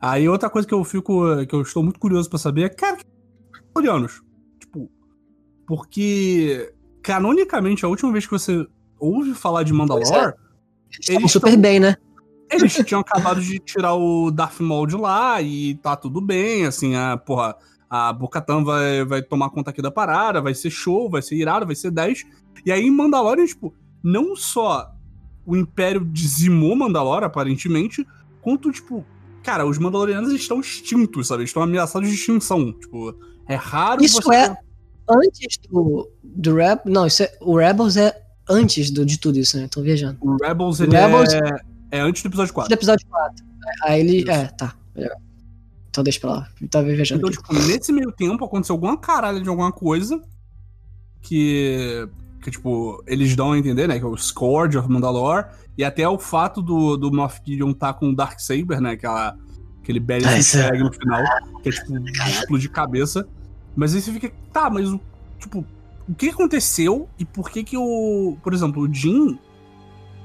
Aí 0.00 0.28
outra 0.28 0.50
coisa 0.50 0.68
que 0.68 0.74
eu 0.74 0.84
fico. 0.84 1.22
que 1.46 1.54
eu 1.54 1.62
estou 1.62 1.82
muito 1.82 1.98
curioso 1.98 2.28
pra 2.28 2.38
saber 2.38 2.64
é, 2.64 2.68
cara, 2.68 2.96
que 2.98 3.04
coreanos? 3.72 4.20
Porque 5.66 6.72
canonicamente 7.02 7.84
a 7.84 7.88
última 7.88 8.12
vez 8.12 8.24
que 8.26 8.32
você 8.32 8.66
ouve 8.98 9.34
falar 9.34 9.62
de 9.62 9.72
Mandalore, 9.72 10.06
Eles 10.06 10.34
estavam 11.00 11.20
Eles 11.22 11.32
super 11.32 11.52
tão- 11.52 11.60
bem, 11.60 11.80
né? 11.80 11.96
eles 12.50 12.72
tinham 12.84 13.00
acabado 13.00 13.40
de 13.40 13.58
tirar 13.58 13.94
o 13.94 14.30
Darth 14.30 14.60
Maul 14.60 14.86
de 14.86 14.96
lá 14.96 15.40
e 15.42 15.74
tá 15.76 15.96
tudo 15.96 16.20
bem, 16.20 16.66
assim, 16.66 16.94
a 16.94 17.16
porra, 17.16 17.56
a 17.90 18.12
Bocatan 18.12 18.62
vai, 18.62 19.04
vai 19.04 19.22
tomar 19.22 19.50
conta 19.50 19.70
aqui 19.70 19.82
da 19.82 19.90
parada, 19.90 20.40
vai 20.40 20.54
ser 20.54 20.70
show, 20.70 21.10
vai 21.10 21.20
ser 21.22 21.34
irado, 21.36 21.66
vai 21.66 21.74
ser 21.74 21.90
10. 21.90 22.24
E 22.64 22.70
aí 22.70 22.82
em 22.86 22.90
Mandalorian, 22.90 23.44
tipo, 23.46 23.74
não 24.02 24.36
só 24.36 24.92
o 25.44 25.56
Império 25.56 26.04
dizimou 26.04 26.76
Mandalore, 26.76 27.24
aparentemente, 27.24 28.06
quanto, 28.40 28.70
tipo, 28.70 29.04
cara, 29.42 29.66
os 29.66 29.78
Mandalorianos 29.78 30.32
estão 30.32 30.60
extintos, 30.60 31.26
sabe? 31.26 31.44
Estão 31.44 31.62
ameaçados 31.62 32.08
de 32.08 32.14
extinção. 32.14 32.72
Tipo, 32.72 33.14
É 33.48 33.54
raro 33.56 34.02
Isso 34.02 34.22
você. 34.22 34.34
é 34.36 34.56
antes 35.08 35.58
do, 35.70 36.10
do 36.22 36.54
Reb... 36.54 36.80
Não, 36.86 37.06
isso 37.06 37.22
é, 37.22 37.32
o 37.40 37.56
Rebels 37.56 37.96
é 37.96 38.20
antes 38.48 38.90
do, 38.90 39.04
de 39.04 39.18
tudo 39.18 39.38
isso, 39.38 39.56
né? 39.56 39.68
Tô 39.68 39.82
viajando. 39.82 40.18
O 40.20 40.36
Rebels, 40.42 40.80
ele 40.80 40.96
Rebels- 40.96 41.32
É... 41.34 41.98
é 41.98 42.00
antes 42.00 42.22
do 42.22 42.28
episódio 42.28 42.52
Do 42.52 42.54
4. 42.54 42.72
episódio 42.74 43.06
4. 43.08 43.44
Aí 43.84 44.00
ele... 44.00 44.18
Isso. 44.18 44.30
É, 44.30 44.46
tá. 44.48 44.74
Legal. 44.94 45.16
Então 45.90 46.02
deixa 46.04 46.20
pra 46.20 46.30
lá. 46.30 46.48
Eu 46.60 46.68
tava 46.68 46.86
viajando 46.86 47.20
Então, 47.28 47.42
aqui. 47.42 47.54
tipo, 47.54 47.68
nesse 47.68 47.92
meio 47.92 48.10
tempo 48.10 48.44
aconteceu 48.44 48.74
alguma 48.74 48.96
caralho 48.98 49.40
de 49.42 49.48
alguma 49.48 49.70
coisa 49.72 50.20
que. 51.22 52.08
Que, 52.42 52.50
tipo, 52.50 53.02
eles 53.06 53.34
dão 53.34 53.52
a 53.52 53.58
entender, 53.58 53.86
né? 53.88 53.98
Que 53.98 54.04
é 54.04 54.08
o 54.08 54.16
Scourge 54.16 54.76
of 54.76 54.86
Mandalore. 54.90 55.46
E 55.78 55.84
até 55.84 56.06
o 56.06 56.18
fato 56.18 56.60
do, 56.60 56.94
do 56.96 57.10
Moff 57.10 57.40
Gideon 57.46 57.72
tá 57.72 57.94
com 57.94 58.10
o 58.10 58.14
Darksaber, 58.14 58.80
né? 58.82 58.90
Aquela, 58.90 59.34
aquele 59.82 59.98
belly 59.98 60.26
Ah, 60.26 60.36
é- 60.38 60.42
tag 60.42 60.78
no 60.82 60.92
final. 60.92 61.22
Que 61.62 61.70
é, 61.70 61.72
tipo, 61.72 61.92
duplo 62.40 62.58
de 62.58 62.68
cabeça. 62.68 63.26
Mas 63.76 63.94
aí 63.94 64.00
você 64.00 64.12
fica. 64.12 64.32
Tá, 64.52 64.68
mas 64.70 64.88
o. 64.88 65.00
Tipo, 65.38 65.64
o 66.08 66.14
que 66.14 66.28
aconteceu 66.30 67.08
e 67.18 67.24
por 67.24 67.50
que 67.50 67.64
que 67.64 67.76
o. 67.76 68.36
Por 68.42 68.52
exemplo, 68.54 68.82
o 68.82 68.92
Jin. 68.92 69.38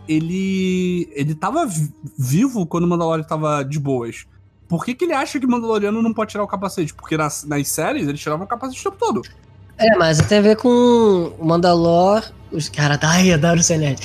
Ele. 0.07 1.09
Ele 1.13 1.35
tava 1.35 1.65
vi- 1.65 1.93
vivo 2.17 2.65
quando 2.65 2.85
o 2.85 2.87
Mandalorian 2.87 3.23
tava 3.23 3.63
de 3.63 3.79
boas. 3.79 4.25
Por 4.67 4.85
que, 4.85 4.93
que 4.93 5.05
ele 5.05 5.13
acha 5.13 5.39
que 5.39 5.45
o 5.45 5.49
Mandaloriano 5.49 6.01
não 6.01 6.13
pode 6.13 6.31
tirar 6.31 6.43
o 6.43 6.47
capacete? 6.47 6.93
Porque 6.93 7.17
nas, 7.17 7.43
nas 7.43 7.67
séries 7.67 8.07
ele 8.07 8.17
tirava 8.17 8.43
o 8.43 8.47
capacete 8.47 8.79
o 8.87 8.91
tempo 8.91 8.97
todo. 9.03 9.21
É, 9.77 9.95
mas 9.97 10.19
tem 10.27 10.39
a 10.39 10.41
ver 10.41 10.57
com 10.57 11.33
o 11.39 11.45
Mandalor. 11.45 12.23
Os 12.51 12.69
caras, 12.69 12.99
ai, 13.01 13.31
adoro 13.31 13.63
ser 13.63 13.77
nerd. 13.77 14.01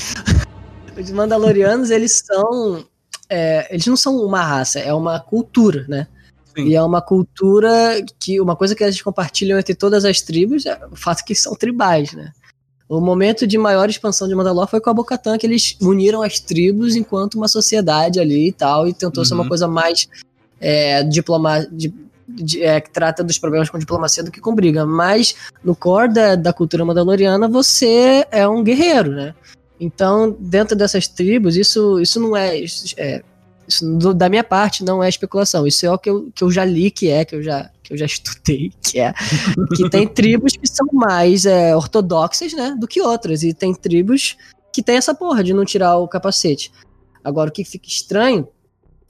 Os 0.99 1.11
Mandalorianos, 1.11 1.91
eles 1.91 2.23
são. 2.25 2.85
é, 3.29 3.67
eles 3.75 3.87
não 3.87 3.97
são 3.97 4.17
uma 4.17 4.43
raça, 4.43 4.79
é 4.79 4.95
uma 4.95 5.19
cultura, 5.19 5.85
né? 5.89 6.07
Sim. 6.55 6.67
E 6.69 6.75
é 6.75 6.83
uma 6.83 7.03
cultura 7.03 7.71
que. 8.21 8.41
Uma 8.41 8.55
coisa 8.57 8.75
que 8.75 8.83
eles 8.85 9.01
compartilham 9.03 9.59
entre 9.59 9.75
todas 9.75 10.05
as 10.05 10.21
tribos 10.21 10.67
é 10.67 10.79
o 10.91 10.97
fato 10.97 11.25
que 11.25 11.35
são 11.35 11.55
tribais, 11.55 12.13
né? 12.13 12.33
O 12.89 13.01
momento 13.01 13.47
de 13.47 13.57
maior 13.59 13.89
expansão 13.89 14.29
de 14.29 14.35
Mandalor 14.35 14.69
foi 14.69 14.81
com 14.81 14.91
a 14.91 14.95
Bocatan, 14.95 15.39
que 15.39 15.47
eles 15.47 15.77
uniram 15.81 16.23
as 16.23 16.39
tribos 16.39 16.95
enquanto 16.95 17.35
uma 17.35 17.49
sociedade 17.49 18.21
ali 18.21 18.49
e 18.49 18.53
tal, 18.53 18.87
e 18.87 18.93
tentou 18.93 19.25
ser 19.25 19.35
uma 19.35 19.43
Uhum. 19.43 19.49
coisa 19.49 19.67
mais 19.67 20.07
é, 20.61 21.03
diploma, 21.03 21.67
de, 21.73 21.93
de- 22.29 22.63
é, 22.63 22.81
que 22.81 22.91
trata 22.91 23.25
dos 23.25 23.39
problemas 23.39 23.69
com 23.71 23.79
diplomacia 23.79 24.23
do 24.23 24.31
que 24.31 24.41
com 24.41 24.55
briga. 24.55 24.85
Mas 24.87 25.35
no 25.65 25.75
core 25.75 26.13
da, 26.13 26.37
da 26.37 26.53
cultura 26.53 26.85
mandaloriana, 26.85 27.49
você 27.49 28.27
é 28.31 28.47
um 28.47 28.63
guerreiro, 28.63 29.11
né? 29.13 29.35
Então, 29.81 30.37
dentro 30.39 30.77
dessas 30.77 31.09
tribos, 31.09 31.57
isso, 31.57 31.99
isso 32.01 32.21
não 32.21 32.37
é. 32.37 32.59
É- 32.97 33.23
isso 33.67 33.99
do- 33.99 34.15
da 34.15 34.29
minha 34.29 34.45
parte 34.45 34.85
não 34.85 35.03
é 35.03 35.09
especulação. 35.09 35.67
Isso 35.67 35.85
é 35.87 35.91
o 35.91 35.99
que 35.99 36.11
eu, 36.11 36.31
que 36.35 36.45
eu 36.45 36.51
já 36.51 36.65
li 36.65 36.91
que 36.91 37.09
é, 37.09 37.25
que 37.25 37.35
eu 37.35 37.43
já, 37.43 37.71
que 37.83 37.93
eu 37.93 37.97
já 37.97 38.07
estudei, 38.07 38.73
que 38.83 39.01
é. 39.01 39.13
Que 39.77 39.89
tem 39.91 40.07
tribos 40.07 40.57
que 40.57 40.67
são 40.67 40.87
mais 40.93 41.47
é, 41.47 41.75
ortodoxas, 41.75 42.53
né? 42.53 42.77
Do 42.79 42.87
que 42.87 43.01
outras. 43.01 43.43
E 43.43 43.53
tem 43.55 43.75
tribos 43.75 44.37
que 44.73 44.83
tem 44.83 44.97
essa 44.97 45.15
porra 45.15 45.43
de 45.45 45.55
não 45.55 45.65
tirar 45.65 45.97
o 45.99 46.09
capacete. 46.09 46.73
Agora, 47.23 47.49
o 47.49 47.53
que 47.53 47.65
fica 47.65 47.89
estranho 47.89 48.47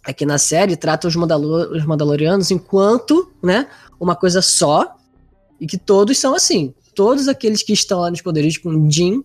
é 0.06 0.12
que 0.12 0.26
na 0.26 0.38
série 0.38 0.76
trata 0.76 1.08
os, 1.08 1.16
Mandalor 1.16 1.70
os 1.72 1.84
Mandalorianos 1.84 2.50
enquanto, 2.50 3.32
né, 3.42 3.66
uma 3.98 4.14
coisa 4.14 4.42
só, 4.42 4.96
e 5.60 5.66
que 5.66 5.78
todos 5.78 6.18
são 6.18 6.34
assim. 6.34 6.74
Todos 6.94 7.26
aqueles 7.26 7.62
que 7.62 7.72
estão 7.72 8.00
lá 8.00 8.10
nos 8.10 8.20
poderes 8.20 8.58
com 8.58 8.68
o 8.68 8.90
Jin, 8.90 9.22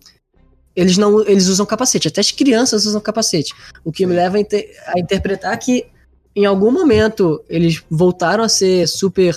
eles 0.74 0.96
não 0.96 1.20
eles 1.26 1.46
usam 1.48 1.66
capacete, 1.66 2.08
até 2.08 2.20
as 2.20 2.30
crianças 2.30 2.86
usam 2.86 3.00
capacete. 3.00 3.52
O 3.84 3.92
que 3.92 4.06
me 4.06 4.14
leva 4.14 4.36
a, 4.36 4.40
inter- 4.40 4.70
a 4.86 4.98
interpretar 4.98 5.58
que 5.58 5.86
em 6.34 6.44
algum 6.46 6.70
momento 6.70 7.42
eles 7.48 7.82
voltaram 7.90 8.44
a 8.44 8.48
ser 8.48 8.86
super 8.86 9.36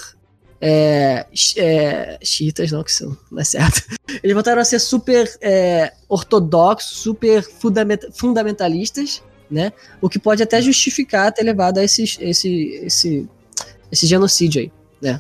é, 0.66 1.26
é, 1.58 2.18
chiitas, 2.24 2.72
não, 2.72 2.84
que 2.84 2.92
isso 2.92 3.18
não 3.30 3.42
é 3.42 3.44
certo. 3.44 3.84
Eles 4.24 4.34
voltaram 4.34 4.62
a 4.62 4.66
ser 4.66 4.80
super 4.80 5.30
é, 5.42 5.92
ortodoxos, 6.08 7.00
super 7.00 7.44
fundamenta- 7.44 8.10
fundamentalistas, 8.14 9.22
né? 9.52 9.74
O 10.00 10.08
que 10.08 10.18
pode 10.18 10.42
até 10.42 10.62
justificar 10.62 11.34
ter 11.34 11.44
levado 11.44 11.80
a 11.80 11.84
esse, 11.84 12.04
esse, 12.22 12.80
esse, 12.82 13.30
esse 13.92 14.08
genocídio 14.08 14.62
aí, 14.62 14.72
né? 15.02 15.20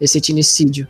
Esse 0.00 0.18
etnicídio. 0.18 0.86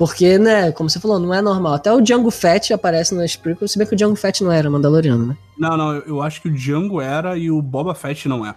Porque, 0.00 0.38
né, 0.38 0.72
como 0.72 0.88
você 0.88 0.98
falou, 0.98 1.18
não 1.18 1.34
é 1.34 1.42
normal. 1.42 1.74
Até 1.74 1.92
o 1.92 2.00
Django 2.00 2.30
Fett 2.30 2.72
aparece 2.72 3.14
nas 3.14 3.36
prequels, 3.36 3.70
se 3.72 3.76
bem 3.76 3.86
que 3.86 3.92
o 3.92 3.96
Django 3.98 4.16
Fett 4.16 4.42
não 4.42 4.50
era 4.50 4.70
mandaloriano, 4.70 5.26
né? 5.26 5.36
Não, 5.58 5.76
não, 5.76 5.92
eu- 5.92 6.22
acho 6.22 6.40
que 6.40 6.48
o 6.48 6.50
Django 6.50 7.02
era 7.02 7.36
e 7.36 7.50
o 7.50 7.60
Boba 7.60 7.94
Fett 7.94 8.26
não 8.26 8.46
é. 8.46 8.54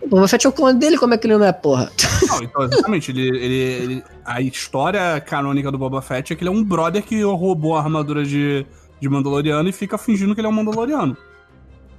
O 0.00 0.06
Boba 0.06 0.28
Fett 0.28 0.46
é 0.46 0.48
o 0.48 0.52
clone 0.52 0.78
dele, 0.78 0.96
como 0.96 1.12
é 1.14 1.18
que 1.18 1.26
ele 1.26 1.36
não 1.36 1.44
é, 1.44 1.50
porra? 1.50 1.90
Não, 2.28 2.40
então, 2.44 2.62
exatamente, 2.62 3.10
ele, 3.10 3.22
ele, 3.26 3.54
ele- 3.56 4.04
A 4.24 4.40
história 4.40 5.20
canônica 5.20 5.68
do 5.72 5.78
Boba 5.78 6.00
Fett 6.00 6.32
é 6.32 6.36
que 6.36 6.44
ele 6.44 6.48
é 6.48 6.52
um 6.52 6.62
brother 6.62 7.02
que 7.02 7.20
roubou 7.24 7.76
a 7.76 7.80
armadura 7.80 8.24
de, 8.24 8.64
de 9.00 9.08
Mandaloriano 9.08 9.68
e 9.68 9.72
fica 9.72 9.98
fingindo 9.98 10.32
que 10.32 10.40
ele 10.40 10.46
é 10.46 10.50
um 10.50 10.54
Mandaloriano. 10.54 11.16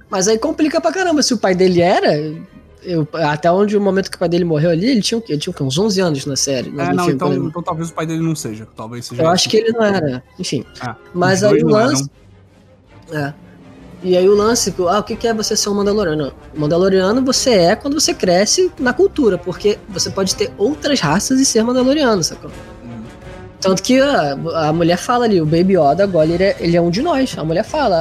Mas 0.08 0.26
aí 0.26 0.38
complica 0.38 0.80
pra 0.80 0.90
caramba. 0.90 1.22
Se 1.22 1.34
o 1.34 1.38
pai 1.38 1.54
dele 1.54 1.82
era. 1.82 2.34
Eu- 2.82 3.06
até 3.14 3.50
onde 3.50 3.76
o 3.76 3.80
momento 3.80 4.10
que 4.10 4.16
o 4.16 4.20
pai 4.20 4.28
dele 4.28 4.44
morreu 4.44 4.70
ali, 4.70 4.86
ele 4.86 5.02
tinha, 5.02 5.18
o 5.18 5.22
quê? 5.22 5.32
ele 5.32 5.40
tinha 5.40 5.50
o 5.50 5.54
quê? 5.54 5.62
uns 5.62 5.78
11 5.78 6.00
anos 6.00 6.26
na 6.26 6.36
série. 6.36 6.68
É, 6.70 6.72
não, 6.92 7.04
filme, 7.04 7.12
então, 7.12 7.34
então 7.34 7.62
talvez 7.62 7.90
o 7.90 7.94
pai 7.94 8.06
dele 8.06 8.22
não 8.22 8.34
seja. 8.34 8.66
Talvez 8.76 9.06
seja. 9.06 9.22
Eu 9.22 9.28
acho 9.28 9.48
que 9.48 9.56
ele 9.56 9.72
não 9.72 9.82
era. 9.84 10.22
Enfim. 10.38 10.64
É, 10.84 10.94
Mas 11.14 11.42
aí 11.42 11.62
o 11.62 11.68
lance. 11.68 12.10
eram. 13.12 13.26
É. 13.26 13.34
E 14.02 14.16
aí 14.16 14.26
o 14.26 14.34
lance, 14.34 14.74
ah, 14.88 14.98
o 14.98 15.02
que 15.02 15.14
que 15.14 15.28
é 15.28 15.34
você 15.34 15.54
ser 15.54 15.68
um 15.68 15.74
Mandaloriano? 15.74 16.32
Mandaloriano 16.56 17.22
você 17.22 17.50
é 17.50 17.76
quando 17.76 18.00
você 18.00 18.14
cresce 18.14 18.72
na 18.78 18.94
cultura, 18.94 19.36
porque 19.36 19.78
você 19.90 20.08
pode 20.08 20.34
ter 20.34 20.50
outras 20.56 21.00
raças 21.00 21.38
e 21.38 21.44
ser 21.44 21.62
Mandaloriano, 21.62 22.22
sacou? 22.24 22.50
Hum. 22.82 23.02
Tanto 23.60 23.82
que 23.82 24.00
a, 24.00 24.32
a 24.68 24.72
mulher 24.72 24.96
fala 24.96 25.26
ali, 25.26 25.38
o 25.38 25.44
Baby 25.44 25.74
Yoda 25.76 26.04
agora 26.04 26.26
ele 26.28 26.42
é, 26.44 26.56
ele 26.60 26.76
é 26.78 26.80
um 26.80 26.88
de 26.90 27.02
nós. 27.02 27.36
A 27.36 27.44
mulher 27.44 27.62
fala, 27.62 27.96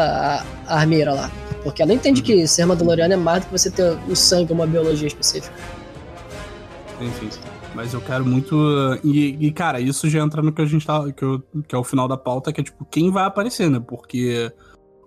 a, 0.67 0.73
a 0.73 0.79
armeira 0.79 1.13
lá. 1.13 1.29
Porque 1.63 1.81
ela 1.81 1.93
entende 1.93 2.21
que 2.21 2.47
ser 2.47 2.65
Mandaloriano 2.65 3.13
é 3.13 3.17
mais 3.17 3.41
do 3.43 3.47
que 3.47 3.51
você 3.57 3.69
ter 3.69 3.97
o 4.07 4.15
sangue, 4.15 4.53
uma 4.53 4.65
biologia 4.65 5.07
específica. 5.07 5.53
Enfim. 7.01 7.29
Mas 7.75 7.93
eu 7.93 8.01
quero 8.01 8.25
muito. 8.25 8.55
E, 9.03 9.37
e, 9.47 9.51
cara, 9.51 9.79
isso 9.79 10.09
já 10.09 10.19
entra 10.19 10.41
no 10.41 10.51
que 10.51 10.61
a 10.61 10.65
gente 10.65 10.85
tá. 10.85 11.11
Que, 11.11 11.23
eu- 11.23 11.39
que 11.67 11.75
é 11.75 11.77
o 11.77 11.83
final 11.83 12.07
da 12.07 12.17
pauta, 12.17 12.51
que 12.51 12.61
é 12.61 12.63
tipo, 12.63 12.83
quem 12.85 13.11
vai 13.11 13.25
aparecer, 13.25 13.69
né? 13.69 13.79
Porque 13.79 14.51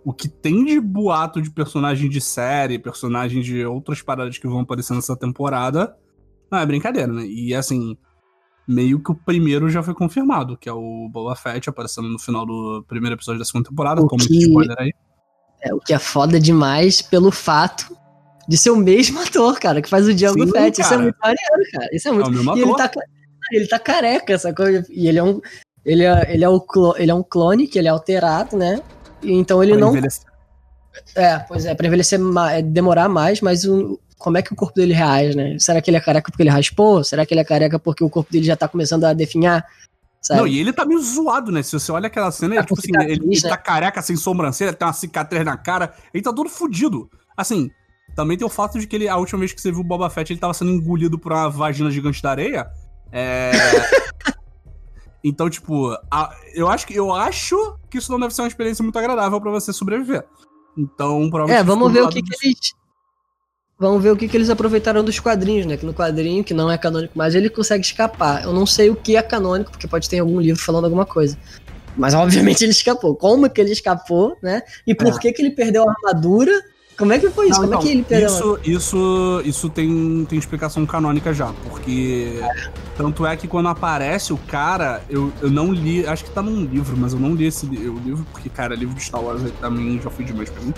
o 0.05 0.13
que 0.13 0.29
tem 0.29 0.65
de 0.65 0.81
boato 0.81 1.41
de 1.43 1.51
personagem 1.51 2.09
de 2.09 2.21
série, 2.21 2.79
personagem 2.79 3.43
de 3.43 3.65
outras 3.65 4.01
paradas 4.03 4.39
que 4.39 4.47
vão 4.47 4.61
aparecer 4.61 4.95
nessa 4.95 5.17
temporada, 5.17 5.95
não 6.51 6.59
é 6.59 6.67
brincadeira, 6.67 7.13
né? 7.13 7.25
E 7.27 7.55
assim, 7.55 7.97
meio 8.67 9.03
que 9.03 9.11
o 9.11 9.15
primeiro 9.15 9.69
já 9.69 9.83
foi 9.83 9.95
confirmado, 9.95 10.57
que 10.57 10.69
é 10.69 10.73
o 10.73 11.09
Boba 11.11 11.35
Fett 11.37 11.69
aparecendo 11.69 12.09
no 12.09 12.19
final 12.19 12.47
do 12.47 12.85
primeiro 12.89 13.17
episódio 13.17 13.39
da 13.39 13.45
segunda 13.45 13.69
temporada, 13.69 14.01
O 14.03 14.07
como 14.07 14.25
que- 14.25 14.39
spoiler 14.39 14.77
aí. 14.79 14.93
É, 15.63 15.73
o 15.73 15.79
que 15.79 15.95
é 15.95 15.99
foda 15.99 16.41
demais 16.41 17.01
pelo 17.01 17.31
fato 17.31 17.97
de 18.49 18.57
ser 18.57 18.71
o 18.71 18.77
mesmo 18.77 19.21
ator, 19.23 19.59
cara, 19.61 19.81
que 19.81 19.89
faz 19.89 20.07
o 20.07 20.15
Django 20.15 20.47
Fett. 20.49 20.81
Isso 20.81 20.93
é 20.95 20.99
muito 20.99 21.17
maneiro, 21.23 21.71
cara. 21.73 21.89
Isso 21.93 22.09
é 22.09 22.11
É 22.11 22.15
muito 22.15 22.27
o 22.29 22.31
mesmo 22.33 22.57
E 22.57 22.61
ele 22.63 22.77
tá, 22.77 22.91
ele 23.53 23.67
tá 23.69 23.79
careca, 23.79 24.39
sacou? 24.39 24.67
E 24.91 25.09
ele 25.09 25.19
é 25.19 25.23
um. 25.23 25.41
Ele 25.85 26.05
é, 26.05 26.33
ele, 26.35 26.45
é 26.45 26.49
o 26.49 26.61
clo- 26.61 26.95
ele 26.97 27.11
é 27.11 27.15
um 27.15 27.23
clone, 27.23 27.67
que 27.67 27.79
ele 27.79 27.89
é 27.89 27.91
alterado, 27.91 28.57
né? 28.57 28.81
E 29.23 29.32
Então 29.32 29.62
ele 29.62 29.73
Pra 29.73 29.81
não. 29.81 29.91
envelhecer. 29.91 30.24
É, 31.15 31.39
pois 31.39 31.65
é, 31.65 31.74
pra 31.74 31.86
envelhecer 31.86 32.20
é, 32.51 32.61
demorar 32.62 33.09
mais, 33.09 33.41
mas 33.41 33.65
o- 33.65 33.99
como 34.19 34.39
é 34.39 34.43
que 34.43 34.53
o 34.53 34.57
corpo 34.57 34.74
dele 34.74 34.93
reage, 34.95 35.36
né? 35.36 35.57
Será 35.59 35.81
que 35.81 35.91
ele 35.91 35.97
é 35.97 36.01
careca 36.01 36.31
porque 36.31 36.43
ele 36.43 36.51
raspou? 36.51 37.03
Será 37.03 37.24
que 37.27 37.35
ele 37.35 37.41
é 37.41 37.45
careca 37.45 37.78
porque 37.78 38.05
o 38.05 38.11
corpo 38.11 38.31
dele 38.32 38.45
já 38.45 38.55
tá 38.57 38.69
começando 38.69 39.05
a 39.05 39.12
definhar? 39.12 39.65
Sabe? 40.23 40.39
Não, 40.40 40.47
e 40.47 40.59
ele 40.59 40.73
tá 40.73 40.85
meio 40.85 41.01
zoado, 41.03 41.51
né? 41.51 41.62
Se 41.65 41.73
você 41.73 41.90
olha 41.90 42.07
aquela 42.07 42.31
cena, 42.31 42.55
ele, 42.55 42.62
Tá 42.62 42.66
tipo 42.69 42.78
assim, 42.78 43.11
ele, 43.11 43.24
ele 43.24 43.40
né? 43.43 43.49
tá 43.51 43.57
careca, 43.57 44.01
sem 44.01 44.15
sobrancelha, 44.16 44.73
tem 44.73 44.86
uma 44.86 44.94
cicatriz 44.94 45.44
na 45.44 45.57
cara, 45.57 45.93
ele 46.15 46.23
tá 46.23 46.32
todo 46.32 46.49
fudido. 46.49 47.11
Assim, 47.36 47.70
também 48.15 48.36
tem 48.39 48.47
o 48.47 48.51
fato 48.51 48.78
de 48.78 48.86
que 48.86 48.94
ele, 48.94 49.09
a 49.09 49.16
última 49.16 49.40
vez 49.40 49.53
que 49.53 49.61
você 49.61 49.73
viu 49.73 49.81
o 49.81 49.85
Boba 49.85 50.09
Fett, 50.09 50.32
ele 50.32 50.39
tava 50.39 50.55
sendo 50.55 50.70
engolido 50.70 51.19
por 51.19 51.32
uma 51.32 51.51
vagina 51.51 51.90
gigante 51.90 52.23
da 52.23 52.31
areia. 52.31 52.70
É. 53.11 53.51
então, 55.24 55.51
tipo, 55.51 55.90
a- 56.11 56.35
eu 56.55 56.69
acho 56.69 56.86
que 56.86 56.94
eu 56.94 57.12
acho 57.12 57.77
que 57.90 57.99
isso 57.99 58.11
não 58.12 58.20
deve 58.20 58.35
ser 58.35 58.43
uma 58.43 58.49
experiência 58.49 58.82
muito 58.82 58.99
agradável 58.99 59.40
pra 59.40 59.51
você 59.51 59.73
sobreviver. 59.73 60.24
Então, 60.77 61.28
provavelmente. 61.31 61.61
É, 61.61 61.65
vamos 61.65 61.93
ver 61.93 62.03
o 62.03 62.09
que, 62.09 62.23
que 62.23 62.47
eles. 62.47 62.74
Vamos 63.83 64.01
ver 64.01 64.13
o 64.13 64.17
que, 64.17 64.29
que 64.29 64.37
eles 64.37 64.49
aproveitaram 64.49 65.03
dos 65.03 65.19
quadrinhos, 65.19 65.67
né? 65.67 65.77
Que 65.77 65.85
no 65.85 65.93
quadrinho, 65.93 66.45
que 66.45 66.55
não 66.55 66.71
é 66.71 66.79
canônico, 66.79 67.15
mas 67.17 67.35
ele 67.35 67.51
consegue 67.51 67.85
escapar. 67.85 68.45
Eu 68.45 68.53
não 68.53 68.65
sei 68.65 68.91
o 68.91 68.95
que 68.95 69.17
é 69.17 69.23
canônico, 69.23 69.73
porque 69.73 69.89
pode 69.89 70.09
ter 70.09 70.21
algum 70.21 70.39
livro 70.41 70.63
falando 70.63 70.85
alguma 70.85 71.05
coisa. 71.05 71.37
Mas 71.97 72.15
obviamente 72.15 72.63
ele 72.63 72.71
escapou. 72.71 73.17
Como 73.17 73.51
que 73.51 73.61
ele 73.61 73.73
escapou, 73.73 74.39
né? 74.41 74.63
E 74.87 74.95
por 74.95 75.09
É. 75.09 75.19
que, 75.19 75.33
que 75.33 75.43
ele 75.43 75.51
perdeu 75.51 75.83
a 75.83 75.93
armadura? 75.93 76.53
Como 76.97 77.13
é 77.13 77.19
que 77.19 77.29
foi 77.31 77.49
isso? 77.49 77.61
Não, 77.61 77.69
Como 77.69 77.75
então, 77.75 77.81
é 77.81 77.83
que 77.83 77.91
ele 77.91 78.03
perdeu 78.05 78.29
isso, 78.29 78.61
isso, 78.63 79.43
isso 79.45 79.69
tem, 79.69 80.25
tem 80.29 80.39
explicação 80.39 80.87
canônica 80.87 81.35
já, 81.35 81.53
porque 81.69 82.41
tanto 82.97 83.27
é 83.27 83.37
que 83.37 83.49
quando 83.49 83.69
aparece 83.69 84.33
o 84.33 84.37
cara, 84.37 85.03
eu, 85.11 85.33
eu 85.41 85.51
não 85.51 85.73
li, 85.73 86.07
acho 86.07 86.23
que 86.25 86.31
tá 86.31 86.41
num 86.41 86.65
livro, 86.65 86.97
mas 86.97 87.15
eu 87.15 87.19
não 87.19 87.35
li 87.35 87.47
esse 87.47 87.67
livro, 87.67 88.25
porque, 88.31 88.49
cara, 88.49 88.77
livro 88.77 88.95
de 88.95 89.03
Star 89.03 89.21
Wars 89.21 89.43
também 89.61 90.01
já 90.01 90.09
foi 90.09 90.25
demais 90.25 90.49
pra 90.51 90.63
mim. 90.63 90.73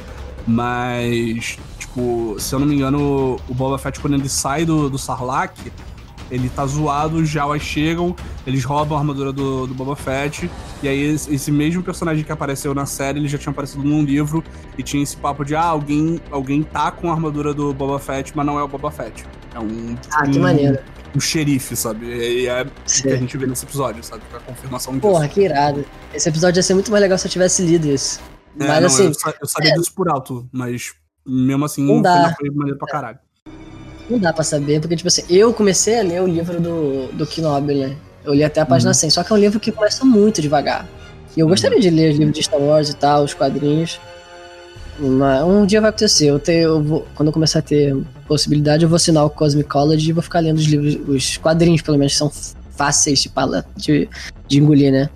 Mas, 0.47 1.59
tipo, 1.95 2.37
se 2.39 2.53
eu 2.53 2.59
não 2.59 2.67
me 2.67 2.75
engano, 2.75 3.37
o 3.49 3.55
Boba 3.55 3.79
Fett, 3.79 4.01
quando 4.01 4.15
ele 4.15 4.29
sai 4.29 4.65
do, 4.65 4.91
do 4.91 4.99
Sarlacc, 4.99 5.55
ele 6.31 6.49
tá 6.49 6.67
zoado, 6.67 7.19
os 7.19 7.29
Jawas 7.29 7.63
chegam, 7.63 8.17
eles 8.47 8.65
roubam 8.65 8.97
a 8.97 9.01
armadura 9.01 9.33
do, 9.33 9.67
do 9.67 9.75
Boba 9.75 9.95
Fett, 9.95 10.51
e 10.83 10.89
aí 10.89 11.01
esse, 11.03 11.53
mesmo 11.53 11.83
personagem 11.83 12.25
que 12.25 12.33
apareceu 12.33 12.75
na 12.75 12.87
série, 12.87 13.21
ele 13.21 13.29
já 13.29 13.39
tinha 13.39 13.53
aparecido 13.53 13.85
num 13.85 14.03
livro, 14.03 14.43
e 14.77 14.83
tinha 14.83 15.03
esse 15.03 15.17
papo 15.17 15.45
de, 15.45 15.55
ah, 15.55 15.63
alguém, 15.63 16.21
alguém 16.31 16.63
tá 16.63 16.91
com 16.91 17.09
a 17.09 17.13
armadura 17.13 17.55
do 17.55 17.73
Boba 17.73 17.99
Fett, 17.99 18.33
mas 18.35 18.45
não 18.45 18.59
é 18.59 18.63
o 18.63 18.69
Boba 18.69 18.91
Fett. 18.91 19.25
É 19.55 19.61
um... 19.61 19.97
Ah, 20.11 20.25
que 20.25 20.39
um, 20.39 20.43
maneiro. 20.43 20.79
Um 21.15 21.21
xerife, 21.21 21.77
sabe? 21.77 22.07
E 22.07 22.49
é 22.49 22.63
o 22.63 22.65
que 22.65 22.73
a 22.73 23.13
Sim. 23.13 23.19
gente 23.19 23.39
vê 23.39 23.47
nesse 23.47 23.65
episódio, 23.65 24.03
sabe? 24.03 24.23
A 24.35 24.41
confirmação 24.41 24.95
disso. 24.95 25.03
Porra, 25.03 25.29
que 25.29 25.43
irado. 25.43 25.85
Esse 26.13 26.29
episódio 26.29 26.59
ia 26.59 26.63
ser 26.65 26.75
muito 26.75 26.91
mais 26.91 27.03
legal 27.03 27.17
se 27.17 27.29
eu 27.29 27.31
tivesse 27.31 27.63
lido 27.63 27.87
isso. 27.87 28.21
É, 28.59 28.67
Mas 28.67 28.81
não, 28.81 28.87
assim, 28.87 29.05
eu, 29.05 29.35
eu 29.41 29.47
sabia 29.47 29.75
disso 29.75 29.93
por 29.95 30.09
alto, 30.09 30.49
mas 30.51 30.93
mesmo 31.27 31.65
assim 31.65 31.87
Não 31.87 32.03
dá. 32.03 32.35
foi 32.39 32.51
maneiro 32.51 32.79
pra 32.79 32.89
caralho. 32.89 33.19
não 34.11 34.19
dá 34.19 34.33
pra 34.33 34.45
saber, 34.45 34.81
porque, 34.81 34.97
tipo 34.97 35.09
assim, 35.09 35.23
eu 35.31 35.53
comecei 35.53 35.99
a 35.99 36.03
ler 36.03 36.23
o 36.23 36.27
livro 36.27 36.61
do, 36.61 37.09
do 37.13 37.27
Kenobi, 37.27 37.75
né? 37.75 37.97
Eu 38.25 38.33
li 38.35 38.43
até 38.45 38.61
a 38.61 38.67
página 38.67 38.91
Uhum. 38.91 38.95
100, 38.95 39.11
só 39.11 39.23
que 39.25 39.33
é 39.33 39.37
um 39.37 39.39
livro 39.39 39.61
que 39.61 39.71
começa 39.73 40.05
muito 40.05 40.41
devagar. 40.41 40.87
E 41.37 41.41
eu 41.41 41.49
gostaria 41.49 41.81
de 41.81 41.91
ler 41.91 42.13
os 42.13 42.19
livros 42.19 42.37
de 42.37 42.43
Star 42.45 42.61
Wars 42.61 42.89
e 42.91 42.95
tal, 42.97 43.25
os 43.25 43.35
quadrinhos. 43.35 44.01
Mas 44.99 45.43
um 45.43 45.67
dia 45.67 45.81
vai 45.81 45.91
acontecer. 45.91 46.27
Eu 46.31 46.39
tenho, 46.39 46.63
eu 46.63 46.83
vou, 46.83 47.07
quando 47.17 47.27
eu 47.29 47.33
começar 47.33 47.59
a 47.59 47.63
ter 47.63 47.97
possibilidade, 48.29 48.85
eu 48.85 48.89
vou 48.89 48.97
assinar 48.97 49.25
o 49.25 49.31
Cosmic 49.31 49.69
College 49.69 50.09
e 50.09 50.13
vou 50.13 50.23
ficar 50.23 50.39
lendo 50.41 50.59
os 50.59 50.65
livros, 50.67 50.97
os 51.09 51.37
quadrinhos, 51.37 51.83
pelo 51.83 51.99
menos, 51.99 52.13
que 52.13 52.19
são 52.19 52.31
fáceis 52.77 53.21
de, 53.21 53.31
de, 53.77 54.09
de 54.47 54.59
engolir, 54.59 54.93
né? 54.93 55.11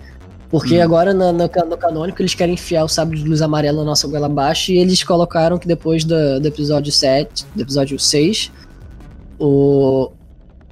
Porque 0.49 0.79
Hum. 0.79 0.83
agora 0.83 1.13
no, 1.13 1.31
no, 1.31 1.43
no 1.47 1.77
canônico 1.77 2.21
eles 2.21 2.33
querem 2.33 2.55
enfiar 2.55 2.83
o 2.83 2.87
sabre 2.87 3.17
de 3.19 3.27
luz 3.27 3.41
amarelo 3.41 3.77
na 3.79 3.83
nossa 3.85 4.07
goela 4.07 4.25
abaixo 4.25 4.71
e 4.71 4.77
eles 4.79 5.03
colocaram 5.03 5.59
que 5.59 5.67
depois 5.67 6.03
do, 6.03 6.39
do 6.39 6.47
episódio 6.47 6.91
7, 6.91 7.45
do 7.55 7.61
episódio 7.61 7.99
6, 7.99 8.51
o, 9.37 10.11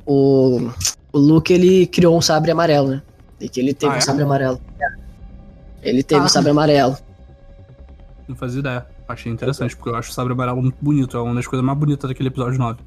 o, 0.05 0.69
o 1.13 1.17
Luke 1.17 1.53
ele 1.53 1.85
criou 1.87 2.17
um 2.17 2.21
sabre 2.21 2.49
amarelo, 2.51 2.87
né? 2.89 3.01
E 3.39 3.47
que 3.47 3.59
ele 3.59 3.73
teve 3.73 3.91
Ah, 3.91 3.95
um 3.95 3.99
é? 3.99 4.01
sabre 4.01 4.23
amarelo. 4.23 4.59
Ele 5.83 6.01
teve 6.01 6.21
Ah. 6.21 6.25
um 6.25 6.27
sabre 6.27 6.49
amarelo. 6.49 6.97
Não 8.27 8.35
fazia 8.35 8.59
ideia. 8.59 8.85
Achei 9.07 9.31
interessante, 9.31 9.75
porque 9.75 9.89
eu 9.89 9.95
acho 9.95 10.09
o 10.09 10.13
sabre 10.13 10.33
amarelo 10.33 10.61
muito 10.61 10.77
bonito. 10.81 11.15
É 11.15 11.21
uma 11.21 11.35
das 11.35 11.45
coisas 11.47 11.63
mais 11.65 11.77
bonitas 11.77 12.09
daquele 12.09 12.29
episódio 12.29 12.57
9. 12.59 12.79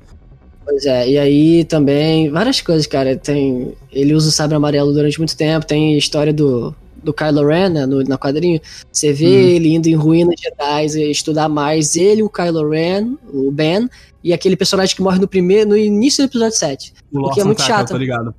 Pois 0.71 0.87
é, 0.87 1.09
e 1.11 1.19
aí 1.19 1.65
também 1.65 2.31
várias 2.31 2.61
coisas, 2.61 2.87
cara. 2.87 3.17
Tem, 3.17 3.73
ele 3.93 4.15
usa 4.15 4.29
o 4.29 4.33
sabre 4.33 4.55
amarelo 4.55 4.93
durante 4.93 5.19
muito 5.19 5.37
tempo. 5.37 5.67
Tem 5.67 5.95
a 5.97 5.99
história 5.99 6.33
do, 6.33 6.73
do 7.03 7.13
Kylo 7.13 7.45
Ren, 7.45 7.71
né, 7.71 7.87
no, 7.87 8.05
na 8.05 8.17
quadrinho. 8.17 8.61
Você 8.93 9.13
vê 9.13 9.27
Uhum. 9.27 9.33
ele 9.33 9.75
indo 9.75 9.89
em 9.89 9.95
ruínas 9.97 10.37
Jedi 10.41 11.11
estudar 11.11 11.49
mais. 11.49 11.97
Ele, 11.97 12.23
o 12.23 12.29
Kylo 12.31 12.69
Ren, 12.71 13.15
o 13.33 13.51
Ben, 13.51 13.89
e 14.23 14.33
aquele 14.33 14.55
personagem 14.55 14.95
que 14.95 15.03
morre 15.03 15.19
no 15.19 15.27
primeiro, 15.27 15.71
no 15.71 15.77
início 15.77 16.23
do 16.25 16.31
episódio 16.31 16.57
7. 16.57 16.93
O 17.13 17.31
que 17.33 17.41
é 17.41 17.45
muito 17.45 17.63
chato. 17.63 17.89
Tá 17.89 17.99
ligado? 17.99 18.33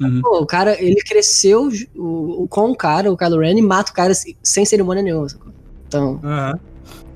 Uhum. 0.00 0.22
Pô, 0.22 0.38
o 0.38 0.46
cara, 0.46 0.82
ele 0.82 0.96
cresceu 1.02 1.68
o, 1.94 2.44
o- 2.44 2.48
com 2.48 2.70
o 2.70 2.74
cara, 2.76 3.12
o 3.12 3.16
Kylo 3.16 3.40
Ren, 3.40 3.58
e 3.58 3.62
mata 3.62 3.92
o 3.92 3.94
cara 3.94 4.14
sem- 4.14 4.64
cerimônia 4.64 5.02
nenhuma. 5.02 5.26
Então, 5.86 6.18
Aham. 6.24 6.58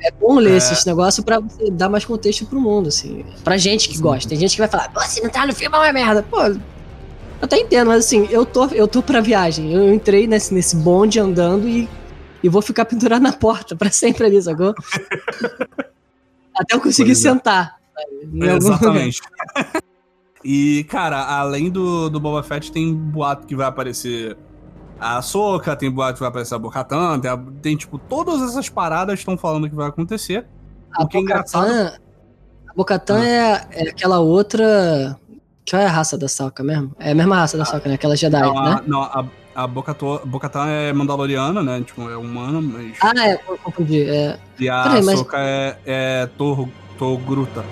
É 0.02 0.10
bom 0.10 0.36
ler 0.38 0.54
É. 0.54 0.56
esse 0.56 0.86
negócio 0.86 1.22
pra 1.22 1.40
você 1.40 1.70
dar 1.70 1.88
mais 1.88 2.04
contexto 2.04 2.46
pro 2.46 2.60
mundo, 2.60 2.88
assim. 2.88 3.24
Pra 3.44 3.56
gente 3.56 3.88
que 3.88 3.96
Sim. 3.96 4.02
gosta. 4.02 4.28
Tem 4.28 4.38
gente 4.38 4.52
que 4.52 4.58
vai 4.58 4.68
falar, 4.68 4.90
se 5.06 5.22
não 5.22 5.30
tá 5.30 5.46
no 5.46 5.54
filme 5.54 5.74
é 5.76 5.78
uma 5.80 5.92
merda. 5.92 6.22
Pô, 6.22 6.40
eu 6.42 6.58
até 7.40 7.58
entendo, 7.58 7.88
mas 7.88 8.04
assim, 8.04 8.26
eu 8.30 8.44
tô, 8.44 8.66
eu 8.66 8.88
tô 8.88 9.02
pra 9.02 9.20
viagem. 9.20 9.72
Eu 9.72 9.92
entrei 9.94 10.26
nesse, 10.26 10.52
nesse 10.52 10.74
bonde 10.76 11.20
andando 11.20 11.68
e, 11.68 11.88
e 12.42 12.48
vou 12.48 12.60
ficar 12.62 12.84
pendurado 12.84 13.22
na 13.22 13.32
porta 13.32 13.76
pra 13.76 13.90
sempre 13.90 14.26
ali, 14.26 14.42
sacou? 14.42 14.74
até 16.54 16.74
eu 16.74 16.80
conseguir 16.80 17.10
Pois 17.12 17.24
é. 17.24 17.28
sentar. 17.30 17.76
lugar. 18.32 18.56
Exatamente. 18.56 19.20
e, 20.44 20.84
cara, 20.88 21.22
além 21.24 21.70
do, 21.70 22.08
do 22.08 22.18
Boba 22.20 22.42
Fett, 22.42 22.72
tem 22.72 22.94
boato 22.94 23.46
que 23.46 23.54
vai 23.54 23.66
aparecer 23.66 24.36
a 25.00 25.20
Soca, 25.22 25.74
tem 25.76 25.90
boato 25.90 26.14
que 26.14 26.20
vai 26.20 26.28
aparecer 26.28 26.54
a 26.54 26.58
Bocatan, 26.58 27.18
tem, 27.20 27.30
a- 27.30 27.38
tem, 27.62 27.76
tipo, 27.76 27.98
todas 27.98 28.42
essas 28.42 28.68
paradas 28.68 29.18
estão 29.18 29.36
falando 29.36 29.68
que 29.68 29.74
vai 29.74 29.88
acontecer. 29.88 30.46
A 30.92 31.04
O 31.04 31.08
que 31.08 31.16
é 31.16 31.20
engraçado. 31.20 31.66
Bocatã, 31.66 31.92
a 32.68 32.74
Bocatã 32.74 33.20
Ah. 33.20 33.26
é, 33.26 33.66
é 33.86 33.88
aquela 33.90 34.18
outra. 34.20 35.16
Qual 35.68 35.82
é 35.82 35.86
a 35.86 35.90
raça 35.90 36.16
da 36.16 36.28
Soca 36.28 36.62
mesmo? 36.62 36.92
É 36.98 37.12
a 37.12 37.14
mesma 37.14 37.36
raça 37.36 37.58
da 37.58 37.64
Soca, 37.64 37.88
né? 37.88 37.94
Aquela 37.96 38.16
Jedi, 38.16 38.40
Não, 38.40 38.54
né? 38.64 38.70
a, 38.72 38.82
não, 38.88 39.02
a, 39.02 39.24
a 39.54 39.66
Bocatan 39.66 40.66
é 40.66 40.92
mandaloriana, 40.94 41.62
né? 41.62 41.82
Tipo, 41.82 42.08
é 42.08 42.16
humana, 42.16 42.60
mas. 42.62 42.96
Ah, 43.02 43.12
é, 43.28 43.34
eu 43.48 43.58
confundi. 43.58 44.02
É, 44.08 44.38
E 44.58 44.68
a 44.68 44.82
Peraí, 44.84 45.02
mas- 45.04 45.18
Soca 45.18 45.36
é, 45.38 45.78
é 45.84 46.26
Tor, 46.38 46.68
Togruta. 46.98 47.64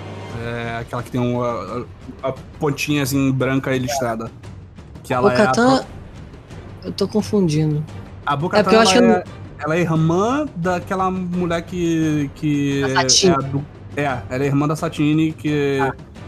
É 0.45 0.77
aquela 0.81 1.01
que 1.01 1.09
tem 1.09 1.19
uma, 1.19 1.85
a, 2.23 2.29
a 2.29 2.33
pontinha 2.59 3.01
assim 3.01 3.31
branca 3.31 3.75
e 3.75 3.79
listrada. 3.79 4.29
Que 5.03 5.11
ela 5.13 5.31
Bocatã. 5.31 5.77
é 5.79 5.85
Eu 6.87 6.91
tô 6.93 7.07
confundindo. 7.07 7.83
a, 8.25 8.33
a 8.33 8.35
Bocatan, 8.35 8.59
É 8.59 8.63
porque 8.63 8.75
eu 8.75 8.81
acho 8.81 8.93
que 8.93 8.99
é, 9.03 9.23
ela 9.59 9.75
é 9.75 9.81
irmã 9.81 10.45
daquela 10.55 11.11
mulher 11.11 11.61
que. 11.61 12.29
que 12.35 12.83
A 12.83 12.87
é, 12.89 13.09
Satine. 13.09 13.35
a 13.35 13.37
du- 13.39 13.65
é, 13.95 14.03
ela 14.29 14.43
é 14.43 14.47
irmã 14.47 14.67
da 14.67 14.75
Satine, 14.75 15.31
que, 15.33 15.79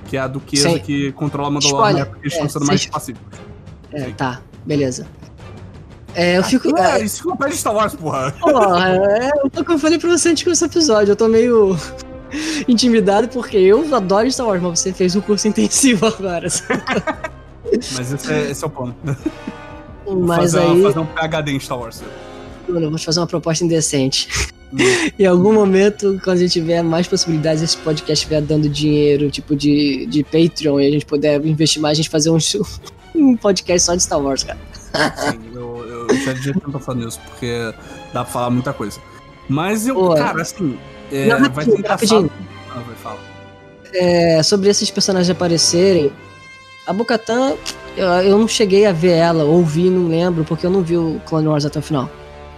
que 0.06 0.18
é 0.18 0.20
a 0.20 0.28
duquesa 0.28 0.80
que 0.80 1.12
controla 1.14 1.50
Mandalorian, 1.52 1.94
né? 2.00 2.06
Porque 2.06 2.28
eles 2.28 2.34
É, 2.34 2.36
estão 2.38 2.50
sendo 2.50 2.66
mais 2.68 2.86
pacíficos. 2.86 3.40
É, 3.92 4.10
tá, 4.12 4.42
beleza. 4.66 5.08
É, 6.16 6.38
eu 6.40 6.44
fico. 6.44 6.76
É, 6.78 7.02
É, 7.02 7.06
pé 7.38 7.48
de 7.50 7.56
Star 7.58 7.74
Wars, 7.74 7.94
porra. 7.96 8.32
porra, 8.40 8.96
é, 8.96 9.30
eu 9.44 9.50
tô, 9.50 9.72
eu 9.74 9.80
falei 9.80 10.00
pra 10.00 10.10
você 10.10 10.30
antes 10.30 10.44
começar 10.44 10.66
o 10.66 10.70
episódio, 10.70 11.12
eu 11.12 11.16
tô 11.16 11.28
meio 11.28 11.78
intimidado 12.68 13.28
porque 13.28 13.58
eu 13.58 13.96
adoro 13.96 14.30
Star 14.32 14.48
Wars, 14.48 14.62
mas 14.62 14.80
você 14.80 14.92
fez 14.92 15.16
um 15.16 15.22
curso 15.22 15.48
intensivo 15.48 16.08
agora. 16.08 16.48
Mas 17.96 18.12
esse 18.12 18.34
é, 18.34 18.50
esse 18.52 18.64
é 18.64 18.68
o 18.68 18.70
plano. 18.72 18.96
Mas 20.16 20.38
fazer, 20.54 20.60
aí, 20.60 20.82
fazer 20.84 21.00
um 21.00 21.06
PHD 21.06 21.52
em 21.52 21.60
Star 21.60 21.80
Wars. 21.80 22.04
Bruno, 22.66 22.86
eu 22.86 22.90
vou 22.90 23.00
te 23.00 23.06
fazer 23.06 23.20
uma 23.20 23.28
proposta 23.28 23.64
indecente. 23.64 24.28
Hum. 24.74 24.78
em 25.18 25.26
algum 25.26 25.54
momento, 25.54 26.20
quando 26.24 26.38
a 26.38 26.40
gente 26.40 26.54
tiver 26.54 26.82
mais 26.84 27.08
possibilidades, 27.08 27.64
esse 27.64 27.78
podcast 27.78 28.24
estiver 28.24 28.42
dando 28.42 28.70
dinheiro, 28.70 29.30
tipo 29.32 29.56
de, 29.56 30.06
de 30.06 30.24
Patreon, 30.24 30.80
e 30.80 30.88
a 30.88 30.92
gente 30.92 31.06
puder 31.06 31.44
investir 31.46 31.82
mais, 31.82 31.94
a 31.98 32.02
gente 32.02 32.10
fazer 32.10 32.30
um, 32.30 32.38
um 33.16 33.36
podcast 33.36 33.86
só 33.86 33.96
de 33.96 34.04
Star 34.04 34.20
Wars, 34.20 34.44
cara. 34.44 34.60
Sim, 35.18 35.40
eu, 35.54 36.08
eu 36.10 36.18
já 36.18 36.34
devia 36.34 36.54
ter 36.54 36.72
pensado 36.72 37.00
nisso, 37.00 37.20
porque 37.28 37.74
dá 38.14 38.24
pra 38.24 38.26
falar 38.26 38.50
muita 38.50 38.74
coisa. 38.74 39.00
Mas 39.48 39.88
eu, 39.88 39.96
Pô, 39.96 40.16
cara, 40.16 40.42
assim, 40.42 40.78
é, 41.12 41.28
Não, 41.28 41.40
vai 41.52 41.66
engraçado. 41.66 41.88
rapidinho. 41.88 42.32
Ah, 42.70 42.82
vai, 42.86 42.96
fala. 42.96 43.20
É, 43.94 44.44
sobre 44.44 44.70
esses 44.70 44.92
personagens 44.92 45.30
aparecerem, 45.30 46.12
a 46.90 46.94
Bocatan, 46.94 47.54
eu, 47.96 48.08
eu 48.08 48.38
não 48.40 48.48
cheguei 48.48 48.88
a 48.88 48.92
ver 48.92 49.12
ela, 49.12 49.44
ouvi, 49.44 49.92
não 49.92 50.08
lembro, 50.08 50.44
porque 50.44 50.66
eu 50.66 50.72
não 50.72 50.82
vi 50.82 50.98
o 50.98 51.22
Clone 51.28 51.48
Wars 51.48 51.64
até 51.64 51.78
o 51.78 51.84
final. 51.84 52.10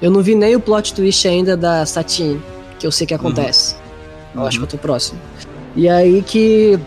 Eu 0.01 0.09
não 0.09 0.21
vi 0.21 0.35
nem 0.35 0.55
o 0.55 0.59
plot 0.59 0.93
twist 0.93 1.27
ainda 1.27 1.57
da 1.57 1.85
Satine, 1.85 2.41
que 2.79 2.87
eu 2.87 2.91
sei 2.93 3.05
que 3.05 3.13
acontece. 3.13 3.75
Eu 4.33 4.45
acho 4.47 4.57
que 4.57 4.63
eu 4.63 4.67
tô 4.69 4.77
próximo. 4.77 5.19
E 5.75 5.89
aí 5.89 6.21
que. 6.21 6.79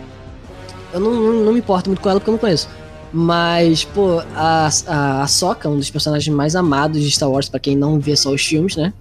Eu 0.91 0.99
não, 0.99 1.13
não, 1.13 1.33
não 1.45 1.53
me 1.53 1.59
importo 1.59 1.87
muito 1.87 2.01
com 2.01 2.09
ela 2.09 2.19
porque 2.19 2.31
eu 2.31 2.33
não 2.33 2.39
conheço. 2.39 2.67
Mas, 3.13 3.83
pô, 3.83 4.23
a, 4.35 4.69
a, 4.87 5.21
a 5.21 5.27
Sokka, 5.27 5.69
um 5.69 5.77
dos 5.77 5.91
personagens 5.91 6.35
mais 6.35 6.55
amados 6.55 7.01
de 7.01 7.11
Star 7.11 7.29
Wars, 7.29 7.47
pra 7.47 7.59
quem 7.59 7.75
não 7.75 7.99
vê 7.99 8.15
só 8.15 8.31
os 8.31 8.43
filmes, 8.43 8.75
né? 8.75 8.91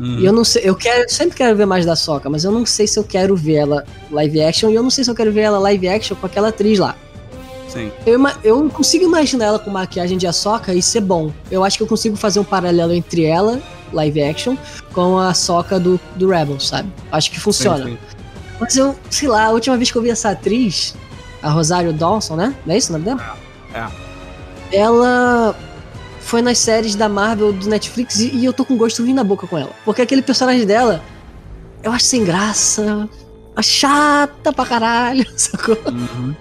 Uhum. 0.00 0.18
E 0.18 0.26
eu 0.26 0.32
não 0.32 0.44
sei, 0.44 0.62
eu 0.64 0.74
quero, 0.74 1.08
sempre 1.08 1.36
quero 1.36 1.56
ver 1.56 1.66
mais 1.66 1.86
da 1.86 1.94
Soca, 1.94 2.28
mas 2.28 2.42
eu 2.42 2.50
não 2.50 2.66
sei 2.66 2.88
se 2.88 2.98
eu 2.98 3.04
quero 3.04 3.36
ver 3.36 3.54
ela 3.54 3.84
live 4.10 4.42
action 4.42 4.70
e 4.70 4.74
eu 4.74 4.82
não 4.82 4.90
sei 4.90 5.04
se 5.04 5.10
eu 5.10 5.14
quero 5.14 5.32
ver 5.32 5.42
ela 5.42 5.58
live 5.58 5.88
action 5.88 6.16
com 6.16 6.26
aquela 6.26 6.48
atriz 6.48 6.78
lá. 6.78 6.96
Sim. 7.68 7.92
Eu, 8.06 8.20
eu 8.42 8.62
não 8.62 8.70
consigo 8.70 9.04
imaginar 9.04 9.46
ela 9.46 9.58
com 9.58 9.70
maquiagem 9.70 10.16
de 10.16 10.26
Ahsoka 10.26 10.72
e 10.72 10.82
ser 10.82 11.00
bom. 11.00 11.32
Eu 11.50 11.64
acho 11.64 11.76
que 11.76 11.82
eu 11.82 11.86
consigo 11.86 12.16
fazer 12.16 12.40
um 12.40 12.44
paralelo 12.44 12.92
entre 12.92 13.24
ela, 13.24 13.60
live 13.92 14.22
action, 14.22 14.56
com 14.92 15.18
a 15.18 15.34
Soca 15.34 15.78
do, 15.78 16.00
do 16.16 16.28
Rebels, 16.28 16.68
sabe? 16.68 16.90
Acho 17.12 17.30
que 17.30 17.38
funciona. 17.38 17.84
Sim, 17.84 17.90
sim. 17.90 17.98
Mas 18.60 18.76
eu, 18.76 18.96
sei 19.10 19.28
lá, 19.28 19.44
a 19.44 19.50
última 19.50 19.76
vez 19.76 19.90
que 19.90 19.96
eu 19.96 20.02
vi 20.02 20.10
essa 20.10 20.30
atriz, 20.30 20.94
a 21.42 21.50
Rosário 21.50 21.92
Dawson, 21.92 22.36
né? 22.36 22.54
Não 22.66 22.74
é 22.74 22.78
isso 22.78 22.90
o 22.90 22.98
nome 22.98 23.04
dela? 23.04 23.36
É. 23.74 24.78
Ela 24.78 25.54
foi 26.20 26.42
nas 26.42 26.58
séries 26.58 26.94
da 26.94 27.08
Marvel 27.08 27.52
do 27.52 27.68
Netflix 27.68 28.18
e, 28.18 28.34
e 28.34 28.44
eu 28.44 28.52
tô 28.52 28.64
com 28.64 28.76
gosto 28.76 29.02
ruim 29.02 29.14
na 29.14 29.24
boca 29.24 29.46
com 29.46 29.56
ela. 29.56 29.70
Porque 29.84 30.02
aquele 30.02 30.22
personagem 30.22 30.66
dela, 30.66 31.02
eu 31.82 31.92
acho 31.92 32.06
sem 32.06 32.24
graça, 32.24 33.08
chata 33.62 34.52
pra 34.52 34.66
caralho, 34.66 35.26
sacou? 35.36 35.78
Uhum. 35.86 36.34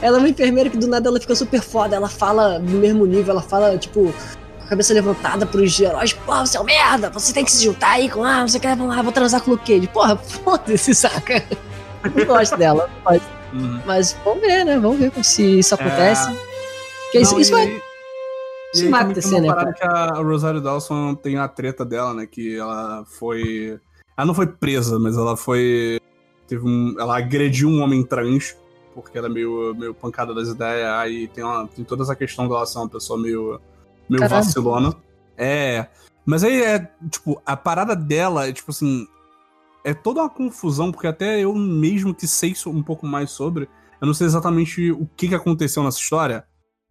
Ela 0.00 0.16
é 0.16 0.20
uma 0.20 0.28
enfermeira 0.28 0.70
que 0.70 0.76
do 0.76 0.86
nada 0.86 1.08
ela 1.08 1.20
fica 1.20 1.34
super 1.34 1.60
foda, 1.60 1.96
ela 1.96 2.08
fala 2.08 2.58
no 2.58 2.78
mesmo 2.78 3.04
nível, 3.06 3.32
ela 3.32 3.42
fala, 3.42 3.76
tipo, 3.78 4.12
com 4.58 4.64
a 4.64 4.68
cabeça 4.68 4.94
levantada 4.94 5.44
pros 5.46 5.78
heróis, 5.80 6.12
porra, 6.12 6.46
você 6.46 6.58
é 6.58 6.62
merda, 6.62 7.10
você 7.10 7.32
tem 7.32 7.44
que 7.44 7.50
se 7.52 7.64
juntar 7.64 7.92
aí 7.92 8.08
com, 8.08 8.22
ah, 8.24 8.46
você 8.46 8.60
quer, 8.60 8.76
lá, 8.78 9.02
vou 9.02 9.12
transar 9.12 9.40
com 9.42 9.50
o 9.50 9.54
Luke 9.54 9.66
Cage. 9.74 9.88
Porra, 9.88 10.16
foda-se, 10.44 10.94
saca? 10.94 11.42
Eu 12.16 12.26
gosto 12.26 12.56
dela, 12.56 12.88
mas, 13.04 13.22
Uhum. 13.52 13.80
mas 13.84 14.16
vamos 14.24 14.40
ver, 14.40 14.64
né? 14.64 14.78
Vamos 14.78 14.98
ver 14.98 15.12
se 15.22 15.58
isso 15.58 15.74
acontece. 15.74 16.26
Porque 17.04 17.18
isso, 17.20 17.32
Não, 17.34 17.40
isso 17.40 17.50
e 17.50 17.54
vai, 17.54 17.62
aí- 17.66 17.82
isso 18.74 18.90
vai 18.90 19.02
acontecer, 19.02 19.40
né? 19.40 19.48
parada 19.48 19.72
que 19.74 19.84
a 19.84 20.06
Rosário 20.22 20.60
Dawson 20.60 21.14
tem 21.14 21.36
a 21.36 21.46
treta 21.46 21.84
dela, 21.84 22.14
né? 22.14 22.26
Que 22.26 22.56
ela 22.58 23.04
foi. 23.06 23.78
Ela 24.16 24.26
não 24.26 24.32
foi 24.34 24.46
presa, 24.46 24.98
mas 24.98 25.16
ela 25.18 25.36
foi. 25.36 25.98
Teve 26.48 26.66
um. 26.66 26.94
Ela 26.98 27.18
agrediu 27.18 27.68
um 27.68 27.82
homem 27.82 28.02
trans. 28.02 28.56
Porque 28.94 29.16
ela 29.18 29.26
é 29.26 29.30
meio, 29.30 29.74
meio 29.74 29.94
pancada 29.94 30.34
das 30.34 30.48
ideias, 30.48 30.88
aí 30.88 31.28
tem, 31.28 31.42
uma, 31.42 31.66
tem 31.66 31.84
toda 31.84 32.02
essa 32.02 32.16
questão 32.16 32.48
dela 32.48 32.66
ser 32.66 32.78
uma 32.78 32.88
pessoa 32.88 33.20
meio, 33.20 33.60
meio 34.08 34.28
vacilona. 34.28 34.94
É. 35.36 35.88
Mas 36.24 36.44
aí 36.44 36.62
é, 36.62 36.90
tipo, 37.10 37.40
a 37.44 37.56
parada 37.56 37.96
dela 37.96 38.48
é, 38.48 38.52
tipo 38.52 38.70
assim. 38.70 39.06
É 39.84 39.92
toda 39.92 40.20
uma 40.20 40.30
confusão, 40.30 40.92
porque 40.92 41.08
até 41.08 41.40
eu 41.40 41.52
mesmo 41.56 42.14
que 42.14 42.28
sei 42.28 42.54
um 42.68 42.84
pouco 42.84 43.04
mais 43.04 43.32
sobre, 43.32 43.68
eu 44.00 44.06
não 44.06 44.14
sei 44.14 44.28
exatamente 44.28 44.92
o 44.92 45.08
que, 45.16 45.26
que 45.26 45.34
aconteceu 45.34 45.82
nessa 45.82 45.98
história. 45.98 46.44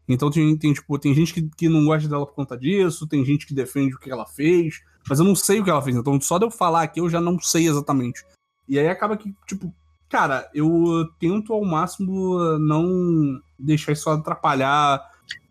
Então 0.09 0.29
tem, 0.29 0.57
tem, 0.57 0.73
tipo, 0.73 0.99
tem 0.99 1.13
gente 1.13 1.33
que, 1.33 1.49
que 1.55 1.69
não 1.69 1.85
gosta 1.85 2.09
dela 2.09 2.25
por 2.25 2.35
conta 2.35 2.57
disso, 2.57 3.07
tem 3.07 3.23
gente 3.23 3.47
que 3.47 3.53
defende 3.53 3.95
o 3.95 3.97
que 3.97 4.11
ela 4.11 4.25
fez, 4.25 4.81
mas 5.07 5.19
eu 5.19 5.25
não 5.25 5.35
sei 5.35 5.61
o 5.61 5.63
que 5.63 5.69
ela 5.69 5.81
fez. 5.81 5.95
Então 5.95 6.19
só 6.19 6.37
de 6.37 6.45
eu 6.45 6.51
falar 6.51 6.81
aqui 6.81 6.99
eu 6.99 7.09
já 7.09 7.21
não 7.21 7.39
sei 7.39 7.65
exatamente. 7.65 8.25
E 8.67 8.77
aí 8.77 8.89
acaba 8.89 9.15
que, 9.15 9.33
tipo, 9.47 9.73
cara, 10.11 10.49
eu 10.53 11.09
tento 11.19 11.53
ao 11.53 11.63
máximo 11.63 12.37
não 12.59 13.41
deixar 13.57 13.93
isso 13.93 14.09
atrapalhar, 14.09 15.01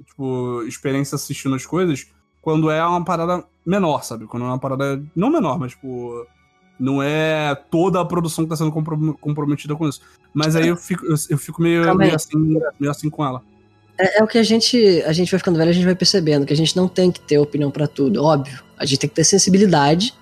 tipo, 0.05 0.63
experiência 0.63 1.17
assistindo 1.17 1.55
as 1.55 1.65
coisas 1.65 2.07
quando 2.43 2.71
é 2.71 2.85
uma 2.85 3.05
parada 3.05 3.45
menor, 3.65 4.05
sabe? 4.05 4.27
Quando 4.27 4.45
é 4.45 4.49
uma 4.49 4.59
parada. 4.59 5.03
Não 5.17 5.31
menor, 5.31 5.59
mas, 5.59 5.73
tipo. 5.73 6.27
Não 6.79 7.03
é 7.03 7.55
toda 7.71 8.01
a 8.01 8.05
produção 8.07 8.45
que 8.45 8.49
tá 8.49 8.57
sendo 8.57 8.73
comprom- 8.73 9.13
comprometida 9.21 9.77
com 9.77 9.87
isso. 9.87 10.01
Mas 10.33 10.57
aí 10.57 10.69
eu 10.69 10.77
fico, 10.79 11.05
eu, 11.05 11.37
fico 11.37 11.61
meio, 11.61 11.95
meio, 11.95 12.15
assim, 12.15 12.59
meio 12.79 12.91
assim 12.91 13.11
com 13.11 13.23
ela. 13.23 13.43
É, 13.99 14.19
é 14.19 14.25
o 14.25 14.27
que 14.27 14.39
a 14.39 14.43
gente, 14.43 15.03
a 15.03 15.13
gente 15.13 15.31
vai 15.31 15.39
ficando 15.39 15.59
velho, 15.59 15.69
a 15.69 15.75
gente 15.75 15.85
vai 15.85 15.95
percebendo 15.95 16.47
que 16.47 16.55
a 16.55 16.57
gente 16.57 16.75
não 16.75 16.89
tem 16.89 17.13
que 17.13 17.21
ter 17.21 17.37
opinião 17.37 17.71
pra 17.71 17.87
tudo, 17.87 18.25
óbvio. 18.25 18.63
A 18.79 18.87
gente 18.87 19.01
tem 19.01 19.11
que 19.11 19.17
ter 19.17 19.25
sensibilidade, 19.25 20.15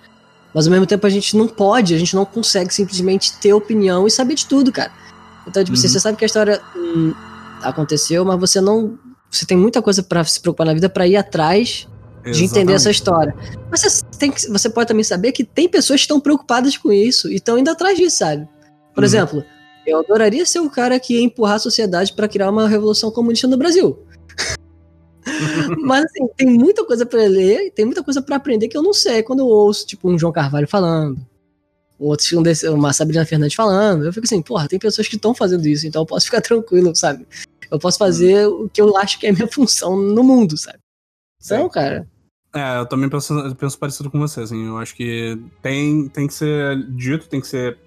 mas 0.55 0.67
ao 0.67 0.71
mesmo 0.71 0.87
tempo 0.87 1.07
a 1.07 1.11
gente 1.11 1.37
não 1.37 1.47
pode, 1.47 1.95
a 1.95 1.99
gente 1.99 2.15
não 2.17 2.25
consegue 2.25 2.73
simplesmente 2.73 3.37
ter 3.39 3.53
opinião 3.53 4.07
e 4.07 4.11
saber 4.11 4.35
de 4.35 4.47
tudo, 4.47 4.73
cara. 4.73 4.91
Então, 5.47 5.63
tipo, 5.65 5.77
assim, 5.77 5.87
Uhum. 5.87 5.93
você 5.93 6.01
sabe 6.01 6.17
que 6.19 6.25
a 6.25 6.27
história 6.27 6.61
hum, 6.77 7.13
aconteceu, 7.63 8.25
mas 8.25 8.39
você 8.39 8.61
não. 8.61 8.99
Você 9.31 9.45
tem 9.47 9.57
muita 9.57 9.83
coisa 9.83 10.03
pra 10.03 10.25
se 10.25 10.41
preocupar 10.41 10.67
na 10.67 10.75
vida 10.75 10.89
pra 10.89 11.07
ir 11.07 11.17
atrás 11.17 11.87
de 12.25 12.45
entender 12.45 12.73
essa 12.75 12.91
história. 12.91 13.35
Mas 13.71 13.81
você, 13.83 14.03
tem 14.19 14.31
que, 14.31 14.49
você 14.49 14.69
pode 14.71 14.89
também 14.89 15.05
saber 15.05 15.33
que 15.33 15.45
tem 15.45 15.69
pessoas 15.69 16.01
que 16.01 16.05
estão 16.05 16.19
preocupadas 16.21 16.77
com 16.77 16.91
isso 16.93 17.29
e 17.31 17.37
estão 17.37 17.59
indo 17.59 17.71
atrás 17.71 17.97
disso, 17.99 18.19
sabe? 18.19 18.47
Por 18.95 19.01
Uhum. 19.03 19.05
exemplo, 19.05 19.45
eu 19.87 19.99
adoraria 20.01 20.45
ser 20.47 20.61
o 20.61 20.69
cara 20.71 20.99
que 21.01 21.15
ia 21.15 21.23
empurrar 21.23 21.57
a 21.57 21.59
sociedade 21.59 22.13
para 22.15 22.27
criar 22.29 22.51
uma 22.51 22.69
revolução 22.69 23.11
comunista 23.11 23.47
no 23.47 23.57
Brasil. 23.57 23.99
Mas 25.83 26.05
assim, 26.05 26.27
tem 26.37 26.47
muita 26.49 26.85
coisa 26.85 27.05
pra 27.05 27.23
ler, 27.23 27.71
tem 27.73 27.85
muita 27.85 28.03
coisa 28.03 28.23
pra 28.23 28.37
aprender 28.37 28.69
que 28.69 28.77
eu 28.77 28.83
não 28.83 28.93
sei. 28.93 29.23
Quando 29.23 29.41
eu 29.41 29.47
ouço, 29.47 29.87
tipo, 29.87 30.11
um 30.11 30.19
João 30.19 30.33
Carvalho 30.33 30.69
falando, 30.69 31.19
um 31.99 32.07
outro, 32.07 32.39
um 32.39 32.43
desse, 32.43 32.69
uma 32.69 32.93
Sabrina 32.93 33.25
Fernandes 33.25 33.55
falando, 33.55 34.05
eu 34.05 34.13
fico 34.13 34.25
assim, 34.25 34.41
porra, 34.43 34.69
tem 34.69 34.79
pessoas 34.79 35.09
que 35.09 35.17
estão 35.17 35.35
fazendo 35.35 35.67
isso, 35.67 35.87
então 35.87 36.03
eu 36.03 36.07
posso 36.07 36.27
ficar 36.27 36.41
tranquilo, 36.43 36.95
sabe? 36.95 37.27
Eu 37.71 37.79
posso 37.79 37.99
fazer 37.99 38.47
o 38.47 38.69
que 38.69 38.81
eu 38.81 38.97
acho 38.97 39.19
que 39.19 39.27
é 39.27 39.33
minha 39.33 39.49
função 39.49 39.97
no 39.97 40.23
mundo, 40.23 40.57
sabe? 40.57 40.79
Então, 41.45 41.65
Sim. 41.65 41.71
cara, 41.71 42.07
É, 42.55 42.79
eu 42.79 42.87
também 42.87 43.09
penso, 43.09 43.55
penso 43.57 43.79
parecido 43.79 44.11
com 44.11 44.19
você, 44.19 44.41
assim. 44.41 44.67
Eu 44.67 44.79
acho 44.79 44.95
que 44.95 45.39
tem, 45.61 46.09
tem 46.09 46.27
que 46.27 46.35
ser 46.35 46.83
dito, 46.91 47.29
tem 47.29 47.41
que 47.41 47.47
ser. 47.47 47.79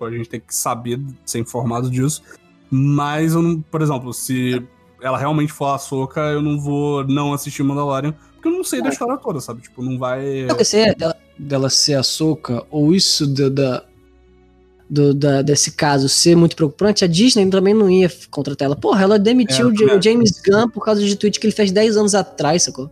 A 0.00 0.10
gente 0.10 0.28
tem 0.28 0.40
que 0.40 0.54
saber 0.54 1.00
ser 1.24 1.38
informado 1.38 1.90
disso. 1.90 2.22
Mas 2.70 3.34
eu 3.34 3.42
não. 3.42 3.60
Por 3.60 3.82
exemplo, 3.82 4.12
se 4.12 4.62
ela 5.04 5.18
realmente 5.18 5.52
for 5.52 5.66
a 5.74 5.78
Soca, 5.78 6.20
eu 6.20 6.40
não 6.40 6.58
vou 6.58 7.04
não 7.06 7.34
assistir 7.34 7.62
Mandalorian, 7.62 8.12
porque 8.34 8.48
eu 8.48 8.52
não 8.52 8.64
sei 8.64 8.80
da 8.82 8.88
história 8.88 9.16
toda, 9.18 9.38
sabe? 9.40 9.60
Tipo, 9.60 9.82
não 9.82 9.98
vai. 9.98 10.46
Não, 10.46 10.56
esse 10.58 10.78
é 10.78 10.94
dela, 10.94 11.16
dela 11.38 11.68
ser 11.70 11.94
a 11.94 12.02
soca, 12.02 12.64
ou 12.70 12.94
isso 12.94 13.26
da, 13.26 13.48
da- 13.50 13.84
do, 14.88 15.12
da- 15.14 15.42
desse 15.42 15.72
caso 15.72 16.08
ser 16.08 16.34
muito 16.36 16.56
preocupante, 16.56 17.04
a 17.04 17.06
Disney 17.06 17.48
também 17.50 17.74
não 17.74 17.90
ia 17.90 18.10
contratar 18.30 18.66
ela. 18.66 18.76
Porra, 18.76 19.02
ela 19.02 19.18
demitiu 19.18 19.68
É, 19.70 19.92
é. 19.92 19.96
o 19.96 20.02
James 20.02 20.40
Gunn 20.46 20.68
por 20.70 20.82
causa 20.84 21.02
de 21.04 21.16
tweet 21.16 21.38
que 21.38 21.46
ele 21.46 21.54
fez 21.54 21.70
10 21.70 21.96
anos 21.98 22.14
atrás, 22.14 22.62
sacou? 22.62 22.90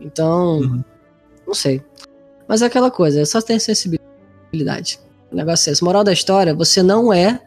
Então, 0.00 0.58
Uhum. 0.58 0.84
não 1.46 1.54
sei. 1.54 1.82
Mas 2.48 2.62
é 2.62 2.66
aquela 2.66 2.90
coisa, 2.90 3.20
é 3.20 3.24
só 3.24 3.40
ter 3.40 3.58
sensibilidade. 3.60 4.98
O 5.30 5.36
negócio 5.36 5.70
é 5.70 5.72
esse. 5.72 5.84
Moral 5.84 6.02
da 6.04 6.12
história, 6.12 6.54
você 6.54 6.82
não 6.82 7.12
é 7.12 7.40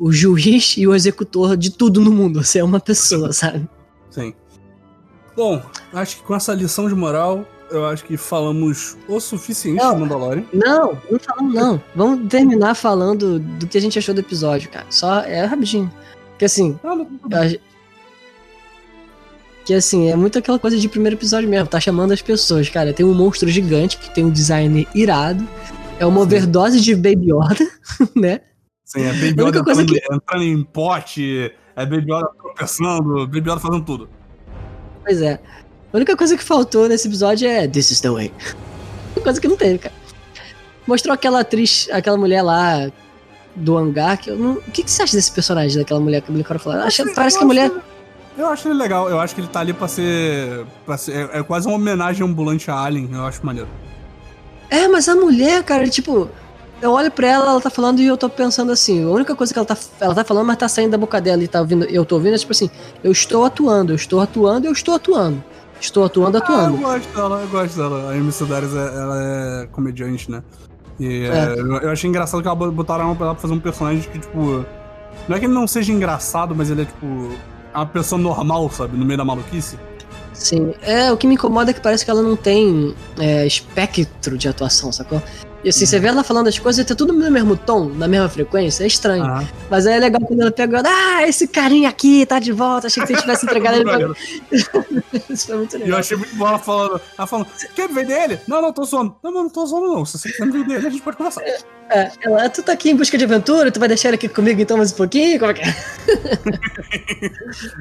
o 0.00 0.10
juiz 0.10 0.76
e 0.78 0.86
o 0.88 0.94
executor 0.94 1.56
de 1.56 1.70
tudo 1.70 2.00
no 2.00 2.10
mundo. 2.10 2.42
Você 2.42 2.58
é 2.58 2.64
uma 2.64 2.80
pessoa, 2.80 3.30
sabe? 3.34 3.68
Sim. 4.10 4.32
Bom, 5.36 5.62
acho 5.92 6.16
que 6.16 6.22
com 6.22 6.34
essa 6.34 6.52
lição 6.54 6.88
de 6.88 6.94
moral, 6.94 7.44
eu 7.70 7.86
acho 7.86 8.04
que 8.04 8.16
falamos 8.16 8.96
o 9.06 9.20
suficiente 9.20 9.76
Não. 9.78 9.94
de 9.94 10.00
Mandalorian. 10.00 10.44
Não, 10.52 10.98
não 11.10 11.18
falamos 11.20 11.54
não. 11.54 11.82
Vamos 11.94 12.28
terminar 12.28 12.74
falando 12.74 13.38
do 13.38 13.66
que 13.66 13.78
a 13.78 13.80
gente 13.80 13.98
achou 13.98 14.14
do 14.14 14.20
episódio, 14.20 14.70
cara. 14.70 14.86
Só 14.90 15.20
é 15.20 15.44
rapidinho. 15.44 15.90
Porque 16.30 16.46
assim, 16.46 16.78
Ah, 16.82 16.96
não, 16.96 17.06
a- 17.32 17.70
que 19.64 19.74
assim, 19.74 20.08
é 20.10 20.16
muito 20.16 20.38
aquela 20.38 20.58
coisa 20.58 20.76
de 20.78 20.88
primeiro 20.88 21.14
episódio 21.16 21.48
mesmo, 21.48 21.68
tá 21.68 21.78
chamando 21.78 22.12
as 22.12 22.22
pessoas, 22.22 22.68
cara. 22.68 22.92
Tem 22.92 23.04
um 23.06 23.14
monstro 23.14 23.48
gigante 23.48 23.98
que 23.98 24.12
tem 24.12 24.24
um 24.24 24.30
design 24.30 24.88
irado. 24.94 25.46
É 25.98 26.06
uma 26.06 26.20
overdose 26.22 26.80
de 26.80 26.94
Baby 26.94 27.26
Yoda, 27.30 27.70
né? 28.16 28.40
Sim, 28.92 29.02
é 29.04 29.12
Baby 29.12 29.40
Yoda 29.42 29.58
entrando, 29.60 29.96
entrando 30.12 30.42
em 30.42 30.64
pote, 30.64 31.52
é 31.76 31.86
Baby 31.86 32.12
Yoda 32.12 32.28
tropeçando, 32.36 33.26
Baby 33.28 33.48
Yoda 33.50 33.60
fazendo 33.60 33.84
tudo. 33.84 34.08
Pois 35.04 35.22
é. 35.22 35.38
A 35.92 35.96
única 35.96 36.16
coisa 36.16 36.36
que 36.36 36.42
faltou 36.42 36.88
nesse 36.88 37.06
episódio 37.06 37.48
é 37.48 37.68
This 37.68 37.92
is 37.92 38.00
the 38.00 38.10
way. 38.10 38.32
Coisa 39.22 39.40
que 39.40 39.46
não 39.46 39.56
teve, 39.56 39.78
cara. 39.78 39.94
Mostrou 40.88 41.14
aquela 41.14 41.40
atriz, 41.40 41.88
aquela 41.92 42.16
mulher 42.16 42.42
lá 42.42 42.90
do 43.54 43.78
hangar. 43.78 44.16
Que 44.18 44.30
eu 44.30 44.36
não... 44.36 44.54
O 44.54 44.60
que, 44.72 44.82
que 44.82 44.90
você 44.90 45.02
acha 45.02 45.16
desse 45.16 45.30
personagem, 45.30 45.78
daquela 45.78 46.00
mulher 46.00 46.20
que 46.22 46.30
o 46.30 46.34
Blicara 46.34 46.58
falou? 46.58 46.80
Acha- 46.80 47.04
Assim, 47.04 47.14
Parece 47.14 47.38
que 47.38 47.44
a 47.44 47.46
mulher. 47.46 47.66
acho 47.70 47.80
Eu 48.36 48.46
acho 48.48 48.66
ele 48.68 48.74
legal, 48.74 49.08
eu 49.08 49.20
acho 49.20 49.34
que 49.36 49.40
ele 49.40 49.48
tá 49.48 49.60
ali 49.60 49.72
pra 49.72 49.86
ser. 49.86 50.66
Pra 50.84 50.96
ser 50.96 51.30
é, 51.32 51.38
é 51.38 51.42
quase 51.44 51.68
uma 51.68 51.76
homenagem 51.76 52.24
ambulante 52.26 52.70
a 52.70 52.74
Alien, 52.76 53.08
eu 53.12 53.24
acho 53.24 53.44
maneiro. 53.46 53.68
É, 54.68 54.88
mas 54.88 55.08
a 55.08 55.14
mulher, 55.14 55.62
cara, 55.62 55.88
tipo. 55.88 56.28
Eu 56.82 56.92
olho 56.92 57.10
pra 57.10 57.26
ela, 57.28 57.50
ela 57.50 57.60
tá 57.60 57.68
falando 57.68 58.00
e 58.00 58.06
eu 58.06 58.16
tô 58.16 58.28
pensando 58.28 58.72
assim. 58.72 59.04
A 59.04 59.08
única 59.08 59.34
coisa 59.36 59.52
que 59.52 59.58
ela 59.58 59.66
tá, 59.66 59.76
ela 60.00 60.14
tá 60.14 60.24
falando, 60.24 60.46
mas 60.46 60.56
tá 60.56 60.68
saindo 60.68 60.92
da 60.92 60.98
boca 60.98 61.20
dela 61.20 61.42
e 61.44 61.48
tá 61.48 61.60
ouvindo, 61.60 61.84
eu 61.84 62.04
tô 62.04 62.14
ouvindo, 62.16 62.34
é 62.34 62.38
tipo 62.38 62.52
assim: 62.52 62.70
eu 63.04 63.12
estou 63.12 63.44
atuando, 63.44 63.92
eu 63.92 63.96
estou 63.96 64.20
atuando, 64.20 64.66
eu 64.66 64.72
estou 64.72 64.94
atuando. 64.94 65.42
Estou 65.80 66.04
atuando, 66.04 66.36
Ah, 66.36 66.40
eu 66.40 66.44
atuando. 66.44 66.76
gosto 66.78 67.14
dela, 67.14 67.40
eu 67.40 67.48
gosto 67.48 67.76
dela. 67.76 68.10
A 68.10 68.14
Amy 68.14 68.32
Sedaris, 68.32 68.74
é- 68.74 68.78
ela 68.78 69.22
é 69.62 69.66
comediante, 69.72 70.30
né? 70.30 70.42
E 70.98 71.24
é, 71.24 71.28
É. 71.28 71.54
eu, 71.58 71.76
eu 71.78 71.90
achei 71.90 72.08
engraçado 72.08 72.42
que 72.42 72.48
ela 72.48 72.56
botaram 72.70 73.06
ela 73.06 73.14
pra 73.14 73.34
fazer 73.34 73.54
um 73.54 73.60
personagem 73.60 74.02
que, 74.10 74.18
tipo. 74.18 74.64
Não 75.28 75.36
é 75.36 75.38
que 75.38 75.46
ele 75.46 75.52
não 75.54 75.66
seja 75.66 75.92
engraçado, 75.92 76.54
mas 76.54 76.70
ele 76.70 76.82
é, 76.82 76.84
tipo. 76.84 77.06
Uma 77.74 77.86
pessoa 77.86 78.20
normal, 78.20 78.68
sabe? 78.70 78.96
No 78.96 79.04
meio 79.06 79.16
da 79.16 79.24
maluquice. 79.24 79.78
Sim. 80.34 80.74
É, 80.82 81.12
o 81.12 81.16
que 81.16 81.26
me 81.26 81.34
incomoda 81.34 81.70
é 81.70 81.74
que 81.74 81.80
parece 81.80 82.04
que 82.04 82.10
ela 82.10 82.20
não 82.22 82.34
tem 82.36 82.94
é, 83.18 83.46
espectro 83.46 84.36
de 84.36 84.48
atuação, 84.48 84.90
sacou? 84.92 85.22
E 85.62 85.68
assim, 85.68 85.84
você 85.84 85.98
vê 85.98 86.08
ela 86.08 86.24
falando 86.24 86.48
as 86.48 86.58
coisas 86.58 86.82
e 86.82 86.88
tá 86.88 86.94
tudo 86.94 87.12
no 87.12 87.30
mesmo 87.30 87.54
tom, 87.54 87.84
na 87.90 88.08
mesma 88.08 88.28
frequência, 88.30 88.84
é 88.84 88.86
estranho. 88.86 89.24
Ah, 89.24 89.44
Mas 89.70 89.86
aí 89.86 89.94
é 89.94 89.98
legal 89.98 90.20
quando 90.22 90.40
ela 90.40 90.50
pega, 90.50 90.82
ah, 90.86 91.28
esse 91.28 91.46
carinha 91.46 91.86
aqui 91.88 92.24
tá 92.24 92.38
de 92.38 92.50
volta, 92.50 92.86
achei 92.86 93.02
que 93.04 93.12
você 93.14 93.20
tivesse 93.20 93.44
entregado 93.44 93.74
ele 93.76 93.84
pra... 93.84 93.98
Isso 95.28 95.46
foi 95.46 95.56
muito 95.58 95.76
E 95.76 95.80
eu 95.80 95.84
legal. 95.84 96.00
achei 96.00 96.16
muito 96.16 96.34
bom 96.34 96.48
ela 96.48 96.58
falando. 96.58 97.00
Ela 97.18 97.26
falando, 97.26 97.46
quer 97.74 97.88
ver 97.88 98.06
dele? 98.06 98.38
Não, 98.48 98.62
não, 98.62 98.72
tô 98.72 98.84
zoando. 98.84 99.16
Não, 99.22 99.30
não, 99.30 99.42
não 99.44 99.50
tô 99.50 99.64
zoando, 99.66 99.88
não. 99.94 100.04
Se 100.06 100.18
você 100.18 100.32
quer 100.32 100.50
ver 100.50 100.64
dele, 100.66 100.86
a 100.86 100.90
gente 100.90 101.02
pode 101.02 101.16
conversar. 101.18 101.42
É, 101.42 102.10
ela, 102.22 102.48
tu 102.48 102.62
tá 102.62 102.72
aqui 102.72 102.90
em 102.90 102.96
busca 102.96 103.18
de 103.18 103.24
aventura, 103.24 103.70
tu 103.70 103.78
vai 103.78 103.88
deixar 103.88 104.08
ele 104.08 104.14
aqui 104.16 104.28
comigo 104.28 104.60
então 104.60 104.76
mais 104.78 104.92
um 104.92 104.96
pouquinho? 104.96 105.38
Como 105.38 105.50
é 105.50 105.54
que 105.54 105.62
é? 105.62 105.66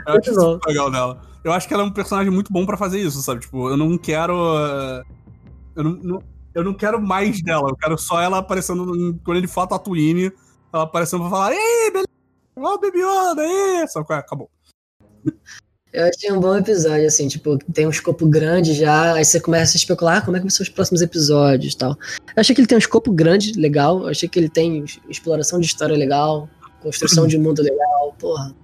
Eu 0.05 0.13
Muito 0.13 0.29
acho 0.29 0.31
isso 0.31 0.59
legal 0.67 0.91
dela. 0.91 1.21
Eu 1.43 1.53
acho 1.53 1.67
que 1.67 1.73
ela 1.73 1.83
é 1.83 1.85
um 1.85 1.91
personagem 1.91 2.31
muito 2.31 2.51
bom 2.51 2.65
pra 2.65 2.77
fazer 2.77 2.99
isso, 2.99 3.21
sabe? 3.21 3.41
Tipo, 3.41 3.69
eu 3.69 3.77
não 3.77 3.97
quero. 3.97 4.33
eh, 4.57 5.03
Eu 5.75 5.83
não, 5.83 5.91
não- 5.91 6.23
eu 6.59 6.63
não 6.63 6.73
quero 6.73 7.01
mais 7.01 7.41
dela. 7.41 7.69
Eu 7.69 7.75
quero 7.75 7.97
só 7.97 8.21
ela 8.21 8.37
aparecendo 8.37 9.19
quando 9.23 9.37
ele 9.37 9.47
for 9.47 9.61
a 9.61 9.67
Tatooine. 9.67 10.31
Ela 10.71 10.83
aparecendo 10.83 11.21
pra 11.21 11.29
falar: 11.29 11.53
Ei, 11.53 11.91
beleza! 11.91 12.07
Ó, 12.55 12.75
o 12.75 12.79
Baby 12.79 12.99
Yoda, 12.99 13.41
aí! 13.41 13.87
Só 13.87 14.03
que 14.03 14.13
acabou. 14.13 14.49
Eu 15.91 16.07
achei 16.07 16.31
um 16.31 16.39
bom 16.39 16.55
episódio, 16.55 17.07
assim, 17.07 17.27
tipo, 17.27 17.57
tem 17.73 17.87
um 17.87 17.89
escopo 17.89 18.27
grande 18.27 18.75
já, 18.75 19.13
aí 19.15 19.25
você 19.25 19.39
começa 19.39 19.75
a 19.75 19.79
especular 19.79 20.17
ah, 20.17 20.21
como 20.21 20.37
é 20.37 20.39
que 20.39 20.43
vão 20.43 20.49
ser 20.51 20.61
os 20.61 20.69
próximos 20.69 21.01
episódios 21.01 21.73
e 21.73 21.77
tal. 21.77 21.97
Eu 22.19 22.41
achei 22.41 22.53
que 22.53 22.61
ele 22.61 22.67
tem 22.67 22.75
um 22.75 22.79
escopo 22.79 23.11
grande, 23.11 23.53
legal, 23.53 24.01
eu 24.01 24.07
achei 24.07 24.29
que 24.29 24.37
ele 24.37 24.49
tem 24.49 24.85
exploração 25.09 25.59
de 25.59 25.65
história 25.65 25.97
legal, 25.97 26.47
construção 26.83 27.25
de 27.25 27.39
mundo 27.39 27.63
legal, 27.63 28.15
porra. 28.19 28.55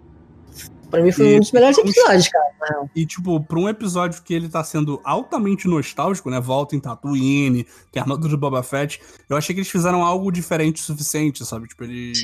Pra 0.95 1.03
mim 1.03 1.11
foi 1.11 1.25
E- 1.27 1.35
um 1.35 1.39
dos 1.39 1.51
melhores 1.51 1.75
vamos- 1.77 1.91
episódios, 1.91 2.27
cara. 2.29 2.89
E, 2.95 3.05
tipo, 3.05 3.39
pra 3.43 3.59
um 3.59 3.69
episódio 3.69 4.21
que 4.23 4.33
ele 4.33 4.49
tá 4.49 4.63
sendo 4.63 4.99
altamente 5.03 5.67
nostálgico, 5.67 6.29
né? 6.29 6.39
Volta 6.39 6.75
em 6.75 6.79
Tatooine, 6.79 7.65
tem 7.91 7.99
a 8.01 8.03
armadura 8.03 8.31
do 8.31 8.37
Boba 8.37 8.63
Fett. 8.63 8.99
Eu 9.29 9.37
achei 9.37 9.53
que 9.53 9.59
eles 9.61 9.69
fizeram 9.71 10.03
algo 10.03 10.31
diferente 10.31 10.81
o 10.81 10.85
suficiente, 10.85 11.45
sabe? 11.45 11.67
Tipo, 11.67 11.83
eles. 11.83 12.19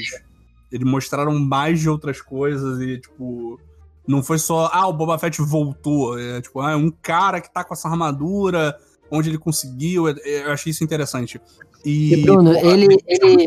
Eles 0.71 0.87
mostraram 0.89 1.37
mais 1.37 1.79
de 1.79 1.89
outras 1.89 2.21
coisas 2.21 2.79
e, 2.81 2.97
tipo. 2.99 3.59
Não 4.07 4.23
foi 4.23 4.39
só, 4.39 4.69
ah, 4.73 4.87
o 4.87 4.93
Boba 4.93 5.17
Fett 5.19 5.39
voltou. 5.41 6.17
É, 6.19 6.41
tipo, 6.41 6.59
ah, 6.59 6.71
é 6.71 6.75
um 6.75 6.89
cara 6.89 7.39
que 7.39 7.53
tá 7.53 7.63
com 7.63 7.73
essa 7.73 7.87
armadura, 7.87 8.75
onde 9.11 9.29
ele 9.29 9.37
conseguiu. 9.37 10.07
é- 10.09 10.15
é, 10.23 10.47
Eu 10.47 10.51
achei 10.51 10.71
isso 10.71 10.83
interessante. 10.83 11.39
E, 11.85 12.13
E, 12.15 12.21
Bruno, 12.23 12.51
porra, 12.53 12.67
ele- 12.73 12.97
é 13.07 13.25
muito 13.25 13.45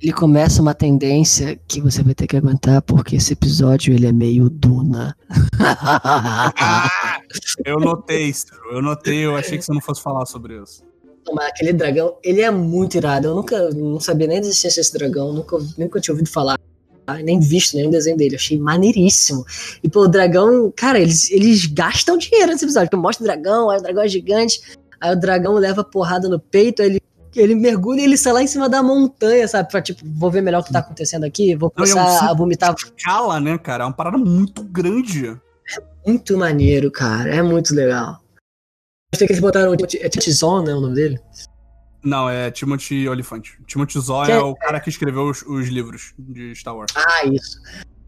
ele- 0.00 0.12
começa 0.12 0.60
uma 0.62 0.74
tendência 0.74 1.58
que 1.66 1.80
você 1.80 2.02
vai 2.02 2.14
ter 2.14 2.26
que 2.26 2.36
aguentar, 2.36 2.82
porque 2.82 3.16
esse 3.16 3.32
episódio 3.32 3.94
ele 3.94 4.06
é 4.06 4.12
meio 4.12 4.48
Duna. 4.50 5.16
Eu 7.64 7.78
notei 7.80 8.28
isso, 8.28 8.46
eu 8.70 8.80
notei, 8.80 9.24
eu 9.24 9.36
achei 9.36 9.58
que 9.58 9.64
você 9.64 9.72
não 9.72 9.80
fosse 9.80 10.00
falar 10.00 10.24
sobre 10.26 10.62
isso. 10.62 10.82
Mas 11.34 11.48
aquele 11.48 11.72
dragão, 11.72 12.16
ele 12.22 12.40
é 12.40 12.50
muito 12.50 12.96
irado. 12.96 13.28
Eu 13.28 13.34
nunca 13.34 13.70
não 13.70 13.98
sabia 13.98 14.28
nem 14.28 14.40
da 14.40 14.46
existência 14.46 14.80
desse 14.80 14.92
dragão, 14.92 15.32
nunca, 15.32 15.58
nunca 15.76 16.00
tinha 16.00 16.14
ouvido 16.14 16.30
falar, 16.30 16.56
nem 17.24 17.40
visto 17.40 17.74
nenhum 17.76 17.90
desenho 17.90 18.16
dele. 18.16 18.34
Eu 18.34 18.38
achei 18.38 18.58
maneiríssimo. 18.58 19.44
E 19.82 19.88
pô, 19.88 20.02
o 20.02 20.08
dragão, 20.08 20.72
cara, 20.74 21.00
eles, 21.00 21.30
eles 21.30 21.66
gastam 21.66 22.16
dinheiro 22.16 22.52
nesse 22.52 22.64
episódio. 22.64 22.88
Porque 22.88 23.02
mostra 23.02 23.24
o 23.24 23.26
dragão, 23.26 23.70
aí 23.70 23.78
o 23.78 23.82
dragão 23.82 24.02
é 24.04 24.08
gigante, 24.08 24.60
aí 25.00 25.12
o 25.12 25.18
dragão 25.20 25.54
leva 25.54 25.82
porrada 25.82 26.28
no 26.28 26.38
peito, 26.38 26.82
aí 26.82 26.88
ele 26.90 27.02
ele 27.40 27.54
mergulha 27.54 28.00
e 28.00 28.04
ele 28.04 28.16
sai 28.16 28.32
lá 28.32 28.42
em 28.42 28.46
cima 28.46 28.68
da 28.68 28.82
montanha, 28.82 29.46
sabe? 29.46 29.70
Pra, 29.70 29.80
tipo, 29.82 30.02
vou 30.04 30.30
ver 30.30 30.42
melhor 30.42 30.60
o 30.60 30.64
que 30.64 30.72
tá 30.72 30.78
acontecendo 30.80 31.24
aqui, 31.24 31.54
vou 31.54 31.72
e 31.76 31.80
é 31.80 31.84
um 31.84 31.88
começar 31.94 32.30
a 32.30 32.34
vomitar. 32.34 32.74
de 32.74 32.84
Escala, 32.96 33.40
né, 33.40 33.58
cara? 33.58 33.84
É 33.84 33.86
uma 33.86 33.92
parada 33.92 34.18
muito 34.18 34.62
grande. 34.62 35.36
Muito 36.06 36.36
maneiro, 36.36 36.90
cara. 36.90 37.34
É 37.34 37.42
muito 37.42 37.74
legal. 37.74 38.20
Gostei 39.12 39.26
que 39.26 39.32
eles 39.32 39.40
botaram 39.40 39.72
é 39.74 40.30
Zahn, 40.30 40.64
né? 40.64 40.74
O 40.74 40.80
nome 40.80 40.94
dele? 40.94 41.20
Não, 42.04 42.28
é 42.30 42.50
Timothy 42.50 43.08
Olyphant. 43.08 43.42
Timothy 43.66 43.98
Que 44.24 44.32
é 44.32 44.36
é- 44.36 44.38
o 44.40 44.54
cara 44.54 44.78
que 44.78 44.88
escreveu 44.88 45.24
os, 45.24 45.42
os 45.42 45.68
livros 45.68 46.14
de 46.18 46.54
Star 46.54 46.76
Wars. 46.76 46.92
Ah, 46.94 47.24
isso. 47.26 47.60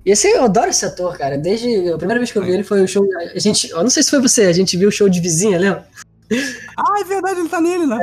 E 0.06 0.12
esse, 0.12 0.28
eu 0.28 0.44
adoro 0.44 0.70
esse 0.70 0.84
ator, 0.84 1.18
cara. 1.18 1.36
Desde 1.36 1.90
a 1.90 1.98
primeira 1.98 2.20
vez 2.20 2.30
que 2.30 2.38
eu 2.38 2.44
vi 2.44 2.52
ele 2.52 2.62
foi 2.62 2.82
o 2.82 2.88
show. 2.88 3.05
A 3.34 3.38
gente, 3.38 3.68
eu 3.70 3.82
não 3.82 3.90
sei 3.90 4.02
se 4.02 4.10
foi 4.10 4.20
você, 4.20 4.42
a 4.42 4.52
gente 4.52 4.76
viu 4.76 4.88
o 4.88 4.92
show 4.92 5.09
de 5.09 5.20
vizinha, 5.20 5.59
lembra? 5.59 5.88
Ah, 6.76 7.00
é 7.00 7.05
verdade, 7.05 7.40
ele 7.40 7.48
tá 7.48 7.60
nele, 7.60 7.86
né? 7.86 7.98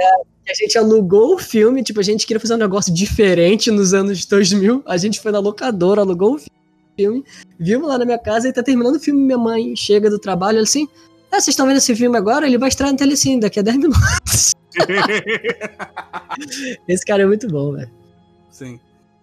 A 0.48 0.54
gente 0.54 0.78
alugou 0.78 1.36
o 1.36 1.40
filme, 1.40 1.84
tipo, 1.84 2.00
a 2.00 2.04
gente 2.04 2.28
queria 2.28 2.40
fazer 2.40 2.54
um 2.54 2.58
negócio 2.58 2.94
diferente 2.94 3.72
nos 3.72 3.94
anos 3.94 4.26
2000. 4.26 4.84
A 4.86 4.96
gente 4.96 5.20
foi 5.20 5.32
na 5.32 5.40
locadora, 5.40 6.02
alugou 6.02 6.36
o 6.36 6.40
filme, 6.96 7.26
vimos 7.60 7.88
lá 7.88 7.98
na 7.98 8.06
minha 8.06 8.20
casa 8.20 8.48
e 8.48 8.54
tá 8.54 8.62
terminando 8.62 8.96
o 8.96 9.00
filme. 9.00 9.20
Minha 9.20 9.38
mãe 9.38 9.76
chega 9.76 10.10
do 10.10 10.20
trabalho, 10.20 10.60
assim: 10.60 10.88
Ah, 11.32 11.42
vocês 11.42 11.50
estão 11.50 11.66
vendo 11.66 11.78
esse 11.78 11.96
filme 11.96 12.18
agora? 12.18 12.46
Ele 12.46 12.60
vai 12.60 12.70
estrear 12.70 12.92
no 12.92 12.98
Telecine 12.98 13.40
daqui 13.40 13.60
a 13.60 13.64
10 13.64 13.78
minutos. 13.78 14.56
Esse 16.88 17.06
cara 17.06 17.24
é 17.24 17.26
muito 17.26 17.48
bom, 17.48 17.74
velho. 17.74 17.90
Sim. 18.52 18.80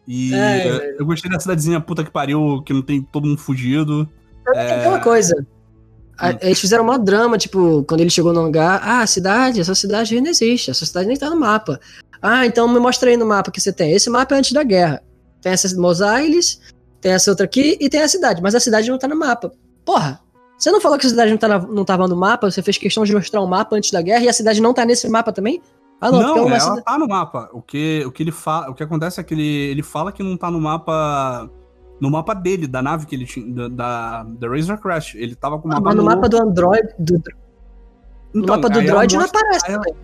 E 0.06 0.34
É, 0.34 0.66
eh, 0.66 0.96
eu 0.98 1.06
gostei 1.06 1.30
da 1.30 1.38
cidadezinha 1.38 1.80
puta 1.80 2.02
que 2.02 2.10
pariu, 2.10 2.60
que 2.64 2.72
não 2.72 2.82
tem 2.82 3.00
todo 3.00 3.28
mundo 3.28 3.38
fugido. 3.38 4.08
É 4.54 4.80
aquela 4.80 4.98
coisa. 4.98 5.46
A- 6.22 6.30
Hum. 6.30 6.38
Eles 6.40 6.60
fizeram 6.60 6.88
um 6.88 6.98
drama, 7.04 7.36
tipo, 7.36 7.84
quando 7.88 8.00
ele 8.00 8.10
chegou 8.10 8.32
no 8.32 8.40
hangar, 8.40 8.80
ah, 8.84 9.00
a 9.02 9.06
cidade, 9.06 9.60
essa 9.60 9.74
cidade 9.74 10.20
não 10.20 10.30
existe, 10.30 10.70
essa 10.70 10.86
cidade 10.86 11.08
nem 11.08 11.16
tá 11.16 11.28
no 11.28 11.36
mapa. 11.36 11.80
Ah, 12.22 12.46
então 12.46 12.68
me 12.68 12.78
mostra 12.78 13.10
aí 13.10 13.16
no 13.16 13.26
mapa 13.26 13.50
que 13.50 13.60
você 13.60 13.72
tem. 13.72 13.92
Esse 13.92 14.08
mapa 14.08 14.34
é 14.34 14.38
antes 14.38 14.52
da 14.52 14.62
guerra. 14.62 15.02
Tem 15.40 15.52
essa 15.52 15.68
Mos 15.80 15.98
tem 17.00 17.10
essa 17.12 17.30
outra 17.32 17.44
aqui 17.44 17.76
e 17.80 17.88
tem 17.88 18.00
a 18.00 18.06
cidade, 18.08 18.40
mas 18.40 18.54
a 18.54 18.60
cidade 18.60 18.88
não 18.88 18.96
tá 18.96 19.08
no 19.08 19.16
mapa. 19.18 19.50
Porra, 19.84 20.20
você 20.56 20.70
não 20.70 20.80
falou 20.80 20.96
que 20.96 21.04
a 21.06 21.10
cidade 21.10 21.32
não, 21.32 21.36
tá 21.38 21.48
na- 21.48 21.58
não 21.58 21.84
tava 21.84 22.06
no 22.06 22.14
mapa, 22.16 22.48
você 22.48 22.62
fez 22.62 22.78
questão 22.78 23.02
de 23.04 23.12
mostrar 23.12 23.42
um 23.42 23.46
mapa 23.48 23.74
antes 23.74 23.90
da 23.90 24.00
guerra 24.00 24.22
e 24.24 24.28
a 24.28 24.32
cidade 24.32 24.62
não 24.62 24.72
tá 24.72 24.84
nesse 24.84 25.08
mapa 25.08 25.32
também? 25.32 25.60
Ah, 26.00 26.12
não, 26.12 26.20
Não, 26.20 26.36
é 26.38 26.40
uma 26.42 26.50
ela 26.56 26.60
cida- 26.60 26.82
tá 26.82 26.96
no 26.96 27.08
mapa. 27.08 27.48
O 27.52 27.60
que, 27.60 28.04
o 28.06 28.12
que 28.12 28.22
ele 28.22 28.30
fala, 28.30 28.70
o 28.70 28.74
que 28.74 28.82
acontece 28.84 29.20
é 29.20 29.24
que 29.24 29.34
ele, 29.34 29.44
ele 29.72 29.82
fala 29.82 30.12
que 30.12 30.22
não 30.22 30.36
tá 30.36 30.48
no 30.48 30.60
mapa 30.60 31.50
no 32.02 32.10
mapa 32.10 32.34
dele, 32.34 32.66
da 32.66 32.82
nave 32.82 33.06
que 33.06 33.14
ele 33.14 33.24
tinha, 33.24 33.46
da, 33.54 33.68
da, 33.68 34.22
da 34.24 34.48
Razor 34.48 34.76
Crest. 34.78 35.14
Ele 35.16 35.36
tava 35.36 35.60
com 35.60 35.68
o 35.68 35.70
Ah, 35.70 35.74
mapa 35.76 35.84
mas 35.86 35.94
no 35.94 36.02
novo. 36.02 36.16
mapa 36.16 36.28
do 36.28 36.36
Android, 36.42 36.88
do, 36.98 37.14
no 38.34 38.42
Então, 38.42 38.56
mapa 38.56 38.68
do 38.68 38.82
Droid 38.82 39.14
não 39.14 39.20
mostra- 39.22 39.40
aparece 39.40 39.66
aí 39.68 39.74
ela- 39.74 39.82
também. 39.84 40.00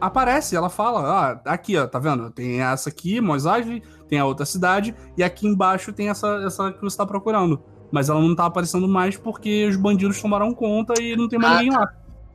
Aparece, 0.00 0.56
ela 0.56 0.68
fala, 0.68 1.40
ah, 1.46 1.52
aqui, 1.52 1.76
ó, 1.78 1.86
tá 1.86 1.98
vendo? 2.00 2.30
Tem 2.30 2.60
essa 2.60 2.88
aqui, 2.90 3.18
Eisley, 3.18 3.80
tem 4.08 4.18
a 4.18 4.26
outra 4.26 4.44
cidade, 4.44 4.94
e 5.16 5.22
aqui 5.22 5.46
embaixo 5.46 5.92
tem 5.92 6.08
essa, 6.10 6.26
essa 6.44 6.72
que 6.72 6.82
você 6.82 6.96
tá 6.96 7.06
procurando. 7.06 7.62
Mas 7.92 8.08
ela 8.10 8.20
não 8.20 8.34
tá 8.34 8.44
aparecendo 8.46 8.86
mais 8.88 9.16
porque 9.16 9.66
os 9.68 9.76
bandidos 9.76 10.20
tomaram 10.20 10.52
conta 10.52 11.00
e 11.00 11.14
não 11.16 11.28
tem 11.28 11.38
mais 11.38 11.54
Ah, 11.54 11.62
ninguém 11.62 11.78
lá. 11.78 11.92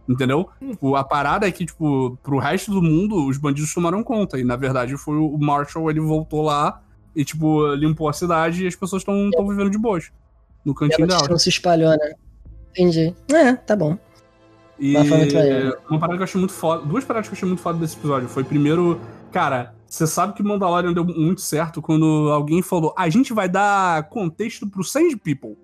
Entendeu? 0.10 0.50
Tipo, 0.60 0.96
a 0.96 1.04
parada 1.04 1.48
é 1.48 1.52
que, 1.52 1.66
tipo, 1.66 2.18
pro 2.24 2.40
resto 2.40 2.72
do 2.72 2.82
mundo, 2.82 3.28
os 3.28 3.38
bandidos 3.38 3.74
tomaram 3.74 4.02
conta. 4.04 4.40
E, 4.40 4.44
na 4.44 4.56
verdade, 4.56 4.96
foi 4.98 5.18
o 5.18 5.38
Marshall, 5.38 5.90
ele 5.92 6.00
voltou 6.00 6.42
lá 6.42 6.82
e, 7.16 7.26
tipo, 7.26 7.74
limpou 7.76 8.08
a 8.10 8.14
cidade 8.14 8.64
e 8.64 8.68
as 8.68 8.76
pessoas 8.76 9.02
estão 9.02 9.48
vivendo 9.48 9.70
de 9.70 9.78
boas. 9.78 10.12
No 10.64 10.74
cantinho 10.74 11.08
dela. 11.08 11.28
não 11.30 11.38
se 11.38 11.50
espalhou, 11.50 11.92
né? 11.92 12.14
Entendi. 12.72 13.14
É, 13.34 13.54
tá 13.54 13.76
bom. 13.76 13.98
E 14.80 14.96
uma 15.90 16.00
parada 16.00 16.18
que 16.18 16.22
eu 16.22 16.24
achei 16.24 16.40
muito 16.40 16.54
foda. 16.54 16.84
Duas 16.86 17.04
paradas 17.04 17.28
que 17.28 17.34
eu 17.34 17.38
achei 17.38 17.48
muito 17.48 17.62
foda 17.62 17.78
desse 17.78 17.98
episódio. 17.98 18.28
Foi 18.28 18.44
primeiro, 18.44 19.00
cara, 19.32 19.76
você 19.88 20.08
sabe 20.08 20.34
que 20.34 20.42
Mandalorian 20.42 20.94
deu 20.94 21.06
muito 21.06 21.42
certo 21.42 21.82
quando 21.82 22.32
alguém 22.32 22.62
falou: 22.62 22.94
a 22.98 23.08
gente 23.10 23.34
vai 23.34 23.48
dar 23.48 24.10
contexto 24.10 24.68
pro 24.68 24.84
Sand 24.84 25.18
People. 25.24 25.56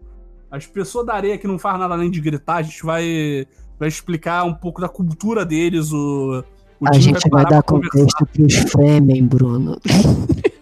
As 0.51 0.65
pessoas 0.65 1.05
da 1.05 1.13
areia 1.13 1.37
que 1.37 1.47
não 1.47 1.57
faz 1.57 1.79
nada 1.79 1.93
além 1.93 2.11
de 2.11 2.21
gritar, 2.21 2.57
a 2.57 2.61
gente 2.61 2.83
vai, 2.85 3.47
vai 3.79 3.87
explicar 3.87 4.43
um 4.43 4.53
pouco 4.53 4.81
da 4.81 4.87
cultura 4.87 5.45
deles. 5.45 5.91
O, 5.91 6.43
o 6.79 6.87
A 6.87 6.93
gente 6.93 7.27
vai 7.29 7.43
parar 7.43 7.57
dar 7.57 7.63
contexto 7.63 8.25
pros 8.25 8.53
Fremen, 8.53 9.25
Bruno. 9.25 9.79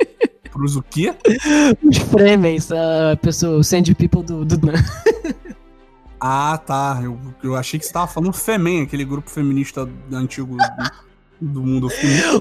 Pros 0.56 0.78
o 0.78 0.82
quê? 0.82 1.14
Os 1.84 1.98
Fremen, 1.98 2.58
a 3.12 3.18
pessoa, 3.18 3.58
o 3.58 3.64
Sand 3.64 3.84
People 3.98 4.24
do, 4.24 4.46
do 4.46 4.58
Ah, 6.18 6.58
tá. 6.66 7.02
Eu, 7.04 7.20
eu 7.44 7.58
achei 7.58 7.78
que 7.78 7.86
você 7.86 7.92
tava 7.92 8.08
falando 8.08 8.32
Femen, 8.32 8.84
aquele 8.84 9.04
grupo 9.04 9.30
feminista 9.30 9.88
antigo 10.14 10.56
do, 11.42 11.52
do 11.52 11.62
mundo. 11.62 11.90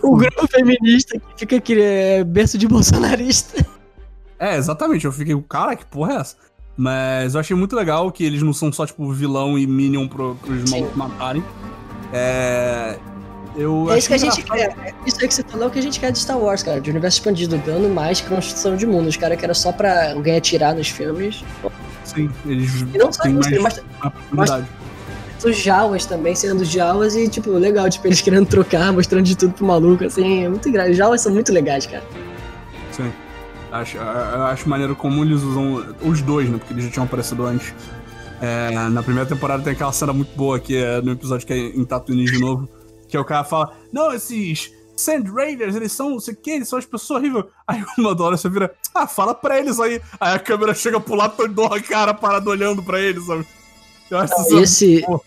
O 0.01 0.16
grupo 0.16 0.47
feminista 0.47 1.19
que 1.19 1.27
fica 1.39 1.57
aqui, 1.57 1.81
é, 1.81 2.23
berço 2.23 2.57
de 2.57 2.69
bolsonarista. 2.69 3.66
É, 4.39 4.57
exatamente. 4.57 5.05
Eu 5.05 5.12
fiquei, 5.12 5.35
cara, 5.49 5.74
que 5.74 5.85
porra 5.85 6.12
é 6.12 6.16
essa? 6.19 6.36
Mas 6.77 7.35
eu 7.35 7.41
achei 7.41 7.57
muito 7.57 7.74
legal 7.74 8.12
que 8.12 8.23
eles 8.23 8.43
não 8.43 8.53
são 8.53 8.73
só, 8.73 8.86
tipo, 8.86 9.11
vilão 9.12 9.59
e 9.59 9.66
minion 9.66 10.07
pro, 10.07 10.36
pros 10.36 10.70
malucos 10.70 10.97
matarem. 10.97 11.45
É. 12.12 12.97
Eu 13.56 13.90
É 13.90 13.98
isso 13.98 14.09
que 14.09 14.14
a 14.14 14.18
gente 14.18 14.43
quer. 14.43 14.94
Isso 15.06 15.16
aí 15.20 15.28
que 15.28 15.35
você 15.35 15.43
falou 15.44 15.66
é 15.66 15.68
o 15.68 15.70
que 15.70 15.78
a 15.78 15.82
gente 15.82 16.01
quer 16.01 16.10
de 16.10 16.18
Star 16.18 16.39
Wars, 16.39 16.62
cara. 16.62 16.81
De 16.81 16.90
universo 16.90 17.18
expandido, 17.18 17.56
dando 17.64 17.89
mais 17.89 18.20
construção 18.20 18.76
de 18.76 18.86
mundo. 18.86 19.09
Os 19.09 19.16
caras 19.16 19.39
que 19.39 19.44
era 19.44 19.55
só 19.55 19.70
pra 19.72 20.12
alguém 20.12 20.36
atirar 20.36 20.74
nos 20.74 20.89
filmes. 20.89 21.44
Sim, 22.05 22.31
eles 22.47 22.82
E 22.93 22.98
não 22.98 23.12
só 23.12 23.22
isso, 23.28 23.62
mais 23.62 23.81
profundidade. 24.01 24.66
os 25.44 25.56
Jawas 25.56 26.06
também, 26.06 26.35
sendo 26.35 26.64
Jawas 26.64 27.14
e, 27.14 27.28
tipo, 27.28 27.51
legal, 27.51 27.89
tipo, 27.89 28.06
eles 28.06 28.20
querendo 28.20 28.47
trocar, 28.47 28.93
mostrando 28.93 29.24
de 29.24 29.36
tudo 29.36 29.52
pro 29.52 29.66
maluco, 29.66 30.05
assim, 30.05 30.44
é 30.44 30.48
muito 30.48 30.68
engraçado. 30.68 30.93
Os 30.93 30.97
Jawas 30.97 31.20
são 31.20 31.32
muito 31.32 31.52
legais, 31.52 31.86
cara. 31.86 32.02
Sim. 32.93 33.12
Acho, 33.70 33.97
eu 33.97 34.43
acho 34.44 34.68
maneiro 34.68 34.94
como 34.94 35.24
eles 35.24 35.43
usam 35.43 35.85
os 36.02 36.22
dois, 36.22 36.48
né? 36.48 36.59
Porque 36.59 36.72
eles 36.72 36.85
já 36.85 36.90
tinham 36.90 37.05
aparecido 37.05 37.44
antes. 37.44 37.74
É, 38.40 38.70
na 38.89 39.02
primeira 39.02 39.28
temporada 39.28 39.62
tem 39.62 39.72
aquela 39.72 39.93
cena 39.93 40.12
muito 40.12 40.36
boa 40.36 40.59
que 40.60 40.76
é 40.76 41.01
no 41.01 41.12
episódio 41.12 41.47
que 41.47 41.52
é 41.52 41.56
em 41.56 41.85
Tatooine 41.85 42.24
de 42.24 42.39
novo. 42.39 42.68
Que 43.15 43.19
o 43.19 43.24
cara 43.24 43.45
fala: 43.45 43.73
Não, 43.93 44.12
esses 44.12 44.73
Sand 44.97 45.24
Raiders, 45.32 45.77
eles 45.77 45.93
são 45.93 46.11
não 46.11 46.19
sei 46.20 46.35
o 46.35 46.36
que, 46.36 46.51
eles 46.51 46.69
são 46.69 46.78
as 46.78 46.85
pessoas 46.85 47.20
horríveis. 47.20 47.45
Aí 47.66 47.85
uma 47.97 48.11
hora 48.20 48.36
você 48.36 48.49
vira: 48.49 48.74
Ah, 48.93 49.07
fala 49.07 49.32
pra 49.32 49.57
eles 49.59 49.78
aí. 49.78 50.01
Aí 50.20 50.35
a 50.35 50.39
câmera 50.39 50.74
chega 50.74 50.99
pro 50.99 51.15
lado, 51.15 51.47
dou 51.49 51.66
a 51.73 51.81
cara 51.81 52.12
parado 52.12 52.51
olhando 52.51 52.82
pra 52.82 53.01
eles, 53.01 53.24
sabe? 53.24 53.47
Eu 54.11 54.19
acho 54.19 54.35
isso 54.43 54.59
Esse, 54.59 55.03
Pô. 55.07 55.23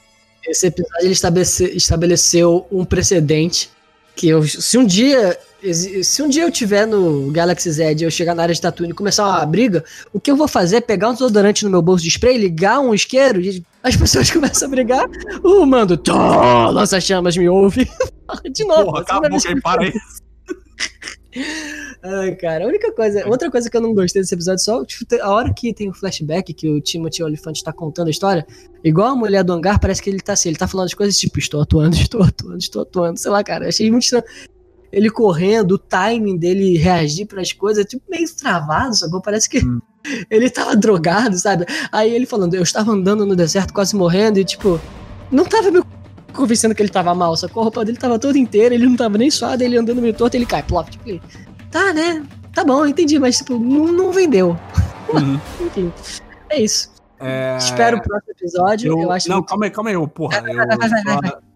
esse 0.45 0.67
episódio 0.67 0.97
ele 1.05 1.13
estabelece- 1.13 1.71
estabeleceu 1.75 2.67
um 2.69 2.83
precedente 2.83 3.69
que 4.15 4.27
eu, 4.27 4.43
se 4.43 4.77
um 4.77 4.85
dia 4.85 5.37
se 6.03 6.21
um 6.21 6.27
dia 6.29 6.43
eu 6.43 6.51
tiver 6.51 6.85
no 6.85 7.31
Galaxy 7.31 7.71
Z 7.71 7.95
e 7.99 8.03
eu 8.03 8.11
chegar 8.11 8.35
na 8.35 8.43
área 8.43 8.53
de 8.53 8.61
Tatooine 8.61 8.91
e 8.91 8.95
começar 8.95 9.25
uma 9.25 9.45
briga, 9.45 9.83
o 10.13 10.19
que 10.19 10.29
eu 10.29 10.35
vou 10.35 10.47
fazer 10.47 10.77
é 10.77 10.81
pegar 10.81 11.09
um 11.09 11.13
desodorante 11.13 11.63
no 11.63 11.71
meu 11.71 11.81
bolso 11.81 12.03
de 12.03 12.09
spray, 12.09 12.37
ligar 12.37 12.79
um 12.79 12.93
isqueiro 12.93 13.41
e 13.41 13.63
as 13.87 13.95
pessoas 13.95 14.29
começam 14.31 14.67
a 14.67 14.71
brigar, 14.71 15.05
o 15.43 15.65
mando, 15.65 15.97
"Tó, 15.97 16.69
lança 16.69 16.99
chamas, 16.99 17.37
me 17.37 17.47
ouve. 17.49 17.89
de 18.51 18.63
novo. 18.65 18.85
Porra, 18.85 19.01
a 19.01 19.05
cala 19.05 19.27
a 19.27 19.39
segunda 19.39 19.39
vez 19.39 19.43
boca 19.43 19.55
aí, 19.55 19.61
para 19.61 19.83
aí. 19.83 19.93
Ai, 22.03 22.35
cara, 22.35 22.65
a 22.65 22.67
única 22.67 22.91
coisa, 22.93 23.27
outra 23.27 23.51
coisa 23.51 23.69
que 23.69 23.77
eu 23.77 23.81
não 23.81 23.93
gostei 23.93 24.21
desse 24.21 24.33
episódio, 24.33 24.63
só 24.63 24.83
tipo, 24.85 25.05
a 25.21 25.29
hora 25.29 25.53
que 25.53 25.73
tem 25.73 25.89
o 25.89 25.93
flashback, 25.93 26.53
que 26.53 26.69
o 26.69 26.81
Timothy 26.81 27.23
Olyphant 27.23 27.61
tá 27.61 27.71
contando 27.71 28.07
a 28.07 28.11
história, 28.11 28.45
igual 28.83 29.09
a 29.09 29.15
mulher 29.15 29.43
do 29.43 29.53
hangar, 29.53 29.79
parece 29.79 30.01
que 30.01 30.09
ele 30.09 30.19
tá 30.19 30.33
assim, 30.33 30.49
ele 30.49 30.57
tá 30.57 30.67
falando 30.67 30.87
as 30.87 30.93
coisas 30.93 31.17
tipo, 31.17 31.37
estou 31.37 31.61
atuando, 31.61 31.95
estou 31.97 32.23
atuando, 32.23 32.57
estou 32.57 32.81
atuando, 32.81 33.19
sei 33.19 33.31
lá, 33.31 33.43
cara, 33.43 33.67
achei 33.67 33.89
muito 33.91 34.03
estranho. 34.03 34.25
Ele 34.91 35.09
correndo, 35.09 35.73
o 35.73 35.77
timing 35.77 36.37
dele 36.37 36.77
reagir 36.77 37.25
pras 37.25 37.51
coisas, 37.51 37.85
tipo, 37.85 38.03
meio 38.09 38.33
travado, 38.35 38.95
sacou? 38.95 39.21
Parece 39.21 39.49
que 39.49 39.65
Hum. 39.65 39.81
ele 40.29 40.49
tava 40.49 40.75
drogado, 40.75 41.37
sabe? 41.37 41.65
Aí 41.91 42.13
ele 42.13 42.25
falando, 42.25 42.53
eu 42.53 42.63
estava 42.63 42.91
andando 42.91 43.25
no 43.25 43.35
deserto 43.35 43.73
quase 43.73 43.95
morrendo 43.95 44.39
e, 44.39 44.45
tipo, 44.45 44.79
não 45.31 45.43
tava 45.45 45.69
me 45.71 45.81
convencendo 46.33 46.73
que 46.75 46.81
ele 46.81 46.89
tava 46.89 47.13
mal, 47.15 47.35
sacou? 47.35 47.61
A 47.61 47.63
roupa 47.65 47.83
dele 47.83 47.97
tava 47.97 48.17
toda 48.19 48.37
inteira, 48.37 48.75
ele 48.75 48.85
não 48.85 48.95
tava 48.95 49.17
nem 49.17 49.29
suado, 49.31 49.63
ele 49.63 49.77
andando 49.77 50.01
meio 50.01 50.13
torto, 50.13 50.37
ele 50.37 50.45
cai, 50.45 50.63
plop, 50.63 50.89
tipo, 50.89 51.09
ele, 51.09 51.21
tá, 51.71 51.93
né? 51.93 52.23
Tá 52.53 52.63
bom, 52.63 52.85
entendi, 52.85 53.19
mas, 53.19 53.37
tipo, 53.37 53.57
não, 53.59 53.91
não 53.91 54.11
vendeu. 54.11 54.57
Uhum. 55.07 55.39
Enfim, 55.61 55.93
é 56.49 56.61
isso. 56.61 56.91
É, 57.17 57.55
Espero 57.57 57.95
o 57.97 58.01
próximo 58.01 58.33
episódio, 58.33 58.91
eu, 58.91 58.99
Eu, 59.03 59.11
acho 59.11 59.29
não, 59.29 59.37
muito... 59.37 59.47
calma 59.47 59.65
aí, 59.65 59.71
calma 59.71 59.89
aí, 59.89 59.95
ô, 59.95 60.05
porra. 60.05 60.43
Eu, 60.45 61.37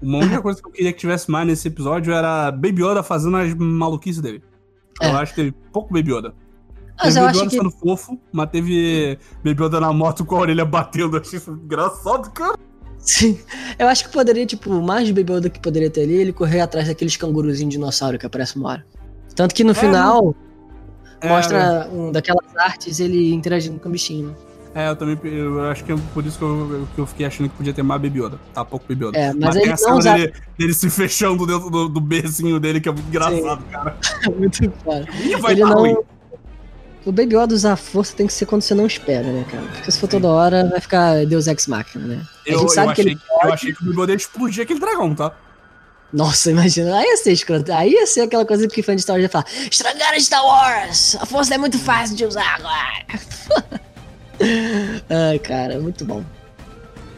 Uma 0.00 0.18
única 0.18 0.40
coisa 0.40 0.60
que 0.62 0.68
eu 0.68 0.72
queria 0.72 0.92
que 0.92 0.98
tivesse 0.98 1.30
mais 1.30 1.46
nesse 1.46 1.66
episódio 1.68 2.12
era 2.12 2.50
Baby 2.52 2.82
Yoda 2.84 3.02
fazendo 3.02 3.36
as 3.36 3.52
maluquices 3.54 4.20
dele. 4.22 4.42
Eu 5.00 5.08
É. 5.08 5.12
acho 5.12 5.34
que 5.34 5.42
teve 5.42 5.54
pouco 5.72 5.92
Baby 5.92 6.12
Yoda. 6.14 6.34
Mas 6.96 7.14
teve 7.14 7.18
eu 7.20 7.24
Baby 7.26 7.38
Yoda 7.38 7.50
que. 7.50 7.56
sendo 7.56 7.70
fofo, 7.70 8.18
mas 8.32 8.50
teve 8.50 9.18
Baby 9.44 9.62
Yoda 9.64 9.80
na 9.80 9.92
moto 9.92 10.24
com 10.24 10.36
a 10.36 10.40
orelha 10.40 10.64
batendo. 10.64 11.16
Eu 11.16 11.20
achei 11.20 11.38
isso 11.38 11.50
engraçado, 11.52 12.30
cara. 12.32 12.56
Sim. 12.98 13.38
Eu 13.78 13.86
acho 13.88 14.04
que 14.04 14.12
poderia, 14.12 14.44
tipo, 14.44 14.70
mais 14.82 15.06
de 15.06 15.12
Baby 15.12 15.32
Yoda 15.34 15.50
que 15.50 15.60
poderia 15.60 15.88
ter 15.90 16.02
ali, 16.02 16.14
ele 16.14 16.32
correr 16.32 16.60
atrás 16.60 16.88
daqueles 16.88 17.16
canguruzinhos 17.16 17.72
dinossauro 17.72 18.18
que 18.18 18.26
aparece 18.26 18.56
uma 18.56 18.70
hora. 18.70 18.86
Tanto 19.34 19.54
que 19.54 19.62
no 19.64 19.74
final 19.74 20.34
É, 21.20 21.28
mostra 21.28 21.88
um 21.92 22.10
daquelas 22.12 22.56
artes 22.56 22.98
ele 23.00 23.32
interagindo 23.32 23.78
com 23.80 23.88
o 23.88 23.92
bichinho. 23.92 24.34
É, 24.80 24.88
eu 24.90 24.94
também 24.94 25.18
eu 25.24 25.60
acho 25.68 25.82
que 25.82 25.90
é 25.90 25.96
por 26.14 26.24
isso 26.24 26.38
que 26.38 26.44
eu, 26.44 26.88
que 26.94 27.00
eu 27.00 27.06
fiquei 27.06 27.26
achando 27.26 27.48
que 27.48 27.56
podia 27.56 27.72
ter 27.74 27.82
mais 27.82 28.00
Baby 28.00 28.20
Yoda. 28.22 28.38
Tá 28.54 28.64
pouco 28.64 28.86
Baby 28.88 29.06
Yoda. 29.06 29.18
É, 29.18 29.32
mas 29.34 29.54
tem 29.54 29.62
ele 29.62 29.70
a 29.70 29.72
não 29.72 29.76
cena 29.78 29.96
usava- 29.96 30.18
dele, 30.18 30.32
dele 30.56 30.72
se 30.74 30.88
fechando 30.88 31.44
dentro 31.46 31.68
do, 31.68 31.88
do 31.88 32.00
bercinho 32.00 32.60
dele, 32.60 32.80
que 32.80 32.88
é 32.88 32.92
muito 32.92 33.08
engraçado, 33.08 33.64
cara. 33.72 33.96
Muito 34.38 34.70
foda. 34.84 35.04
Ih, 35.24 35.34
vai 35.36 35.52
Ele 35.54 35.62
dar 35.62 35.70
não. 35.70 35.78
ruim. 35.80 35.96
O 37.04 37.10
Baby 37.10 37.36
Yoda 37.36 37.54
usar 37.54 37.74
força 37.76 38.14
tem 38.14 38.26
que 38.28 38.32
ser 38.32 38.46
quando 38.46 38.62
você 38.62 38.72
não 38.74 38.86
espera, 38.86 39.24
né, 39.32 39.44
cara? 39.50 39.64
Porque 39.64 39.90
se 39.90 39.98
for 39.98 40.06
toda 40.08 40.28
hora, 40.28 40.68
vai 40.68 40.80
ficar 40.80 41.26
Deus 41.26 41.46
Ex 41.48 41.66
Machina, 41.66 42.06
né? 42.06 42.22
A 42.46 42.50
Eu, 42.52 42.58
gente 42.60 42.72
sabe 42.74 42.90
eu 42.90 42.94
que 42.94 43.00
achei, 43.00 43.12
ele. 43.14 43.20
eu 43.42 43.52
achei 43.52 43.72
que 43.72 43.82
o 43.82 43.86
Baby 43.86 44.00
Yoda 44.02 44.12
ia 44.12 44.16
explodir 44.16 44.62
aquele 44.62 44.78
dragão, 44.78 45.12
tá? 45.14 45.32
Nossa, 46.12 46.50
imagina. 46.52 46.96
Aí 46.96 47.04
ia 47.04 47.16
ser 47.16 47.32
escroto. 47.32 47.72
Aí 47.72 47.90
ia 47.92 48.06
ser 48.06 48.20
aquela 48.20 48.46
coisa 48.46 48.68
que 48.68 48.82
fã 48.82 48.94
de 48.94 49.02
Star 49.02 49.14
Wars 49.16 49.22
ia 49.24 49.28
falar: 49.28 49.46
Estragaram 49.70 50.20
Star 50.20 50.44
Wars! 50.44 51.16
A 51.20 51.26
força 51.26 51.54
é 51.54 51.58
muito 51.58 51.78
fácil 51.78 52.14
de 52.16 52.24
usar 52.24 52.54
agora. 52.54 53.80
Ai, 55.08 55.38
cara, 55.38 55.78
muito 55.78 56.04
bom. 56.04 56.22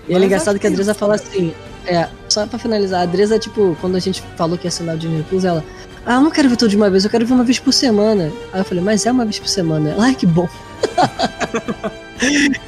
E 0.09 0.13
é 0.13 0.15
Mas 0.15 0.25
engraçado 0.25 0.55
acho 0.55 0.61
que 0.61 0.67
a 0.67 0.71
Dresa 0.71 0.95
fala 0.95 1.15
assim: 1.15 1.53
é, 1.87 2.09
só 2.29 2.47
pra 2.47 2.59
finalizar, 2.59 3.03
a 3.03 3.07
Dresa, 3.07 3.39
tipo, 3.39 3.77
quando 3.81 3.97
a 3.97 4.01
gente 4.01 4.23
falou 4.37 4.57
que 4.59 4.67
ia 4.67 4.69
assinar 4.69 4.97
o 4.97 4.99
Disney 4.99 5.25
Plus, 5.29 5.45
ela. 5.45 5.65
Ah, 6.05 6.15
eu 6.15 6.21
não 6.23 6.31
quero 6.31 6.49
ver 6.49 6.57
tudo 6.57 6.71
de 6.71 6.77
uma 6.77 6.89
vez, 6.89 7.05
eu 7.05 7.11
quero 7.11 7.27
ver 7.27 7.35
uma 7.35 7.45
vez 7.45 7.59
por 7.59 7.73
semana. 7.73 8.33
Aí 8.53 8.61
eu 8.61 8.65
falei, 8.65 8.83
mas 8.83 9.05
é 9.05 9.13
uma 9.13 9.25
vez 9.25 9.39
por 9.39 9.49
semana. 9.49 9.91
Ela, 9.91 10.05
ai, 10.05 10.15
que 10.15 10.27
bom. 10.27 10.49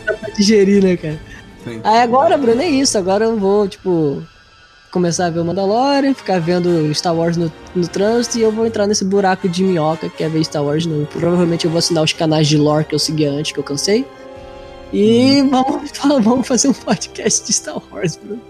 Dá 0.04 0.12
pra 0.14 0.28
digerir, 0.36 0.82
né, 0.82 0.96
cara? 0.96 1.18
Sim. 1.64 1.80
Aí 1.82 2.00
agora, 2.00 2.36
Bruno, 2.36 2.60
é 2.60 2.68
isso. 2.68 2.98
Agora 2.98 3.24
eu 3.24 3.36
vou, 3.38 3.66
tipo, 3.66 4.22
começar 4.90 5.26
a 5.26 5.30
ver 5.30 5.40
o 5.40 5.44
Mandalorian, 5.44 6.12
ficar 6.12 6.38
vendo 6.40 6.94
Star 6.94 7.14
Wars 7.14 7.36
no, 7.36 7.50
no 7.74 7.88
trânsito 7.88 8.38
e 8.38 8.42
eu 8.42 8.52
vou 8.52 8.66
entrar 8.66 8.86
nesse 8.86 9.04
buraco 9.04 9.48
de 9.48 9.64
minhoca 9.64 10.10
que 10.10 10.22
é 10.22 10.28
ver 10.28 10.44
Star 10.44 10.62
Wars 10.62 10.84
novo. 10.84 11.06
Provavelmente 11.06 11.64
eu 11.64 11.70
vou 11.70 11.78
assinar 11.78 12.04
os 12.04 12.12
canais 12.12 12.46
de 12.46 12.58
lore 12.58 12.84
que 12.84 12.94
eu 12.94 12.98
seguia 12.98 13.30
antes, 13.30 13.52
que 13.52 13.58
eu 13.58 13.64
cansei. 13.64 14.06
E 14.92 15.42
vamos, 15.42 15.90
vamos 16.22 16.46
fazer 16.46 16.68
um 16.68 16.74
podcast 16.74 17.46
de 17.46 17.52
Star 17.52 17.80
Wars, 17.90 18.16
Bruno. 18.16 18.42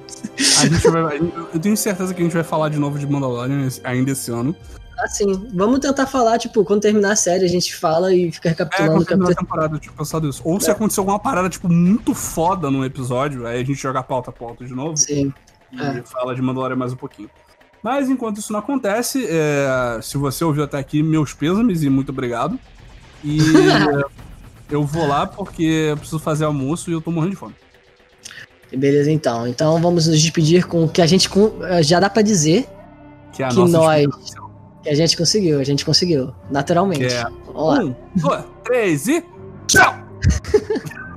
A 0.61 0.67
gente 0.67 0.89
vai, 0.89 1.19
eu 1.53 1.61
tenho 1.61 1.77
certeza 1.77 2.13
que 2.13 2.21
a 2.21 2.25
gente 2.25 2.35
vai 2.35 2.43
falar 2.43 2.69
de 2.69 2.79
novo 2.79 2.99
de 2.99 3.07
Mandalorian 3.07 3.69
ainda 3.85 4.11
esse 4.11 4.31
ano. 4.31 4.55
Assim, 4.99 5.49
vamos 5.55 5.81
tentar 5.81 6.07
falar, 6.07 6.39
tipo, 6.39 6.65
quando 6.65 6.81
terminar 6.83 7.13
a 7.13 7.17
série, 7.17 7.45
a 7.45 7.49
gente 7.49 7.75
fala 7.75 8.15
e 8.15 8.31
fica 8.31 8.49
É, 8.49 8.51
recapitulando 8.51 8.93
quando 8.93 9.03
o 9.03 9.07
terminar 9.07 9.31
a 9.31 9.35
temporada, 9.35 9.79
tinha 9.79 9.93
pensado 9.93 10.29
isso. 10.29 10.43
Ou 10.45 10.61
se 10.61 10.71
acontecer 10.71 11.01
alguma 11.01 11.19
parada, 11.19 11.49
tipo, 11.49 11.69
muito 11.69 12.15
foda 12.15 12.71
num 12.71 12.85
episódio, 12.85 13.47
aí 13.47 13.61
a 13.61 13.65
gente 13.65 13.81
joga 13.81 14.01
a 14.01 14.03
pauta 14.03 14.31
a 14.31 14.33
pauta 14.33 14.65
de 14.65 14.73
novo 14.73 14.97
Sim. 14.97 15.33
e 15.73 15.81
É. 15.81 16.03
fala 16.05 16.35
de 16.35 16.43
Mandalorian 16.43 16.77
mais 16.77 16.93
um 16.93 16.97
pouquinho. 16.97 17.31
Mas 17.83 18.09
enquanto 18.09 18.39
isso 18.39 18.53
não 18.53 18.61
acontece, 18.61 19.27
é, 19.29 19.99
se 20.03 20.17
você 20.17 20.45
ouviu 20.45 20.63
até 20.63 20.79
aqui, 20.79 21.03
meus 21.03 21.35
pêsames 21.35 21.83
e 21.83 21.91
muito 21.91 22.11
obrigado. 22.11 22.57
E 23.25 23.39
eu 24.75 24.85
vou 24.85 25.07
lá 25.07 25.27
porque 25.27 25.63
eu 25.91 25.97
preciso 25.97 26.19
fazer 26.19 26.45
almoço 26.45 26.91
e 26.91 26.93
eu 26.93 27.01
tô 27.01 27.11
morrendo 27.11 27.31
de 27.33 27.37
fome. 27.37 27.55
Beleza, 28.75 29.11
então. 29.11 29.47
Então 29.47 29.81
vamos 29.81 30.07
nos 30.07 30.21
despedir 30.21 30.67
com 30.67 30.85
o 30.85 30.89
que 30.89 31.03
a 31.03 31.07
gente 31.07 31.29
com- 31.29 31.63
eh, 31.65 31.83
já 31.83 32.01
dá 32.01 32.09
pra 32.09 32.23
dizer 32.23 32.67
Que 33.33 33.43
é 33.43 33.47
a 33.47 33.49
que 33.51 33.57
nossa 33.57 33.73
nós. 33.73 34.07
Que 34.83 34.89
a 34.89 34.95
gente 34.95 35.17
conseguiu, 35.17 35.61
a 35.61 35.65
gente 35.65 35.85
conseguiu. 35.85 36.33
Naturalmente. 36.51 37.07
Que 37.07 37.13
é 37.13 37.23
Vamos 37.53 37.55
lá. 37.55 37.85
Um, 37.85 37.95
dois, 38.17 38.45
três 38.65 39.07
e. 39.09 39.23
Tchau! 39.69 39.95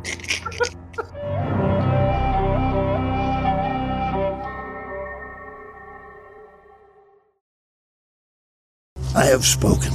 I 9.16 9.26
have 9.26 9.46
spoken. 9.46 9.92